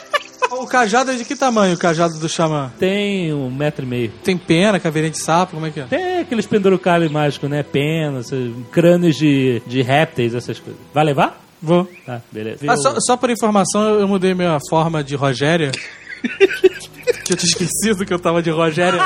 O 0.51 0.67
cajado 0.67 1.11
é 1.11 1.15
de 1.17 1.25
que 1.25 1.37
tamanho, 1.37 1.75
o 1.75 1.79
cajado 1.79 2.19
do 2.19 2.29
Xamã? 2.29 2.73
Tem 2.79 3.33
um 3.33 3.51
metro 3.51 3.85
e 3.85 3.89
meio. 3.89 4.13
Tem 4.25 4.37
pena, 4.37 4.81
caveirinha 4.81 5.11
de 5.11 5.23
sapo, 5.23 5.55
como 5.55 5.67
é 5.67 5.71
que 5.71 5.81
é? 5.81 5.85
Tem 5.85 6.19
aqueles 6.21 6.47
pendurucalhos 6.47 7.11
mágicos, 7.11 7.49
né? 7.49 7.63
Penas, 7.63 8.27
esses 8.33 8.53
crânios 8.71 9.17
de, 9.17 9.63
de 9.67 9.83
répteis, 9.83 10.35
essas 10.35 10.59
coisas. 10.59 10.81
Vai 10.93 11.05
levar? 11.05 11.41
Vou. 11.61 11.89
Tá, 12.07 12.23
beleza. 12.31 12.65
Ah, 12.69 12.77
só, 12.77 12.95
só 13.01 13.17
por 13.17 13.31
informação, 13.31 13.89
eu 13.89 14.01
eu 14.01 14.09
mudei 14.09 14.35
minha 14.35 14.59
forma 14.71 15.03
de 15.03 15.15
Rogéria. 15.17 15.71
que 17.25 17.33
eu 17.33 17.37
tinha 17.37 17.51
esquecido 17.51 18.07
que 18.07 18.15
eu 18.15 18.19
tava 18.19 18.43
de 18.43 18.51
Rogéria 18.51 19.01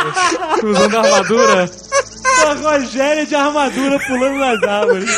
usando 0.63 0.97
armadura. 0.97 1.71
A 2.47 2.55
Rogéria 2.55 3.27
de 3.27 3.35
armadura 3.35 3.99
pulando 4.07 4.39
nas 4.39 4.63
árvores. 4.63 5.11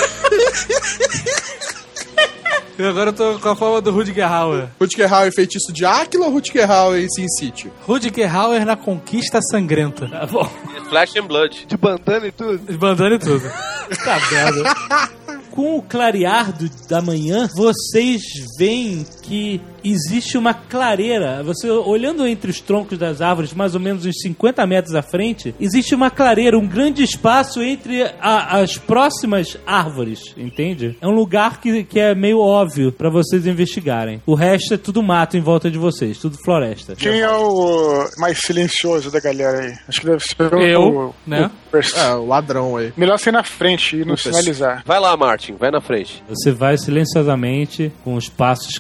E 2.79 2.83
agora 2.83 3.11
eu 3.11 3.13
tô 3.13 3.39
com 3.39 3.49
a 3.49 3.55
forma 3.57 3.81
do 3.81 3.93
Rudger 3.93 4.31
Hauer. 4.31 4.69
Rutger 4.81 5.13
Hauer 5.13 5.33
feitiço 5.33 5.73
de 5.73 5.85
Áquila 5.85 6.27
ou 6.27 6.33
Rutger 6.33 6.69
Hauer 6.71 7.01
em 7.05 7.09
Sin 7.09 7.29
City? 7.29 7.71
Rudger 7.87 8.35
Hauer 8.37 8.67
na 8.67 8.77
conquista 8.77 9.41
sangrenta. 9.43 10.09
Tá 10.09 10.27
bom. 10.27 10.49
Flash 10.89 11.17
and 11.17 11.27
Blood. 11.27 11.67
De 11.69 11.77
bandana 11.77 12.27
e 12.27 12.33
tudo. 12.33 12.79
Bandana 12.79 13.15
e 13.15 13.19
tudo. 13.19 13.45
Tá 14.03 14.19
merda. 14.31 14.75
Com 15.53 15.77
o 15.79 15.83
clarear 15.83 16.53
do- 16.53 16.69
da 16.89 17.01
manhã, 17.03 17.49
vocês 17.55 18.23
veem 18.59 19.07
que 19.25 19.61
existe 19.83 20.37
uma 20.39 20.53
clareira. 20.55 21.43
Você 21.43 21.69
olhando 21.71 22.27
entre 22.27 22.51
os 22.51 22.61
troncos 22.61 22.99
das 22.99 23.21
árvores, 23.21 23.53
mais 23.55 23.75
ou 23.75 23.81
menos 23.81 24.05
uns 24.07 24.21
50 24.23 24.67
metros 24.67 24.95
à 24.95 25.03
frente, 25.03 25.55
existe 25.61 25.95
uma 25.95 26.11
clareira, 26.11 26.59
um 26.59 26.67
grande 26.67 27.03
espaço 27.03 27.63
entre 27.63 28.03
a- 28.21 28.59
as 28.61 28.77
próximas 28.77 29.57
árvores, 29.67 30.35
entende? 30.37 30.97
É 31.01 31.07
um 31.07 31.13
lugar 31.15 31.61
que, 31.61 31.85
que 31.85 31.99
é 32.01 32.15
meio 32.15 32.39
óbvio 32.41 32.93
pra 32.93 33.09
vocês 33.11 33.47
investigarem. 33.47 34.23
O 34.27 34.35
resto 34.35 34.75
é 34.75 34.77
tudo 34.77 35.03
mato 35.03 35.37
em 35.37 35.41
volta 35.41 35.71
de 35.71 35.79
vocês, 35.79 36.19
tudo 36.19 36.37
floresta. 36.45 36.95
Quem 36.97 37.21
é 37.21 37.31
o 37.31 38.07
mais 38.19 38.39
silencioso 38.41 39.11
da 39.11 39.21
galera 39.21 39.61
aí? 39.61 39.73
Acho 39.89 40.01
que 40.01 40.07
deve 40.07 40.21
ser 40.23 40.55
o- 40.55 40.61
Eu, 40.63 40.83
o, 40.83 41.15
né? 41.27 41.51
o. 41.51 41.65
É, 41.99 42.15
o 42.15 42.27
ladrão 42.27 42.77
aí. 42.77 42.93
Melhor 42.97 43.19
ser 43.19 43.33
na 43.33 43.43
frente 43.43 43.97
e 43.97 44.05
não 44.05 44.17
sinalizar. 44.17 44.83
Vai 44.87 45.01
lá, 45.01 45.17
Martin, 45.17 45.55
vai 45.55 45.71
na 45.73 45.81
frente. 45.81 46.23
Você 46.29 46.53
vai 46.53 46.77
silenciosamente, 46.79 47.93
com 48.05 48.15
os 48.15 48.29
passos 48.29 48.79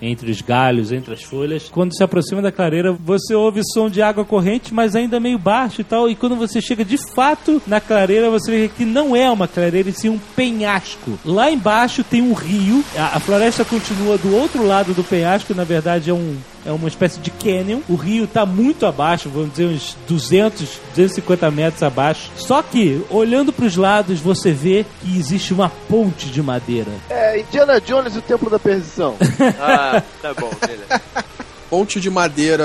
entre 0.00 0.30
os 0.30 0.40
galhos, 0.40 0.92
entre 0.92 1.14
as 1.14 1.22
folhas. 1.22 1.68
Quando 1.70 1.94
se 1.94 2.02
aproxima 2.02 2.40
da 2.40 2.50
clareira, 2.50 2.92
você 2.92 3.34
ouve 3.34 3.60
som 3.72 3.88
de 3.88 4.00
água 4.00 4.24
corrente, 4.24 4.72
mas 4.72 4.96
ainda 4.96 5.20
meio 5.20 5.38
baixo 5.38 5.80
e 5.80 5.84
tal. 5.84 6.08
E 6.08 6.14
quando 6.14 6.36
você 6.36 6.60
chega 6.60 6.84
de 6.84 6.96
fato 7.14 7.60
na 7.66 7.80
clareira, 7.80 8.30
você 8.30 8.50
vê 8.50 8.68
que 8.68 8.84
não 8.84 9.14
é 9.14 9.30
uma 9.30 9.46
clareira, 9.46 9.88
e 9.88 9.92
sim 9.92 10.08
um 10.08 10.18
penhasco. 10.36 11.18
Lá 11.24 11.50
embaixo 11.50 12.02
tem 12.02 12.22
um 12.22 12.32
rio. 12.32 12.84
A, 12.96 13.16
a 13.16 13.20
floresta 13.20 13.64
continua 13.64 14.16
do 14.18 14.34
outro 14.34 14.66
lado 14.66 14.94
do 14.94 15.04
penhasco, 15.04 15.54
na 15.54 15.64
verdade 15.64 16.10
é 16.10 16.14
um. 16.14 16.36
É 16.64 16.70
uma 16.70 16.88
espécie 16.88 17.18
de 17.20 17.30
canyon. 17.30 17.80
O 17.88 17.94
rio 17.94 18.24
está 18.24 18.44
muito 18.44 18.84
abaixo, 18.84 19.30
vamos 19.30 19.50
dizer 19.50 19.66
uns 19.66 19.96
200, 20.06 20.60
250 20.94 21.50
metros 21.50 21.82
abaixo. 21.82 22.30
Só 22.36 22.62
que, 22.62 23.02
olhando 23.10 23.52
para 23.52 23.64
os 23.64 23.76
lados, 23.76 24.20
você 24.20 24.52
vê 24.52 24.84
que 25.00 25.18
existe 25.18 25.54
uma 25.54 25.70
ponte 25.88 26.26
de 26.26 26.42
madeira. 26.42 26.90
É, 27.08 27.40
Indiana 27.40 27.80
Jones 27.80 28.14
e 28.14 28.18
o 28.18 28.22
Templo 28.22 28.50
da 28.50 28.58
Perdição. 28.58 29.16
Ah, 29.62 30.02
tá 30.22 30.32
bom, 30.34 30.50
beleza. 30.60 31.00
Ponte 31.68 32.00
de 32.00 32.10
madeira 32.10 32.64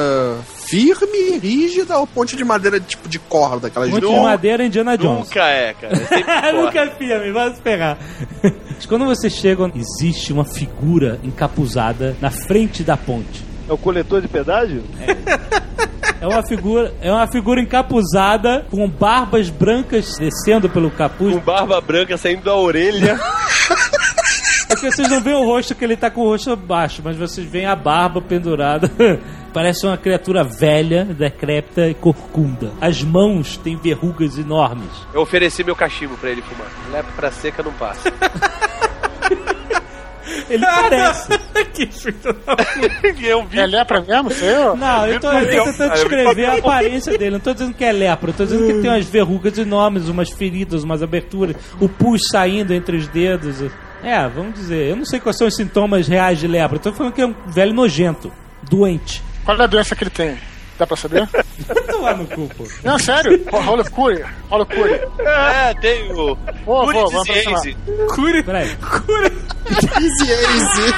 firme, 0.66 1.38
rígida 1.38 1.98
ou 1.98 2.08
ponte 2.08 2.36
de 2.36 2.43
madeira 2.43 2.80
tipo 2.80 3.08
de 3.08 3.20
corda, 3.20 3.68
aquelas 3.68 3.89
Ponte 3.89 4.02
de 4.06 4.14
de 4.14 4.20
madeira 4.20 4.66
Indiana 4.66 4.98
Jones. 4.98 5.28
Nunca 5.28 5.46
é, 5.48 5.74
cara. 5.74 5.96
É. 5.96 6.52
Nunca 6.54 6.80
é 6.80 6.89
firme, 6.91 7.32
vai 7.32 7.54
se 7.54 7.62
pegar. 7.62 7.98
Mas 8.76 8.86
Quando 8.86 9.06
você 9.06 9.30
chega, 9.30 9.72
existe 9.76 10.34
uma 10.34 10.43
figura 10.43 11.20
encapuzada 11.24 12.16
na 12.20 12.30
frente 12.30 12.84
da 12.84 12.98
ponte. 12.98 13.45
É 13.68 13.74
o 13.74 13.78
coletor 13.78 14.22
de 14.22 14.28
pedágio? 14.28 14.84
É 16.22 16.28
uma 16.28 16.43
figura, 16.43 16.93
é 17.01 17.11
uma 17.11 17.28
figura 17.28 17.59
encapuzada 17.61 18.66
com 18.70 18.88
barbas 18.89 19.49
brancas 19.49 20.18
descendo 20.18 20.70
pelo 20.70 20.89
capuz. 20.89 21.34
Com 21.34 21.39
barba 21.39 21.80
branca 21.82 22.18
saindo 22.18 22.43
da 22.43 22.55
orelha. 22.55 23.20
É 24.68 24.76
que 24.76 24.91
vocês 24.91 25.07
não 25.09 25.22
veem 25.22 25.36
o 25.36 25.45
rosto 25.45 25.76
que 25.76 25.86
ele 25.86 25.95
tá 25.95 26.09
com 26.09 26.22
o 26.22 26.30
rosto 26.30 26.55
baixo, 26.55 27.01
mas 27.03 27.16
vocês 27.16 27.45
veem 27.47 27.68
a 27.68 27.76
barba 27.76 28.20
pendurada. 28.20 28.89
Parece 29.53 29.86
uma 29.86 29.95
criatura 29.95 30.43
velha, 30.43 31.05
decrépita 31.05 31.88
e 31.88 31.93
corcunda. 31.93 32.72
As 32.82 33.03
mãos 33.03 33.57
têm 33.57 33.78
verrugas 33.78 34.39
enormes. 34.39 34.89
Eu 35.13 35.22
ofereci 35.22 35.63
meu 35.63 35.76
cachimbo 35.76 36.18
pra 36.18 36.32
ele 36.32 36.41
fumar. 36.41 36.68
Lepra 36.91 37.32
seca 37.32 37.61
não 37.61 37.72
passa. 37.74 38.11
Ele 40.49 40.66
parece. 40.66 41.35
que 41.74 41.88
filho 41.88 42.16
eu 43.24 43.45
vi. 43.45 43.60
É 43.60 43.66
lepra 43.66 44.01
mesmo, 44.01 44.32
sei 44.32 44.56
eu? 44.56 44.76
Não, 44.76 45.08
eu 45.08 45.20
tô, 45.20 45.32
eu 45.32 45.64
tô 45.64 45.72
tentando 45.72 45.93
descrever 45.93 46.45
a 46.45 46.56
aparência 46.56 47.18
dele. 47.18 47.32
Não 47.32 47.39
tô 47.39 47.53
dizendo 47.53 47.74
que 47.74 47.84
é 47.84 47.91
lepra, 47.91 48.30
eu 48.30 48.34
tô 48.34 48.43
dizendo 48.45 48.68
que 48.68 48.82
tem 48.82 48.89
umas 48.89 49.06
verrugas 49.06 49.58
enormes, 49.58 50.10
umas 50.10 50.30
feridas, 50.30 50.84
umas 50.84 51.01
aberturas, 51.01 51.56
o 51.80 51.88
pus 51.88 52.22
saindo 52.30 52.74
entre 52.74 52.97
os 52.97 53.08
dedos. 53.08 53.64
É, 54.03 54.28
vamos 54.28 54.53
dizer, 54.56 54.89
eu 54.89 54.95
não 54.95 55.06
sei 55.06 55.20
quais 55.20 55.38
são 55.38 55.47
os 55.47 55.56
sintomas 55.56 56.08
reais 56.08 56.39
de 56.39 56.47
lepra. 56.47 56.78
Eu 56.78 56.82
tô 56.82 56.93
falando 56.93 57.14
que 57.14 57.22
é 57.22 57.26
um 57.26 57.36
velho 57.47 57.74
nojento, 57.74 58.32
doente. 58.70 59.24
Qual 59.43 59.58
é 59.58 59.64
a 59.64 59.68
doença 59.68 59.95
que 59.95 60.03
ele 60.03 60.12
tem? 60.12 60.38
Dá 60.78 60.86
pra 60.88 60.98
saber? 60.98 61.28
No 62.18 62.28
cu, 62.28 62.48
pô. 62.56 62.64
Não, 62.84 63.00
sério? 63.00 63.44
Ro- 63.52 63.60
Rola 63.62 63.84
cure. 63.86 64.24
Rola 64.48 64.64
cure. 64.66 65.02
É, 65.20 65.74
tem 65.82 66.12
o. 66.12 66.36
Cure 66.36 66.56
vou, 66.64 66.86
vamos 67.10 67.24
disease. 67.28 67.48
aproximar. 67.50 68.08
Cure. 68.16 68.44
Peraí. 68.44 68.78
Easy, 70.00 70.32
easy. 70.32 70.94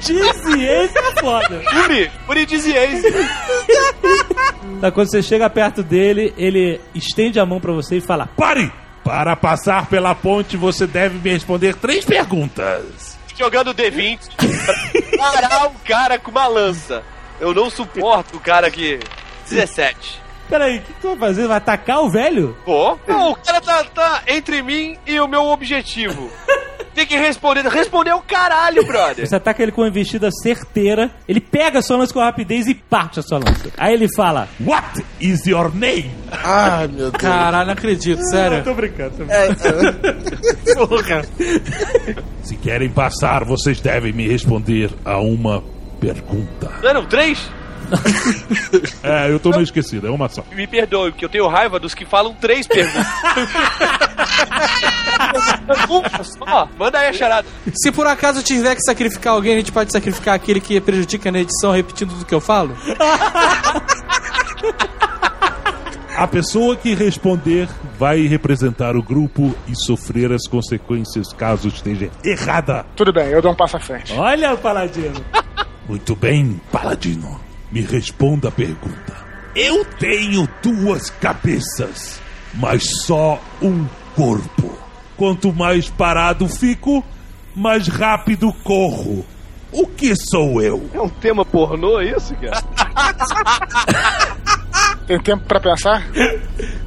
Dizzy, 0.00 0.64
esse 0.64 0.98
é 0.98 1.20
foda. 1.20 1.62
Cure, 1.70 2.10
cure 2.26 2.46
disease. 2.46 3.02
Tá, 4.80 4.90
quando 4.90 5.10
você 5.10 5.22
chega 5.22 5.48
perto 5.50 5.82
dele, 5.82 6.32
ele 6.36 6.80
estende 6.94 7.38
a 7.38 7.44
mão 7.46 7.60
pra 7.60 7.72
você 7.72 7.96
e 7.98 8.00
fala: 8.00 8.26
Pare! 8.26 8.72
Para 9.04 9.34
passar 9.36 9.86
pela 9.86 10.14
ponte, 10.14 10.56
você 10.56 10.86
deve 10.86 11.18
me 11.18 11.30
responder 11.34 11.74
três 11.74 12.04
perguntas. 12.04 13.18
Jogando 13.36 13.74
D20 13.74 14.18
pra 14.36 15.18
parar 15.32 15.66
um 15.68 15.74
cara 15.84 16.18
com 16.18 16.30
uma 16.30 16.46
lança. 16.46 17.02
Eu 17.42 17.52
não 17.52 17.68
suporto 17.68 18.36
o 18.36 18.40
cara 18.40 18.70
que. 18.70 19.00
17. 19.50 20.22
Peraí, 20.48 20.78
o 20.78 20.82
que 20.82 20.92
tu 21.00 21.08
vai 21.08 21.30
fazer? 21.30 21.48
Vai 21.48 21.56
atacar 21.56 22.00
o 22.00 22.08
velho? 22.08 22.56
Pô? 22.64 22.96
Não, 23.08 23.32
o 23.32 23.34
cara 23.34 23.60
tá, 23.60 23.82
tá 23.82 24.22
entre 24.28 24.62
mim 24.62 24.96
e 25.04 25.18
o 25.18 25.26
meu 25.26 25.46
objetivo. 25.46 26.30
Tem 26.94 27.04
que 27.04 27.16
responder. 27.16 27.66
Responder 27.66 28.12
o 28.12 28.20
caralho, 28.20 28.86
brother. 28.86 29.26
Você 29.26 29.34
ataca 29.34 29.60
ele 29.60 29.72
com 29.72 29.80
uma 29.80 29.88
investida 29.88 30.30
certeira, 30.30 31.10
ele 31.26 31.40
pega 31.40 31.80
a 31.80 31.82
sua 31.82 31.96
lança 31.96 32.12
com 32.12 32.20
rapidez 32.20 32.68
e 32.68 32.74
parte 32.74 33.18
a 33.18 33.22
sua 33.22 33.38
lança. 33.38 33.70
Aí 33.76 33.92
ele 33.92 34.06
fala: 34.14 34.48
What 34.60 35.04
is 35.18 35.44
your 35.44 35.74
name? 35.74 36.12
Ai, 36.30 36.86
meu 36.86 37.10
Deus. 37.10 37.12
Caralho, 37.12 37.66
não 37.66 37.72
acredito, 37.72 38.22
sério. 38.30 38.62
Tô 38.62 38.74
brincando, 38.74 39.16
tô 39.16 39.32
É, 39.32 39.48
é. 39.48 40.74
Porra. 40.86 41.24
Se 42.42 42.56
querem 42.56 42.90
passar, 42.90 43.44
vocês 43.44 43.80
devem 43.80 44.12
me 44.12 44.28
responder 44.28 44.90
a 45.04 45.18
uma 45.18 45.64
pergunta. 46.02 46.72
Não 46.82 46.90
eram 46.90 47.04
três? 47.06 47.48
É, 49.02 49.30
eu 49.30 49.38
tô 49.40 49.50
meio 49.50 49.62
esquecido, 49.62 50.06
é 50.06 50.10
uma 50.10 50.28
só. 50.28 50.44
Me 50.52 50.66
perdoe, 50.66 51.10
porque 51.10 51.24
eu 51.24 51.28
tenho 51.28 51.46
raiva 51.48 51.78
dos 51.78 51.92
que 51.92 52.06
falam 52.06 52.32
três 52.34 52.66
perguntas. 52.66 53.04
Uma 55.90 56.24
só. 56.24 56.68
Manda 56.78 56.98
aí 57.00 57.08
a 57.08 57.12
charada. 57.12 57.46
Se 57.74 57.90
por 57.90 58.06
acaso 58.06 58.42
tiver 58.42 58.74
que 58.76 58.82
sacrificar 58.82 59.34
alguém, 59.34 59.54
a 59.54 59.58
gente 59.58 59.72
pode 59.72 59.92
sacrificar 59.92 60.34
aquele 60.34 60.60
que 60.60 60.80
prejudica 60.80 61.30
na 61.32 61.40
edição 61.40 61.72
repetindo 61.72 62.10
tudo 62.10 62.24
que 62.24 62.34
eu 62.34 62.40
falo? 62.40 62.76
A 66.16 66.26
pessoa 66.28 66.76
que 66.76 66.94
responder 66.94 67.68
vai 67.98 68.26
representar 68.26 68.94
o 68.96 69.02
grupo 69.02 69.54
e 69.66 69.74
sofrer 69.74 70.30
as 70.30 70.46
consequências 70.46 71.32
caso 71.32 71.68
esteja 71.68 72.10
errada. 72.22 72.84
Tudo 72.94 73.12
bem, 73.12 73.28
eu 73.28 73.42
dou 73.42 73.50
um 73.50 73.56
passo 73.56 73.78
à 73.78 73.80
frente. 73.80 74.12
Olha 74.12 74.52
o 74.52 74.58
paladino. 74.58 75.24
Muito 75.92 76.16
bem, 76.16 76.58
Paladino. 76.72 77.38
Me 77.70 77.82
responda 77.82 78.48
a 78.48 78.50
pergunta. 78.50 79.14
Eu 79.54 79.84
tenho 79.84 80.48
duas 80.62 81.10
cabeças, 81.10 82.18
mas 82.54 82.82
só 83.04 83.38
um 83.60 83.86
corpo. 84.16 84.74
Quanto 85.18 85.52
mais 85.52 85.90
parado 85.90 86.48
fico, 86.48 87.04
mais 87.54 87.88
rápido 87.88 88.54
corro. 88.64 89.22
O 89.70 89.86
que 89.86 90.14
sou 90.16 90.62
eu? 90.62 90.88
É 90.94 91.00
um 91.02 91.10
tema 91.10 91.44
pornô 91.44 92.00
isso, 92.00 92.34
cara? 92.36 92.62
Tem 95.06 95.20
tempo 95.20 95.44
pra 95.44 95.60
pensar? 95.60 96.06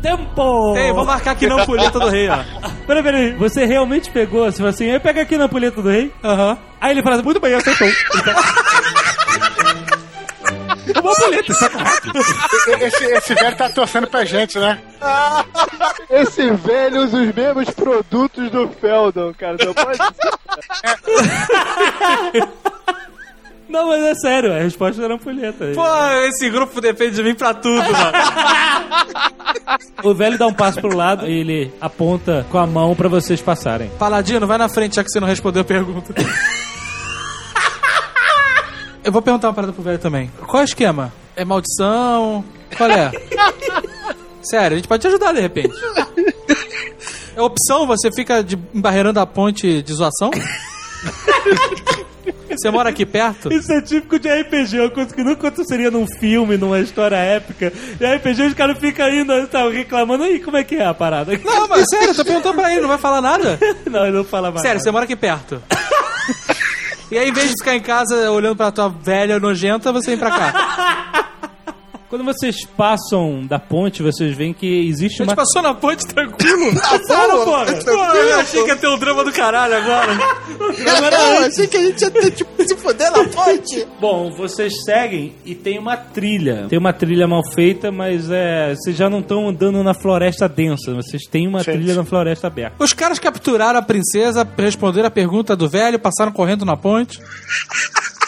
Tempo! 0.02 0.76
Ei, 0.78 0.90
vamos 0.90 1.06
marcar 1.06 1.32
aqui 1.32 1.46
na 1.46 1.62
ampulheta 1.62 2.00
do 2.00 2.10
rei, 2.10 2.28
ó. 2.28 2.40
Peraí, 2.88 3.04
peraí, 3.04 3.36
você 3.36 3.66
realmente 3.66 4.10
pegou, 4.10 4.46
assim, 4.46 4.66
assim, 4.66 4.86
eu 4.86 5.00
pego 5.00 5.20
aqui 5.20 5.38
na 5.38 5.46
ampulheta 5.46 5.80
do 5.80 5.90
rei? 5.90 6.12
Aham. 6.24 6.58
Aí 6.82 6.92
ele 6.92 7.04
fala, 7.04 7.22
muito 7.22 7.40
bem, 7.40 7.54
aceitou. 7.54 7.88
Correto. 11.06 11.54
Esse, 12.82 13.06
esse 13.06 13.36
velho 13.36 13.56
tá 13.56 13.70
torcendo 13.70 14.08
pra 14.08 14.26
gente, 14.26 14.58
né? 14.60 14.82
Esse 16.10 16.50
velho 16.52 17.04
usa 17.04 17.18
os 17.18 17.34
mesmos 17.34 17.70
produtos 17.72 18.50
do 18.52 18.68
Feldon, 18.70 19.34
cara. 19.34 19.58
Não 19.64 19.74
pode 19.74 19.98
ser. 19.98 20.06
Não, 23.68 23.88
mas 23.88 24.04
é 24.04 24.16
sério, 24.16 24.54
a 24.54 24.60
resposta 24.60 25.04
era 25.04 25.16
ampulheta. 25.16 25.72
Pô, 25.74 25.84
esse 26.28 26.50
grupo 26.50 26.80
depende 26.80 27.16
de 27.16 27.24
mim 27.24 27.34
pra 27.36 27.54
tudo, 27.54 27.82
mano. 27.92 28.12
O 30.04 30.14
velho 30.14 30.38
dá 30.38 30.46
um 30.46 30.54
passo 30.54 30.80
pro 30.80 30.96
lado 30.96 31.28
e 31.28 31.40
ele 31.40 31.74
aponta 31.82 32.46
com 32.52 32.58
a 32.60 32.68
mão 32.68 32.96
pra 32.96 33.10
vocês 33.10 33.42
passarem. 33.42 33.90
Paladino, 33.98 34.46
vai 34.46 34.58
na 34.58 34.70
frente, 34.70 34.96
já 34.96 35.04
que 35.04 35.10
você 35.10 35.20
não 35.20 35.28
respondeu 35.28 35.62
a 35.64 35.66
pergunta. 35.66 36.14
Eu 39.06 39.12
vou 39.12 39.22
perguntar 39.22 39.50
uma 39.50 39.54
parada 39.54 39.72
pro 39.72 39.84
velho 39.84 40.00
também. 40.00 40.32
Qual 40.48 40.62
é 40.62 40.64
o 40.64 40.66
esquema? 40.66 41.14
É 41.36 41.46
maldição? 41.46 42.44
Qual 42.76 42.90
é? 42.90 43.12
Sério, 44.42 44.74
a 44.74 44.80
gente 44.80 44.88
pode 44.88 45.02
te 45.02 45.08
ajudar 45.08 45.32
de 45.32 45.42
repente. 45.42 45.76
É 47.36 47.42
opção, 47.42 47.86
você 47.86 48.12
fica 48.12 48.44
de, 48.44 48.58
embarreirando 48.74 49.20
a 49.20 49.28
ponte 49.28 49.84
de 49.84 49.94
zoação? 49.94 50.32
Você 52.50 52.72
mora 52.72 52.90
aqui 52.90 53.06
perto? 53.06 53.52
Isso 53.52 53.72
é 53.72 53.82
típico 53.82 54.18
de 54.18 54.30
RPG, 54.30 54.80
uma 54.80 54.90
coisa 54.90 55.14
que 55.14 55.22
nunca 55.22 55.48
aconteceria 55.48 55.92
num 55.92 56.08
filme, 56.08 56.56
numa 56.58 56.80
história 56.80 57.18
épica. 57.18 57.72
E 58.00 58.06
RPG 58.06 58.44
os 58.44 58.54
caras 58.54 58.80
ficam 58.80 59.10
indo, 59.10 59.46
tá, 59.48 59.70
reclamando 59.70 60.24
aí, 60.24 60.40
como 60.40 60.56
é 60.56 60.64
que 60.64 60.76
é 60.76 60.86
a 60.86 60.94
parada? 60.94 61.38
Não, 61.44 61.68
mas 61.68 61.84
sério, 61.90 62.12
eu 62.12 62.16
tô 62.16 62.24
perguntando 62.24 62.56
pra 62.56 62.72
ele, 62.72 62.82
não 62.82 62.88
vai 62.88 62.98
falar 62.98 63.22
nada? 63.22 63.60
Não, 63.86 64.06
ele 64.06 64.16
não 64.18 64.24
fala 64.24 64.52
mais. 64.52 64.62
Sério, 64.62 64.82
você 64.82 64.90
mora 64.90 65.04
aqui 65.04 65.18
perto. 65.18 65.62
E 67.12 67.18
aí, 67.18 67.30
em 67.30 67.34
vez 67.34 67.50
de 67.50 67.56
ficar 67.60 67.76
em 67.76 67.82
casa 67.82 68.32
olhando 68.32 68.56
pra 68.56 68.72
tua 68.72 68.90
velha 68.90 69.40
nojenta, 69.40 69.92
você 69.92 70.12
vem 70.12 70.20
pra 70.20 70.32
cá. 70.32 71.32
Quando 72.10 72.24
vocês 72.24 72.66
passam 72.78 73.46
da 73.46 73.58
ponte, 73.58 74.04
vocês 74.04 74.36
veem 74.38 74.54
que 74.54 74.88
existe 74.88 75.22
A 75.22 75.24
uma. 75.24 75.30
gente 75.32 75.38
passou 75.38 75.62
na 75.62 75.74
ponte 75.74 76.06
tranquilo. 76.06 76.74
Passaram. 76.80 77.44
Pô, 77.44 77.58
eu 78.16 78.40
achei 78.40 78.64
que 78.64 78.70
ia 78.70 78.76
ter 78.76 78.88
um 78.88 78.98
drama 79.00 79.24
do 79.24 79.32
caralho 79.32 79.76
agora. 79.76 80.14
Não, 80.16 81.46
achei 81.48 81.68
que 81.68 81.78
a 81.78 81.82
gente 81.82 82.02
ia 82.02 82.12
ter, 82.12 82.32
tipo, 82.32 82.64
se 82.64 82.76
foder 82.78 83.12
na 83.12 83.24
ponte. 83.26 83.88
Bom, 84.00 84.32
vocês 84.32 84.84
seguem 84.84 85.34
e 85.44 85.56
tem 85.56 85.80
uma 85.80 85.98
trilha. 85.98 86.68
Tem 86.70 86.78
uma 86.78 86.94
trilha 86.94 87.28
mal 87.28 87.42
feita, 87.54 87.92
mas 87.92 88.30
é. 88.30 88.76
Vocês 88.76 88.96
já 88.96 89.10
não 89.10 89.20
estão 89.20 89.50
andando 89.50 89.84
na 89.84 89.94
floresta 89.94 90.48
densa. 90.48 90.94
Vocês 90.94 91.24
têm 91.24 91.48
uma 91.48 91.64
Sim, 91.64 91.72
trilha 91.72 91.96
na 91.96 92.06
floresta 92.06 92.48
aberta. 92.48 92.76
Os 92.84 92.94
caras 92.94 93.18
capturaram 93.18 93.80
a 93.80 93.82
princesa, 93.82 94.48
responderam 94.58 95.08
a 95.08 95.12
pergunta 95.12 95.56
do 95.56 95.68
velho, 95.68 95.98
passaram 96.00 96.32
correndo 96.32 96.66
na 96.66 96.78
ponte. 96.78 97.20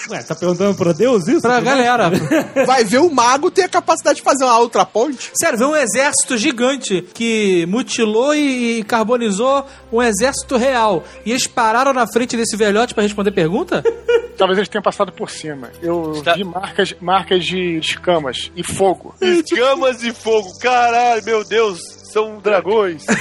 Ué, 0.09 0.23
tá 0.23 0.33
perguntando 0.35 0.75
pra 0.75 0.93
Deus 0.93 1.27
isso? 1.27 1.41
Pra 1.41 1.59
galera. 1.59 2.09
Vai 2.65 2.83
ver 2.83 2.99
o 2.99 3.09
mago 3.09 3.51
ter 3.51 3.63
a 3.63 3.69
capacidade 3.69 4.17
de 4.17 4.21
fazer 4.23 4.43
uma 4.45 4.57
outra 4.59 4.85
ponte. 4.85 5.31
Sério, 5.33 5.57
veio 5.57 5.71
um 5.71 5.75
exército 5.75 6.37
gigante 6.37 7.01
que 7.13 7.65
mutilou 7.67 8.33
e 8.33 8.83
carbonizou 8.83 9.65
um 9.91 10.01
exército 10.01 10.55
real. 10.57 11.03
E 11.25 11.31
eles 11.31 11.47
pararam 11.47 11.93
na 11.93 12.07
frente 12.07 12.37
desse 12.37 12.55
velhote 12.55 12.93
pra 12.93 13.03
responder 13.03 13.31
pergunta? 13.31 13.83
Talvez 14.37 14.57
eles 14.59 14.69
tenham 14.69 14.83
passado 14.83 15.11
por 15.11 15.31
cima. 15.31 15.71
Eu 15.81 16.11
Está- 16.13 16.35
vi 16.35 16.43
marcas, 16.43 16.93
marcas 17.01 17.43
de 17.43 17.79
escamas 17.79 18.51
e 18.55 18.63
fogo. 18.63 19.15
Escamas 19.19 20.03
e 20.03 20.13
fogo. 20.13 20.47
Caralho, 20.59 21.23
meu 21.25 21.43
Deus. 21.43 21.79
São 22.17 22.39
dragões. 22.39 23.05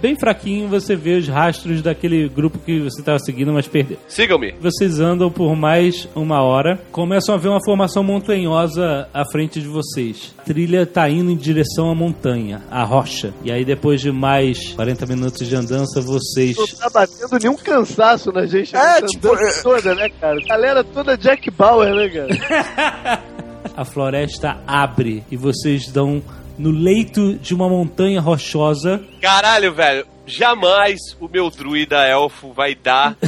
Bem 0.00 0.16
fraquinho 0.16 0.68
você 0.68 0.94
vê 0.94 1.16
os 1.16 1.26
rastros 1.26 1.82
daquele 1.82 2.28
grupo 2.28 2.60
que 2.60 2.78
você 2.78 3.00
estava 3.00 3.18
seguindo, 3.18 3.52
mas 3.52 3.66
perdeu. 3.66 3.98
Sigam-me. 4.06 4.52
Vocês 4.60 5.00
andam 5.00 5.28
por 5.28 5.56
mais 5.56 6.08
uma 6.14 6.40
hora, 6.42 6.80
começam 6.92 7.34
a 7.34 7.38
ver 7.38 7.48
uma 7.48 7.58
formação 7.64 8.04
montanhosa 8.04 9.08
à 9.12 9.24
frente 9.32 9.60
de 9.60 9.66
vocês. 9.66 10.32
A 10.38 10.42
trilha 10.42 10.86
tá 10.86 11.10
indo 11.10 11.28
em 11.32 11.36
direção 11.36 11.90
à 11.90 11.94
montanha, 11.94 12.62
à 12.70 12.84
rocha. 12.84 13.34
E 13.42 13.50
aí, 13.50 13.64
depois 13.64 14.00
de 14.00 14.12
mais 14.12 14.72
40 14.74 15.04
minutos 15.06 15.48
de 15.48 15.56
andança, 15.56 16.00
vocês. 16.00 16.56
Não 16.56 16.66
tá 16.68 16.88
batendo 16.88 17.38
nenhum 17.42 17.56
cansaço 17.56 18.30
na 18.30 18.46
gente. 18.46 18.76
É, 18.76 18.78
nessa 18.78 19.06
tipo, 19.06 19.34
é- 19.34 19.60
toda, 19.60 19.92
né, 19.96 20.08
cara? 20.20 20.38
Galera 20.46 20.84
toda 20.84 21.18
Jack 21.18 21.50
Bauer, 21.50 21.92
né, 21.94 22.08
cara? 22.08 23.22
A 23.74 23.84
floresta 23.84 24.58
abre 24.66 25.24
e 25.30 25.36
vocês 25.36 25.90
dão 25.90 26.22
no 26.58 26.70
leito 26.70 27.34
de 27.34 27.54
uma 27.54 27.68
montanha 27.68 28.20
rochosa. 28.20 29.02
Caralho, 29.20 29.74
velho. 29.74 30.06
Jamais 30.24 30.98
o 31.20 31.28
meu 31.28 31.50
druida 31.50 32.06
elfo 32.06 32.52
vai 32.52 32.74
dar. 32.74 33.16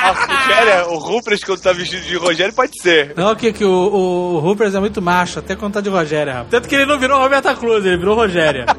Rogéria, 0.00 0.86
o 0.88 0.98
Rupert 0.98 1.40
quando 1.44 1.60
tá 1.60 1.72
vestido 1.72 2.02
de 2.02 2.16
Rogério 2.16 2.54
pode 2.54 2.80
ser. 2.80 3.14
Não, 3.16 3.34
que, 3.34 3.52
que 3.52 3.64
o, 3.64 3.70
o 3.70 4.38
Rupert 4.38 4.74
é 4.74 4.80
muito 4.80 5.02
macho, 5.02 5.38
até 5.38 5.56
quando 5.56 5.74
tá 5.74 5.80
de 5.80 5.88
Rogéria, 5.88 6.32
rapaz. 6.32 6.50
Tanto 6.50 6.68
que 6.68 6.74
ele 6.74 6.86
não 6.86 6.98
virou 6.98 7.18
Roberta 7.18 7.54
Cruz, 7.54 7.84
ele 7.84 7.96
virou 7.96 8.14
Rogéria. 8.14 8.66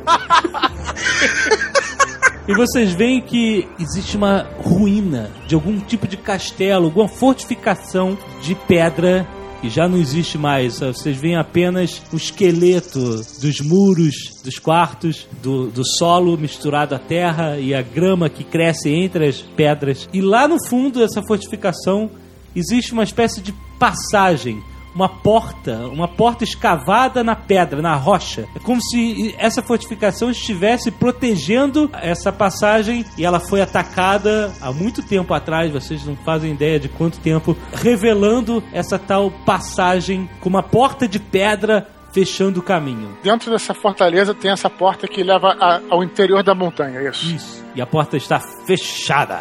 E 2.48 2.54
vocês 2.56 2.92
veem 2.92 3.22
que 3.22 3.68
existe 3.80 4.18
uma 4.18 4.48
ruína 4.58 5.30
de 5.48 5.54
algum 5.56 5.80
tipo 5.80 6.08
de 6.08 6.18
castelo, 6.18 6.86
alguma 6.86 7.08
fortificação 7.08 8.18
de 8.42 8.56
pedra 8.56 9.28
que 9.62 9.70
já 9.70 9.88
não 9.88 9.98
existe 9.98 10.38
mais. 10.38 10.80
Vocês 10.80 11.16
veem 11.16 11.38
apenas 11.38 12.02
o 12.12 12.18
esqueleto 12.18 13.00
dos 13.40 13.62
muros, 13.62 14.16
dos 14.44 14.58
quartos, 14.58 15.28
do, 15.42 15.68
do 15.68 15.86
solo 15.98 16.36
misturado 16.38 16.96
à 16.96 17.00
terra 17.00 17.60
e 17.60 17.74
a 17.74 17.82
grama 17.82 18.30
que 18.30 18.44
cresce 18.44 18.90
entre 18.90 19.28
as 19.28 19.42
pedras. 19.42 20.10
E 20.12 20.20
lá 20.20 20.48
no 20.48 20.58
fundo 20.68 21.00
dessa 21.00 21.22
fortificação 21.22 22.10
existe 22.56 22.92
uma 22.92 23.04
espécie 23.04 23.40
de 23.42 23.54
passagem 23.80 24.62
uma 24.94 25.08
porta, 25.08 25.88
uma 25.88 26.08
porta 26.08 26.44
escavada 26.44 27.24
na 27.24 27.36
pedra, 27.36 27.82
na 27.82 27.96
rocha. 27.96 28.48
É 28.56 28.60
como 28.60 28.82
se 28.82 29.34
essa 29.38 29.62
fortificação 29.62 30.30
estivesse 30.32 30.92
protegendo 30.92 31.90
essa 31.94 32.32
passagem 32.32 33.06
e 33.18 33.26
ela 33.26 33.40
foi 33.40 33.62
atacada 33.62 34.52
há 34.62 34.72
muito 34.72 35.02
tempo 35.02 35.34
atrás, 35.34 35.72
vocês 35.72 36.06
não 36.06 36.16
fazem 36.18 36.52
ideia 36.54 36.80
de 36.80 36.90
quanto 36.90 37.20
tempo, 37.20 37.56
revelando 37.74 38.64
essa 38.74 39.00
tal 39.00 39.32
passagem 39.46 40.30
com 40.40 40.50
uma 40.50 40.64
porta 40.64 41.08
de 41.08 41.20
pedra 41.20 41.88
fechando 42.14 42.60
o 42.60 42.64
caminho. 42.64 43.18
Dentro 43.24 43.50
dessa 43.52 43.74
fortaleza 43.74 44.34
tem 44.34 44.52
essa 44.52 44.70
porta 44.70 45.08
que 45.08 45.24
leva 45.24 45.56
a- 45.58 45.80
ao 45.90 46.04
interior 46.04 46.44
da 46.44 46.54
montanha, 46.54 47.00
é 47.00 47.10
isso. 47.10 47.26
Isso. 47.34 47.66
E 47.74 47.82
a 47.82 47.86
porta 47.86 48.18
está 48.18 48.40
fechada. 48.68 49.40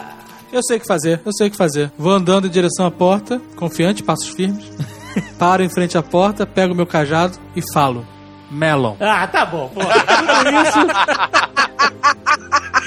Eu 0.52 0.62
sei 0.62 0.76
o 0.76 0.80
que 0.80 0.86
fazer, 0.86 1.20
eu 1.24 1.32
sei 1.32 1.48
o 1.48 1.50
que 1.50 1.56
fazer. 1.56 1.90
Vou 1.98 2.12
andando 2.12 2.46
em 2.46 2.50
direção 2.50 2.86
à 2.86 2.90
porta, 2.90 3.40
confiante, 3.56 4.02
passos 4.04 4.28
firmes. 4.28 4.64
Paro 5.38 5.62
em 5.62 5.72
frente 5.72 5.96
à 5.96 6.02
porta, 6.02 6.44
pego 6.46 6.74
meu 6.74 6.86
cajado 6.86 7.38
e 7.56 7.62
falo: 7.72 8.06
Melon. 8.50 8.96
Ah, 9.00 9.26
tá 9.26 9.46
bom, 9.46 9.68
pô. 9.68 9.80
Tudo 9.80 10.62
isso. 10.62 10.78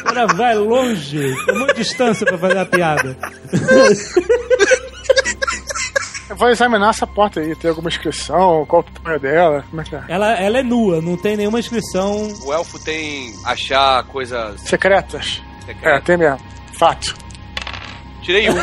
Cara 0.03 0.27
vai 0.27 0.53
longe, 0.55 1.33
tem 1.45 1.55
muita 1.57 1.73
distância 1.73 2.25
pra 2.25 2.37
fazer 2.37 2.57
a 2.59 2.65
piada. 2.65 3.17
Eu 6.29 6.35
vou 6.35 6.49
examinar 6.49 6.89
essa 6.89 7.05
porta 7.07 7.39
aí, 7.39 7.55
tem 7.55 7.69
alguma 7.69 7.87
inscrição, 7.89 8.65
qual 8.65 8.81
o 8.81 8.85
tamanho 8.85 9.19
dela, 9.19 9.63
como 9.69 9.81
é 9.81 9.85
que 9.85 9.95
é? 9.95 10.03
Ela, 10.07 10.31
ela 10.33 10.57
é 10.59 10.63
nua, 10.63 11.01
não 11.01 11.15
tem 11.17 11.37
nenhuma 11.37 11.59
inscrição. 11.59 12.27
O 12.43 12.51
elfo 12.53 12.77
tem 12.79 13.33
achar 13.45 14.03
coisas 14.05 14.59
Secretas? 14.61 15.41
É, 15.61 15.65
secretas. 15.67 16.03
tem 16.03 16.17
mesmo. 16.17 16.39
Fato. 16.77 17.15
Tirei 18.21 18.49
um. 18.49 18.55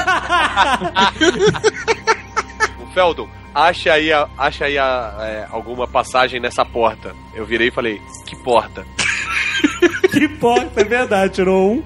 o 2.82 2.86
Feldon, 2.92 3.28
acha 3.54 3.92
aí, 3.92 4.12
a- 4.12 4.28
acha 4.38 4.64
aí 4.66 4.78
a- 4.78 5.14
é, 5.20 5.46
alguma 5.50 5.86
passagem 5.86 6.40
nessa 6.40 6.64
porta. 6.64 7.14
Eu 7.34 7.44
virei 7.44 7.68
e 7.68 7.72
falei, 7.72 8.00
que 8.26 8.36
porta? 8.36 8.84
Que 10.10 10.26
porta, 10.28 10.80
é 10.80 10.84
verdade, 10.84 11.34
tirou 11.34 11.72
um. 11.74 11.84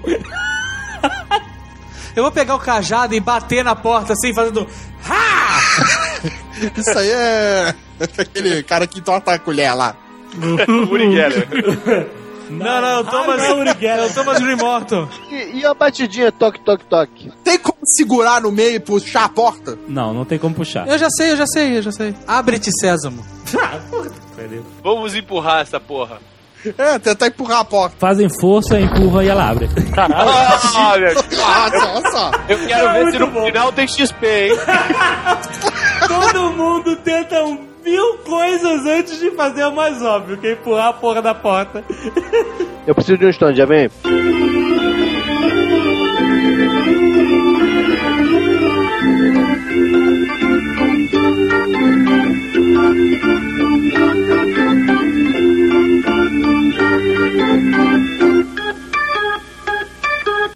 Eu 2.15 2.23
vou 2.23 2.31
pegar 2.31 2.55
o 2.55 2.59
cajado 2.59 3.13
e 3.13 3.19
bater 3.19 3.63
na 3.63 3.75
porta 3.75 4.13
assim, 4.13 4.33
fazendo. 4.33 4.67
Isso 6.75 6.97
aí 6.97 7.09
é 7.11 7.75
aquele 8.17 8.63
cara 8.63 8.87
que 8.87 8.99
torta 9.01 9.33
a 9.33 9.39
colher 9.39 9.73
lá. 9.75 9.95
Uri 10.89 11.11
Geller. 11.11 11.47
Não, 12.49 12.81
não, 12.81 13.01
o 13.01 13.03
Thomas. 13.03 13.41
Ah, 13.41 13.85
é 13.85 14.05
o 14.05 14.13
Thomas 14.13 14.39
Green 14.39 14.55
Morton. 14.55 15.07
E, 15.31 15.59
e 15.59 15.65
a 15.65 15.73
batidinha 15.73 16.31
toque, 16.31 16.59
toque, 16.63 16.85
toque? 16.85 17.31
Tem 17.43 17.57
como 17.57 17.77
segurar 17.83 18.41
no 18.41 18.51
meio 18.51 18.75
e 18.75 18.79
puxar 18.79 19.25
a 19.25 19.29
porta? 19.29 19.77
Não, 19.87 20.13
não 20.13 20.25
tem 20.25 20.37
como 20.37 20.53
puxar. 20.55 20.87
Eu 20.87 20.97
já 20.97 21.07
sei, 21.09 21.31
eu 21.31 21.37
já 21.37 21.47
sei, 21.47 21.77
eu 21.77 21.81
já 21.81 21.91
sei. 21.91 22.13
Abre-te, 22.27 22.69
Sésamo. 22.79 23.23
Vamos 24.83 25.15
empurrar 25.15 25.61
essa 25.61 25.79
porra. 25.79 26.19
É, 26.77 26.97
tentar 26.97 27.27
empurrar 27.27 27.59
a 27.59 27.65
porta. 27.65 27.95
Fazem 27.99 28.27
força, 28.39 28.79
empurra 28.79 29.23
e 29.23 29.27
ela 29.27 29.49
abre. 29.49 29.69
Olha, 29.95 30.09
Nossa, 30.49 30.79
olha 30.79 32.11
só. 32.11 32.31
eu 32.49 32.67
quero 32.67 32.87
É 32.87 33.03
ver 33.03 33.11
se 33.11 33.19
no 33.19 33.27
bom. 33.27 33.45
final 33.45 33.71
tem 33.71 33.87
XP, 33.87 34.25
hein? 34.25 34.57
Todo 36.07 36.51
mundo 36.53 36.95
tenta 36.97 37.43
um 37.43 37.67
mil 37.85 38.17
coisas 38.17 38.85
antes 38.85 39.19
de 39.19 39.31
fazer 39.31 39.63
o 39.65 39.71
mais 39.71 40.01
óbvio, 40.01 40.37
que 40.37 40.47
é 40.47 40.51
empurrar 40.53 40.87
a 40.87 40.93
porra 40.93 41.21
da 41.21 41.35
porta. 41.35 41.83
Eu 42.85 42.95
preciso 42.95 43.19
de 43.19 43.27
um 43.27 43.29
stand, 43.29 43.55
já 43.55 43.65
vem? 43.65 43.89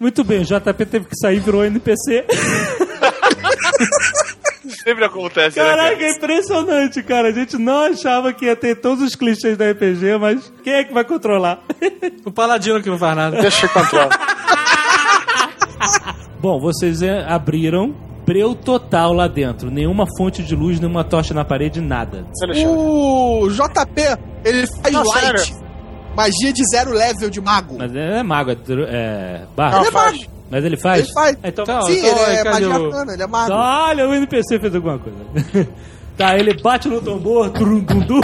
Muito 0.00 0.24
bem, 0.24 0.40
o 0.40 0.44
JP 0.44 0.86
teve 0.86 1.04
que 1.06 1.16
sair 1.16 1.36
e 1.36 1.40
virou 1.40 1.64
NPC. 1.64 2.24
sempre 4.82 5.04
acontece, 5.04 5.58
né? 5.58 5.64
Caraca, 5.64 5.90
cara? 5.96 6.02
é 6.02 6.10
impressionante, 6.10 7.02
cara. 7.02 7.28
A 7.28 7.32
gente 7.32 7.56
não 7.56 7.84
achava 7.84 8.32
que 8.32 8.46
ia 8.46 8.56
ter 8.56 8.76
todos 8.76 9.04
os 9.04 9.14
clichês 9.14 9.56
da 9.56 9.70
RPG, 9.70 10.18
mas 10.18 10.52
quem 10.62 10.72
é 10.74 10.84
que 10.84 10.92
vai 10.92 11.04
controlar? 11.04 11.60
O 12.24 12.30
paladino 12.30 12.82
que 12.82 12.90
não 12.90 12.98
faz 12.98 13.16
nada. 13.16 13.40
Deixa 13.40 13.66
eu 13.66 13.70
controlar. 13.70 14.10
Bom, 16.38 16.60
vocês 16.60 17.02
é, 17.02 17.24
abriram 17.26 17.94
breu 18.26 18.54
total 18.54 19.12
lá 19.12 19.26
dentro. 19.26 19.70
Nenhuma 19.70 20.06
fonte 20.16 20.42
de 20.42 20.54
luz, 20.54 20.78
nenhuma 20.78 21.02
tocha 21.02 21.34
na 21.34 21.44
parede, 21.44 21.80
nada. 21.80 22.26
O 22.66 23.48
JP, 23.48 24.18
ele 24.44 24.66
faz 24.66 24.94
Não, 24.94 25.02
light. 25.02 25.40
sério. 25.40 25.70
Magia 26.14 26.52
de 26.52 26.62
zero 26.70 26.92
level 26.92 27.30
de 27.30 27.40
mago. 27.40 27.76
Mas 27.78 27.94
é, 27.94 28.18
é 28.18 28.22
mago, 28.22 28.50
é, 28.50 28.54
é 28.54 29.42
barra. 29.56 29.78
Ele 29.78 29.88
é 29.88 29.90
mago. 29.90 30.39
Mas 30.50 30.64
ele 30.64 30.76
faz? 30.76 31.04
Ele 31.04 31.12
faz. 31.12 31.38
Ah, 31.42 31.48
Então, 31.48 31.64
Sim, 31.64 31.98
então, 31.98 32.10
ele 32.26 32.36
é 32.36 32.42
cadê 32.44 32.50
magia 32.50 32.68
o- 32.80 32.84
arcana, 32.86 33.12
ele 33.14 33.22
é 33.22 33.26
mago. 33.26 33.52
Olha, 33.54 34.08
o 34.08 34.14
NPC 34.14 34.58
fez 34.58 34.74
alguma 34.74 34.98
coisa. 34.98 35.18
tá, 36.20 36.38
ele 36.38 36.52
bate 36.52 36.86
no 36.86 37.00
tambor, 37.00 37.48
trum, 37.48 37.80
dum, 37.80 38.00
dum, 38.00 38.20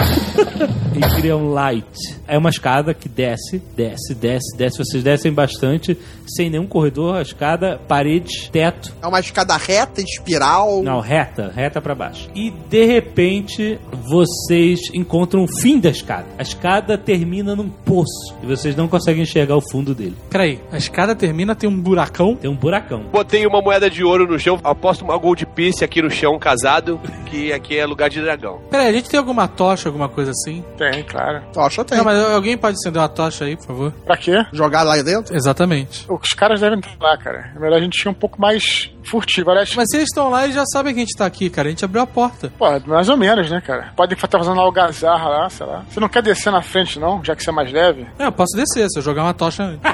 e 0.95 1.15
cria 1.15 1.35
um 1.35 1.51
light. 1.51 1.83
É 2.27 2.37
uma 2.37 2.51
escada 2.51 2.93
que 2.93 3.09
desce, 3.09 3.59
desce, 3.75 4.13
desce, 4.13 4.55
desce. 4.55 4.77
Vocês 4.77 5.03
descem 5.03 5.33
bastante, 5.33 5.97
sem 6.27 6.47
nenhum 6.47 6.67
corredor, 6.67 7.15
a 7.15 7.23
escada, 7.23 7.79
parede, 7.87 8.51
teto. 8.51 8.93
É 9.01 9.07
uma 9.07 9.19
escada 9.19 9.57
reta, 9.57 10.01
espiral. 10.01 10.83
Não, 10.83 10.99
reta, 10.99 11.51
reta 11.55 11.81
pra 11.81 11.95
baixo. 11.95 12.29
E 12.35 12.51
de 12.51 12.85
repente 12.85 13.79
vocês 14.07 14.79
encontram 14.93 15.43
o 15.43 15.47
fim 15.47 15.79
da 15.79 15.89
escada. 15.89 16.27
A 16.37 16.43
escada 16.43 16.99
termina 16.99 17.55
num 17.55 17.69
poço 17.69 18.35
e 18.43 18.45
vocês 18.45 18.75
não 18.75 18.87
conseguem 18.87 19.23
enxergar 19.23 19.55
o 19.55 19.61
fundo 19.71 19.95
dele. 19.95 20.15
Peraí, 20.29 20.59
a 20.71 20.77
escada 20.77 21.15
termina, 21.15 21.55
tem 21.55 21.67
um 21.67 21.81
buracão. 21.81 22.35
Tem 22.35 22.49
um 22.49 22.55
buracão. 22.55 23.05
Botei 23.11 23.47
uma 23.47 23.61
moeda 23.61 23.89
de 23.89 24.03
ouro 24.03 24.27
no 24.27 24.37
chão, 24.37 24.59
aposto 24.63 25.03
uma 25.03 25.17
gold 25.17 25.45
piece 25.47 25.83
aqui 25.83 26.01
no 26.01 26.11
chão, 26.11 26.37
casado, 26.37 26.99
que 27.25 27.51
aqui 27.51 27.79
é 27.79 27.86
lugar 27.87 28.09
de 28.09 28.21
dragão. 28.21 28.61
Peraí, 28.69 28.87
a 28.87 28.91
gente 28.93 29.09
tem 29.09 29.17
alguma 29.17 29.47
tocha, 29.47 29.89
alguma 29.89 30.09
coisa 30.09 30.31
assim? 30.31 30.63
Tem, 30.77 31.03
claro. 31.03 31.43
Tocha 31.53 31.83
tem. 31.83 31.97
Não, 31.97 32.05
mas 32.05 32.19
alguém 32.31 32.57
pode 32.57 32.75
acender 32.75 33.01
uma 33.01 33.09
tocha 33.09 33.45
aí, 33.45 33.55
por 33.55 33.65
favor? 33.65 33.91
Pra 34.05 34.17
quê? 34.17 34.45
Jogar 34.51 34.83
lá 34.83 35.01
dentro? 35.01 35.35
Exatamente. 35.35 36.05
Os 36.09 36.29
caras 36.29 36.61
devem 36.61 36.79
estar 36.79 36.95
lá, 36.99 37.17
cara. 37.17 37.51
É 37.55 37.59
melhor 37.59 37.77
a 37.77 37.81
gente 37.81 37.99
ir 38.01 38.09
um 38.09 38.13
pouco 38.13 38.39
mais 38.39 38.91
furtivo. 39.09 39.49
Aliás, 39.51 39.73
Mas 39.75 39.85
se 39.89 39.97
eles 39.97 40.07
estão 40.09 40.29
lá, 40.29 40.43
eles 40.43 40.55
já 40.55 40.65
sabem 40.65 40.93
que 40.93 40.99
a 40.99 41.03
gente 41.03 41.17
tá 41.17 41.25
aqui, 41.25 41.49
cara. 41.49 41.67
A 41.67 41.71
gente 41.71 41.83
abriu 41.85 42.01
a 42.01 42.07
porta. 42.07 42.51
pô, 42.57 42.65
mais 42.85 43.09
ou 43.09 43.17
menos, 43.17 43.49
né, 43.49 43.61
cara? 43.61 43.91
Pode 43.95 44.13
estar 44.13 44.27
fazendo 44.39 44.59
algazarra 44.59 45.29
lá, 45.29 45.49
sei 45.49 45.65
lá. 45.65 45.83
Você 45.89 45.99
não 45.99 46.09
quer 46.09 46.21
descer 46.21 46.51
na 46.51 46.61
frente, 46.61 46.99
não? 46.99 47.23
Já 47.23 47.35
que 47.35 47.43
você 47.43 47.49
é 47.49 47.53
mais 47.53 47.71
leve? 47.71 48.07
É, 48.19 48.25
eu 48.25 48.31
posso 48.31 48.55
descer 48.55 48.87
se 48.89 48.99
eu 48.99 49.03
jogar 49.03 49.23
uma 49.23 49.33
tocha 49.33 49.63
antes. 49.63 49.81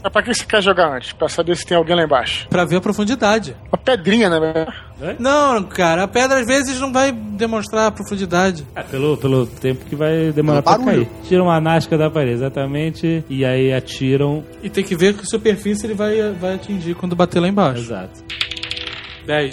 Mas 0.00 0.12
pra 0.12 0.22
que 0.22 0.32
você 0.32 0.44
quer 0.44 0.62
jogar 0.62 0.94
antes? 0.96 1.12
Pra 1.12 1.28
saber 1.28 1.56
se 1.56 1.66
tem 1.66 1.76
alguém 1.76 1.96
lá 1.96 2.04
embaixo. 2.04 2.46
pra 2.48 2.64
ver 2.64 2.76
a 2.76 2.80
profundidade. 2.80 3.56
Uma 3.70 3.78
pedrinha, 3.78 4.30
né? 4.30 4.66
Não, 5.18 5.62
cara, 5.64 6.04
a 6.04 6.08
pedra 6.08 6.40
às 6.40 6.46
vezes 6.46 6.78
não 6.80 6.92
vai 6.92 7.12
demonstrar 7.12 7.86
a 7.88 7.90
profundidade. 7.90 8.64
É, 8.74 8.82
pelo, 8.82 9.16
pelo 9.16 9.46
tempo 9.46 9.84
que 9.84 9.94
vai 9.96 10.32
demorar 10.32 10.62
Pelo 10.62 10.76
pra 10.76 10.84
barulho. 10.84 11.06
cair. 11.06 11.22
Tiram 11.28 11.44
uma 11.44 11.60
nasca 11.60 11.96
da 11.98 12.08
parede, 12.10 12.32
exatamente. 12.34 13.24
E 13.28 13.44
aí 13.44 13.72
atiram. 13.72 14.44
E 14.62 14.68
tem 14.70 14.82
que 14.84 14.96
ver 14.96 15.14
que 15.14 15.26
superfície 15.26 15.86
ele 15.86 15.94
vai, 15.94 16.32
vai 16.32 16.54
atingir 16.54 16.94
quando 16.94 17.14
bater 17.16 17.40
lá 17.40 17.48
embaixo. 17.48 17.67
Exato. 17.76 18.24
10. 19.26 19.50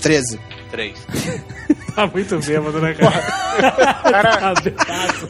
13. 0.00 0.40
Três. 0.70 1.06
Tá 1.94 2.08
muito 2.08 2.36
bêbado, 2.40 2.80
né, 2.80 2.92
cara? 2.92 3.22
Cara, 4.02 4.54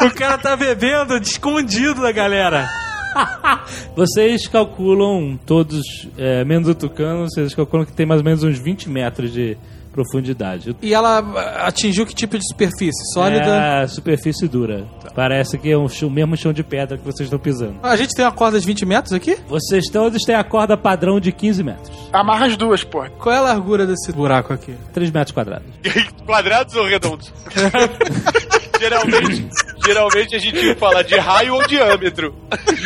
o 0.06 0.10
cara 0.14 0.38
tá 0.38 0.56
bebendo 0.56 1.14
escondido 1.18 2.00
da 2.00 2.10
galera. 2.10 2.66
Vocês 3.94 4.46
calculam 4.46 5.38
todos, 5.44 6.08
é, 6.16 6.42
menos 6.42 6.66
o 6.68 6.74
tucano, 6.74 7.28
vocês 7.28 7.54
calculam 7.54 7.84
que 7.84 7.92
tem 7.92 8.06
mais 8.06 8.20
ou 8.20 8.24
menos 8.24 8.42
uns 8.42 8.58
20 8.58 8.88
metros 8.88 9.30
de 9.32 9.58
profundidade. 9.94 10.76
E 10.82 10.92
ela 10.92 11.18
ah, 11.20 11.68
atingiu 11.68 12.04
que 12.04 12.14
tipo 12.14 12.36
de 12.36 12.44
superfície? 12.46 13.12
Sólida? 13.14 13.82
É 13.82 13.86
superfície 13.86 14.48
dura. 14.48 14.84
Parece 15.14 15.56
que 15.56 15.70
é 15.70 15.78
um 15.78 15.88
chão- 15.88 16.08
o 16.08 16.12
mesmo 16.12 16.36
chão 16.36 16.52
de 16.52 16.62
pedra 16.64 16.98
que 16.98 17.04
vocês 17.04 17.26
estão 17.26 17.38
pisando. 17.38 17.76
A 17.82 17.96
gente 17.96 18.14
tem 18.14 18.24
uma 18.24 18.32
corda 18.32 18.58
de 18.58 18.66
20 18.66 18.84
metros 18.84 19.12
aqui? 19.12 19.36
Vocês 19.48 19.84
todos 19.90 20.22
têm 20.22 20.34
a 20.34 20.44
corda 20.44 20.76
padrão 20.76 21.18
de 21.20 21.30
15 21.32 21.62
metros. 21.62 21.90
amarra 22.12 22.46
as 22.46 22.56
duas, 22.56 22.82
pô. 22.84 23.04
Qual 23.18 23.34
é 23.34 23.38
a 23.38 23.42
largura 23.42 23.86
desse 23.86 24.12
buraco 24.12 24.52
aqui? 24.52 24.74
3 24.92 25.10
metros 25.10 25.32
quadrados. 25.32 25.66
Quadrados 26.26 26.74
ou 26.74 26.86
redondos? 26.86 27.32
geralmente, 28.80 29.48
geralmente 29.84 30.36
a 30.36 30.38
gente 30.38 30.74
fala 30.76 31.02
de 31.04 31.16
raio 31.16 31.54
ou 31.54 31.66
diâmetro. 31.66 32.34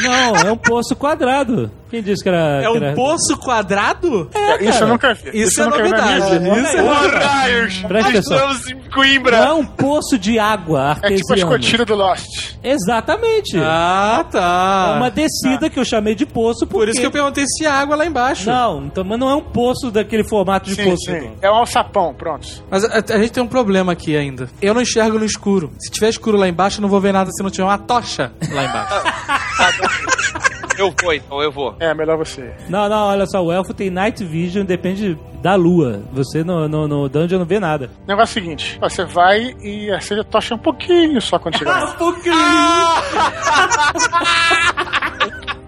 Não, 0.03 0.37
é 0.37 0.53
um 0.53 0.57
poço 0.57 0.95
quadrado. 0.97 1.71
Quem 1.91 2.03
disse 2.03 2.23
que 2.23 2.29
era. 2.29 2.61
É 2.61 2.63
que 2.63 2.69
um 2.69 2.77
era- 2.77 2.95
poço 2.95 3.37
quadrado? 3.39 4.31
É, 4.35 4.63
Isso 4.63 4.73
cara. 4.73 4.85
eu 4.85 4.89
nunca 4.89 5.15
vi. 5.15 5.31
Isso, 5.43 5.61
eu 5.61 5.67
é 5.67 5.71
novidade. 5.71 6.39
vida. 6.39 6.59
Isso 6.59 6.77
é 6.77 6.83
novidade. 6.83 7.25
raios! 7.25 7.79
Presta 7.89 8.11
atenção. 8.11 8.37
Estamos 8.37 8.71
em 8.71 8.75
Não 8.75 8.91
Coimbra. 8.91 9.37
é 9.37 9.53
um 9.53 9.65
poço 9.65 10.19
de 10.19 10.39
água 10.39 10.97
É 11.03 11.15
tipo 11.15 11.33
a 11.33 11.37
escotilha 11.37 11.85
do 11.85 11.95
Lost. 11.95 12.57
Exatamente. 12.63 13.57
Ah, 13.59 14.25
tá. 14.31 14.93
É 14.95 14.97
uma 14.99 15.11
descida 15.11 15.69
que 15.71 15.79
eu 15.79 15.85
chamei 15.85 16.15
de 16.15 16.27
poço 16.27 16.67
porque... 16.67 16.79
Por 16.79 16.89
isso 16.89 17.01
que 17.01 17.07
eu 17.07 17.11
perguntei 17.11 17.45
se 17.47 17.67
há 17.67 17.75
água 17.75 17.97
lá 17.97 18.07
embaixo. 18.07 18.49
Não, 18.49 18.85
então, 18.87 19.05
mas 19.05 19.19
não 19.19 19.29
é 19.31 19.35
um 19.35 19.43
poço 19.43 19.91
daquele 19.91 20.25
formato 20.25 20.69
de 20.71 20.75
Sim, 20.77 20.85
poço. 20.91 21.05
sim. 21.11 21.31
É 21.41 21.51
um 21.51 21.55
alçapão, 21.55 22.15
pronto. 22.15 22.47
Mas 22.71 22.85
a, 22.85 22.99
a 23.15 23.19
gente 23.19 23.31
tem 23.33 23.43
um 23.43 23.47
problema 23.49 23.93
aqui 23.93 24.17
ainda. 24.17 24.49
Eu 24.61 24.75
não 24.75 24.83
enxergo 24.83 25.19
no 25.19 25.25
escuro. 25.25 25.73
Se 25.79 25.91
tiver 25.91 26.09
escuro 26.09 26.37
lá 26.37 26.49
embaixo, 26.49 26.79
eu 26.79 26.83
não 26.83 26.89
vou 26.89 27.01
ver 27.01 27.13
nada 27.13 27.31
se 27.31 27.43
não 27.43 27.51
tiver 27.51 27.65
uma 27.65 27.79
tocha 27.79 28.33
lá 28.51 28.65
embaixo. 28.65 30.49
Eu 30.79 30.95
vou, 31.03 31.13
então, 31.13 31.43
eu 31.43 31.51
vou. 31.51 31.75
É, 31.81 31.93
melhor 31.93 32.17
você. 32.17 32.55
Não, 32.69 32.89
não, 32.89 33.09
olha 33.09 33.27
só, 33.27 33.45
o 33.45 33.51
elfo 33.53 33.75
tem 33.75 33.91
night 33.91 34.25
vision, 34.25 34.65
depende 34.65 35.19
da 35.43 35.55
lua. 35.55 36.03
Você 36.13 36.43
no, 36.45 36.69
no, 36.69 36.89
no 36.89 37.09
dungeon 37.09 37.39
não 37.41 37.47
vê 37.47 37.61
nada. 37.61 37.91
O 38.05 38.09
negócio 38.09 38.39
é 38.39 38.41
o 38.41 38.45
seguinte: 38.45 38.79
você 38.81 39.05
vai 39.05 39.55
e 39.61 39.91
acende 39.91 40.21
a 40.21 40.25
tocha 40.25 40.55
um 40.55 40.59
pouquinho 40.59 41.21
só 41.21 41.39
quando 41.39 41.59
chegar. 41.59 41.81
lá. 41.81 41.97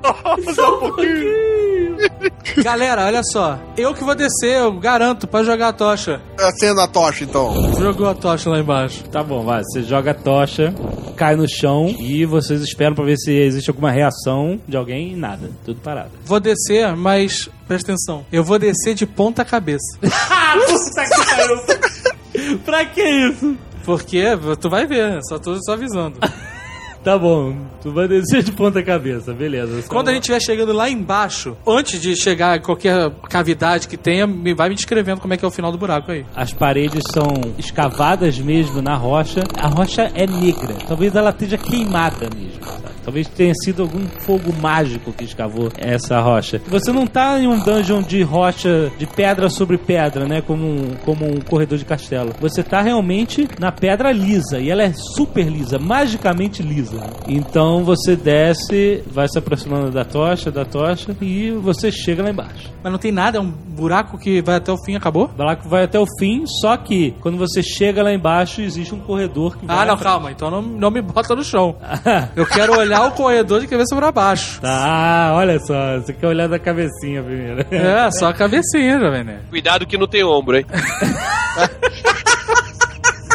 Só 0.54 0.76
um 0.76 0.80
pouquinho. 0.80 1.59
Galera, 2.62 3.06
olha 3.06 3.22
só. 3.22 3.58
Eu 3.76 3.94
que 3.94 4.04
vou 4.04 4.14
descer, 4.14 4.58
eu 4.58 4.72
garanto, 4.72 5.26
pra 5.26 5.42
jogar 5.42 5.68
a 5.68 5.72
tocha. 5.72 6.20
Acenda 6.38 6.84
a 6.84 6.88
tocha, 6.88 7.24
então. 7.24 7.74
Jogou 7.78 8.08
a 8.08 8.14
tocha 8.14 8.50
lá 8.50 8.58
embaixo. 8.58 9.04
Tá 9.04 9.22
bom, 9.22 9.44
vai. 9.44 9.62
Você 9.62 9.82
joga 9.82 10.10
a 10.10 10.14
tocha, 10.14 10.74
cai 11.16 11.36
no 11.36 11.48
chão 11.48 11.94
e 11.98 12.24
vocês 12.24 12.60
esperam 12.60 12.94
pra 12.94 13.04
ver 13.04 13.16
se 13.16 13.32
existe 13.32 13.70
alguma 13.70 13.90
reação 13.90 14.60
de 14.66 14.76
alguém 14.76 15.12
e 15.12 15.16
nada. 15.16 15.50
Tudo 15.64 15.80
parado. 15.80 16.10
Vou 16.24 16.40
descer, 16.40 16.94
mas 16.96 17.48
presta 17.66 17.92
atenção. 17.92 18.24
Eu 18.32 18.42
vou 18.42 18.58
descer 18.58 18.94
de 18.94 19.06
ponta 19.06 19.44
cabeça. 19.44 19.98
pra 22.64 22.84
que 22.84 23.02
isso? 23.02 23.56
Porque 23.84 24.24
tu 24.60 24.68
vai 24.68 24.86
ver, 24.86 25.20
só 25.28 25.38
tô 25.38 25.56
só 25.62 25.72
avisando. 25.72 26.18
Tá 27.02 27.16
bom, 27.18 27.56
tu 27.82 27.92
vai 27.92 28.06
descer 28.06 28.42
de 28.42 28.52
ponta 28.52 28.82
cabeça, 28.82 29.32
beleza. 29.32 29.82
Quando 29.88 30.08
a 30.08 30.12
gente 30.12 30.22
estiver 30.24 30.40
chegando 30.40 30.72
lá 30.72 30.90
embaixo, 30.90 31.56
antes 31.66 31.98
de 32.00 32.14
chegar 32.14 32.58
em 32.58 32.62
qualquer 32.62 33.10
cavidade 33.28 33.88
que 33.88 33.96
tenha, 33.96 34.26
me 34.26 34.52
vai 34.52 34.68
me 34.68 34.74
descrevendo 34.74 35.18
como 35.20 35.32
é 35.32 35.36
que 35.38 35.44
é 35.44 35.48
o 35.48 35.50
final 35.50 35.72
do 35.72 35.78
buraco 35.78 36.12
aí. 36.12 36.26
As 36.36 36.52
paredes 36.52 37.02
são 37.10 37.54
escavadas 37.58 38.38
mesmo 38.38 38.82
na 38.82 38.96
rocha. 38.96 39.42
A 39.56 39.68
rocha 39.68 40.10
é 40.14 40.26
negra. 40.26 40.74
Talvez 40.86 41.14
ela 41.14 41.30
esteja 41.30 41.56
queimada 41.56 42.28
mesmo. 42.36 42.62
sabe? 42.64 42.89
Talvez 43.04 43.28
tenha 43.28 43.54
sido 43.54 43.82
algum 43.82 44.06
fogo 44.20 44.52
mágico 44.52 45.12
que 45.12 45.24
escavou 45.24 45.70
essa 45.76 46.20
rocha. 46.20 46.60
Você 46.68 46.92
não 46.92 47.06
tá 47.06 47.38
em 47.38 47.46
um 47.46 47.58
dungeon 47.58 48.02
de 48.02 48.22
rocha, 48.22 48.90
de 48.98 49.06
pedra 49.06 49.48
sobre 49.48 49.78
pedra, 49.78 50.26
né? 50.26 50.40
Como 50.40 50.66
um, 50.66 50.94
como 51.04 51.26
um 51.26 51.40
corredor 51.40 51.78
de 51.78 51.84
castelo. 51.84 52.32
Você 52.40 52.62
tá 52.62 52.80
realmente 52.80 53.48
na 53.58 53.72
pedra 53.72 54.12
lisa. 54.12 54.58
E 54.58 54.70
ela 54.70 54.82
é 54.82 54.92
super 54.92 55.46
lisa, 55.46 55.78
magicamente 55.78 56.62
lisa. 56.62 57.00
Então 57.26 57.84
você 57.84 58.16
desce, 58.16 59.02
vai 59.06 59.28
se 59.28 59.38
aproximando 59.38 59.90
da 59.90 60.04
tocha, 60.04 60.50
da 60.50 60.64
tocha, 60.64 61.16
e 61.20 61.50
você 61.50 61.90
chega 61.90 62.22
lá 62.22 62.30
embaixo. 62.30 62.70
Mas 62.82 62.92
não 62.92 62.98
tem 62.98 63.12
nada, 63.12 63.38
é 63.38 63.40
um 63.40 63.50
buraco 63.50 64.18
que 64.18 64.42
vai 64.42 64.56
até 64.56 64.72
o 64.72 64.76
fim, 64.84 64.96
acabou? 64.96 65.24
O 65.24 65.28
buraco 65.28 65.68
vai 65.68 65.84
até 65.84 65.98
o 65.98 66.06
fim, 66.18 66.44
só 66.46 66.76
que 66.76 67.14
quando 67.20 67.38
você 67.38 67.62
chega 67.62 68.02
lá 68.02 68.12
embaixo, 68.12 68.60
existe 68.60 68.94
um 68.94 69.00
corredor 69.00 69.56
que 69.56 69.66
vai. 69.66 69.76
Ah, 69.76 69.84
não, 69.84 69.96
frente. 69.96 70.10
calma, 70.10 70.30
então 70.30 70.50
não, 70.50 70.62
não 70.62 70.90
me 70.90 71.00
bota 71.00 71.34
no 71.34 71.44
chão. 71.44 71.76
Eu 72.36 72.46
quero 72.46 72.78
olhar 72.78 72.89
o 72.98 73.12
corredor 73.12 73.60
de 73.60 73.66
cabeça 73.66 73.94
pra 73.94 74.10
baixo. 74.10 74.60
Tá, 74.60 75.32
olha 75.34 75.58
só, 75.60 75.98
você 75.98 76.12
quer 76.12 76.26
olhar 76.26 76.48
da 76.48 76.58
cabecinha 76.58 77.22
primeiro. 77.22 77.66
É, 77.70 78.10
só 78.10 78.28
a 78.28 78.34
cabecinha, 78.34 78.98
jovem 78.98 79.24
né? 79.24 79.40
Cuidado 79.50 79.86
que 79.86 79.96
não 79.98 80.06
tem 80.06 80.24
ombro, 80.24 80.56
hein? 80.56 80.66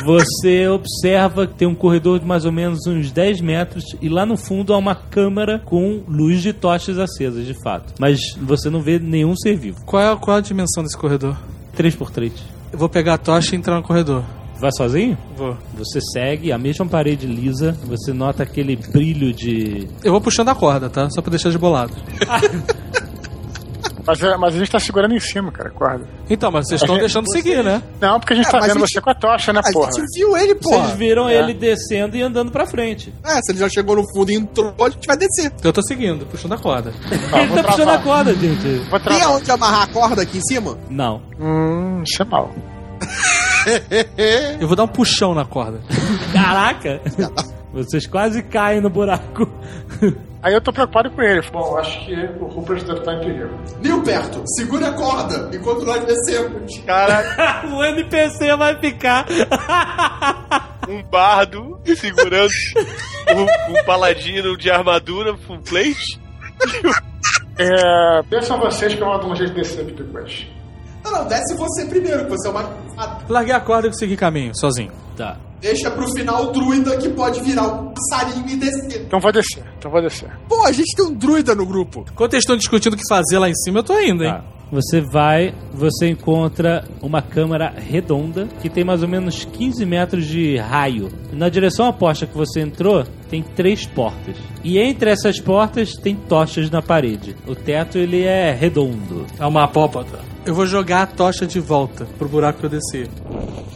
Você 0.06 0.68
observa 0.68 1.47
que 1.47 1.56
tem 1.56 1.68
um 1.68 1.74
corredor 1.74 2.20
de 2.20 2.26
mais 2.28 2.45
ou 2.45 2.51
menos 2.51 2.86
uns 2.86 3.12
10 3.12 3.41
metros 3.41 3.84
e 3.99 4.08
lá 4.08 4.24
no 4.24 4.38
fundo 4.38 4.72
há 4.72 4.78
uma 4.78 4.93
câmara 4.93 5.60
com 5.66 6.03
luz 6.08 6.43
de 6.43 6.53
tochas 6.53 6.99
acesas, 6.99 7.43
de 7.43 7.56
fato. 7.64 7.91
Mas 7.99 8.20
você 8.39 8.70
não 8.70 8.82
vê 8.82 8.99
nenhum 8.99 9.36
ser 9.36 9.56
vivo. 9.56 9.84
Qual 9.84 10.03
é, 10.03 10.16
qual 10.16 10.38
é 10.38 10.39
a 10.39 10.43
dimensão 10.43 10.84
desse 10.84 10.95
corredor? 10.95 11.36
3x3. 11.76 12.32
Eu 12.72 12.78
vou 12.78 12.88
pegar 12.88 13.16
a 13.16 13.18
tocha 13.18 13.56
e 13.56 13.58
entrar 13.58 13.78
no 13.78 13.82
corredor. 13.82 14.24
Vai 14.60 14.72
sozinho? 14.72 15.18
Vou. 15.36 15.58
Você 15.78 15.99
segue 16.14 16.51
a 16.51 16.58
mesma 16.58 16.86
parede 16.86 17.28
lisa, 17.28 17.78
você 17.84 18.14
nota 18.14 18.43
aquele 18.43 18.76
brilho 18.76 19.34
de. 19.34 19.88
Eu 20.03 20.12
vou 20.12 20.22
puxando 20.22 20.49
a 20.49 20.56
corda, 20.56 20.89
tá? 20.89 21.10
Só 21.10 21.22
pra 21.22 21.30
deixar 21.32 21.49
de 21.49 21.58
bolado. 21.58 21.93
Mas, 24.08 24.22
é- 24.22 24.38
mas 24.38 24.56
a 24.56 24.60
gente 24.60 24.70
tá 24.72 24.80
segurando 24.80 25.16
em 25.16 25.20
cima, 25.20 25.51
cara, 25.51 25.70
a 25.70 25.72
corda. 25.72 26.08
Então, 26.30 26.51
mas 26.51 26.68
vocês 26.68 26.80
estão 26.80 26.95
deixando 26.95 27.28
seguir, 27.32 27.64
né? 27.64 27.82
Não, 27.99 28.20
porque 28.20 28.34
a 28.34 28.36
gente 28.36 28.47
É, 28.47 28.51
tá 28.51 28.60
vendo 28.60 28.70
a 28.72 28.74
gente- 28.76 28.91
você 28.93 29.01
com 29.01 29.10
a 29.10 29.16
tocha, 29.16 29.51
né, 29.51 29.62
A 29.66 29.72
porra? 29.74 29.91
gente 29.91 30.06
viu 30.16 30.38
ele, 30.38 30.53
porra. 30.56 30.84
Vocês 30.86 30.97
viram 30.97 31.28
É. 31.28 31.36
ele 31.39 31.56
descendo 31.56 32.16
e 32.16 32.22
andando 32.22 32.51
pra 32.51 32.68
frente. 32.68 33.12
É, 33.26 33.41
se 33.41 33.51
ele 33.51 33.58
já 33.60 33.68
chegou 33.68 33.95
no 33.95 34.03
fundo 34.14 34.30
e 34.32 34.36
entrou, 34.36 34.76
a 34.80 34.89
gente 34.91 35.08
vai 35.08 35.18
descer. 35.18 35.51
Eu 35.64 35.74
tô 35.74 35.82
seguindo, 35.82 36.24
puxando 36.28 36.53
a 36.53 36.58
corda. 36.60 36.93
ele 37.12 37.53
tá 37.56 37.64
puxando 37.64 37.89
a 37.89 37.97
corda, 37.97 38.34
gente. 38.36 38.78
Vou 38.89 38.99
Tem 38.99 39.18
travar. 39.18 39.24
aonde 39.28 39.49
amarrar 39.51 39.82
a 39.82 39.88
corda 39.88 40.22
aqui 40.22 40.38
em 40.38 40.41
cima? 40.41 40.78
Não. 40.88 41.22
Hum, 41.39 42.03
isso 42.03 42.22
é 42.22 42.26
mal. 42.26 42.53
Eu 44.59 44.68
vou 44.68 44.76
dar 44.76 44.84
um 44.84 44.88
puxão 44.88 45.34
na 45.34 45.45
corda. 45.45 45.82
Caraca! 46.34 47.01
Vocês 47.74 48.07
quase 48.07 48.41
caem 48.41 48.80
no 48.80 48.89
buraco. 48.89 49.49
Aí 50.41 50.53
eu 50.53 50.61
tô 50.61 50.72
preocupado 50.72 51.09
com 51.11 51.22
ele. 51.22 51.41
Bom, 51.51 51.76
acho 51.78 52.05
que 52.05 52.13
o 52.39 52.45
Rupert 52.45 52.84
deve 52.86 52.99
estar 52.99 53.13
em 53.16 53.20
perigo. 53.20 53.59
Nil 53.82 54.03
perto, 54.03 54.43
segura 54.55 54.89
a 54.89 54.93
corda 54.93 55.49
enquanto 55.53 55.84
nós 55.84 56.05
descemos. 56.05 56.78
Cara, 56.86 57.66
o 57.68 57.84
NPC 57.84 58.55
vai 58.55 58.80
ficar. 58.80 59.26
um 60.88 61.01
bardo 61.03 61.82
segurando 61.97 62.51
um, 63.36 63.72
um 63.72 63.84
paladino 63.86 64.55
de 64.55 64.70
armadura 64.70 65.36
full 65.36 65.59
plate. 65.59 66.22
É. 67.57 68.22
Pensam 68.30 68.59
vocês 68.59 68.93
que 68.93 69.01
eu 69.01 69.07
vou 69.07 69.20
dar 69.20 69.26
um 69.26 69.36
jeito 69.36 69.53
de 69.53 69.61
descer 69.61 69.82
aqui 69.82 69.93
depois. 69.93 70.47
Não, 71.06 71.12
não, 71.12 71.28
desce 71.28 71.56
você 71.56 71.86
primeiro, 71.86 72.26
que 72.26 72.32
você 72.32 72.47
é 72.47 72.51
o 72.51 72.53
mais. 72.53 72.68
Ah, 72.97 73.20
Larguei 73.30 73.53
a 73.53 73.60
corda 73.60 73.88
e 73.88 73.93
segui 73.93 74.18
caminho, 74.18 74.51
sozinho. 74.56 74.91
Tá. 75.16 75.38
Deixa 75.62 75.89
pro 75.89 76.08
final 76.14 76.47
o 76.47 76.51
druida 76.51 76.97
que 76.97 77.10
pode 77.10 77.41
virar 77.41 77.64
um 77.64 77.93
passarinho 77.93 78.47
e 78.47 78.56
descer. 78.58 79.03
Então 79.08 79.20
vou 79.20 79.32
descer, 79.32 79.64
então 79.78 79.89
vou 79.89 80.01
descer. 80.01 80.30
Pô, 80.49 80.66
a 80.66 80.72
gente 80.72 80.95
tem 80.95 81.06
um 81.06 81.14
druida 81.14 81.56
no 81.56 81.66
grupo. 81.66 82.06
Enquanto 82.12 82.34
eles 82.34 82.43
estão 82.43 82.58
discutindo 82.58 82.93
o 82.93 82.97
que 82.97 83.08
fazer 83.08 83.39
lá 83.39 83.49
em 83.49 83.56
cima, 83.56 83.80
eu 83.80 83.84
tô 83.84 83.99
indo, 83.99 84.24
hein? 84.24 84.32
Tá. 84.32 84.43
Você 84.72 84.99
vai, 84.99 85.53
você 85.74 86.10
encontra 86.10 86.84
uma 87.01 87.22
câmara 87.22 87.72
redonda 87.78 88.47
que 88.62 88.70
tem 88.70 88.84
mais 88.84 89.03
ou 89.03 89.08
menos 89.08 89.45
15 89.45 89.86
metros 89.86 90.26
de 90.26 90.58
raio. 90.58 91.10
Na 91.32 91.49
direção 91.49 91.88
oposta 91.88 92.26
que 92.26 92.36
você 92.36 92.62
entrou, 92.62 93.03
tem 93.30 93.43
três 93.43 93.86
portas. 93.86 94.36
E 94.64 94.80
entre 94.80 95.12
essas 95.12 95.39
portas 95.39 95.93
tem 95.93 96.16
tochas 96.16 96.70
na 96.72 96.82
parede. 96.82 97.36
O 97.47 97.56
teto 97.56 97.97
ele 97.99 98.24
é 98.24 98.51
redondo. 98.51 99.26
É 99.39 99.45
uma 99.45 99.64
apópata. 99.64 100.20
Eu 100.45 100.53
vou 100.53 100.65
jogar 100.67 101.01
a 101.03 101.07
tocha 101.07 101.45
de 101.47 101.59
volta 101.59 102.05
pro 102.19 102.27
buraco 102.29 102.59
que 102.59 102.65
eu 102.65 102.69
desci. 102.69 103.09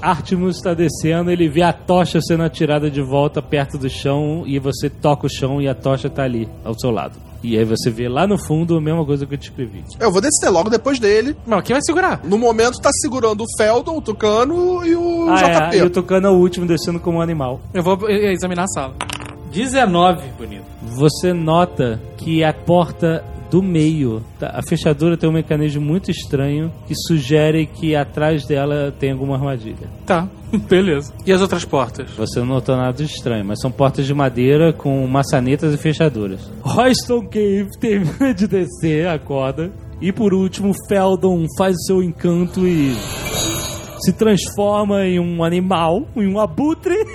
Artemus 0.01 0.57
está 0.57 0.73
descendo, 0.73 1.31
ele 1.31 1.49
vê 1.49 1.61
a 1.63 1.73
tocha 1.73 2.21
sendo 2.21 2.43
atirada 2.43 2.89
de 2.91 3.01
volta 3.01 3.41
perto 3.41 3.77
do 3.77 3.89
chão 3.89 4.43
e 4.45 4.59
você 4.59 4.89
toca 4.89 5.25
o 5.25 5.29
chão 5.29 5.61
e 5.61 5.67
a 5.67 5.73
tocha 5.73 6.09
tá 6.09 6.23
ali 6.23 6.47
ao 6.63 6.77
seu 6.79 6.91
lado. 6.91 7.15
E 7.41 7.57
aí 7.57 7.63
você 7.65 7.89
vê 7.89 8.07
lá 8.07 8.27
no 8.27 8.37
fundo 8.37 8.77
a 8.77 8.81
mesma 8.81 9.03
coisa 9.05 9.25
que 9.25 9.33
eu 9.33 9.37
te 9.37 9.49
escrevi. 9.49 9.83
Eu 9.99 10.11
vou 10.11 10.21
descer 10.21 10.49
logo 10.49 10.69
depois 10.69 10.99
dele. 10.99 11.35
Não, 11.47 11.61
quem 11.61 11.73
vai 11.73 11.81
segurar? 11.81 12.21
No 12.23 12.37
momento 12.37 12.79
tá 12.81 12.89
segurando 13.01 13.41
o 13.43 13.57
Feldon, 13.57 13.97
o 13.97 14.01
Tucano 14.01 14.85
e 14.85 14.95
o 14.95 15.29
Ah, 15.29 15.35
JP. 15.35 15.75
é, 15.75 15.79
e 15.79 15.81
o 15.83 15.89
Tucano 15.89 16.27
é 16.27 16.29
o 16.29 16.33
último 16.35 16.65
descendo 16.67 16.99
como 16.99 17.21
animal. 17.21 17.59
Eu 17.73 17.81
vou 17.81 17.97
examinar 18.09 18.63
a 18.63 18.67
sala. 18.67 18.93
19, 19.51 20.21
bonito. 20.37 20.63
Você 20.83 21.33
nota 21.33 21.99
que 22.17 22.43
a 22.43 22.53
porta 22.53 23.23
do 23.49 23.63
meio, 23.63 24.21
tá? 24.39 24.51
a 24.53 24.61
fechadura 24.61 25.17
tem 25.17 25.29
um 25.29 25.33
mecanismo 25.33 25.81
muito 25.81 26.11
estranho 26.11 26.71
que 26.87 26.93
sugere 26.95 27.65
que 27.65 27.95
atrás 27.95 28.45
dela 28.45 28.93
tem 28.97 29.11
alguma 29.11 29.35
armadilha. 29.35 29.89
Tá, 30.05 30.27
beleza. 30.69 31.13
E 31.25 31.31
as 31.31 31.41
outras 31.41 31.65
portas? 31.65 32.11
Você 32.11 32.39
não 32.39 32.47
notou 32.47 32.75
nada 32.75 32.93
de 32.93 33.05
estranho, 33.05 33.45
mas 33.45 33.59
são 33.59 33.71
portas 33.71 34.05
de 34.05 34.13
madeira 34.13 34.71
com 34.71 35.05
maçanetas 35.07 35.73
e 35.73 35.77
fechaduras. 35.77 36.51
Royston 36.61 37.27
Cave 37.27 37.69
termina 37.79 38.33
de 38.33 38.47
descer 38.47 39.07
a 39.07 39.17
corda. 39.17 39.71
E 40.01 40.13
por 40.13 40.33
último, 40.33 40.73
Feldon 40.87 41.45
faz 41.57 41.75
o 41.75 41.85
seu 41.85 42.01
encanto 42.01 42.65
e 42.65 42.95
se 43.99 44.13
transforma 44.13 45.05
em 45.05 45.19
um 45.19 45.43
animal, 45.43 46.07
em 46.15 46.25
um 46.25 46.39
abutre. 46.39 46.95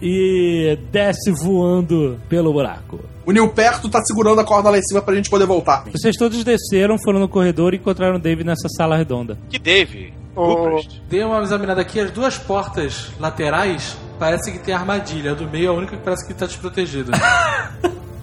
e 0.00 0.78
desce 0.90 1.30
voando 1.30 2.18
pelo 2.28 2.52
buraco. 2.52 3.00
O 3.30 3.32
Nil 3.32 3.48
perto 3.48 3.88
tá 3.88 4.02
segurando 4.02 4.40
a 4.40 4.44
corda 4.44 4.70
lá 4.70 4.76
em 4.76 4.82
cima 4.82 5.00
pra 5.00 5.14
gente 5.14 5.30
poder 5.30 5.46
voltar. 5.46 5.84
Vocês 5.92 6.16
todos 6.16 6.42
desceram, 6.42 6.98
foram 6.98 7.20
no 7.20 7.28
corredor 7.28 7.74
e 7.74 7.76
encontraram 7.76 8.16
o 8.16 8.18
Dave 8.18 8.42
nessa 8.42 8.68
sala 8.68 8.96
redonda. 8.96 9.38
Que 9.48 9.56
Dave? 9.56 10.12
Ô, 10.34 10.82
Dei 11.08 11.22
uma 11.22 11.40
examinada 11.40 11.80
aqui, 11.80 12.00
as 12.00 12.10
duas 12.10 12.36
portas 12.36 13.12
laterais 13.20 13.96
parece 14.18 14.50
que 14.50 14.58
tem 14.58 14.74
armadilha. 14.74 15.30
A 15.30 15.34
do 15.34 15.46
meio 15.46 15.66
é 15.66 15.68
a 15.68 15.72
única 15.72 15.96
que 15.96 16.02
parece 16.02 16.26
que 16.26 16.34
tá 16.34 16.44
desprotegida. 16.44 17.12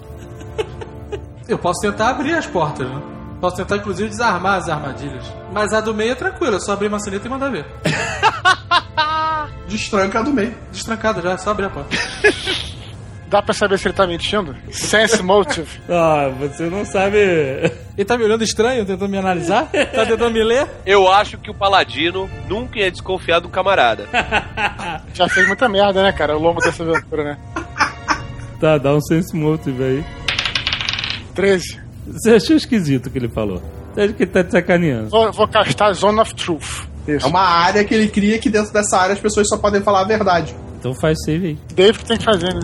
Eu 1.48 1.58
posso 1.58 1.80
tentar 1.80 2.10
abrir 2.10 2.34
as 2.34 2.46
portas, 2.46 2.86
né? 2.86 3.00
Posso 3.40 3.56
tentar, 3.56 3.78
inclusive, 3.78 4.10
desarmar 4.10 4.58
as 4.58 4.68
armadilhas. 4.68 5.24
Mas 5.54 5.72
a 5.72 5.80
do 5.80 5.94
meio 5.94 6.12
é 6.12 6.16
tranquila, 6.16 6.58
é 6.58 6.60
só 6.60 6.72
abrir 6.72 6.88
a 6.88 6.90
maçaneta 6.90 7.26
e 7.26 7.30
mandar 7.30 7.50
ver. 7.50 7.64
Destranca 9.66 10.18
a 10.18 10.22
do 10.22 10.34
meio. 10.34 10.54
Destrancada 10.70 11.22
já, 11.22 11.32
é 11.32 11.38
só 11.38 11.52
abrir 11.52 11.64
a 11.64 11.70
porta. 11.70 11.96
dá 13.28 13.42
pra 13.42 13.54
saber 13.54 13.78
se 13.78 13.86
ele 13.86 13.94
tá 13.94 14.06
mentindo? 14.06 14.56
Sense 14.70 15.22
motive. 15.22 15.68
Ah, 15.88 16.30
você 16.38 16.64
não 16.68 16.84
sabe. 16.84 17.16
Ele 17.18 18.04
tá 18.04 18.16
me 18.16 18.24
olhando 18.24 18.44
estranho, 18.44 18.84
tentando 18.84 19.10
me 19.10 19.18
analisar? 19.18 19.66
Tá 19.66 20.06
tentando 20.06 20.30
me 20.30 20.42
ler? 20.42 20.66
Eu 20.86 21.10
acho 21.10 21.38
que 21.38 21.50
o 21.50 21.54
paladino 21.54 22.28
nunca 22.48 22.78
ia 22.78 22.90
desconfiar 22.90 23.40
do 23.40 23.48
camarada. 23.48 24.06
Já 25.14 25.28
fez 25.28 25.46
muita 25.46 25.68
merda, 25.68 26.02
né, 26.02 26.12
cara, 26.12 26.34
ao 26.34 26.38
longo 26.40 26.60
dessa 26.60 26.82
aventura, 26.82 27.24
né? 27.24 27.38
Tá, 28.60 28.78
dá 28.78 28.94
um 28.94 29.00
sense 29.00 29.34
motive 29.36 29.82
aí. 29.82 30.04
13. 31.34 31.80
Você 32.06 32.34
achou 32.34 32.56
esquisito 32.56 33.06
o 33.06 33.10
que 33.10 33.18
ele 33.18 33.28
falou? 33.28 33.62
Você 33.94 34.00
acha 34.02 34.12
que 34.12 34.22
ele 34.22 34.30
tá 34.30 34.44
te 34.44 34.52
sacaneando? 34.52 35.08
Vou, 35.10 35.32
vou 35.32 35.48
castar 35.48 35.92
Zone 35.94 36.20
of 36.20 36.34
Truth. 36.34 36.86
Isso. 37.06 37.26
É 37.26 37.28
uma 37.28 37.40
área 37.40 37.84
que 37.84 37.94
ele 37.94 38.08
cria 38.08 38.38
que 38.38 38.50
dentro 38.50 38.72
dessa 38.72 38.98
área 38.98 39.14
as 39.14 39.20
pessoas 39.20 39.48
só 39.48 39.56
podem 39.56 39.80
falar 39.82 40.02
a 40.02 40.04
verdade. 40.04 40.54
Então 40.78 40.94
faz 40.94 41.18
save 41.24 41.46
aí. 41.48 41.58
Dave 41.74 41.98
que 41.98 42.04
tem 42.04 42.16
que 42.16 42.24
fazer, 42.24 42.54
né? 42.54 42.60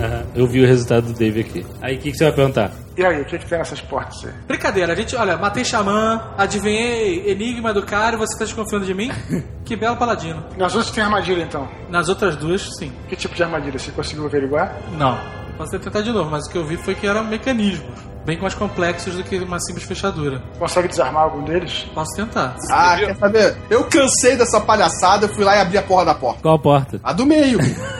Aham, 0.00 0.22
Eu 0.34 0.46
vi 0.46 0.62
o 0.62 0.66
resultado 0.66 1.06
do 1.06 1.18
Dave 1.18 1.40
aqui. 1.40 1.66
Aí 1.80 1.96
o 1.96 1.98
que, 1.98 2.10
que 2.12 2.16
você 2.18 2.24
vai 2.24 2.32
perguntar? 2.32 2.70
E 2.96 3.04
aí, 3.04 3.20
o 3.20 3.24
que, 3.26 3.38
que 3.38 3.46
tem 3.46 3.58
nessas 3.58 3.80
portas 3.80 4.24
aí? 4.24 4.32
Brincadeira, 4.48 4.92
a 4.94 4.96
gente, 4.96 5.14
olha, 5.16 5.36
matei 5.36 5.62
xamã, 5.64 6.32
adivinhei 6.38 7.30
enigma 7.30 7.72
do 7.74 7.82
cara 7.82 8.16
e 8.16 8.18
você 8.18 8.38
tá 8.38 8.44
desconfiando 8.44 8.84
de 8.86 8.94
mim? 8.94 9.10
Que 9.66 9.74
belo 9.74 9.96
paladino. 9.96 10.44
Nas 10.56 10.76
outras 10.76 10.94
tem 10.94 11.02
armadilha, 11.02 11.42
então. 11.42 11.68
Nas 11.90 12.08
outras 12.08 12.36
duas, 12.36 12.70
sim. 12.78 12.92
Que 13.08 13.16
tipo 13.16 13.34
de 13.34 13.42
armadilha? 13.42 13.76
Você 13.78 13.90
conseguiu 13.90 14.24
averiguar? 14.24 14.76
Não. 14.96 15.18
Posso 15.58 15.76
tentar 15.78 16.02
de 16.02 16.12
novo, 16.12 16.30
mas 16.30 16.46
o 16.46 16.50
que 16.52 16.56
eu 16.56 16.64
vi 16.64 16.76
foi 16.76 16.94
que 16.94 17.04
eram 17.04 17.24
mecanismos. 17.24 17.98
Bem 18.26 18.36
mais 18.40 18.54
complexos 18.54 19.14
do 19.14 19.22
que 19.22 19.38
uma 19.38 19.60
simples 19.60 19.86
fechadura. 19.86 20.42
Consegue 20.58 20.88
desarmar 20.88 21.22
algum 21.22 21.44
deles? 21.44 21.86
Posso 21.94 22.10
tentar. 22.16 22.56
Ah, 22.72 22.96
quer 22.98 23.16
saber? 23.16 23.56
Eu 23.70 23.84
cansei 23.84 24.36
dessa 24.36 24.60
palhaçada, 24.60 25.26
eu 25.26 25.34
fui 25.34 25.44
lá 25.44 25.56
e 25.56 25.60
abri 25.60 25.78
a 25.78 25.82
porra 25.82 26.06
da 26.06 26.12
porta. 26.12 26.42
Qual 26.42 26.56
a 26.56 26.58
porta? 26.58 27.00
A 27.04 27.12
do 27.12 27.24
meio. 27.24 27.60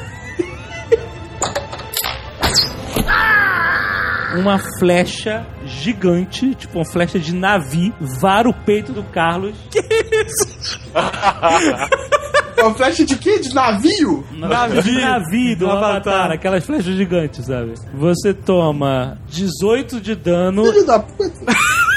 Uma 4.36 4.58
flecha 4.80 5.46
gigante, 5.64 6.54
tipo 6.56 6.76
uma 6.76 6.84
flecha 6.84 7.18
de 7.18 7.32
navio, 7.32 7.94
vara 8.20 8.50
o 8.50 8.52
peito 8.52 8.92
do 8.92 9.02
Carlos. 9.04 9.56
Que 9.70 9.78
isso? 9.80 10.80
É 12.56 12.62
uma 12.62 12.74
flecha 12.74 13.04
de 13.04 13.16
quê? 13.16 13.38
De 13.38 13.54
navio? 13.54 14.24
Navio, 14.32 15.00
navio 15.00 15.56
do 15.56 15.70
Avatar, 15.70 16.30
aquelas 16.30 16.64
flechas 16.64 16.94
gigantes, 16.94 17.44
sabe? 17.44 17.74
Você 17.94 18.32
toma 18.32 19.18
18 19.28 20.00
de 20.00 20.14
dano, 20.14 20.64
Filho 20.64 20.86
da 20.86 20.98
puta. 20.98 21.44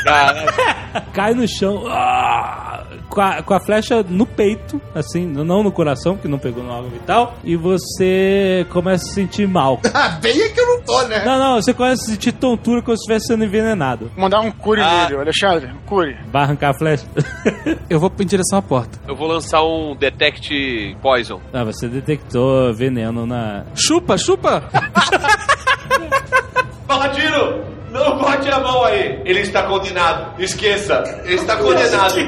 cai 1.14 1.34
no 1.34 1.47
chão, 1.47 1.86
ah, 1.88 2.86
com 3.10 3.22
a, 3.22 3.41
com 3.41 3.53
a 3.53 3.60
flecha 3.60 4.03
no 4.07 4.26
peito, 4.26 4.80
assim, 4.93 5.26
não 5.26 5.64
no 5.64 5.72
coração, 5.72 6.16
que 6.16 6.28
não 6.28 6.38
pegou 6.39 6.64
no 6.64 6.72
órgão 6.72 6.89
vital, 6.89 7.36
e 7.43 7.55
você 7.55 8.66
começa 8.70 9.05
a 9.05 9.07
se 9.07 9.14
sentir 9.16 9.47
mal. 9.47 9.80
Ah, 10.01 10.18
bem 10.22 10.39
é 10.41 10.49
que 10.49 10.60
eu 10.60 10.66
não 10.68 10.82
tô, 10.82 11.01
né? 11.07 11.26
Não, 11.26 11.38
não, 11.38 11.55
você 11.62 11.74
começa 11.74 12.03
a 12.03 12.05
sentir 12.05 12.32
tontura 12.32 12.82
como 12.82 12.95
se 12.95 13.01
estivesse 13.01 13.28
sendo 13.28 13.43
envenenado. 13.43 14.05
Vou 14.16 14.22
mandar 14.22 14.39
um 14.39 14.51
cure 14.51 14.82
Ah. 14.82 15.07
nele, 15.10 15.22
Alexandre. 15.22 15.72
Um 15.74 15.80
cure. 15.86 16.16
Vai 16.32 16.43
arrancar 16.43 16.70
a 16.70 16.74
flecha? 16.74 17.05
Eu 17.89 17.99
vou 17.99 18.12
em 18.20 18.26
direção 18.26 18.60
à 18.60 18.62
porta. 18.62 18.97
Eu 19.07 19.16
vou 19.16 19.28
lançar 19.28 19.62
um 19.64 19.95
Detect 19.95 20.95
Poison. 21.01 21.41
Ah, 21.51 21.64
você 21.66 21.88
detectou 21.89 22.74
veneno 22.74 23.26
na. 23.26 23.66
Chupa, 23.76 24.18
chupa! 24.18 24.64
Paladino, 26.90 27.64
não 27.92 28.18
bote 28.18 28.50
a 28.50 28.60
mão 28.60 28.84
aí. 28.84 29.22
Ele 29.24 29.42
está 29.42 29.62
condenado. 29.62 30.42
Esqueça, 30.42 31.04
ele 31.24 31.36
está 31.36 31.56
condenado. 31.56 32.16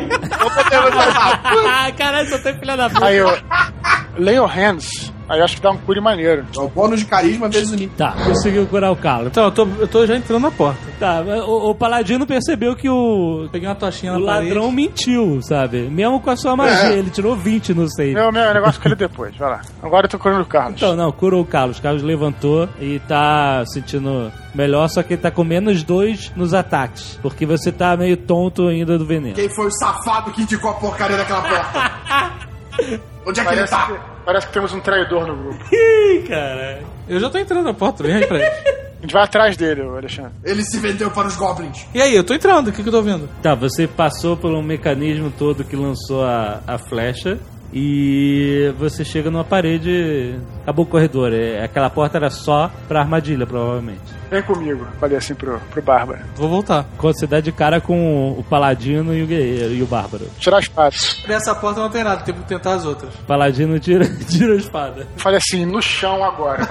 Ah, 1.67 1.91
caralho, 1.97 2.29
só 2.29 2.37
tem 2.37 2.57
filha 2.59 2.77
da 2.77 2.89
puta. 2.89 3.05
Aí 3.05 3.17
eu. 3.17 3.27
Lay 4.17 4.35
your 4.35 4.47
hands 4.47 5.11
Aí 5.31 5.41
acho 5.41 5.55
que 5.55 5.61
dá 5.61 5.71
um 5.71 5.77
cure 5.77 6.01
maneiro. 6.01 6.45
É 6.53 6.59
o 6.59 6.67
bônus 6.67 6.99
de 6.99 7.05
carisma 7.05 7.47
vezes 7.47 7.71
o 7.71 7.75
nível. 7.75 7.95
Tá, 7.97 8.11
conseguiu 8.25 8.67
curar 8.67 8.91
o 8.91 8.95
Carlos. 8.97 9.27
Então, 9.27 9.45
eu 9.45 9.51
tô, 9.51 9.65
eu 9.79 9.87
tô 9.87 10.05
já 10.05 10.17
entrando 10.17 10.41
na 10.41 10.51
porta. 10.51 10.79
Tá, 10.99 11.21
o, 11.47 11.69
o 11.69 11.75
Paladino 11.75 12.27
percebeu 12.27 12.75
que 12.75 12.89
o, 12.89 13.47
Peguei 13.49 13.67
uma 13.69 13.75
tochinha 13.75 14.13
o 14.13 14.19
na 14.19 14.25
parede. 14.25 14.49
ladrão 14.53 14.69
mentiu, 14.71 15.39
sabe? 15.41 15.83
Mesmo 15.83 16.19
com 16.19 16.29
a 16.29 16.35
sua 16.35 16.55
magia, 16.57 16.89
É. 16.89 16.97
ele 16.97 17.09
tirou 17.09 17.33
20 17.35 17.73
no 17.73 17.87
save. 17.89 18.13
Meu, 18.13 18.29
meu 18.31 18.53
negócio 18.53 18.81
com 18.81 18.89
ele 18.89 18.95
depois, 18.95 19.33
vai 19.37 19.49
lá. 19.51 19.61
Agora 19.81 20.05
eu 20.05 20.09
tô 20.09 20.19
curando 20.19 20.41
o 20.41 20.45
Carlos. 20.45 20.75
Então, 20.75 20.95
não, 20.97 21.09
curou 21.13 21.41
o 21.41 21.45
Carlos. 21.45 21.77
O 21.77 21.81
Carlos 21.81 22.03
levantou 22.03 22.67
e 22.81 22.99
tá 23.07 23.63
sentindo 23.67 24.29
melhor, 24.53 24.89
só 24.89 25.01
que 25.01 25.13
ele 25.13 25.21
tá 25.21 25.31
com 25.31 25.45
menos 25.45 25.81
dois 25.83 26.29
nos 26.35 26.53
ataques. 26.53 27.17
Porque 27.21 27.45
você 27.45 27.71
tá 27.71 27.95
meio 27.95 28.17
tonto 28.17 28.67
ainda 28.67 28.97
do 28.97 29.05
veneno. 29.05 29.35
Quem 29.35 29.47
foi 29.49 29.67
o 29.67 29.71
safado 29.71 30.31
que 30.31 30.41
indicou 30.41 30.71
a 30.71 30.73
porcaria 30.73 31.15
daquela 31.15 31.41
porta? 31.41 31.91
Onde 33.25 33.39
é 33.39 33.43
que 33.45 33.49
ele 33.53 33.65
Parece 33.67 33.71
tá? 33.71 33.85
que, 33.87 34.10
parece 34.25 34.47
que 34.47 34.53
temos 34.53 34.73
um 34.73 34.79
traidor 34.79 35.27
no 35.27 35.35
grupo. 35.35 35.63
Ih, 35.73 36.23
cara. 36.27 36.81
Eu 37.07 37.19
já 37.19 37.29
tô 37.29 37.37
entrando 37.37 37.63
na 37.63 37.73
porta, 37.73 38.03
vem 38.03 38.15
aí 38.15 38.25
pra 38.27 38.37
ele. 38.37 38.45
A 38.45 39.01
gente 39.01 39.13
vai 39.13 39.23
atrás 39.23 39.57
dele, 39.57 39.81
Alexandre. 39.81 40.31
Ele 40.43 40.63
se 40.63 40.77
vendeu 40.79 41.09
para 41.09 41.27
os 41.27 41.35
goblins. 41.35 41.87
E 41.93 42.01
aí, 42.01 42.15
eu 42.15 42.23
tô 42.23 42.33
entrando, 42.35 42.67
o 42.67 42.71
que, 42.71 42.83
que 42.83 42.89
eu 42.89 42.93
tô 42.93 43.01
vendo? 43.01 43.27
Tá, 43.41 43.55
você 43.55 43.87
passou 43.87 44.37
por 44.37 44.51
um 44.51 44.61
mecanismo 44.61 45.33
todo 45.35 45.63
que 45.63 45.75
lançou 45.75 46.23
a, 46.23 46.61
a 46.67 46.77
flecha. 46.77 47.39
E 47.73 48.73
você 48.77 49.03
chega 49.03 49.31
numa 49.31 49.43
parede. 49.45 50.35
Acabou 50.61 50.85
o 50.85 50.87
corredor. 50.87 51.33
É, 51.33 51.63
aquela 51.63 51.89
porta 51.89 52.17
era 52.17 52.29
só 52.29 52.69
pra 52.87 52.99
armadilha, 52.99 53.47
provavelmente. 53.47 54.20
Vem 54.31 54.41
comigo, 54.41 54.87
falei 54.97 55.17
assim 55.17 55.35
pro, 55.35 55.59
pro 55.59 55.81
Bárbara. 55.81 56.25
Vou 56.35 56.47
voltar. 56.47 56.85
Quando 56.97 57.19
você 57.19 57.27
dá 57.27 57.41
de 57.41 57.51
cara 57.51 57.81
com 57.81 58.31
o 58.31 58.41
Paladino 58.45 59.13
e 59.13 59.21
o 59.21 59.27
Guerreiro 59.27 59.73
e 59.73 59.83
o 59.83 59.85
Bárbaro. 59.85 60.25
Tirar 60.39 60.55
a 60.55 60.59
espada. 60.61 60.95
Nessa 61.27 61.53
porta 61.53 61.81
não 61.81 61.89
tem 61.89 62.01
nada, 62.01 62.23
tem 62.23 62.33
que 62.33 62.41
tentar 62.43 62.75
as 62.75 62.85
outras. 62.85 63.13
Paladino 63.27 63.77
tira, 63.77 64.07
tira 64.29 64.53
a 64.53 64.55
espada. 64.55 65.05
Falei 65.17 65.37
assim, 65.37 65.65
no 65.65 65.81
chão 65.81 66.23
agora. 66.23 66.65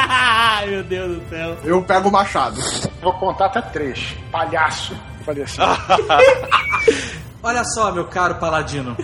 Meu 0.66 0.82
Deus 0.82 1.18
do 1.18 1.28
céu. 1.28 1.56
Eu 1.62 1.82
pego 1.82 2.08
o 2.08 2.12
machado. 2.12 2.58
Vou 3.02 3.12
contar 3.12 3.46
até 3.46 3.60
três. 3.60 4.16
Palhaço. 4.32 4.96
Falei 5.26 5.42
assim. 5.42 5.60
Olha 7.42 7.62
só, 7.74 7.92
meu 7.92 8.06
caro 8.06 8.36
paladino. 8.36 8.96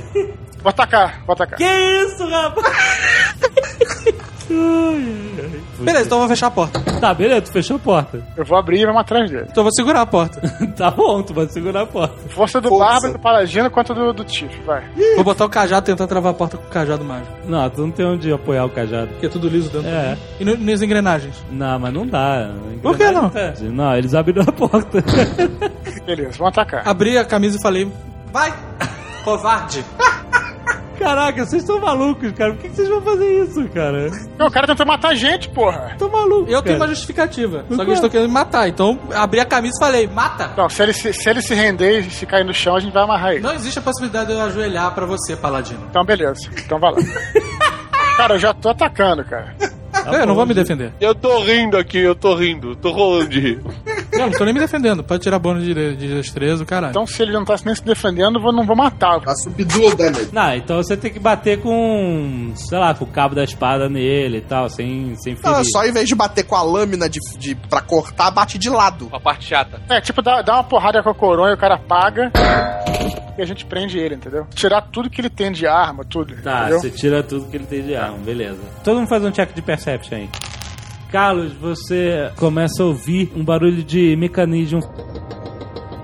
Vou 0.63 0.71
atacar, 0.71 1.23
vou 1.27 1.35
atacar. 1.35 1.59
Que 1.59 1.65
isso, 1.65 2.27
rapaz? 2.27 3.70
Beleza, 5.81 6.07
então 6.07 6.19
eu 6.19 6.21
vou 6.21 6.29
fechar 6.29 6.49
a 6.49 6.51
porta. 6.51 6.81
Tá, 7.01 7.15
beleza, 7.15 7.43
tu 7.43 7.53
fechou 7.53 7.77
a 7.77 7.79
porta. 7.79 8.23
Eu 8.37 8.45
vou 8.45 8.59
abrir 8.59 8.81
e 8.81 8.85
vamos 8.85 9.01
atrás 9.01 9.31
dele. 9.31 9.47
Então 9.51 9.63
eu 9.63 9.65
vou 9.65 9.73
segurar 9.73 10.03
a 10.03 10.07
porta. 10.07 10.41
tá 10.77 10.91
bom, 10.91 11.23
tu 11.23 11.33
vai 11.33 11.49
segurar 11.49 11.83
a 11.83 11.87
porta. 11.87 12.29
Força 12.29 12.61
do 12.61 12.69
Força. 12.69 13.13
Do 13.13 13.19
Paladino 13.19 13.71
quanto 13.71 13.95
do, 13.95 14.13
do 14.13 14.25
Tiff, 14.25 14.61
vai. 14.63 14.85
Vou 15.15 15.25
botar 15.25 15.47
o 15.47 15.49
cajado 15.49 15.85
e 15.85 15.87
tentar 15.87 16.07
travar 16.07 16.33
a 16.33 16.35
porta 16.35 16.57
com 16.57 16.67
o 16.67 16.71
cajado 16.71 17.05
mágico. 17.05 17.33
Não, 17.47 17.71
tu 17.71 17.81
não 17.81 17.91
tem 17.91 18.07
onde 18.07 18.33
apoiar 18.33 18.65
o 18.65 18.71
cajado. 18.71 19.09
Porque 19.09 19.27
é 19.27 19.29
tudo 19.29 19.49
liso 19.49 19.71
dentro. 19.71 19.89
É. 19.89 20.17
E 20.39 20.45
no, 20.45 20.57
nas 20.57 20.83
engrenagens. 20.83 21.35
Não, 21.51 21.79
mas 21.79 21.93
não 21.93 22.07
dá. 22.07 22.51
Por 22.83 22.97
que 22.97 23.11
não? 23.11 23.31
Não, 23.73 23.97
eles 23.97 24.15
abriram 24.15 24.43
a 24.47 24.53
porta. 24.53 25.03
Beleza, 26.05 26.37
vamos 26.39 26.59
atacar. 26.59 26.87
Abri 26.87 27.17
a 27.17 27.25
camisa 27.25 27.57
e 27.57 27.63
falei: 27.63 27.91
Vai, 28.33 28.53
covarde. 29.25 29.85
Caraca, 31.01 31.47
vocês 31.47 31.63
estão 31.63 31.81
malucos, 31.81 32.31
cara. 32.33 32.53
Por 32.53 32.61
que 32.61 32.69
que 32.69 32.77
vocês 32.77 32.89
vão 32.89 33.01
fazer 33.01 33.43
isso, 33.43 33.69
cara? 33.71 34.11
Não, 34.39 34.47
o 34.47 34.51
cara 34.51 34.67
tentou 34.67 34.85
matar 34.87 35.09
a 35.09 35.15
gente, 35.15 35.49
porra. 35.49 35.97
Tô 35.99 36.11
maluco. 36.11 36.51
Eu 36.51 36.61
tenho 36.61 36.77
uma 36.77 36.85
cara. 36.85 36.95
justificativa. 36.95 37.65
Só 37.71 37.77
que 37.77 37.83
eles 37.83 37.95
estão 37.95 38.11
querendo 38.11 38.29
me 38.29 38.35
matar. 38.35 38.69
Então 38.69 38.99
abri 39.15 39.41
a 39.41 39.47
camisa 39.47 39.75
e 39.77 39.81
falei: 39.81 40.07
Mata. 40.07 40.53
Não, 40.55 40.69
se 40.69 40.83
ele 40.83 40.93
se, 40.93 41.13
se 41.15 41.31
ele 41.31 41.41
se 41.41 41.55
render 41.55 42.01
e 42.01 42.11
se 42.11 42.27
cair 42.27 42.45
no 42.45 42.53
chão, 42.53 42.77
a 42.77 42.81
gente 42.81 42.93
vai 42.93 43.03
amarrar 43.03 43.33
ele. 43.33 43.41
Não 43.41 43.55
existe 43.55 43.79
a 43.79 43.83
possibilidade 43.83 44.27
de 44.27 44.35
eu 44.35 44.41
ajoelhar 44.43 44.95
pra 44.95 45.07
você, 45.07 45.35
paladino. 45.35 45.81
Então, 45.89 46.05
beleza. 46.05 46.51
Então 46.65 46.79
vai 46.79 46.93
lá. 46.93 46.99
cara, 48.19 48.35
eu 48.35 48.39
já 48.39 48.53
tô 48.53 48.69
atacando, 48.69 49.25
cara. 49.25 49.55
Tá 49.91 50.13
eu 50.13 50.27
não 50.27 50.35
vou 50.35 50.47
me 50.47 50.55
defender. 50.55 50.93
Eu 51.01 51.15
tô 51.15 51.43
rindo 51.43 51.77
aqui, 51.79 51.99
eu 51.99 52.15
tô 52.15 52.35
rindo. 52.35 52.77
Tô 52.77 52.91
rolando 52.91 53.29
de 53.29 53.41
rir. 53.41 53.61
Eu 54.13 54.19
não 54.19 54.31
tô 54.31 54.45
nem 54.45 54.55
me 54.55 54.61
defendendo. 54.61 55.05
Pode 55.05 55.23
tirar 55.23 55.39
bônus 55.39 55.65
de, 55.65 55.75
de 55.97 56.09
destreza, 56.15 56.63
o 56.63 56.67
caralho. 56.67 56.91
Então, 56.91 57.07
se 57.07 57.23
ele 57.23 57.33
não 57.33 57.45
tá 57.45 57.57
nem 57.65 57.75
se 57.75 57.85
defendendo, 57.85 58.39
eu 58.39 58.53
não 58.53 58.65
vou 58.65 58.77
matar. 58.77 59.21
A 59.27 59.35
subdual 59.35 59.95
damage. 59.95 60.31
Não, 60.33 60.55
então 60.55 60.77
você 60.77 60.97
tem 60.97 61.13
que 61.13 61.19
bater 61.19 61.61
com, 61.61 62.53
sei 62.55 62.79
lá, 62.79 62.95
com 62.95 63.05
o 63.05 63.09
cabo 63.09 63.35
da 63.35 63.45
espada 63.45 63.89
nele 63.89 64.39
e 64.39 64.43
tal, 64.43 64.69
sem, 64.69 65.15
sem 65.17 65.37
ferir. 65.37 65.57
Ah, 65.57 65.63
só 65.65 65.85
em 65.85 65.93
vez 65.93 66.09
de 66.09 66.15
bater 66.15 66.45
com 66.45 66.57
a 66.57 66.63
lâmina 66.63 67.09
de, 67.09 67.21
de, 67.39 67.55
pra 67.55 67.81
cortar, 67.81 68.31
bate 68.31 68.59
de 68.59 68.69
lado. 68.69 69.09
A 69.13 69.21
parte 69.21 69.47
chata. 69.47 69.81
É, 69.89 70.01
tipo, 70.01 70.23
dá, 70.23 70.43
dá 70.43 70.55
uma 70.55 70.65
porrada 70.65 71.03
com 71.03 71.11
a 71.11 71.15
coronha, 71.15 71.55
o 71.55 71.59
cara 71.59 71.79
paga 71.79 72.31
e 73.39 73.43
a 73.43 73.47
gente 73.47 73.65
prende 73.65 73.99
ele, 73.99 74.15
entendeu? 74.15 74.47
Tirar 74.55 74.83
tudo 74.83 75.09
que 75.09 75.21
ele 75.21 75.31
tem 75.31 75.51
de 75.51 75.67
arma, 75.67 76.05
tudo. 76.05 76.35
Tá, 76.43 76.61
entendeu? 76.61 76.81
você 76.81 76.91
tira 76.91 77.23
tudo 77.23 77.49
que 77.49 77.57
ele 77.57 77.67
tem 77.67 77.83
de 77.83 77.95
arma, 77.97 78.19
beleza. 78.19 78.61
Todo 78.85 78.99
mundo 78.99 79.09
faz 79.09 79.25
um 79.25 79.31
check 79.31 79.55
de 79.55 79.63
perception 79.63 80.19
aí. 80.19 80.29
Carlos, 81.11 81.53
você 81.55 82.31
começa 82.37 82.83
a 82.83 82.87
ouvir 82.87 83.33
um 83.35 83.45
barulho 83.45 83.83
de 83.83 84.15
mecanismo. 84.17 84.81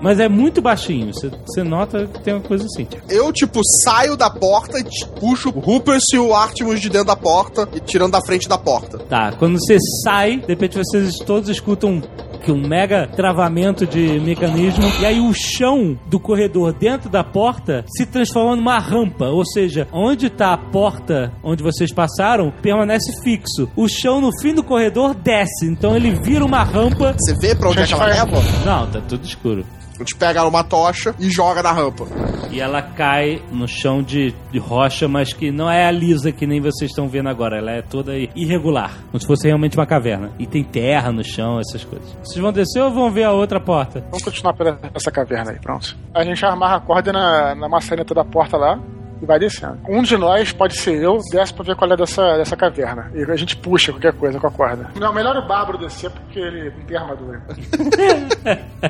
Mas 0.01 0.19
é 0.19 0.27
muito 0.27 0.61
baixinho. 0.61 1.11
Você, 1.13 1.63
nota 1.63 2.05
que 2.07 2.21
tem 2.21 2.33
uma 2.33 2.43
coisa 2.43 2.65
assim. 2.65 2.87
Eu, 3.09 3.31
tipo, 3.33 3.61
saio 3.83 4.15
da 4.15 4.29
porta 4.29 4.79
e 4.79 4.83
puxo 5.19 5.49
o 5.49 5.59
Rupert 5.59 6.01
e 6.13 6.19
o 6.19 6.35
Artemus 6.35 6.79
de 6.79 6.89
dentro 6.89 7.07
da 7.07 7.15
porta 7.15 7.67
e 7.73 7.79
tirando 7.79 8.11
da 8.11 8.21
frente 8.21 8.47
da 8.47 8.57
porta. 8.57 8.99
Tá, 8.99 9.31
quando 9.31 9.57
você 9.59 9.77
sai, 10.03 10.37
de 10.37 10.47
repente 10.47 10.77
vocês 10.77 11.15
todos 11.25 11.49
escutam 11.49 12.01
que 12.37 12.51
um 12.51 12.67
mega 12.67 13.07
travamento 13.07 13.85
de 13.85 14.19
mecanismo 14.19 14.83
e 15.01 15.05
aí 15.05 15.19
o 15.19 15.33
chão 15.33 15.97
do 16.07 16.19
corredor 16.19 16.73
dentro 16.73 17.09
da 17.09 17.23
porta 17.23 17.83
se 17.87 18.05
transforma 18.05 18.55
numa 18.55 18.79
rampa, 18.79 19.25
ou 19.25 19.45
seja, 19.45 19.87
onde 19.91 20.29
tá 20.29 20.53
a 20.53 20.57
porta 20.57 21.31
onde 21.43 21.63
vocês 21.63 21.93
passaram 21.93 22.51
permanece 22.61 23.21
fixo. 23.23 23.69
O 23.75 23.87
chão 23.87 24.21
no 24.21 24.31
fim 24.41 24.53
do 24.53 24.63
corredor 24.63 25.15
desce, 25.15 25.65
então 25.65 25.95
ele 25.95 26.11
vira 26.11 26.45
uma 26.45 26.63
rampa. 26.63 27.15
Você 27.17 27.35
vê 27.39 27.55
pra 27.55 27.69
onde 27.69 27.81
é 27.81 27.85
que 27.85 27.93
ela 27.93 28.13
Gente, 28.13 28.31
leva? 28.31 28.41
Não, 28.65 28.87
tá 28.87 29.01
tudo 29.01 29.23
escuro. 29.25 29.65
A 29.97 29.99
gente 29.99 30.15
pega 30.15 30.45
uma 30.45 30.63
tocha 30.63 31.15
e 31.19 31.29
joga 31.29 31.63
na 31.63 31.71
rampa. 31.71 32.05
E 32.51 32.59
ela 32.59 32.81
cai 32.81 33.41
no 33.51 33.67
chão 33.67 34.03
de, 34.03 34.33
de 34.51 34.59
rocha, 34.59 35.07
mas 35.07 35.33
que 35.33 35.51
não 35.51 35.69
é 35.69 35.85
a 35.85 35.91
lisa 35.91 36.31
que 36.31 36.45
nem 36.45 36.61
vocês 36.61 36.91
estão 36.91 37.07
vendo 37.07 37.29
agora. 37.29 37.57
Ela 37.57 37.71
é 37.71 37.81
toda 37.81 38.15
irregular, 38.35 38.95
como 39.11 39.19
se 39.19 39.25
fosse 39.25 39.47
realmente 39.47 39.75
uma 39.75 39.87
caverna. 39.87 40.31
E 40.37 40.45
tem 40.45 40.63
terra 40.63 41.11
no 41.11 41.23
chão, 41.23 41.59
essas 41.59 41.83
coisas. 41.83 42.15
Vocês 42.23 42.37
vão 42.37 42.53
descer 42.53 42.81
ou 42.81 42.91
vão 42.91 43.11
ver 43.11 43.23
a 43.23 43.31
outra 43.31 43.59
porta? 43.59 44.01
Vamos 44.01 44.23
continuar 44.23 44.53
pela 44.53 44.79
essa 44.93 45.11
caverna 45.11 45.51
aí, 45.51 45.59
pronto. 45.59 45.97
A 46.13 46.23
gente 46.23 46.45
amarra 46.45 46.77
a 46.77 46.81
corda 46.81 47.11
na, 47.11 47.55
na 47.55 47.67
maçaneta 47.67 48.13
da 48.13 48.23
porta 48.23 48.55
lá 48.55 48.79
e 49.21 49.25
vai 49.25 49.39
descendo. 49.39 49.79
Um 49.87 50.01
de 50.01 50.17
nós, 50.17 50.51
pode 50.51 50.77
ser 50.77 51.01
eu, 51.01 51.19
desce 51.31 51.53
pra 51.53 51.63
ver 51.63 51.75
qual 51.75 51.91
é 51.91 51.97
dessa, 51.97 52.37
dessa 52.37 52.55
caverna. 52.55 53.11
E 53.13 53.23
a 53.29 53.35
gente 53.35 53.55
puxa 53.57 53.91
qualquer 53.91 54.13
coisa 54.13 54.39
com 54.39 54.47
a 54.47 54.51
corda. 54.51 54.89
Não, 54.95 55.13
melhor 55.13 55.35
o 55.37 55.47
Bárbaro 55.47 55.77
descer 55.77 56.09
porque 56.11 56.39
ele 56.39 56.71
não 56.71 56.85
tem 56.85 56.97
armadura. 56.97 57.41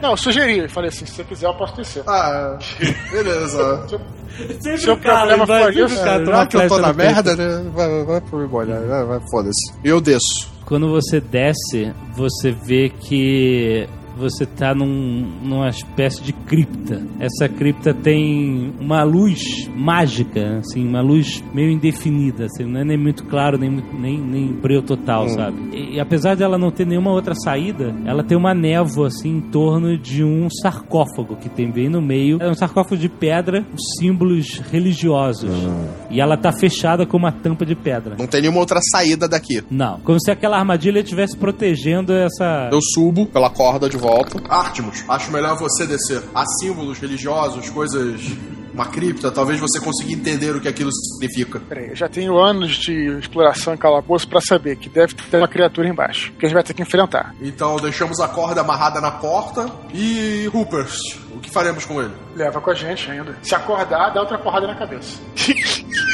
não, 0.02 0.12
eu 0.12 0.18
sugeri. 0.18 0.60
Eu 0.60 0.70
falei 0.70 0.90
assim, 0.90 1.06
se 1.06 1.14
você 1.14 1.24
quiser 1.24 1.48
eu 1.48 1.54
posso 1.54 1.76
descer. 1.76 2.04
Ah, 2.08 2.58
beleza. 3.12 3.88
Sempre 4.60 4.78
Seu 4.78 4.98
problema 4.98 5.48
foi 5.48 5.74
isso, 5.74 6.04
cara, 6.04 6.26
Já 6.26 6.46
que 6.46 6.58
eu 6.58 6.68
tô 6.68 6.78
na 6.80 6.94
merda, 6.94 7.36
né? 7.36 7.70
Vai, 7.74 8.04
vai 8.04 8.22
por 8.22 8.44
embora, 8.44 8.80
vai, 8.86 9.04
vai, 9.06 9.20
foda-se. 9.32 9.74
Eu 9.84 10.00
desço. 10.00 10.56
Quando 10.66 10.90
você 10.90 11.22
desce, 11.22 11.94
você 12.14 12.52
vê 12.52 12.90
que 12.90 13.88
você 14.18 14.46
tá 14.46 14.74
num, 14.74 15.28
numa 15.44 15.70
espécie 15.70 16.22
de 16.22 16.34
cripta. 16.34 17.02
Essa 17.20 17.48
cripta 17.48 17.94
tem 17.94 18.74
uma 18.80 19.04
luz 19.04 19.70
mágica, 19.76 20.60
assim, 20.60 20.88
uma 20.88 21.02
luz 21.02 21.44
meio 21.54 21.72
indefinida, 21.72 22.46
assim, 22.46 22.64
não 22.66 22.82
é 22.82 22.84
nem 22.84 22.98
muito 22.98 23.24
claro, 23.26 23.58
nem, 23.58 23.70
nem, 23.70 24.20
nem 24.20 24.48
breu 24.52 24.82
total, 24.82 25.30
sabe? 25.30 25.58
E, 25.74 25.96
e 25.96 26.00
apesar 26.00 26.36
dela 26.36 26.58
não 26.58 26.72
ter 26.72 26.86
nenhuma 26.86 27.12
outra 27.12 27.36
saída, 27.36 27.96
ela 28.06 28.24
tem 28.24 28.38
uma 28.38 28.54
névoa, 28.54 29.08
assim, 29.08 29.38
em 29.38 29.42
torno 29.42 29.98
de 29.98 30.24
um 30.24 30.50
sarcófago 30.50 31.36
que 31.36 31.50
tem 31.50 31.70
bem 31.70 31.90
no 31.90 32.02
meio. 32.02 32.42
É 32.42 32.50
um 32.50 32.56
sarcófago 32.56 32.98
de 32.98 33.10
pedra, 33.10 33.66
símbolos 34.00 34.60
religiosos. 34.72 35.52
E 36.10 36.20
ela 36.20 36.38
tá 36.38 36.52
fechada 36.52 37.06
com 37.06 37.18
uma 37.18 37.32
tampa 37.32 37.66
de 37.66 37.76
pedra. 37.76 38.16
Não 38.18 38.28
tem 38.28 38.42
nenhuma 38.42 38.60
outra 38.60 38.80
saída 38.82 39.28
daqui. 39.28 39.64
Não, 39.70 40.00
como 40.00 40.20
se 40.20 40.32
aquela 40.32 40.58
armadilha 40.58 41.00
estivesse 41.00 41.38
protegendo 41.38 42.14
essa. 42.14 42.70
Eu 42.72 42.80
subo 42.82 43.26
pela 43.28 43.50
corda 43.50 43.90
de 43.90 43.98
volta. 43.98 44.07
Artemus, 44.50 45.04
acho 45.08 45.32
melhor 45.32 45.58
você 45.58 45.86
descer. 45.86 46.22
Há 46.34 46.46
símbolos 46.60 47.00
religiosos, 47.00 47.70
coisas. 47.70 48.22
Uma 48.74 48.86
cripta, 48.86 49.32
talvez 49.32 49.60
você 49.60 49.80
consiga 49.80 50.12
entender 50.12 50.56
o 50.56 50.62
que 50.62 50.68
aquilo 50.68 50.92
significa. 50.94 51.60
Peraí, 51.60 51.90
eu 51.90 51.96
já 51.96 52.08
tenho 52.08 52.38
anos 52.38 52.76
de 52.76 53.08
exploração 53.18 53.74
em 53.74 53.78
calabouço 53.78 54.28
pra 54.28 54.40
saber 54.40 54.76
que 54.76 54.88
deve 54.88 55.16
ter 55.16 55.38
uma 55.38 55.48
criatura 55.48 55.88
embaixo. 55.88 56.32
Que 56.34 56.46
a 56.46 56.50
gente 56.50 56.54
vai 56.54 56.64
ter 56.64 56.76
que 56.76 56.84
enfrentar. 56.84 57.34
Então 57.42 57.78
deixamos 57.78 58.20
a 58.20 58.28
corda 58.28 58.62
amarrada 58.62 59.02
na 59.02 59.10
porta. 59.10 59.68
E 59.92 60.48
Rupert, 60.54 60.94
o 61.34 61.40
que 61.40 61.50
faremos 61.50 61.86
com 61.86 62.00
ele? 62.00 62.14
Leva 62.36 62.62
com 62.62 62.70
a 62.70 62.76
gente 62.76 63.10
ainda. 63.10 63.36
Se 63.42 63.56
acordar, 63.56 64.12
dá 64.14 64.22
outra 64.22 64.38
porrada 64.38 64.68
na 64.68 64.76
cabeça. 64.76 65.20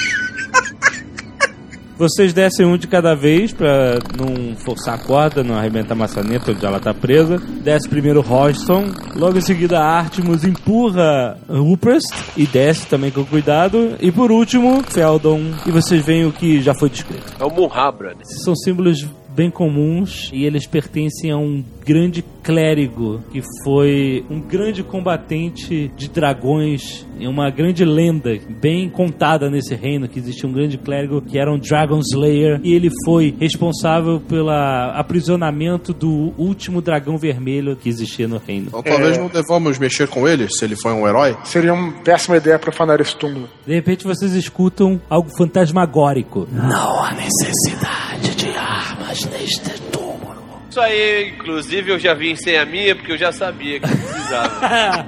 Vocês 1.97 2.33
descem 2.33 2.65
um 2.65 2.77
de 2.77 2.87
cada 2.87 3.15
vez 3.15 3.53
pra 3.53 3.99
não 4.17 4.55
forçar 4.55 4.95
a 4.95 4.97
corda, 4.97 5.43
não 5.43 5.55
arrebentar 5.55 5.93
a 5.93 5.97
maçaneta 5.97 6.51
onde 6.51 6.65
ela 6.65 6.79
tá 6.79 6.93
presa. 6.93 7.37
Desce 7.37 7.87
primeiro 7.87 8.21
Hodgson, 8.21 8.91
logo 9.15 9.37
em 9.37 9.41
seguida 9.41 9.79
Artemus 9.79 10.43
empurra 10.43 11.37
Ruprest 11.47 12.13
e 12.35 12.45
desce 12.45 12.87
também 12.87 13.11
com 13.11 13.23
cuidado. 13.23 13.95
E 13.99 14.11
por 14.11 14.31
último, 14.31 14.83
Feldon. 14.83 15.51
E 15.65 15.71
vocês 15.71 16.03
veem 16.03 16.25
o 16.25 16.31
que 16.31 16.61
já 16.61 16.73
foi 16.73 16.89
descrito. 16.89 17.33
É 17.39 17.45
o 17.45 17.51
Munhabra. 17.51 18.15
São 18.43 18.55
símbolos 18.55 19.05
bem 19.33 19.49
comuns 19.49 20.29
e 20.33 20.45
eles 20.45 20.67
pertencem 20.67 21.31
a 21.31 21.37
um 21.37 21.63
grande 21.85 22.23
clérigo 22.41 23.21
que 23.31 23.41
foi 23.63 24.23
um 24.29 24.39
grande 24.39 24.83
combatente 24.83 25.91
de 25.97 26.09
dragões 26.09 27.05
e 27.19 27.27
uma 27.27 27.49
grande 27.49 27.83
lenda 27.83 28.37
bem 28.61 28.89
contada 28.89 29.49
nesse 29.49 29.75
reino 29.75 30.07
que 30.07 30.19
existia 30.19 30.47
um 30.47 30.53
grande 30.53 30.77
clérigo 30.77 31.21
que 31.21 31.37
era 31.37 31.51
um 31.51 31.57
Dragon 31.57 31.99
Slayer 31.99 32.59
e 32.63 32.73
ele 32.73 32.89
foi 33.05 33.35
responsável 33.39 34.19
pelo 34.19 34.49
aprisionamento 34.49 35.93
do 35.93 36.33
último 36.37 36.81
dragão 36.81 37.17
vermelho 37.17 37.75
que 37.75 37.89
existia 37.89 38.27
no 38.27 38.37
reino. 38.37 38.67
Então 38.67 38.83
talvez 38.83 39.17
não 39.17 39.27
devamos 39.27 39.77
mexer 39.77 40.07
com 40.07 40.27
ele, 40.27 40.47
se 40.49 40.63
ele 40.65 40.75
foi 40.75 40.93
um 40.93 41.07
herói. 41.07 41.35
Seria 41.43 41.73
uma 41.73 41.91
péssima 42.03 42.37
ideia 42.37 42.59
profanar 42.59 42.99
esse 43.01 43.15
túmulo. 43.15 43.49
De 43.65 43.73
repente 43.73 44.05
vocês 44.05 44.33
escutam 44.33 45.01
algo 45.09 45.29
fantasmagórico. 45.37 46.47
Não 46.51 47.03
há 47.03 47.13
necessidade 47.13 48.32
de 49.13 49.25
armas 49.25 49.29
neste 49.31 49.81
túmulo. 49.91 50.61
Isso 50.69 50.81
aí, 50.81 51.29
inclusive, 51.29 51.91
eu 51.91 51.99
já 51.99 52.13
vim 52.13 52.35
sem 52.35 52.57
a 52.57 52.65
minha 52.65 52.95
porque 52.95 53.11
eu 53.11 53.17
já 53.17 53.31
sabia 53.31 53.79
que 53.79 53.87
precisava. 53.87 55.07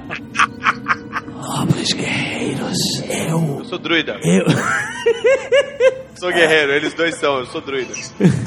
Nobres 1.34 1.92
guerreiros, 1.92 2.78
eu. 3.08 3.58
Eu 3.58 3.64
sou 3.64 3.78
druida. 3.78 4.18
Eu. 4.22 4.46
Sou 6.18 6.32
guerreiro, 6.32 6.72
eles 6.72 6.94
dois 6.94 7.14
são, 7.16 7.40
eu 7.40 7.46
sou 7.46 7.60
druida. 7.60 7.92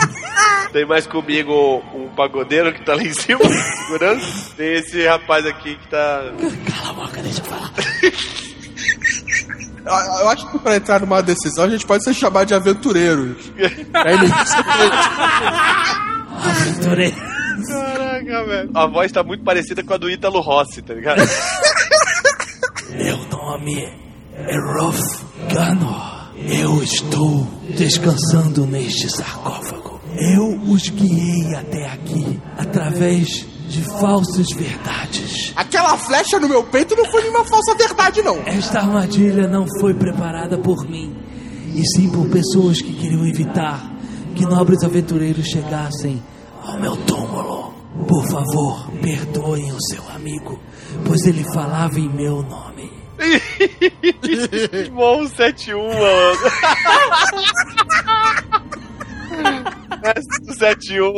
Tem 0.74 0.86
mais 0.86 1.06
comigo 1.06 1.84
um 1.94 2.10
pagodeiro 2.16 2.74
que 2.74 2.84
tá 2.84 2.96
lá 2.96 3.04
em 3.04 3.14
cima, 3.14 3.42
segurando. 3.86 4.22
Tem 4.56 4.74
esse 4.74 5.06
rapaz 5.06 5.46
aqui 5.46 5.76
que 5.76 5.88
tá. 5.88 6.34
Cala 6.68 6.90
a 6.90 6.94
boca, 6.94 7.22
deixa 7.22 7.42
eu 7.42 7.46
falar. 7.46 7.72
Eu 9.90 10.22
eu 10.22 10.30
acho 10.30 10.50
que 10.52 10.60
pra 10.60 10.76
entrar 10.76 11.00
numa 11.02 11.22
decisão 11.22 11.66
a 11.66 11.70
gente 11.70 11.86
pode 11.86 12.04
ser 12.04 12.14
chamado 12.14 12.48
de 12.48 12.54
aventureiros. 12.54 13.52
Aí 13.94 14.14
ele- 14.14 14.32
Aventureiro. 16.32 17.16
Caraca, 17.68 18.46
velho. 18.46 18.70
A 18.74 18.86
voz 18.88 19.12
tá 19.12 19.24
muito 19.24 19.44
parecida 19.44 19.84
com 19.84 19.94
a 19.94 19.98
do 19.98 20.10
Ítalo 20.10 20.40
Rossi, 20.40 20.82
tá 20.82 20.94
ligado? 20.94 21.22
Meu 22.96 23.18
nome 23.30 23.84
é 24.36 24.58
Ruff 24.58 25.00
Ganor. 25.54 26.30
Eu 26.48 26.82
estou 26.82 27.46
descansando 27.76 28.66
neste 28.66 29.10
sarcófago. 29.10 30.00
Eu 30.18 30.60
os 30.72 30.90
guiei 30.90 31.54
até 31.56 31.86
aqui 31.90 32.40
através 32.58 33.46
de 33.70 33.84
falsas 33.84 34.48
verdades. 34.56 35.54
Aquela 35.56 35.96
flecha 35.98 36.40
no 36.40 36.50
meu 36.50 36.64
peito 36.64 36.96
não 36.96 37.06
foi 37.12 37.22
nenhuma 37.22 37.46
falsa 37.46 37.76
verdade, 37.76 38.22
não. 38.24 38.38
Esta 38.46 38.80
armadilha 38.80 39.48
não 39.48 39.66
foi 39.80 39.94
preparada 39.94 40.58
por 40.58 40.90
mim, 40.90 41.16
e 41.76 41.86
sim 41.96 42.10
por 42.10 42.28
pessoas 42.30 42.82
que 42.82 42.92
queriam 42.94 43.26
evitar 43.28 43.94
que 44.36 44.44
nobres 44.44 44.84
aventureiros 44.84 45.46
chegassem 45.46 46.22
ao 46.64 46.80
meu 46.80 46.98
túmulo. 46.98 47.70
Por 48.08 48.28
favor, 48.30 48.90
perdoem 49.02 49.72
o 49.72 49.78
seu 49.90 50.04
amigo, 50.16 50.60
pois 51.06 51.22
ele 51.26 51.44
falava 51.54 52.00
em 52.00 52.10
meu 52.10 52.42
nome. 52.42 52.90
Bom 54.94 55.28
71, 55.28 55.78
mano. 55.78 56.40
Mestre 60.02 60.46
do 60.46 60.54
71. 60.54 61.14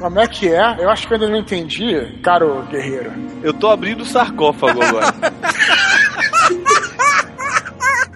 Como 0.00 0.18
é 0.18 0.26
que 0.26 0.48
é? 0.48 0.76
Eu 0.78 0.88
acho 0.90 1.06
que 1.06 1.12
eu 1.12 1.18
ainda 1.18 1.28
não 1.30 1.38
entendi, 1.38 2.18
caro 2.22 2.62
guerreiro. 2.70 3.12
Eu 3.42 3.52
tô 3.52 3.68
abrindo 3.68 4.00
o 4.02 4.06
sarcófago 4.06 4.82
agora. 4.82 5.06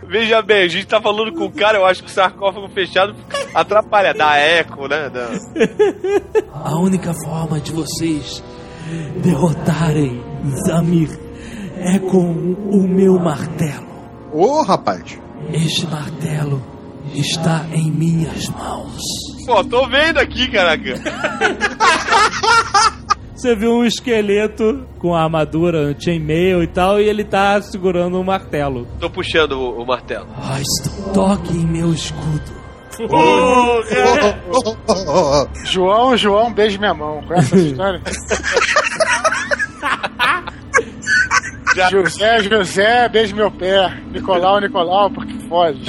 Veja 0.08 0.40
bem, 0.42 0.62
a 0.62 0.68
gente 0.68 0.86
tá 0.86 1.00
falando 1.00 1.32
com 1.32 1.44
o 1.46 1.50
cara, 1.52 1.78
eu 1.78 1.84
acho 1.84 2.02
que 2.02 2.08
o 2.08 2.12
sarcófago 2.12 2.68
fechado 2.68 3.14
atrapalha, 3.54 4.14
dá 4.14 4.36
eco, 4.36 4.86
né? 4.86 5.10
Dá- 5.10 5.30
A 6.52 6.76
única 6.78 7.12
forma 7.24 7.58
de 7.60 7.72
vocês 7.72 8.42
derrotarem 9.22 10.22
Zamir 10.66 11.10
é 11.78 11.98
com 11.98 12.30
o 12.30 12.86
meu 12.88 13.18
martelo. 13.18 13.86
Ô, 14.32 14.62
rapaz. 14.62 15.18
Este 15.52 15.86
martelo 15.86 16.62
está 17.14 17.66
em 17.72 17.90
minhas 17.90 18.48
mãos. 18.50 19.00
Pô, 19.46 19.64
tô 19.64 19.86
vendo 19.88 20.18
aqui, 20.18 20.50
caraca. 20.50 20.94
Você 23.34 23.54
viu 23.54 23.72
um 23.72 23.84
esqueleto 23.84 24.86
com 24.98 25.14
a 25.14 25.22
armadura 25.24 25.94
chainmail 25.98 26.62
e 26.62 26.66
tal, 26.66 26.98
e 26.98 27.04
ele 27.08 27.24
tá 27.24 27.60
segurando 27.60 28.18
um 28.18 28.24
martelo. 28.24 28.88
Tô 28.98 29.10
puxando 29.10 29.52
o, 29.52 29.82
o 29.82 29.86
martelo. 29.86 30.26
Royston, 30.34 31.12
toque 31.12 31.52
em 31.52 31.66
meu 31.66 31.92
escudo. 31.92 32.64
João, 35.64 36.16
João, 36.16 36.52
beije 36.52 36.78
minha 36.78 36.94
mão. 36.94 37.22
Conhece 37.26 37.54
essa 37.54 37.66
história? 37.66 38.00
José, 41.90 42.40
José, 42.42 43.08
beije 43.08 43.34
meu 43.34 43.50
pé. 43.50 43.92
Nicolau, 44.12 44.60
Nicolau, 44.60 45.10
porque 45.10 45.34
foge. 45.48 45.82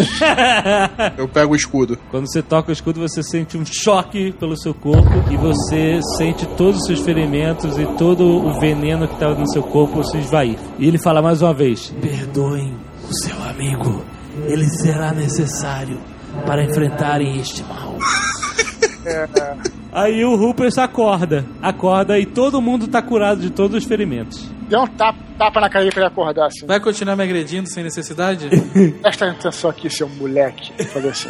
Eu 1.17 1.27
pego 1.27 1.53
o 1.53 1.55
escudo. 1.55 1.97
Quando 2.09 2.27
você 2.27 2.41
toca 2.41 2.69
o 2.69 2.73
escudo, 2.73 2.99
você 2.99 3.21
sente 3.21 3.55
um 3.57 3.63
choque 3.65 4.31
pelo 4.33 4.57
seu 4.57 4.73
corpo 4.73 5.11
e 5.31 5.37
você 5.37 5.99
sente 6.17 6.47
todos 6.57 6.81
os 6.81 6.87
seus 6.87 7.01
ferimentos 7.01 7.77
e 7.77 7.85
todo 7.97 8.25
o 8.25 8.59
veneno 8.59 9.07
que 9.07 9.13
estava 9.13 9.35
no 9.35 9.47
seu 9.47 9.61
corpo 9.61 10.03
se 10.03 10.17
esvair. 10.17 10.57
E 10.79 10.87
ele 10.87 10.97
fala 10.97 11.21
mais 11.21 11.41
uma 11.41 11.53
vez: 11.53 11.93
Perdoem 12.01 12.75
o 13.07 13.13
seu 13.13 13.43
amigo, 13.43 14.03
ele 14.47 14.65
será 14.65 15.11
necessário 15.13 15.99
para 16.45 16.63
enfrentarem 16.63 17.39
este 17.39 17.63
mal. 17.63 17.95
Aí 19.95 20.25
o 20.25 20.35
Rupert 20.35 20.77
acorda, 20.77 21.45
acorda 21.61 22.19
e 22.19 22.25
todo 22.25 22.61
mundo 22.61 22.87
tá 22.87 23.01
curado 23.01 23.39
de 23.39 23.49
todos 23.49 23.77
os 23.77 23.85
ferimentos. 23.85 24.51
Deu 24.67 24.81
um 24.81 24.87
tapa, 24.87 25.19
tapa 25.37 25.61
na 25.61 25.69
carinha 25.69 25.91
pra 25.91 26.01
ele 26.01 26.07
acordar 26.07 26.47
assim. 26.47 26.65
Vai 26.65 26.79
continuar 26.79 27.15
me 27.15 27.23
agredindo 27.23 27.69
sem 27.69 27.83
necessidade? 27.83 28.49
Presta 29.01 29.29
atenção 29.29 29.69
aqui, 29.69 29.89
seu 29.89 30.09
moleque. 30.09 30.71
Falei 30.85 31.11
assim. 31.11 31.29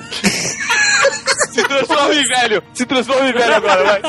Se 1.56 1.64
transforma 1.64 2.14
em 2.14 2.24
velho! 2.24 2.64
Se 2.74 2.86
transforma 2.86 3.30
em 3.30 3.34
velho 3.34 3.56
agora, 3.56 3.84
vai! 3.84 4.02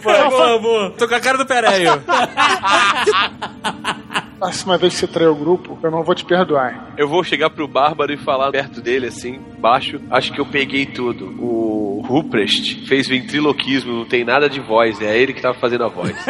boa, 0.00 0.58
boa. 0.58 0.90
Tô 0.90 1.06
com 1.06 1.14
a 1.14 1.20
cara 1.20 1.38
do 1.38 1.46
Pereio. 1.46 2.02
Próxima 4.42 4.76
vez 4.76 4.94
que 4.94 4.98
você 4.98 5.06
trair 5.06 5.28
o 5.28 5.36
grupo, 5.36 5.78
eu 5.80 5.90
não 5.90 6.02
vou 6.02 6.16
te 6.16 6.24
perdoar. 6.24 6.92
Eu 6.98 7.08
vou 7.08 7.22
chegar 7.22 7.48
pro 7.50 7.68
Bárbaro 7.68 8.12
e 8.12 8.16
falar 8.16 8.50
perto 8.50 8.80
dele, 8.80 9.06
assim, 9.06 9.40
baixo. 9.60 10.00
Acho 10.10 10.32
que 10.32 10.40
eu 10.40 10.46
peguei 10.46 10.84
tudo. 10.84 11.26
O 11.40 12.04
Ruprecht 12.04 12.84
fez 12.88 13.06
ventriloquismo, 13.06 13.92
não 13.92 14.04
tem 14.04 14.24
nada 14.24 14.48
de 14.48 14.58
voz, 14.58 15.00
é 15.00 15.16
ele 15.16 15.32
que 15.32 15.40
tava 15.40 15.56
fazendo 15.60 15.84
a 15.84 15.88
voz. 15.88 16.12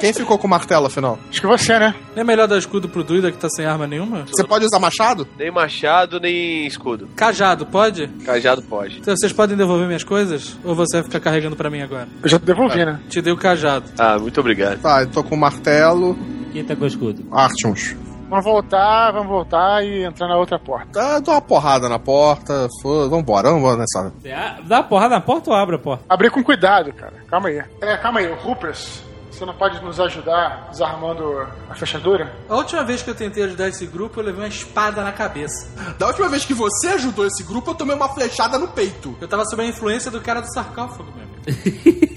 Quem 0.00 0.12
ficou 0.12 0.38
com 0.38 0.46
o 0.46 0.50
martelo, 0.50 0.86
afinal? 0.86 1.18
Acho 1.30 1.40
que 1.40 1.46
você, 1.46 1.78
né? 1.78 1.94
Não 2.14 2.22
é 2.22 2.24
melhor 2.24 2.48
dar 2.48 2.58
escudo 2.58 2.88
pro 2.88 3.04
druida 3.04 3.30
que 3.30 3.38
tá 3.38 3.48
sem 3.48 3.66
arma 3.66 3.86
nenhuma? 3.86 4.24
Você 4.26 4.44
pode 4.44 4.64
usar 4.64 4.78
machado? 4.78 5.26
Nem 5.38 5.50
machado, 5.50 6.18
nem 6.18 6.66
escudo. 6.66 7.08
Cajado, 7.14 7.66
pode? 7.66 8.08
Cajado 8.24 8.62
pode. 8.62 8.98
Então, 8.98 9.14
vocês 9.16 9.32
podem 9.32 9.56
devolver 9.56 9.86
minhas 9.86 10.04
coisas? 10.04 10.56
Ou 10.64 10.74
você 10.74 10.98
vai 10.98 11.04
ficar 11.04 11.20
carregando 11.20 11.56
pra 11.56 11.70
mim 11.70 11.82
agora? 11.82 12.08
Eu 12.22 12.28
já 12.28 12.38
te 12.38 12.44
devolvi, 12.44 12.84
né? 12.84 12.98
Te 13.08 13.20
dei 13.20 13.32
o 13.32 13.36
cajado. 13.36 13.84
Ah, 13.98 14.18
muito 14.18 14.40
obrigado. 14.40 14.80
Tá, 14.80 15.02
eu 15.02 15.06
tô 15.08 15.22
com 15.22 15.34
o 15.34 15.38
martelo. 15.38 16.18
Quem 16.52 16.64
tá 16.64 16.74
com 16.74 16.84
o 16.84 16.86
escudo? 16.88 17.24
Artyms. 17.30 17.96
Vamos 18.30 18.44
voltar, 18.44 19.10
vamos 19.10 19.28
voltar 19.28 19.84
e 19.84 20.04
entrar 20.04 20.28
na 20.28 20.36
outra 20.36 20.56
porta. 20.56 20.86
Tá, 20.92 21.18
dou 21.18 21.34
uma 21.34 21.40
porrada 21.42 21.88
na 21.88 21.98
porta. 21.98 22.68
Foda, 22.80 23.08
vambora, 23.08 23.50
vamos 23.50 23.76
nessa. 23.76 24.12
Você 24.20 24.30
a- 24.30 24.58
dá 24.64 24.78
a 24.78 24.82
porrada 24.84 25.16
na 25.16 25.20
porta 25.20 25.50
ou 25.50 25.56
abre 25.56 25.74
a 25.74 25.78
porta? 25.80 26.04
Abrir 26.08 26.30
com 26.30 26.42
cuidado, 26.44 26.92
cara. 26.92 27.12
Calma 27.28 27.48
aí. 27.48 27.60
É, 27.80 27.96
calma 27.96 28.20
aí. 28.20 28.30
O 28.30 28.36
Rupers, 28.36 29.02
você 29.32 29.44
não 29.44 29.52
pode 29.54 29.82
nos 29.82 29.98
ajudar 29.98 30.68
desarmando 30.70 31.44
a 31.68 31.74
fechadura? 31.74 32.32
A 32.48 32.54
última 32.54 32.84
vez 32.84 33.02
que 33.02 33.10
eu 33.10 33.14
tentei 33.16 33.42
ajudar 33.42 33.66
esse 33.68 33.84
grupo, 33.84 34.20
eu 34.20 34.24
levei 34.24 34.42
uma 34.42 34.48
espada 34.48 35.02
na 35.02 35.10
cabeça. 35.10 35.68
Da 35.98 36.06
última 36.06 36.28
vez 36.28 36.44
que 36.44 36.54
você 36.54 36.86
ajudou 36.88 37.26
esse 37.26 37.42
grupo, 37.42 37.70
eu 37.72 37.74
tomei 37.74 37.96
uma 37.96 38.08
flechada 38.14 38.56
no 38.58 38.68
peito. 38.68 39.16
Eu 39.20 39.26
tava 39.26 39.44
sob 39.44 39.60
a 39.60 39.66
influência 39.66 40.08
do 40.08 40.20
cara 40.20 40.40
do 40.40 40.52
sarcófago, 40.54 41.10
meu 41.16 41.24
amigo. 41.24 41.40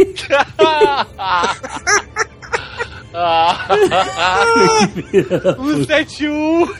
Um 5.60 5.84
71! 5.86 6.66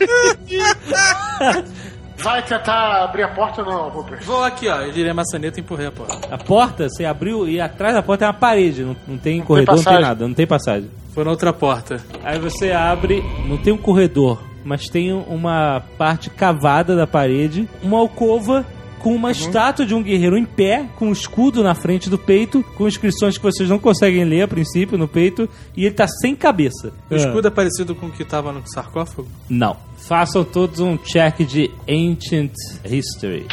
Vai 2.18 2.42
tentar 2.42 3.04
abrir 3.04 3.22
a 3.24 3.28
porta 3.28 3.62
ou 3.62 3.68
não, 3.70 3.88
Rupert? 3.90 4.24
Vou 4.24 4.42
aqui, 4.42 4.66
ó. 4.68 4.80
Eu 4.80 4.90
direi 4.92 5.10
a 5.10 5.14
maçaneta 5.14 5.60
e 5.60 5.62
empurrei 5.62 5.88
a 5.88 5.92
porta. 5.92 6.34
A 6.34 6.38
porta, 6.38 6.88
você 6.88 7.04
abriu 7.04 7.46
e 7.46 7.60
atrás 7.60 7.94
da 7.94 8.02
porta 8.02 8.20
tem 8.20 8.28
uma 8.28 8.34
parede. 8.40 8.82
Não, 8.82 8.96
não 9.06 9.18
tem 9.18 9.42
corredor, 9.42 9.74
não 9.74 9.76
tem 9.76 9.84
passagem. 9.84 10.08
nada, 10.08 10.26
não 10.28 10.34
tem 10.34 10.46
passagem. 10.46 10.90
Foi 11.12 11.22
na 11.22 11.30
outra 11.30 11.52
porta. 11.52 12.00
Aí 12.22 12.38
você 12.38 12.72
abre, 12.72 13.22
não 13.46 13.58
tem 13.58 13.74
um 13.74 13.76
corredor, 13.76 14.42
mas 14.64 14.88
tem 14.88 15.12
uma 15.12 15.82
parte 15.98 16.30
cavada 16.30 16.96
da 16.96 17.06
parede, 17.06 17.68
uma 17.82 17.98
alcova 17.98 18.64
com 19.04 19.14
uma 19.14 19.30
estátua 19.30 19.84
de 19.84 19.94
um 19.94 20.02
guerreiro 20.02 20.34
em 20.34 20.46
pé, 20.46 20.88
com 20.96 21.08
um 21.08 21.12
escudo 21.12 21.62
na 21.62 21.74
frente 21.74 22.08
do 22.08 22.16
peito, 22.16 22.64
com 22.74 22.88
inscrições 22.88 23.36
que 23.36 23.42
vocês 23.42 23.68
não 23.68 23.78
conseguem 23.78 24.24
ler 24.24 24.40
a 24.40 24.48
princípio 24.48 24.96
no 24.96 25.06
peito, 25.06 25.46
e 25.76 25.84
ele 25.84 25.94
tá 25.94 26.08
sem 26.08 26.34
cabeça. 26.34 26.90
O 27.10 27.14
escudo 27.14 27.48
é 27.48 27.50
parecido 27.50 27.94
com 27.94 28.06
o 28.06 28.10
que 28.10 28.24
tava 28.24 28.50
no 28.50 28.62
sarcófago? 28.66 29.28
Não. 29.46 29.76
Façam 29.98 30.42
todos 30.42 30.80
um 30.80 30.96
check 30.96 31.40
de 31.40 31.70
Ancient 31.86 32.54
History. 32.82 33.46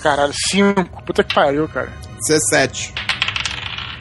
Caralho, 0.00 0.32
5. 0.50 1.02
Puta 1.04 1.24
que 1.24 1.34
pariu, 1.34 1.66
cara. 1.66 1.92
17. 2.28 3.07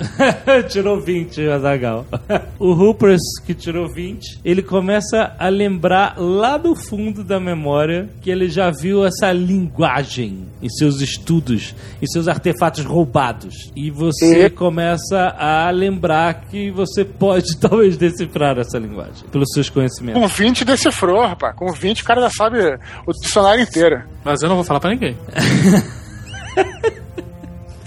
tirou 0.69 0.99
20, 0.99 1.49
Azagal. 1.49 2.05
o 2.59 2.71
Hoopers, 2.71 3.21
que 3.45 3.53
tirou 3.53 3.87
20, 3.91 4.39
ele 4.43 4.61
começa 4.61 5.35
a 5.37 5.49
lembrar 5.49 6.15
lá 6.17 6.57
do 6.57 6.75
fundo 6.75 7.23
da 7.23 7.39
memória 7.39 8.09
que 8.21 8.29
ele 8.29 8.49
já 8.49 8.69
viu 8.71 9.05
essa 9.05 9.31
linguagem 9.31 10.47
em 10.61 10.69
seus 10.69 11.01
estudos, 11.01 11.75
em 12.01 12.07
seus 12.07 12.27
artefatos 12.27 12.83
roubados. 12.83 13.71
E 13.75 13.89
você 13.91 14.49
começa 14.49 15.35
a 15.37 15.69
lembrar 15.69 16.45
que 16.49 16.71
você 16.71 17.03
pode 17.03 17.57
talvez 17.59 17.97
decifrar 17.97 18.57
essa 18.57 18.77
linguagem 18.77 19.27
pelos 19.31 19.49
seus 19.53 19.69
conhecimentos. 19.69 20.21
Com 20.21 20.27
20 20.27 20.65
decifrou, 20.65 21.21
rapaz. 21.25 21.55
Com 21.55 21.71
20 21.71 22.01
o 22.01 22.05
cara 22.05 22.21
já 22.21 22.29
sabe 22.29 22.59
o 23.05 23.11
dicionário 23.11 23.61
inteiro. 23.61 24.03
Mas 24.23 24.41
eu 24.41 24.49
não 24.49 24.55
vou 24.55 24.65
falar 24.65 24.79
pra 24.79 24.91
ninguém. 24.91 25.17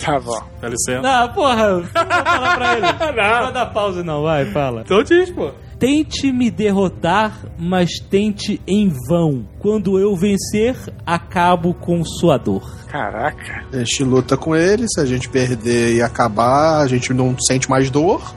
Tá 0.04 0.18
bom. 0.20 0.40
Dá 0.60 0.68
licença. 0.68 1.00
Não, 1.00 1.28
porra, 1.32 1.68
não 1.68 1.80
vou 1.80 1.90
falar 1.90 2.56
pra 2.56 2.72
ele. 2.76 2.86
Não 3.10 3.44
vai 3.44 3.52
dar 3.52 3.66
pausa 3.66 4.02
não, 4.02 4.22
vai, 4.22 4.46
fala. 4.46 4.82
Então 4.82 5.02
diz, 5.02 5.30
pô. 5.30 5.50
Tente 5.78 6.30
me 6.30 6.50
derrotar, 6.50 7.38
mas 7.58 7.98
tente 8.10 8.60
em 8.66 8.92
vão. 9.08 9.46
Quando 9.58 9.98
eu 9.98 10.14
vencer, 10.14 10.76
acabo 11.06 11.72
com 11.72 12.04
sua 12.04 12.36
dor. 12.36 12.62
Caraca. 12.86 13.64
A 13.72 13.78
gente 13.78 14.04
luta 14.04 14.36
com 14.36 14.54
ele, 14.54 14.86
se 14.88 15.00
a 15.00 15.06
gente 15.06 15.28
perder 15.28 15.94
e 15.94 16.02
acabar, 16.02 16.80
a 16.80 16.86
gente 16.86 17.14
não 17.14 17.34
sente 17.38 17.68
mais 17.70 17.88
dor. 17.90 18.34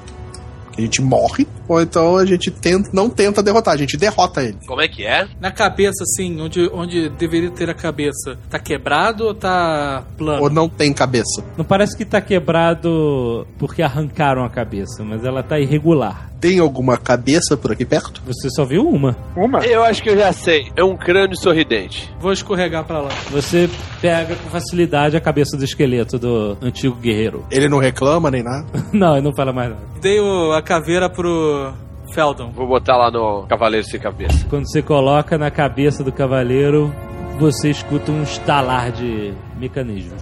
A 0.77 0.81
gente 0.81 1.01
morre, 1.01 1.47
ou 1.67 1.81
então 1.81 2.17
a 2.17 2.25
gente 2.25 2.49
tenta, 2.51 2.89
não 2.93 3.09
tenta 3.09 3.41
derrotar, 3.43 3.73
a 3.73 3.77
gente 3.77 3.95
derrota 3.97 4.41
ele. 4.43 4.57
Como 4.65 4.81
é 4.81 4.87
que 4.87 5.05
é? 5.05 5.27
Na 5.39 5.51
cabeça, 5.51 6.03
assim, 6.03 6.39
onde, 6.41 6.69
onde 6.73 7.09
deveria 7.09 7.51
ter 7.51 7.69
a 7.69 7.73
cabeça, 7.73 8.37
tá 8.49 8.57
quebrado 8.59 9.25
ou 9.25 9.33
tá 9.33 10.03
plano? 10.17 10.43
Ou 10.43 10.49
não 10.49 10.67
tem 10.69 10.91
cabeça. 10.93 11.43
Não 11.57 11.65
parece 11.65 11.95
que 11.97 12.05
tá 12.05 12.19
quebrado 12.21 13.47
porque 13.57 13.81
arrancaram 13.81 14.43
a 14.43 14.49
cabeça, 14.49 15.03
mas 15.03 15.23
ela 15.25 15.43
tá 15.43 15.59
irregular. 15.59 16.29
Tem 16.39 16.59
alguma 16.59 16.97
cabeça 16.97 17.55
por 17.55 17.71
aqui 17.71 17.85
perto? 17.85 18.21
Você 18.25 18.49
só 18.49 18.65
viu 18.65 18.85
uma. 18.85 19.15
Uma? 19.33 19.65
Eu 19.65 19.81
acho 19.81 20.03
que 20.03 20.09
eu 20.09 20.17
já 20.17 20.33
sei. 20.33 20.69
É 20.75 20.83
um 20.83 20.97
crânio 20.97 21.37
sorridente. 21.37 22.13
Vou 22.19 22.33
escorregar 22.33 22.83
pra 22.83 22.99
lá. 22.99 23.11
Você 23.31 23.69
pega 24.01 24.35
com 24.35 24.49
facilidade 24.49 25.15
a 25.15 25.21
cabeça 25.21 25.55
do 25.55 25.63
esqueleto 25.63 26.19
do 26.19 26.57
antigo 26.61 26.97
guerreiro. 26.97 27.45
Ele 27.49 27.69
não 27.69 27.77
reclama 27.77 28.29
nem 28.29 28.43
nada. 28.43 28.65
Não, 28.91 29.13
ele 29.13 29.21
não 29.25 29.33
fala 29.33 29.53
mais 29.53 29.69
nada. 29.69 29.81
Dei 30.01 30.19
o- 30.19 30.51
a 30.51 30.61
caveira 30.63 31.09
pro 31.09 31.73
Feldon. 32.13 32.51
Vou 32.51 32.67
botar 32.67 32.97
lá 32.97 33.11
no 33.11 33.45
Cavaleiro 33.47 33.85
Sem 33.85 33.99
Cabeça. 33.99 34.45
Quando 34.49 34.69
você 34.69 34.81
coloca 34.81 35.37
na 35.37 35.51
cabeça 35.51 36.03
do 36.03 36.11
cavaleiro, 36.11 36.93
você 37.39 37.69
escuta 37.69 38.11
um 38.11 38.23
estalar 38.23 38.91
de 38.91 39.33
mecanismo. 39.57 40.15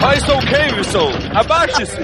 Raison 0.00 0.38
Caveson, 0.40 1.10
abaixe-se! 1.34 1.96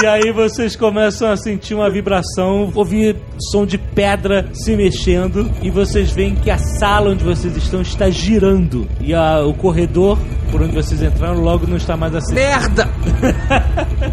E 0.00 0.06
aí 0.06 0.32
vocês 0.32 0.74
começam 0.74 1.30
a 1.30 1.36
sentir 1.36 1.74
uma 1.74 1.90
vibração, 1.90 2.70
ouvir 2.74 3.16
som 3.50 3.66
de 3.66 3.76
pedra 3.76 4.46
se 4.52 4.74
mexendo 4.74 5.50
e 5.62 5.70
vocês 5.70 6.10
veem 6.10 6.34
que 6.34 6.50
a 6.50 6.56
sala 6.58 7.10
onde 7.10 7.22
vocês 7.22 7.54
estão 7.56 7.82
está 7.82 8.08
girando 8.10 8.88
e 9.00 9.14
a- 9.14 9.42
o 9.44 9.52
corredor 9.52 10.18
por 10.50 10.62
onde 10.62 10.74
vocês 10.74 11.02
entraram 11.02 11.40
logo 11.40 11.66
não 11.66 11.76
está 11.76 11.96
mais 11.96 12.14
assim. 12.14 12.34
Merda! 12.34 12.88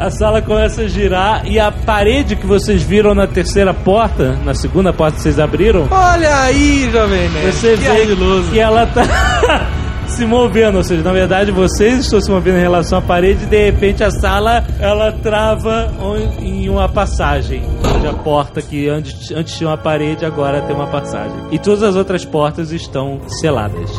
A 0.00 0.10
sala 0.10 0.40
começa 0.40 0.80
a 0.80 0.88
girar 0.88 1.46
e 1.46 1.58
a 1.60 1.70
parede 1.70 2.34
que 2.34 2.46
vocês 2.46 2.82
viram 2.82 3.14
na 3.14 3.26
terceira 3.26 3.74
porta, 3.74 4.32
na 4.46 4.54
segunda 4.54 4.94
porta 4.94 5.16
que 5.18 5.22
vocês 5.22 5.38
abriram, 5.38 5.86
Olha 5.90 6.40
aí, 6.40 6.88
Jovem 6.90 7.28
Nerd. 7.28 7.52
você 7.52 7.76
que 7.76 7.82
vê 7.84 8.50
que 8.50 8.58
ela 8.58 8.86
tá 8.86 9.02
se 10.10 10.26
movendo, 10.26 10.78
ou 10.78 10.84
seja, 10.84 11.02
na 11.02 11.12
verdade 11.12 11.52
vocês 11.52 12.00
estão 12.00 12.20
se 12.20 12.30
movendo 12.30 12.58
em 12.58 12.60
relação 12.60 12.98
à 12.98 13.02
parede 13.02 13.44
e 13.44 13.46
de 13.46 13.64
repente 13.64 14.02
a 14.02 14.10
sala 14.10 14.64
ela 14.78 15.12
trava 15.12 15.90
em 16.40 16.68
uma 16.68 16.88
passagem. 16.88 17.62
Onde 17.96 18.06
a 18.06 18.12
porta 18.12 18.60
que 18.60 18.88
antes, 18.88 19.30
antes 19.30 19.56
tinha 19.56 19.68
uma 19.68 19.78
parede 19.78 20.24
agora 20.24 20.60
tem 20.62 20.74
uma 20.74 20.88
passagem. 20.88 21.36
E 21.50 21.58
todas 21.58 21.82
as 21.82 21.96
outras 21.96 22.24
portas 22.24 22.72
estão 22.72 23.20
seladas. 23.28 23.90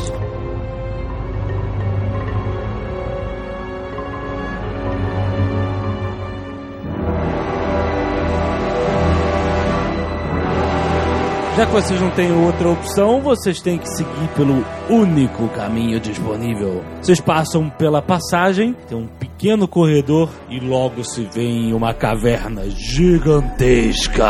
Já 11.61 11.67
que 11.67 11.73
vocês 11.73 12.01
não 12.01 12.09
têm 12.09 12.31
outra 12.31 12.69
opção, 12.69 13.21
vocês 13.21 13.61
têm 13.61 13.77
que 13.77 13.87
seguir 13.87 14.27
pelo 14.35 14.65
único 14.89 15.47
caminho 15.49 15.99
disponível. 15.99 16.83
Vocês 16.99 17.21
passam 17.21 17.69
pela 17.69 18.01
passagem, 18.01 18.75
tem 18.89 18.97
um 18.97 19.05
pequeno 19.05 19.67
corredor 19.67 20.27
e 20.49 20.59
logo 20.59 21.03
se 21.03 21.23
vê 21.31 21.43
em 21.43 21.71
uma 21.71 21.93
caverna 21.93 22.63
gigantesca. 22.67 24.25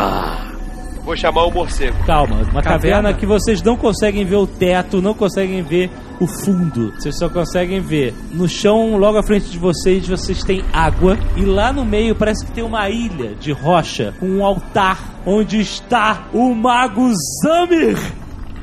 Vou 1.02 1.16
chamar 1.16 1.46
o 1.46 1.50
morcego. 1.50 1.96
Calma, 2.04 2.36
uma 2.36 2.60
caverna, 2.60 2.62
Caverna? 2.62 3.14
que 3.14 3.24
vocês 3.24 3.62
não 3.62 3.78
conseguem 3.78 4.26
ver 4.26 4.36
o 4.36 4.46
teto, 4.46 5.00
não 5.00 5.14
conseguem 5.14 5.62
ver 5.62 5.90
o 6.22 6.26
fundo. 6.26 6.92
Vocês 6.92 7.18
só 7.18 7.28
conseguem 7.28 7.80
ver 7.80 8.14
no 8.32 8.48
chão, 8.48 8.96
logo 8.96 9.18
à 9.18 9.22
frente 9.22 9.50
de 9.50 9.58
vocês, 9.58 10.06
vocês 10.06 10.44
têm 10.44 10.62
água. 10.72 11.18
E 11.36 11.44
lá 11.44 11.72
no 11.72 11.84
meio 11.84 12.14
parece 12.14 12.46
que 12.46 12.52
tem 12.52 12.62
uma 12.62 12.88
ilha 12.88 13.34
de 13.34 13.50
rocha 13.50 14.14
com 14.20 14.26
um 14.26 14.44
altar 14.44 15.20
onde 15.26 15.60
está 15.60 16.28
o 16.32 16.54
mago 16.54 17.10
Zamir. 17.42 17.98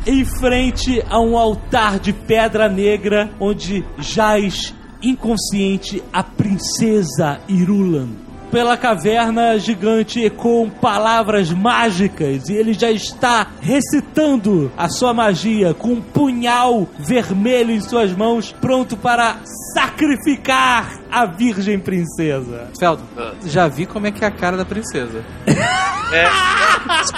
Em 0.07 0.23
frente 0.23 1.03
a 1.09 1.19
um 1.19 1.37
altar 1.37 1.99
de 1.99 2.13
pedra 2.13 2.69
negra 2.69 3.29
onde 3.39 3.83
jaz 3.97 4.73
inconsciente 5.03 6.01
a 6.13 6.23
princesa 6.23 7.39
Irulan 7.47 8.28
pela 8.51 8.77
caverna 8.77 9.57
gigante 9.57 10.23
ecoam 10.23 10.69
palavras 10.69 11.51
mágicas 11.51 12.49
e 12.49 12.53
ele 12.53 12.73
já 12.73 12.91
está 12.91 13.47
recitando 13.61 14.71
a 14.77 14.89
sua 14.89 15.13
magia 15.13 15.73
com 15.73 15.89
um 15.89 16.01
punhal 16.01 16.87
vermelho 16.99 17.71
em 17.71 17.81
suas 17.81 18.11
mãos, 18.13 18.51
pronto 18.59 18.97
para 18.97 19.37
sacrificar 19.73 20.99
a 21.11 21.25
Virgem 21.25 21.79
Princesa. 21.79 22.69
Feldon, 22.79 23.03
já 23.45 23.67
vi 23.67 23.85
como 23.85 24.07
é 24.07 24.11
que 24.11 24.23
é 24.23 24.27
a 24.27 24.31
cara 24.31 24.57
da 24.57 24.65
princesa. 24.65 25.23
É. 26.11 26.27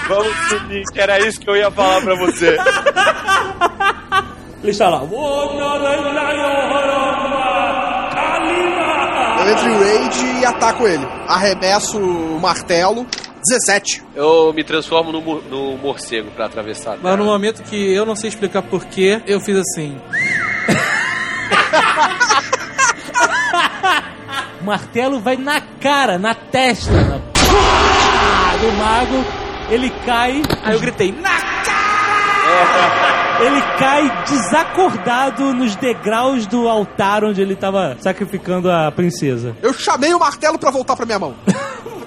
Vamos 0.10 0.36
subir, 0.50 0.84
que 0.92 1.00
era 1.00 1.18
isso 1.26 1.40
que 1.40 1.50
eu 1.50 1.56
ia 1.56 1.72
falar 1.72 2.02
pra 2.02 2.14
você. 2.16 2.58
Ele 4.62 4.72
está 4.72 4.90
lá. 4.90 5.02
Eu 9.42 9.50
entro 9.50 9.70
em 9.70 10.04
rage 10.04 10.40
e 10.40 10.46
ataco 10.46 10.88
ele. 10.88 11.04
Arremesso 11.28 11.98
o 12.00 12.40
martelo. 12.40 13.08
17. 13.48 14.04
Eu 14.16 14.54
me 14.54 14.64
transformo 14.64 15.12
no, 15.12 15.42
no 15.42 15.78
morcego 15.80 16.30
pra 16.30 16.46
atravessar. 16.46 17.00
Mas 17.02 17.18
no 17.18 17.26
momento 17.26 17.64
que 17.64 17.92
eu 17.92 18.06
não 18.06 18.16
sei 18.16 18.30
explicar 18.30 18.62
porquê, 18.62 19.20
eu 19.26 19.40
fiz 19.40 19.58
assim. 19.58 20.00
O 24.62 24.64
martelo 24.64 25.20
vai 25.20 25.38
na 25.38 25.60
cara, 25.60 26.20
na 26.20 26.36
testa 26.36 26.92
na... 26.92 27.18
Do 28.60 28.72
mago. 28.78 29.26
Ele 29.72 29.90
cai. 30.06 30.44
Aí 30.64 30.76
eu 30.76 30.80
gritei, 30.80 31.12
na 31.12 31.32
Ele 33.42 33.62
cai 33.80 34.24
desacordado 34.26 35.54
nos 35.54 35.76
degraus 35.76 36.46
do 36.46 36.68
altar 36.68 37.24
onde 37.24 37.42
ele 37.42 37.54
estava 37.54 37.98
sacrificando 38.00 38.72
a 38.72 38.92
princesa. 38.92 39.56
Eu 39.62 39.74
chamei 39.74 40.14
o 40.14 40.20
martelo 40.20 40.60
pra 40.60 40.70
voltar 40.70 40.96
pra 40.96 41.06
minha 41.06 41.20
mão. 41.20 41.36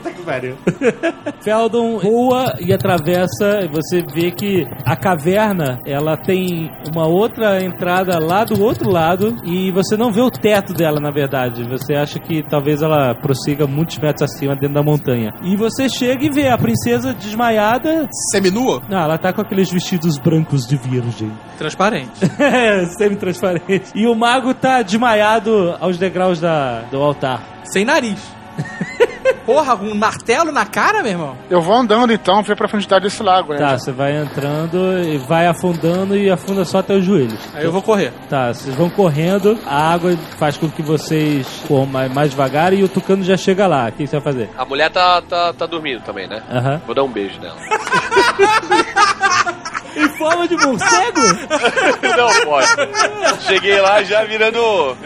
Feldon 1.43 1.99
voa 1.99 2.55
e 2.61 2.73
atravessa, 2.73 3.61
e 3.63 3.69
você 3.69 4.03
vê 4.15 4.31
que 4.31 4.65
a 4.85 4.97
caverna, 4.97 5.79
ela 5.87 6.17
tem 6.17 6.71
uma 6.91 7.07
outra 7.07 7.63
entrada 7.63 8.19
lá 8.19 8.45
do 8.45 8.63
outro 8.63 8.91
lado, 8.91 9.37
e 9.45 9.71
você 9.73 9.97
não 9.97 10.13
vê 10.13 10.21
o 10.21 10.31
teto 10.31 10.73
dela, 10.73 11.01
na 11.01 11.11
verdade. 11.11 11.65
Você 11.69 11.95
acha 11.95 12.19
que 12.19 12.43
talvez 12.49 12.83
ela 12.83 13.15
prossiga 13.15 13.67
muitos 13.67 13.99
metros 13.99 14.23
acima 14.23 14.55
dentro 14.55 14.75
da 14.75 14.83
montanha. 14.83 15.33
E 15.43 15.57
você 15.57 15.89
chega 15.89 16.25
e 16.25 16.31
vê 16.31 16.49
a 16.49 16.59
princesa 16.59 17.13
desmaiada. 17.13 18.09
Seminua? 18.31 18.83
Não, 18.89 18.99
ela 18.99 19.19
tá 19.19 19.33
com 19.33 19.41
aqueles 19.41 19.71
vestidos 19.71 20.19
brancos 20.19 20.67
de 20.67 20.77
virgem. 20.77 21.31
Transparente. 21.59 22.11
É, 22.39 22.87
semi-transparente. 22.97 23.93
E 23.95 24.07
o 24.07 24.15
mago 24.15 24.55
tá 24.55 24.83
desmaiado 24.83 25.75
aos 25.81 25.99
degraus 25.99 26.41
da, 26.41 26.83
do 26.91 26.99
altar. 27.01 27.43
Sem 27.65 27.85
nariz. 27.85 28.21
Porra, 29.45 29.75
um 29.75 29.95
martelo 29.95 30.51
na 30.51 30.65
cara, 30.65 31.03
meu 31.03 31.13
irmão? 31.13 31.37
Eu 31.51 31.61
vou 31.61 31.75
andando 31.75 32.13
então, 32.13 32.43
ver 32.43 32.55
a 32.55 32.57
profundidade 32.57 33.05
desse 33.05 33.23
lago, 33.23 33.53
né? 33.53 33.59
Tá, 33.59 33.79
você 33.79 33.93
vai 33.93 34.17
entrando 34.17 35.03
e 35.03 35.19
vai 35.19 35.47
afundando 35.47 36.17
e 36.17 36.31
afunda 36.31 36.65
só 36.65 36.79
até 36.79 36.95
os 36.95 37.05
joelhos. 37.05 37.39
Aí 37.55 37.65
eu 37.65 37.73
vou 37.73 37.83
correr. 37.83 38.13
Tá, 38.29 38.53
vocês 38.53 38.75
vão 38.75 38.89
correndo, 38.89 39.59
a 39.67 39.93
água 39.93 40.17
faz 40.39 40.57
com 40.57 40.71
que 40.71 40.83
vocês 40.83 41.47
corram 41.69 41.87
mais, 41.87 42.13
mais 42.13 42.31
devagar 42.31 42.73
e 42.73 42.83
o 42.83 42.89
tucano 42.89 43.23
já 43.23 43.37
chega 43.37 43.67
lá. 43.67 43.89
O 43.89 43.93
que 43.93 44.07
você 44.07 44.19
vai 44.19 44.33
fazer? 44.33 44.51
A 44.57 44.65
mulher 44.65 44.91
tá, 44.91 45.21
tá, 45.23 45.53
tá 45.53 45.67
dormindo 45.67 46.03
também, 46.03 46.27
né? 46.27 46.43
Aham. 46.51 46.81
Vou 46.87 46.95
dar 46.95 47.05
um 47.05 47.11
beijo 47.11 47.39
nela. 47.41 47.57
Em 49.97 50.09
forma 50.17 50.49
de 50.49 50.57
morcego? 50.57 51.21
Não 52.17 52.45
pode. 52.45 53.45
Cheguei 53.47 53.81
lá 53.81 54.03
já 54.03 54.25
virando. 54.25 54.97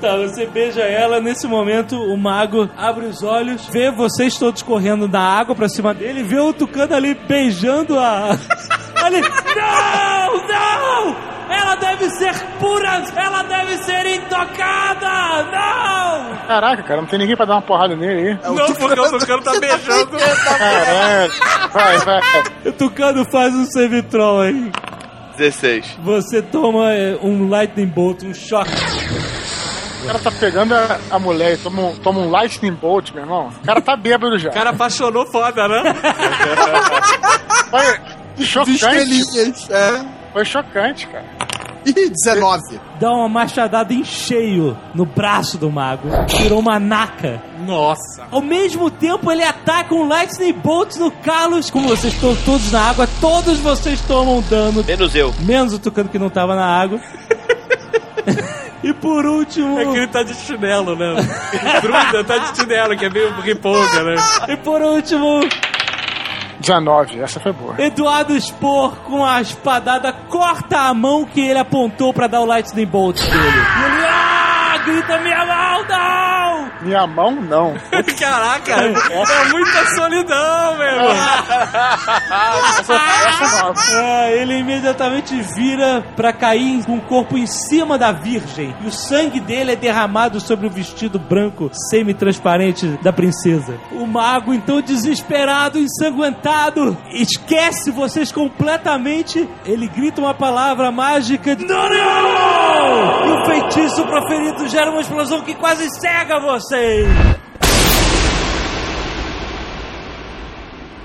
Tá, 0.00 0.16
você 0.16 0.46
beija 0.46 0.82
ela. 0.82 1.20
Nesse 1.20 1.46
momento, 1.46 1.96
o 1.96 2.16
mago 2.16 2.68
abre 2.76 3.06
os 3.06 3.22
olhos, 3.22 3.66
vê 3.70 3.90
vocês 3.90 4.38
todos 4.38 4.62
correndo 4.62 5.06
na 5.06 5.20
água 5.20 5.54
pra 5.54 5.68
cima 5.68 5.92
dele, 5.92 6.22
vê 6.22 6.38
o 6.38 6.52
tucano 6.52 6.94
ali 6.94 7.14
beijando 7.14 7.98
a. 7.98 8.38
ali. 9.04 9.20
Não! 9.20 10.46
Não! 10.48 11.16
Ela 11.50 11.74
deve 11.76 12.10
ser 12.10 12.34
pura! 12.58 13.02
Ela 13.16 13.42
deve 13.42 13.76
ser 13.78 14.06
intocada! 14.06 15.42
Não! 15.50 16.36
Caraca, 16.46 16.82
cara, 16.82 17.00
não 17.00 17.08
tem 17.08 17.18
ninguém 17.18 17.36
pra 17.36 17.46
dar 17.46 17.54
uma 17.54 17.62
porrada 17.62 17.94
nele 17.94 18.28
aí. 18.28 18.38
Não, 18.42 18.72
porque 18.74 19.00
o 19.00 19.18
Tucano 19.18 19.42
tá 19.42 19.52
beijando. 19.60 20.16
Caralho. 20.58 21.32
Vai, 21.72 21.98
vai. 21.98 22.20
O 22.66 22.72
tucano 22.72 23.24
faz 23.30 23.54
um 23.54 23.64
servitrol 23.66 24.40
aí. 24.40 24.72
16. 25.36 25.98
Você 26.02 26.42
toma 26.42 26.92
é, 26.92 27.16
um 27.22 27.48
lightning 27.48 27.86
bolt, 27.86 28.22
um 28.24 28.34
choque. 28.34 28.70
O 30.02 30.06
cara 30.06 30.18
tá 30.18 30.30
pegando 30.30 30.74
a, 30.74 30.98
a 31.10 31.18
mulher 31.18 31.54
e 31.54 31.56
toma 31.58 31.82
um, 31.82 31.96
toma 31.96 32.20
um 32.20 32.30
lightning 32.30 32.72
bolt, 32.72 33.12
meu 33.12 33.22
irmão. 33.22 33.50
O 33.62 33.66
cara 33.66 33.80
tá 33.80 33.96
bêbado 33.96 34.38
já. 34.38 34.50
O 34.50 34.52
cara 34.52 34.70
apaixonou 34.70 35.26
foda, 35.26 35.68
né? 35.68 35.82
Foi 37.70 38.19
chocante. 38.44 38.76
Estrelinhas, 38.76 39.70
é. 39.70 40.04
Foi 40.32 40.44
chocante, 40.44 41.06
cara. 41.06 41.24
Ih, 41.84 42.10
19. 42.10 42.80
Dá 43.00 43.10
uma 43.10 43.28
machadada 43.28 43.92
em 43.92 44.04
cheio 44.04 44.76
no 44.94 45.06
braço 45.06 45.56
do 45.56 45.70
mago. 45.70 46.08
Tirou 46.26 46.58
uma 46.58 46.78
naca. 46.78 47.42
Nossa. 47.66 48.26
Ao 48.30 48.42
mesmo 48.42 48.90
tempo, 48.90 49.30
ele 49.32 49.42
ataca 49.42 49.94
um 49.94 50.06
Lightning 50.06 50.52
Bolt 50.52 50.96
no 50.96 51.10
Carlos. 51.10 51.70
Como 51.70 51.88
vocês 51.88 52.12
estão 52.12 52.36
todos 52.44 52.70
na 52.70 52.90
água, 52.90 53.08
todos 53.20 53.58
vocês 53.58 54.00
tomam 54.02 54.42
dano. 54.42 54.84
Menos 54.84 55.14
eu. 55.14 55.34
Menos 55.40 55.72
o 55.72 55.78
Tucano 55.78 56.08
que 56.08 56.18
não 56.18 56.28
tava 56.28 56.54
na 56.54 56.66
água. 56.66 57.00
e 58.84 58.92
por 58.92 59.24
último. 59.24 59.80
É 59.80 59.84
que 59.86 59.96
ele 59.96 60.08
tá 60.08 60.22
de 60.22 60.34
chinelo, 60.34 60.94
né? 60.94 61.14
O 61.14 61.80
Druida 61.80 62.24
tá 62.24 62.38
de 62.38 62.56
chinelo, 62.58 62.96
que 62.96 63.06
é 63.06 63.10
meio 63.10 63.32
riponga, 63.40 64.02
né? 64.02 64.16
E 64.48 64.56
por 64.58 64.82
último, 64.82 65.40
19, 66.60 67.20
essa 67.20 67.40
foi 67.40 67.52
boa. 67.52 67.74
Eduardo 67.78 68.38
Spor 68.40 68.96
com 69.04 69.24
a 69.24 69.40
espadada 69.40 70.12
corta 70.12 70.78
a 70.80 70.94
mão 70.94 71.24
que 71.24 71.40
ele 71.40 71.58
apontou 71.58 72.12
pra 72.12 72.26
dar 72.26 72.40
o 72.40 72.44
Lightning 72.44 72.86
Bolt 72.86 73.18
dele. 73.18 73.36
Ele 73.36 74.06
ah, 74.06 74.78
grita: 74.84 75.18
Minha 75.18 75.44
não! 75.44 76.29
Minha 76.82 77.06
mão, 77.06 77.30
não. 77.32 77.74
Caraca, 78.18 78.72
é 78.72 79.48
muita 79.50 79.86
solidão, 79.94 80.76
meu 80.76 80.86
irmão. 80.86 81.10
Essa, 82.78 82.94
essa 82.94 83.62
nova. 83.62 83.80
Ah, 83.92 84.30
ele 84.30 84.58
imediatamente 84.58 85.40
vira 85.54 86.02
pra 86.16 86.32
cair 86.32 86.84
com 86.84 86.96
o 86.96 87.00
corpo 87.00 87.36
em 87.36 87.46
cima 87.46 87.98
da 87.98 88.12
Virgem. 88.12 88.74
E 88.82 88.86
o 88.86 88.92
sangue 88.92 89.40
dele 89.40 89.72
é 89.72 89.76
derramado 89.76 90.40
sobre 90.40 90.66
o 90.66 90.70
vestido 90.70 91.18
branco 91.18 91.70
semi-transparente 91.90 92.98
da 93.02 93.12
princesa. 93.12 93.74
O 93.92 94.06
mago, 94.06 94.52
então, 94.52 94.80
desesperado, 94.80 95.78
ensanguentado, 95.78 96.96
esquece 97.12 97.90
vocês 97.90 98.32
completamente. 98.32 99.48
Ele 99.64 99.88
grita 99.88 100.20
uma 100.20 100.34
palavra 100.34 100.90
mágica 100.90 101.54
de 101.54 101.64
não, 101.66 101.88
não! 101.88 103.26
E 103.26 103.32
o 103.32 103.44
feitiço 103.44 104.06
proferido 104.06 104.68
gera 104.68 104.90
uma 104.90 105.00
explosão 105.00 105.42
que 105.42 105.54
quase 105.54 105.88
cega 106.00 106.38
vocês. 106.70 107.49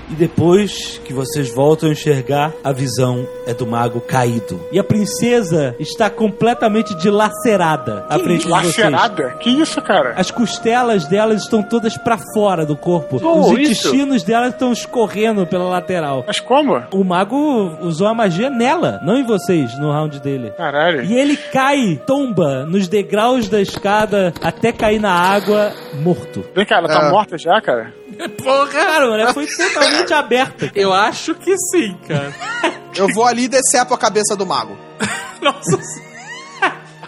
E 0.08 0.14
depois 0.14 0.98
que 1.04 1.12
vocês 1.12 1.52
voltam 1.52 1.88
a 1.88 1.92
enxergar, 1.92 2.52
a 2.62 2.72
visão 2.72 3.26
é 3.46 3.52
do 3.52 3.66
mago 3.66 4.00
caído. 4.00 4.60
E 4.70 4.78
a 4.78 4.84
princesa 4.84 5.74
está 5.80 6.08
completamente 6.08 6.94
dilacerada 6.94 8.06
à 8.08 8.18
frente 8.18 8.42
de 8.42 8.48
vocês. 8.48 8.66
Lacerada? 8.76 9.30
Que 9.40 9.50
isso, 9.50 9.80
cara? 9.82 10.14
As 10.16 10.30
costelas 10.30 11.06
delas 11.06 11.42
estão 11.42 11.62
todas 11.62 11.96
pra 11.96 12.18
fora 12.34 12.64
do 12.64 12.76
corpo. 12.76 13.20
Oh, 13.22 13.40
Os 13.40 13.46
isso? 13.58 13.88
intestinos 13.88 14.22
delas 14.22 14.52
estão 14.52 14.72
escorrendo 14.72 15.46
pela 15.46 15.64
lateral. 15.64 16.24
Mas 16.26 16.38
como? 16.40 16.80
O 16.92 17.02
mago 17.04 17.76
usou 17.80 18.06
a 18.06 18.14
magia 18.14 18.48
nela, 18.48 19.00
não 19.02 19.16
em 19.16 19.24
vocês, 19.26 19.76
no 19.78 19.90
round 19.90 20.20
dele. 20.20 20.52
Caralho. 20.56 21.04
E 21.04 21.14
ele 21.18 21.36
cai, 21.36 22.00
tomba 22.06 22.64
nos 22.64 22.86
degraus 22.88 23.48
da 23.48 23.60
escada 23.60 24.32
até 24.40 24.70
cair 24.72 25.00
na 25.00 25.12
água, 25.12 25.72
morto. 26.02 26.44
Vem 26.54 26.64
cá, 26.64 26.76
ela 26.76 26.88
tá 26.88 27.06
É. 27.06 27.10
morta 27.10 27.36
já, 27.36 27.60
cara? 27.60 27.92
Porra. 28.42 28.66
Cara, 28.68 29.06
mano, 29.08 29.20
ela 29.20 29.34
foi 29.34 29.46
totalmente 29.46 29.95
aberta. 30.14 30.70
Eu 30.74 30.92
acho 30.92 31.34
que 31.34 31.56
sim, 31.70 31.96
cara. 32.06 32.34
Eu 32.96 33.08
vou 33.12 33.26
ali 33.26 33.44
e 33.44 33.48
decepo 33.48 33.92
a 33.92 33.98
cabeça 33.98 34.34
do 34.34 34.46
mago. 34.46 34.76
Nossa. 35.42 35.78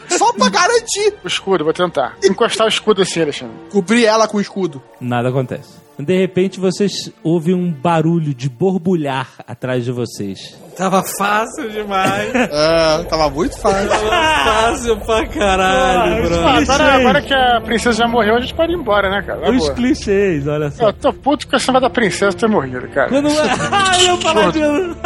Só 0.09 0.33
pra 0.33 0.49
garantir. 0.49 1.15
O 1.25 1.29
escudo, 1.29 1.65
vou 1.65 1.73
tentar. 1.73 2.17
Encostar 2.25 2.67
o 2.67 2.69
escudo 2.69 3.03
assim, 3.03 3.23
Alexandre. 3.23 3.57
Cobrir 3.71 4.05
ela 4.05 4.27
com 4.27 4.39
o 4.39 4.41
escudo. 4.41 4.83
Nada 5.01 5.29
acontece. 5.29 5.69
De 5.99 6.17
repente 6.17 6.61
vocês 6.61 7.11
ouvem 7.23 7.55
um 7.55 7.73
barulho 7.73 8.33
de 8.33 8.49
borbulhar 8.49 9.29
atrás 9.47 9.85
de 9.85 9.91
vocês. 9.91 10.57
Tava 10.79 11.03
fácil 11.19 11.69
demais. 11.71 12.33
É, 12.51 13.03
tava 13.05 13.29
muito 13.29 13.59
fácil. 13.61 13.89
Tava 13.89 14.07
fácil 14.45 14.97
pra 14.99 15.27
caralho, 15.27 16.23
bro. 16.23 16.49
Agora, 16.49 16.95
agora 16.95 17.23
que 17.23 17.35
a 17.35 17.61
princesa 17.61 17.99
já 17.99 18.09
morreu, 18.09 18.37
a 18.37 18.41
gente 18.41 18.55
pode 18.55 18.73
ir 18.73 18.77
embora, 18.77 19.11
né, 19.11 19.23
cara? 19.23 19.41
Na 19.41 19.51
Os 19.51 19.59
boa. 19.59 19.75
clichês, 19.75 20.47
olha 20.47 20.71
só. 20.71 20.87
Eu 20.89 20.93
tô 20.93 21.13
puto 21.13 21.49
com 21.49 21.57
essa 21.57 21.73
da 21.81 21.91
princesa 21.91 22.37
ter 22.37 22.49
morrido, 22.49 22.89
cara. 22.89 23.09
Quando... 23.09 23.29
Ai, 23.29 24.09
eu 24.09 24.19
paladino! 24.23 24.97